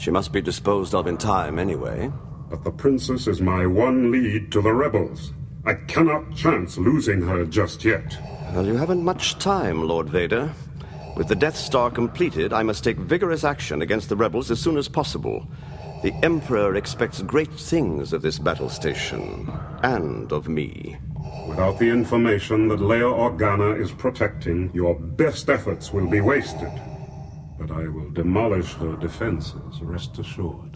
She 0.00 0.10
must 0.10 0.32
be 0.32 0.40
disposed 0.40 0.94
of 0.94 1.06
in 1.06 1.18
time 1.18 1.58
anyway. 1.58 2.10
But 2.50 2.64
the 2.64 2.70
princess 2.70 3.26
is 3.26 3.40
my 3.40 3.66
one 3.66 4.10
lead 4.10 4.50
to 4.52 4.60
the 4.60 4.72
rebels. 4.72 5.32
I 5.66 5.74
cannot 5.74 6.34
chance 6.34 6.78
losing 6.78 7.20
her 7.22 7.44
just 7.44 7.84
yet. 7.84 8.16
Well, 8.54 8.66
you 8.66 8.76
haven't 8.76 9.04
much 9.04 9.38
time, 9.38 9.86
Lord 9.86 10.08
Vader. 10.08 10.52
With 11.16 11.28
the 11.28 11.34
Death 11.34 11.56
Star 11.56 11.90
completed, 11.90 12.52
I 12.52 12.62
must 12.62 12.84
take 12.84 12.96
vigorous 12.96 13.44
action 13.44 13.82
against 13.82 14.08
the 14.08 14.16
rebels 14.16 14.50
as 14.50 14.60
soon 14.60 14.76
as 14.76 14.88
possible. 14.88 15.46
The 16.02 16.14
Emperor 16.22 16.76
expects 16.76 17.20
great 17.22 17.52
things 17.52 18.12
of 18.12 18.22
this 18.22 18.38
battle 18.38 18.68
station, 18.68 19.50
and 19.82 20.30
of 20.32 20.48
me. 20.48 20.96
Without 21.48 21.78
the 21.78 21.90
information 21.90 22.68
that 22.68 22.78
Leia 22.78 23.12
Organa 23.12 23.80
is 23.80 23.90
protecting, 23.90 24.70
your 24.72 24.94
best 24.94 25.50
efforts 25.50 25.92
will 25.92 26.06
be 26.06 26.20
wasted. 26.20 26.70
But 27.58 27.72
I 27.72 27.88
will 27.88 28.10
demolish 28.10 28.74
her 28.74 28.94
defenses, 28.96 29.80
rest 29.82 30.18
assured. 30.18 30.67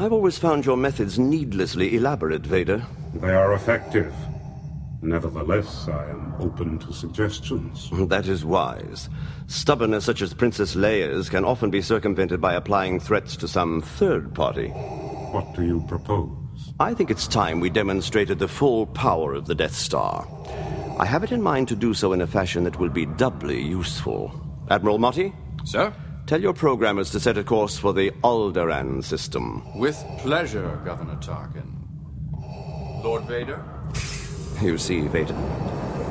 I've 0.00 0.14
always 0.14 0.38
found 0.38 0.64
your 0.64 0.78
methods 0.78 1.18
needlessly 1.18 1.94
elaborate, 1.94 2.46
Vader. 2.46 2.82
They 3.16 3.34
are 3.34 3.52
effective. 3.52 4.14
Nevertheless, 5.02 5.88
I 5.88 6.08
am 6.08 6.34
open 6.38 6.78
to 6.78 6.92
suggestions. 6.94 7.90
That 8.08 8.26
is 8.26 8.42
wise. 8.42 9.10
Stubbornness 9.46 10.06
such 10.06 10.22
as 10.22 10.32
Princess 10.32 10.74
Leia's 10.74 11.28
can 11.28 11.44
often 11.44 11.68
be 11.68 11.82
circumvented 11.82 12.40
by 12.40 12.54
applying 12.54 12.98
threats 12.98 13.36
to 13.36 13.46
some 13.46 13.82
third 13.82 14.34
party. 14.34 14.68
What 14.68 15.54
do 15.54 15.64
you 15.64 15.84
propose? 15.86 16.30
I 16.80 16.94
think 16.94 17.10
it's 17.10 17.28
time 17.28 17.60
we 17.60 17.68
demonstrated 17.68 18.38
the 18.38 18.48
full 18.48 18.86
power 18.86 19.34
of 19.34 19.48
the 19.48 19.54
Death 19.54 19.74
Star. 19.74 20.26
I 20.98 21.04
have 21.04 21.24
it 21.24 21.30
in 21.30 21.42
mind 21.42 21.68
to 21.68 21.76
do 21.76 21.92
so 21.92 22.14
in 22.14 22.22
a 22.22 22.26
fashion 22.26 22.64
that 22.64 22.78
will 22.78 22.88
be 22.88 23.04
doubly 23.04 23.60
useful. 23.62 24.32
Admiral 24.70 24.98
Motti? 24.98 25.34
Sir? 25.66 25.92
Tell 26.30 26.40
your 26.40 26.54
programmers 26.54 27.10
to 27.10 27.18
set 27.18 27.38
a 27.38 27.42
course 27.42 27.76
for 27.76 27.92
the 27.92 28.12
Alderaan 28.22 29.02
system. 29.02 29.64
With 29.74 29.96
pleasure, 30.18 30.80
Governor 30.84 31.16
Tarkin. 31.16 31.74
Lord 33.02 33.24
Vader? 33.24 33.60
You 34.62 34.78
see, 34.78 35.00
Vader, 35.08 35.34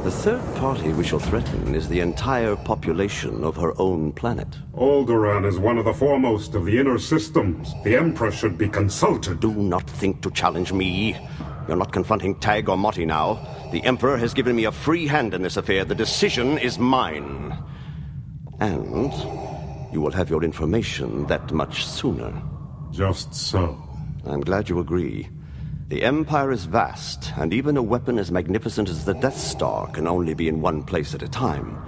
the 0.03 0.11
third 0.11 0.43
party 0.57 0.91
we 0.91 1.05
shall 1.05 1.19
threaten 1.19 1.73
is 1.73 1.87
the 1.87 2.01
entire 2.01 2.57
population 2.57 3.45
of 3.45 3.55
her 3.55 3.71
own 3.79 4.11
planet. 4.11 4.49
Alderaan 4.73 5.45
is 5.45 5.57
one 5.57 5.77
of 5.77 5.85
the 5.85 5.93
foremost 5.93 6.53
of 6.53 6.65
the 6.65 6.77
inner 6.77 6.99
systems. 6.99 7.73
The 7.85 7.95
Emperor 7.95 8.29
should 8.29 8.57
be 8.57 8.67
consulted. 8.67 9.39
Do 9.39 9.53
not 9.53 9.89
think 9.89 10.21
to 10.23 10.31
challenge 10.31 10.73
me. 10.73 11.15
You're 11.65 11.77
not 11.77 11.93
confronting 11.93 12.35
Tagge 12.35 12.67
or 12.67 12.75
Motti 12.75 13.07
now. 13.07 13.35
The 13.71 13.81
Emperor 13.85 14.17
has 14.17 14.33
given 14.33 14.57
me 14.57 14.65
a 14.65 14.71
free 14.73 15.07
hand 15.07 15.33
in 15.33 15.43
this 15.43 15.55
affair. 15.55 15.85
The 15.85 15.95
decision 15.95 16.57
is 16.57 16.77
mine. 16.77 17.57
And 18.59 19.39
you 19.91 20.01
will 20.01 20.11
have 20.11 20.29
your 20.29 20.43
information 20.43 21.25
that 21.27 21.51
much 21.51 21.85
sooner. 21.85 22.33
Just 22.91 23.33
so. 23.33 23.77
I'm 24.25 24.41
glad 24.41 24.69
you 24.69 24.79
agree. 24.79 25.29
The 25.87 26.03
Empire 26.03 26.51
is 26.51 26.65
vast, 26.65 27.33
and 27.37 27.53
even 27.53 27.75
a 27.75 27.81
weapon 27.81 28.19
as 28.19 28.31
magnificent 28.31 28.89
as 28.89 29.05
the 29.05 29.15
Death 29.15 29.37
Star 29.37 29.87
can 29.87 30.07
only 30.07 30.35
be 30.35 30.47
in 30.47 30.61
one 30.61 30.83
place 30.83 31.15
at 31.15 31.23
a 31.23 31.27
time. 31.27 31.81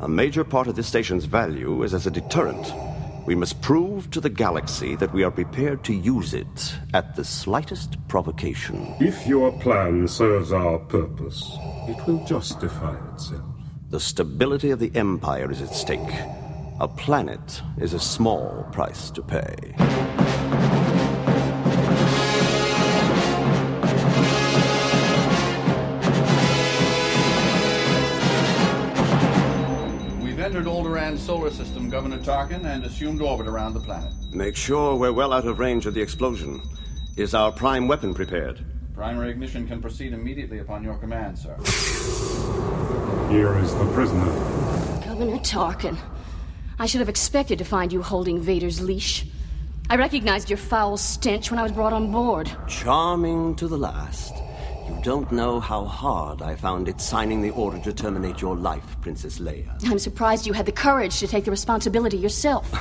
A 0.00 0.08
major 0.08 0.42
part 0.42 0.66
of 0.66 0.74
this 0.74 0.88
station's 0.88 1.26
value 1.26 1.82
is 1.82 1.94
as 1.94 2.06
a 2.06 2.10
deterrent. 2.10 2.72
We 3.26 3.34
must 3.36 3.60
prove 3.60 4.10
to 4.10 4.20
the 4.20 4.30
galaxy 4.30 4.96
that 4.96 5.12
we 5.12 5.22
are 5.22 5.30
prepared 5.30 5.84
to 5.84 5.94
use 5.94 6.34
it 6.34 6.74
at 6.94 7.14
the 7.14 7.24
slightest 7.24 7.96
provocation. 8.08 8.94
If 8.98 9.26
your 9.26 9.52
plan 9.60 10.08
serves 10.08 10.52
our 10.52 10.78
purpose, 10.78 11.56
it 11.86 12.04
will 12.06 12.24
justify 12.24 12.96
itself. 13.12 13.44
The 13.90 14.00
stability 14.00 14.70
of 14.70 14.78
the 14.78 14.90
Empire 14.94 15.50
is 15.50 15.60
at 15.60 15.74
stake. 15.74 16.10
A 16.80 16.88
planet 16.88 17.60
is 17.76 17.92
a 17.92 18.00
small 18.00 18.66
price 18.72 19.10
to 19.10 19.20
pay. 19.20 19.54
We've 30.22 30.40
entered 30.40 30.64
Alderaan's 30.64 31.20
solar 31.22 31.50
system, 31.50 31.90
Governor 31.90 32.16
Tarkin, 32.16 32.64
and 32.64 32.86
assumed 32.86 33.20
orbit 33.20 33.46
around 33.46 33.74
the 33.74 33.80
planet. 33.80 34.10
Make 34.32 34.56
sure 34.56 34.96
we're 34.96 35.12
well 35.12 35.34
out 35.34 35.46
of 35.46 35.58
range 35.58 35.84
of 35.84 35.92
the 35.92 36.00
explosion. 36.00 36.62
Is 37.18 37.34
our 37.34 37.52
prime 37.52 37.88
weapon 37.88 38.14
prepared? 38.14 38.64
Primary 38.94 39.28
ignition 39.28 39.68
can 39.68 39.82
proceed 39.82 40.14
immediately 40.14 40.60
upon 40.60 40.82
your 40.82 40.96
command, 40.96 41.38
sir. 41.38 41.54
Here 43.28 43.58
is 43.58 43.74
the 43.74 43.84
prisoner. 43.92 44.32
Governor 45.04 45.36
Tarkin. 45.40 45.98
I 46.80 46.86
should 46.86 47.00
have 47.00 47.10
expected 47.10 47.58
to 47.58 47.64
find 47.66 47.92
you 47.92 48.00
holding 48.00 48.40
Vader's 48.40 48.80
leash. 48.80 49.26
I 49.90 49.96
recognized 49.96 50.48
your 50.48 50.56
foul 50.56 50.96
stench 50.96 51.50
when 51.50 51.60
I 51.60 51.62
was 51.62 51.72
brought 51.72 51.92
on 51.92 52.10
board. 52.10 52.50
Charming 52.68 53.54
to 53.56 53.68
the 53.68 53.76
last. 53.76 54.32
You 54.88 54.98
don't 55.02 55.30
know 55.30 55.60
how 55.60 55.84
hard 55.84 56.40
I 56.40 56.56
found 56.56 56.88
it 56.88 56.98
signing 56.98 57.42
the 57.42 57.50
order 57.50 57.78
to 57.80 57.92
terminate 57.92 58.40
your 58.40 58.56
life, 58.56 58.96
Princess 59.02 59.40
Leia. 59.40 59.68
I'm 59.90 59.98
surprised 59.98 60.46
you 60.46 60.54
had 60.54 60.64
the 60.64 60.72
courage 60.72 61.20
to 61.20 61.26
take 61.26 61.44
the 61.44 61.50
responsibility 61.50 62.16
yourself. 62.16 62.72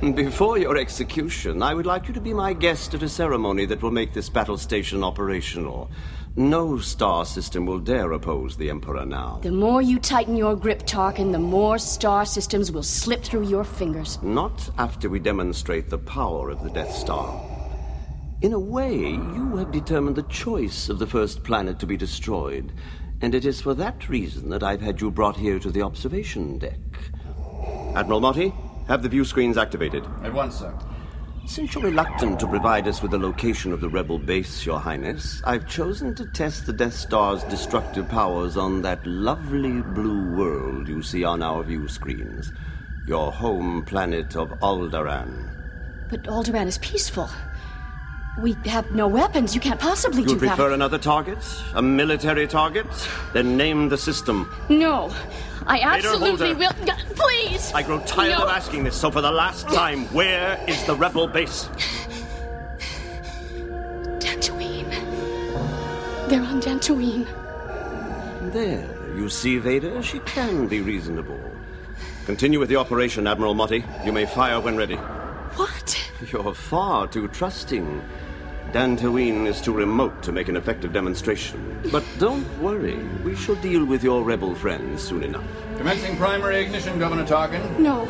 Before 0.00 0.58
your 0.58 0.76
execution, 0.76 1.62
I 1.62 1.74
would 1.74 1.86
like 1.86 2.08
you 2.08 2.14
to 2.14 2.20
be 2.20 2.34
my 2.34 2.54
guest 2.54 2.92
at 2.92 3.04
a 3.04 3.08
ceremony 3.08 3.66
that 3.66 3.82
will 3.82 3.92
make 3.92 4.14
this 4.14 4.28
battle 4.28 4.58
station 4.58 5.04
operational. 5.04 5.92
No 6.36 6.78
star 6.78 7.26
system 7.26 7.66
will 7.66 7.78
dare 7.78 8.12
oppose 8.12 8.56
the 8.56 8.70
Emperor 8.70 9.04
now. 9.04 9.38
The 9.42 9.52
more 9.52 9.82
you 9.82 9.98
tighten 9.98 10.34
your 10.34 10.56
grip, 10.56 10.86
Tarkin, 10.86 11.30
the 11.30 11.38
more 11.38 11.76
star 11.76 12.24
systems 12.24 12.72
will 12.72 12.82
slip 12.82 13.22
through 13.22 13.46
your 13.48 13.64
fingers. 13.64 14.18
Not 14.22 14.70
after 14.78 15.10
we 15.10 15.18
demonstrate 15.18 15.90
the 15.90 15.98
power 15.98 16.48
of 16.48 16.62
the 16.62 16.70
Death 16.70 16.94
Star. 16.94 17.38
In 18.40 18.54
a 18.54 18.58
way, 18.58 19.10
you 19.10 19.56
have 19.58 19.72
determined 19.72 20.16
the 20.16 20.22
choice 20.22 20.88
of 20.88 20.98
the 20.98 21.06
first 21.06 21.44
planet 21.44 21.78
to 21.80 21.86
be 21.86 21.98
destroyed, 21.98 22.72
and 23.20 23.34
it 23.34 23.44
is 23.44 23.60
for 23.60 23.74
that 23.74 24.08
reason 24.08 24.48
that 24.48 24.62
I've 24.62 24.80
had 24.80 25.02
you 25.02 25.10
brought 25.10 25.36
here 25.36 25.58
to 25.58 25.70
the 25.70 25.82
observation 25.82 26.56
deck. 26.56 26.80
Admiral 27.94 28.22
Motti, 28.22 28.54
have 28.88 29.02
the 29.02 29.08
view 29.10 29.26
screens 29.26 29.58
activated. 29.58 30.04
At 30.22 30.32
once, 30.32 30.60
sir. 30.60 30.74
Since 31.44 31.74
you're 31.74 31.82
reluctant 31.82 32.38
to 32.40 32.46
provide 32.46 32.86
us 32.86 33.02
with 33.02 33.10
the 33.10 33.18
location 33.18 33.72
of 33.72 33.80
the 33.80 33.88
rebel 33.88 34.18
base, 34.18 34.64
Your 34.64 34.78
Highness, 34.78 35.42
I've 35.44 35.66
chosen 35.66 36.14
to 36.14 36.24
test 36.26 36.66
the 36.66 36.72
Death 36.72 36.94
Star's 36.94 37.42
destructive 37.44 38.08
powers 38.08 38.56
on 38.56 38.80
that 38.82 39.04
lovely 39.04 39.82
blue 39.82 40.36
world 40.36 40.88
you 40.88 41.02
see 41.02 41.24
on 41.24 41.42
our 41.42 41.64
view 41.64 41.88
screens. 41.88 42.52
Your 43.08 43.32
home 43.32 43.84
planet 43.84 44.36
of 44.36 44.50
Alderaan. 44.60 45.50
But 46.08 46.22
Alderaan 46.24 46.68
is 46.68 46.78
peaceful. 46.78 47.28
We 48.40 48.56
have 48.66 48.92
no 48.92 49.08
weapons. 49.08 49.54
You 49.54 49.60
can't 49.60 49.80
possibly 49.80 50.22
You 50.22 50.28
do 50.28 50.34
that. 50.36 50.42
You 50.42 50.48
prefer 50.50 50.72
another 50.72 50.98
target? 50.98 51.38
A 51.74 51.82
military 51.82 52.46
target? 52.46 52.86
Then 53.34 53.56
name 53.56 53.88
the 53.88 53.98
system. 53.98 54.48
No. 54.68 55.12
I 55.66 55.80
absolutely 55.80 56.54
will. 56.54 56.72
G- 56.84 56.92
Please! 57.14 57.72
I 57.74 57.82
grow 57.82 58.00
tired 58.00 58.30
No. 58.38 58.44
of 58.44 58.48
asking 58.50 58.84
this, 58.84 58.96
so 58.96 59.10
for 59.10 59.20
the 59.20 59.30
last 59.30 59.68
time, 59.68 60.04
where 60.06 60.58
is 60.66 60.82
the 60.84 60.94
rebel 60.94 61.26
base? 61.26 61.68
Dantooine. 64.18 64.90
They're 66.28 66.42
on 66.42 66.60
Dantooine. 66.60 67.26
There, 68.52 69.14
you 69.16 69.28
see, 69.28 69.58
Vader, 69.58 70.02
she 70.02 70.18
can 70.20 70.66
be 70.68 70.80
reasonable. 70.80 71.40
Continue 72.26 72.58
with 72.58 72.68
the 72.68 72.76
operation, 72.76 73.26
Admiral 73.26 73.54
Motti. 73.54 73.84
You 74.04 74.12
may 74.12 74.26
fire 74.26 74.60
when 74.60 74.76
ready. 74.76 74.96
What? 75.56 75.98
You're 76.30 76.54
far 76.54 77.06
too 77.08 77.28
trusting. 77.28 78.02
Dantooine 78.72 79.46
is 79.46 79.60
too 79.60 79.74
remote 79.74 80.22
to 80.22 80.32
make 80.32 80.48
an 80.48 80.56
effective 80.56 80.94
demonstration. 80.94 81.78
But 81.92 82.04
don't 82.18 82.46
worry, 82.58 82.96
we 83.22 83.36
shall 83.36 83.56
deal 83.56 83.84
with 83.84 84.02
your 84.02 84.22
rebel 84.24 84.54
friends 84.54 85.02
soon 85.02 85.22
enough. 85.22 85.44
Commencing 85.76 86.16
primary 86.16 86.62
ignition, 86.62 86.98
Governor 86.98 87.26
Tarkin. 87.26 87.78
No. 87.78 88.08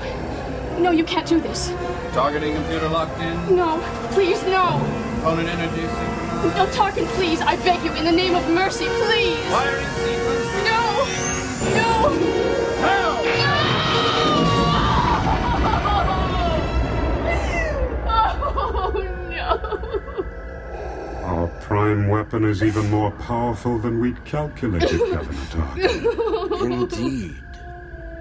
No, 0.79 0.93
you 0.93 1.03
can't 1.03 1.27
do 1.27 1.41
this. 1.41 1.75
Targeting 2.13 2.55
computer 2.55 2.89
locked 2.89 3.21
in. 3.21 3.57
No. 3.57 3.81
Please, 4.13 4.41
no. 4.45 4.79
Component 5.17 5.49
energy 5.49 5.81
synchronized. 5.81 6.57
No, 6.57 6.67
Tarkin, 6.67 7.07
please. 7.17 7.41
I 7.41 7.57
beg 7.57 7.83
you, 7.85 7.93
in 7.95 8.05
the 8.05 8.13
name 8.13 8.37
of 8.37 8.49
mercy, 8.51 8.87
please. 8.87 9.51
Wiring 9.51 9.87
sequence. 9.99 10.47
No. 10.65 10.83
No. 11.75 12.42
Prime 21.73 22.03
prime 22.03 22.09
weapon 22.09 22.45
is 22.45 22.63
even 22.63 22.91
more 22.91 23.11
powerful 23.13 23.79
than 23.79 23.99
we'd 23.99 24.23
calculated, 24.27 24.99
Governor 25.11 25.47
Tarkin. 25.49 26.83
Indeed. 26.83 27.43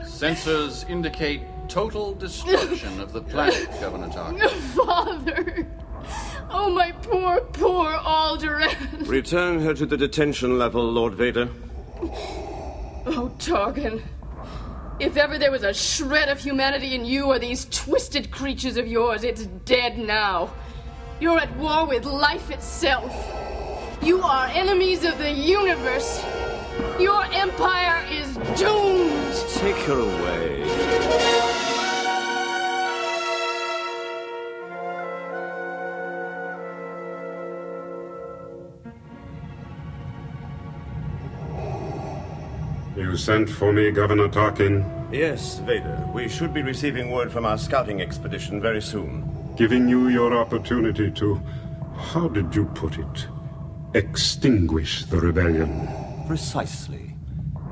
Sensors 0.04 0.90
indicate 0.90 1.42
total 1.68 2.14
destruction 2.14 3.02
of 3.02 3.12
the 3.12 3.22
planet, 3.22 3.68
Governor 3.82 4.08
Tarkin. 4.08 4.50
Father! 4.74 5.68
Oh, 6.50 6.70
my 6.70 6.94
poor, 6.94 7.42
poor 7.42 7.88
Alderaan! 7.92 9.06
Return 9.06 9.60
her 9.60 9.74
to 9.74 9.86
the 9.86 9.98
detention 9.98 10.58
level, 10.58 10.90
Lord 10.90 11.16
Vader. 11.16 11.50
Oh, 13.06 13.34
Tarkin. 13.38 14.02
If 15.02 15.18
ever 15.18 15.38
there 15.38 15.52
was 15.52 15.64
a 15.64 15.74
shred 15.74 16.30
of 16.30 16.40
humanity 16.40 16.96
in 16.96 17.04
you 17.04 17.26
or 17.26 17.38
these 17.38 17.66
twisted 17.66 18.32
creatures 18.32 18.78
of 18.78 18.88
yours, 18.88 19.26
it's 19.26 19.46
dead 19.66 19.98
now. 19.98 20.52
You're 21.22 21.38
at 21.38 21.56
war 21.58 21.86
with 21.86 22.04
life 22.04 22.50
itself. 22.50 23.14
You 24.02 24.24
are 24.24 24.48
enemies 24.48 25.06
of 25.06 25.20
the 25.20 25.30
universe. 25.30 26.26
Your 27.00 27.24
empire 27.26 28.04
is 28.10 28.38
doomed. 28.60 29.36
Take 29.54 29.76
her 29.86 30.00
away. 30.00 30.62
You 42.98 43.16
sent 43.16 43.48
for 43.48 43.72
me, 43.72 43.92
Governor 43.92 44.28
Tarkin, 44.28 44.84
Yes, 45.14 45.60
Vader. 45.60 46.04
We 46.16 46.28
should 46.28 46.52
be 46.52 46.64
receiving 46.64 47.12
word 47.12 47.32
from 47.32 47.46
our 47.46 47.60
scouting 47.60 48.02
expedition 48.02 48.60
very 48.60 48.82
soon. 48.82 49.41
Giving 49.56 49.88
you 49.88 50.08
your 50.08 50.34
opportunity 50.34 51.12
to, 51.12 51.42
how 51.96 52.28
did 52.28 52.56
you 52.56 52.66
put 52.66 52.98
it, 52.98 53.28
extinguish 53.94 55.06
the 55.06 55.20
rebellion. 55.20 55.88
Precisely. 56.28 57.16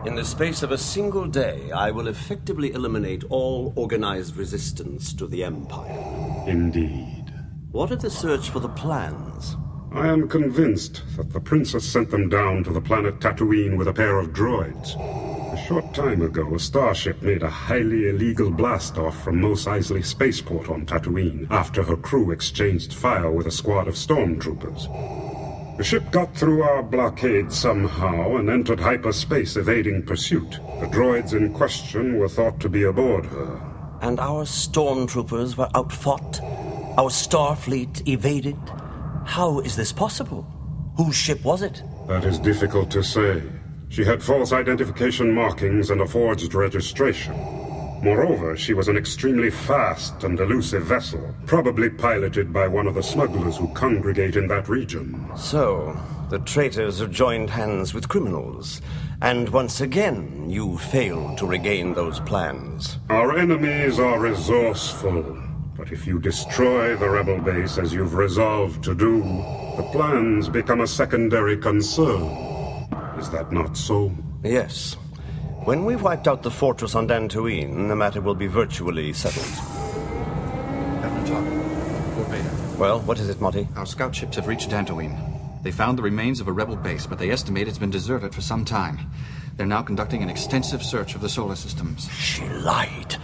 In 0.06 0.16
the 0.16 0.24
space 0.24 0.64
of 0.64 0.72
a 0.72 0.78
single 0.78 1.28
day, 1.28 1.72
I 1.72 1.92
will 1.92 2.08
effectively 2.08 2.72
eliminate 2.72 3.24
all 3.30 3.74
organized 3.76 4.38
resistance 4.38 5.14
to 5.14 5.28
the 5.28 5.44
Empire. 5.44 6.44
Indeed. 6.48 7.34
What 7.72 7.92
of 7.92 8.02
the 8.02 8.10
search 8.10 8.50
for 8.50 8.60
the 8.60 8.70
plans? 8.70 9.58
I 9.92 10.08
am 10.08 10.28
convinced 10.28 11.04
that 11.18 11.32
the 11.32 11.42
princess 11.42 11.84
sent 11.84 12.12
them 12.12 12.30
down 12.30 12.64
to 12.64 12.72
the 12.72 12.82
planet 12.82 13.20
Tatooine 13.20 13.78
with 13.78 13.88
a 13.88 13.94
pair 13.94 14.20
of 14.20 14.34
droids. 14.34 14.96
A 15.70 15.72
short 15.72 15.94
time 15.94 16.24
ago, 16.24 16.56
a 16.56 16.60
starship 16.60 17.22
made 17.22 17.44
a 17.44 17.50
highly 17.50 18.10
illegal 18.10 18.50
blast-off 18.50 19.24
from 19.24 19.40
Mos 19.40 19.66
Eisley 19.66 20.04
spaceport 20.04 20.68
on 20.68 20.84
Tatooine 20.84 21.46
after 21.52 21.84
her 21.84 21.96
crew 21.96 22.32
exchanged 22.32 22.91
fire 22.91 23.30
with 23.30 23.46
a 23.46 23.52
squad 23.52 23.88
of 23.88 23.94
stormtroopers. 23.94 24.88
The 25.78 25.84
ship 25.84 26.10
got 26.10 26.36
through 26.36 26.64
our 26.64 26.82
blockade 26.82 27.52
somehow 27.52 28.38
and 28.38 28.50
entered 28.50 28.80
hyperspace 28.80 29.58
evading 29.58 30.08
pursuit. 30.08 30.54
The 30.80 30.88
droids 30.88 31.34
in 31.34 31.54
question 31.54 32.18
were 32.18 32.30
thought 32.30 32.60
to 32.62 32.70
be 32.70 32.82
aboard 32.82 33.28
her. 33.28 33.62
And 34.02 34.20
our 34.20 34.46
stormtroopers 34.46 35.56
were 35.56 35.70
outfought? 35.76 36.41
Our 36.98 37.12
Starfleet 37.12 38.08
evaded? 38.08 38.58
How 39.24 39.60
is 39.60 39.76
this 39.76 39.94
possible? 39.94 40.48
Whose 40.98 41.16
ship 41.16 41.44
was 41.44 41.62
it? 41.62 41.84
That 42.08 42.26
is 42.26 42.40
difficult 42.40 42.90
to 42.90 43.04
say. 43.04 43.44
She 43.90 44.06
had 44.06 44.22
false 44.22 44.53
identification 44.53 45.32
markings 45.32 45.90
and 45.90 46.02
a 46.02 46.07
forged 46.07 46.53
registration. 46.53 47.34
Moreover, 48.02 48.56
she 48.56 48.74
was 48.74 48.88
an 48.88 48.95
extremely 48.95 49.49
fast 49.49 50.24
and 50.24 50.40
elusive 50.40 50.84
vessel, 50.84 51.36
probably 51.45 51.90
piloted 51.90 52.53
by 52.53 52.68
one 52.68 52.88
of 52.88 52.94
the 52.94 53.03
smugglers 53.03 53.57
who 53.57 53.68
congregate 53.74 54.38
in 54.38 54.48
that 54.48 54.70
region. 54.70 55.30
So, 55.36 55.99
the 56.30 56.40
traitors 56.40 56.99
have 56.99 57.11
joined 57.11 57.49
hands 57.49 57.94
with 57.94 58.07
criminals, 58.07 58.82
and 59.22 59.49
once 59.49 59.82
again 59.82 60.49
you 60.49 60.78
failed 60.78 61.40
to 61.40 61.48
regain 61.48 61.94
those 61.94 62.20
plans. 62.22 62.99
Our 63.10 63.38
enemies 63.38 63.99
are 63.99 64.20
resourceful, 64.20 65.44
but 65.76 65.91
if 65.91 66.06
you 66.07 66.20
destroy 66.20 66.95
the 66.95 67.10
rebel 67.10 67.40
base 67.40 67.78
as 67.78 67.91
you've 67.91 68.14
resolved 68.14 68.84
to 68.84 68.95
do, 68.95 69.22
the 69.76 69.90
plans 69.91 70.48
become 70.48 70.82
a 70.82 70.88
secondary 70.88 71.57
concern. 71.57 72.59
Is 73.20 73.30
that 73.32 73.52
not 73.52 73.76
so? 73.76 74.12
Yes. 74.44 74.94
When 75.66 75.84
we've 75.84 76.02
wiped 76.02 76.26
out 76.26 76.41
the 76.41 76.50
fortress 76.50 76.96
on 76.96 77.06
Dantooine, 77.06 77.90
the 77.90 77.96
matter 77.96 78.22
will 78.22 78.34
be 78.34 78.48
virtually 78.48 79.12
settled. 79.12 79.46
Governor 81.02 81.28
Tarkin, 81.28 82.16
Lord 82.16 82.28
Vader. 82.30 82.78
Well, 82.80 83.02
what 83.02 83.20
is 83.20 83.28
it, 83.28 83.40
Motti? 83.40 83.68
Our 83.76 83.86
scout 83.86 84.16
ships 84.16 84.38
have 84.38 84.48
reached 84.48 84.70
Dantooine. 84.70 85.18
They 85.64 85.72
found 85.72 85.98
the 85.98 86.02
remains 86.02 86.40
of 86.40 86.48
a 86.48 86.54
rebel 86.54 86.78
base, 86.78 87.06
but 87.06 87.20
they 87.20 87.30
estimate 87.30 87.68
it's 87.68 87.78
been 87.78 87.90
deserted 87.90 88.34
for 88.34 88.40
some 88.40 88.64
time. 88.64 89.00
They're 89.58 89.66
now 89.66 89.82
conducting 89.82 90.24
an 90.24 90.30
extensive 90.30 90.82
search 90.82 91.14
of 91.14 91.20
the 91.20 91.28
solar 91.28 91.58
systems. 91.58 92.10
She 92.14 92.48
lied. 92.48 93.18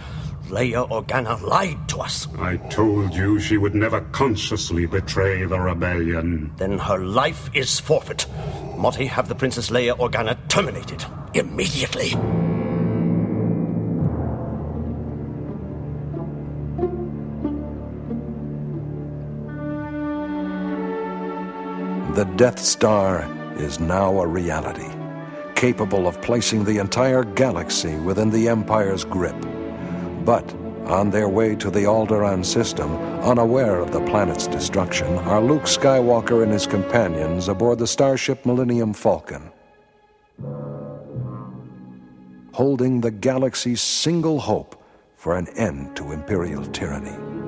Leia 0.48 0.88
Organa 0.88 1.40
lied 1.42 1.88
to 1.88 1.98
us. 1.98 2.28
I 2.38 2.56
told 2.68 3.14
you 3.14 3.40
she 3.40 3.56
would 3.56 3.74
never 3.74 4.00
consciously 4.12 4.86
betray 4.86 5.44
the 5.44 5.58
rebellion. 5.58 6.52
Then 6.56 6.78
her 6.78 6.98
life 6.98 7.50
is 7.52 7.80
forfeit. 7.80 8.26
Motti, 8.76 9.08
have 9.08 9.28
the 9.28 9.34
Princess 9.34 9.70
Leia 9.70 9.96
Organa 9.98 10.36
terminated. 10.48 11.04
Immediately. 11.34 12.10
The 22.14 22.24
Death 22.36 22.60
Star 22.60 23.28
is 23.58 23.78
now 23.78 24.20
a 24.20 24.26
reality, 24.26 24.88
capable 25.54 26.06
of 26.06 26.22
placing 26.22 26.64
the 26.64 26.78
entire 26.78 27.24
galaxy 27.24 27.96
within 27.96 28.30
the 28.30 28.48
Empire's 28.48 29.04
grip. 29.04 29.36
But 30.26 30.52
on 30.86 31.10
their 31.10 31.28
way 31.28 31.54
to 31.54 31.70
the 31.70 31.84
Alderaan 31.84 32.44
system, 32.44 32.96
unaware 33.22 33.78
of 33.78 33.92
the 33.92 34.04
planet's 34.06 34.48
destruction, 34.48 35.06
are 35.18 35.40
Luke 35.40 35.62
Skywalker 35.62 36.42
and 36.42 36.50
his 36.50 36.66
companions 36.66 37.46
aboard 37.46 37.78
the 37.78 37.86
starship 37.86 38.44
Millennium 38.44 38.92
Falcon. 38.92 39.52
Holding 42.54 43.00
the 43.00 43.12
galaxy's 43.12 43.80
single 43.80 44.40
hope 44.40 44.82
for 45.14 45.36
an 45.36 45.46
end 45.56 45.94
to 45.94 46.10
Imperial 46.10 46.66
tyranny. 46.66 47.45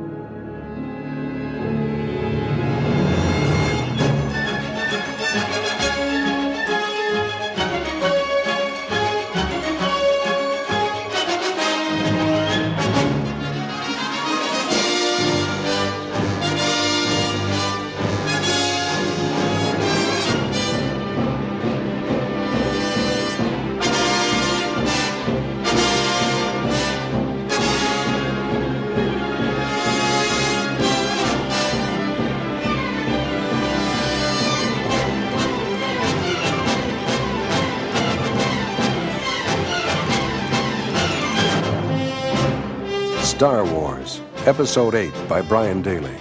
Star 43.39 43.65
Wars, 43.65 44.21
Episode 44.47 44.97
8 44.97 45.13
by 45.29 45.41
Brian 45.41 45.81
Daley. 45.81 46.17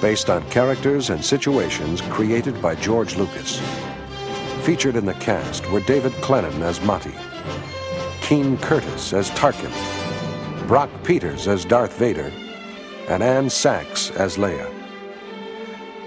Based 0.00 0.28
on 0.28 0.42
characters 0.50 1.10
and 1.10 1.24
situations 1.24 2.00
created 2.10 2.60
by 2.60 2.74
George 2.74 3.14
Lucas. 3.14 3.60
Featured 4.62 4.96
in 4.96 5.06
the 5.06 5.14
cast 5.14 5.70
were 5.70 5.78
David 5.78 6.10
Clennon 6.14 6.60
as 6.62 6.80
Motti, 6.80 7.14
Keene 8.20 8.58
Curtis 8.58 9.12
as 9.12 9.30
Tarkin, 9.30 9.70
Brock 10.66 10.90
Peters 11.04 11.46
as 11.46 11.64
Darth 11.64 11.96
Vader, 11.96 12.32
and 13.06 13.22
Ann 13.22 13.48
Sachs 13.48 14.10
as 14.10 14.36
Leia. 14.36 14.68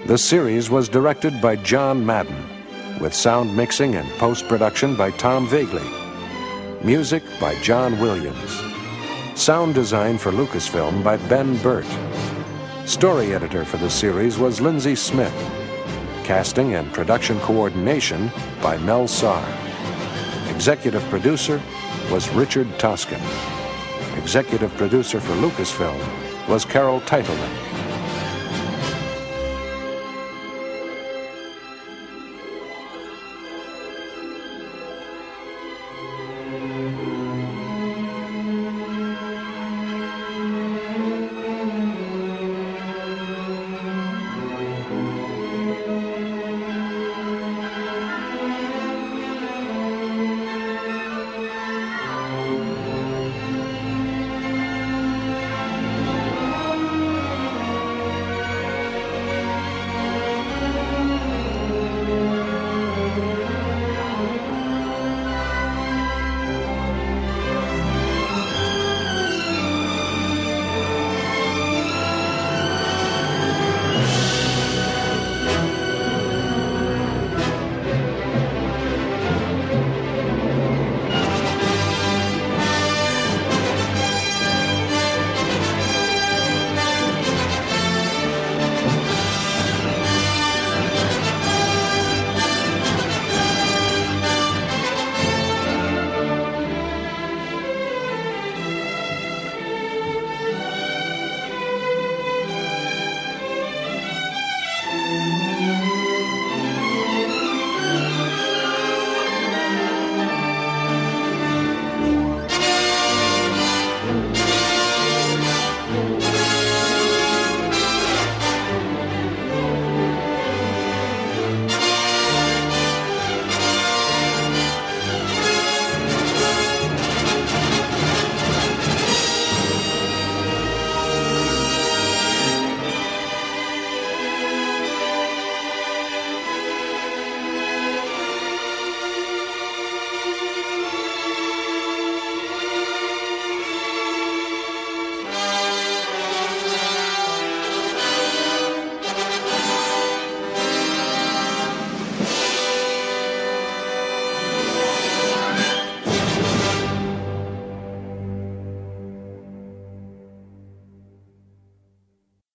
The 0.07 0.17
series 0.17 0.69
was 0.69 0.89
directed 0.89 1.39
by 1.39 1.55
John 1.55 2.05
Madden, 2.05 2.99
with 2.99 3.13
sound 3.13 3.55
mixing 3.55 3.95
and 3.95 4.09
post 4.19 4.49
production 4.49 4.97
by 4.97 5.11
Tom 5.11 5.47
Voegeli. 5.47 6.83
Music 6.83 7.23
by 7.39 7.55
John 7.61 7.97
Williams. 8.01 8.72
Sound 9.35 9.73
design 9.73 10.19
for 10.19 10.31
Lucasfilm 10.31 11.03
by 11.03 11.18
Ben 11.18 11.57
Burtt. 11.57 11.88
Story 12.85 13.34
editor 13.34 13.65
for 13.65 13.77
the 13.77 13.89
series 13.89 14.38
was 14.38 14.61
Lindsay 14.61 14.93
Smith. 14.93 15.34
Casting 16.23 16.76
and 16.76 16.93
production 16.93 17.39
coordination 17.39 18.31
by 18.61 18.77
Mel 18.77 19.05
Sarr. 19.05 19.43
Executive 20.53 21.03
producer 21.10 21.60
was 22.11 22.30
Richard 22.30 22.68
Toscan. 22.77 23.19
Executive 24.18 24.72
producer 24.77 25.19
for 25.19 25.34
Lucasfilm 25.34 26.47
was 26.47 26.64
Carol 26.64 27.01
Titelman. 27.01 27.72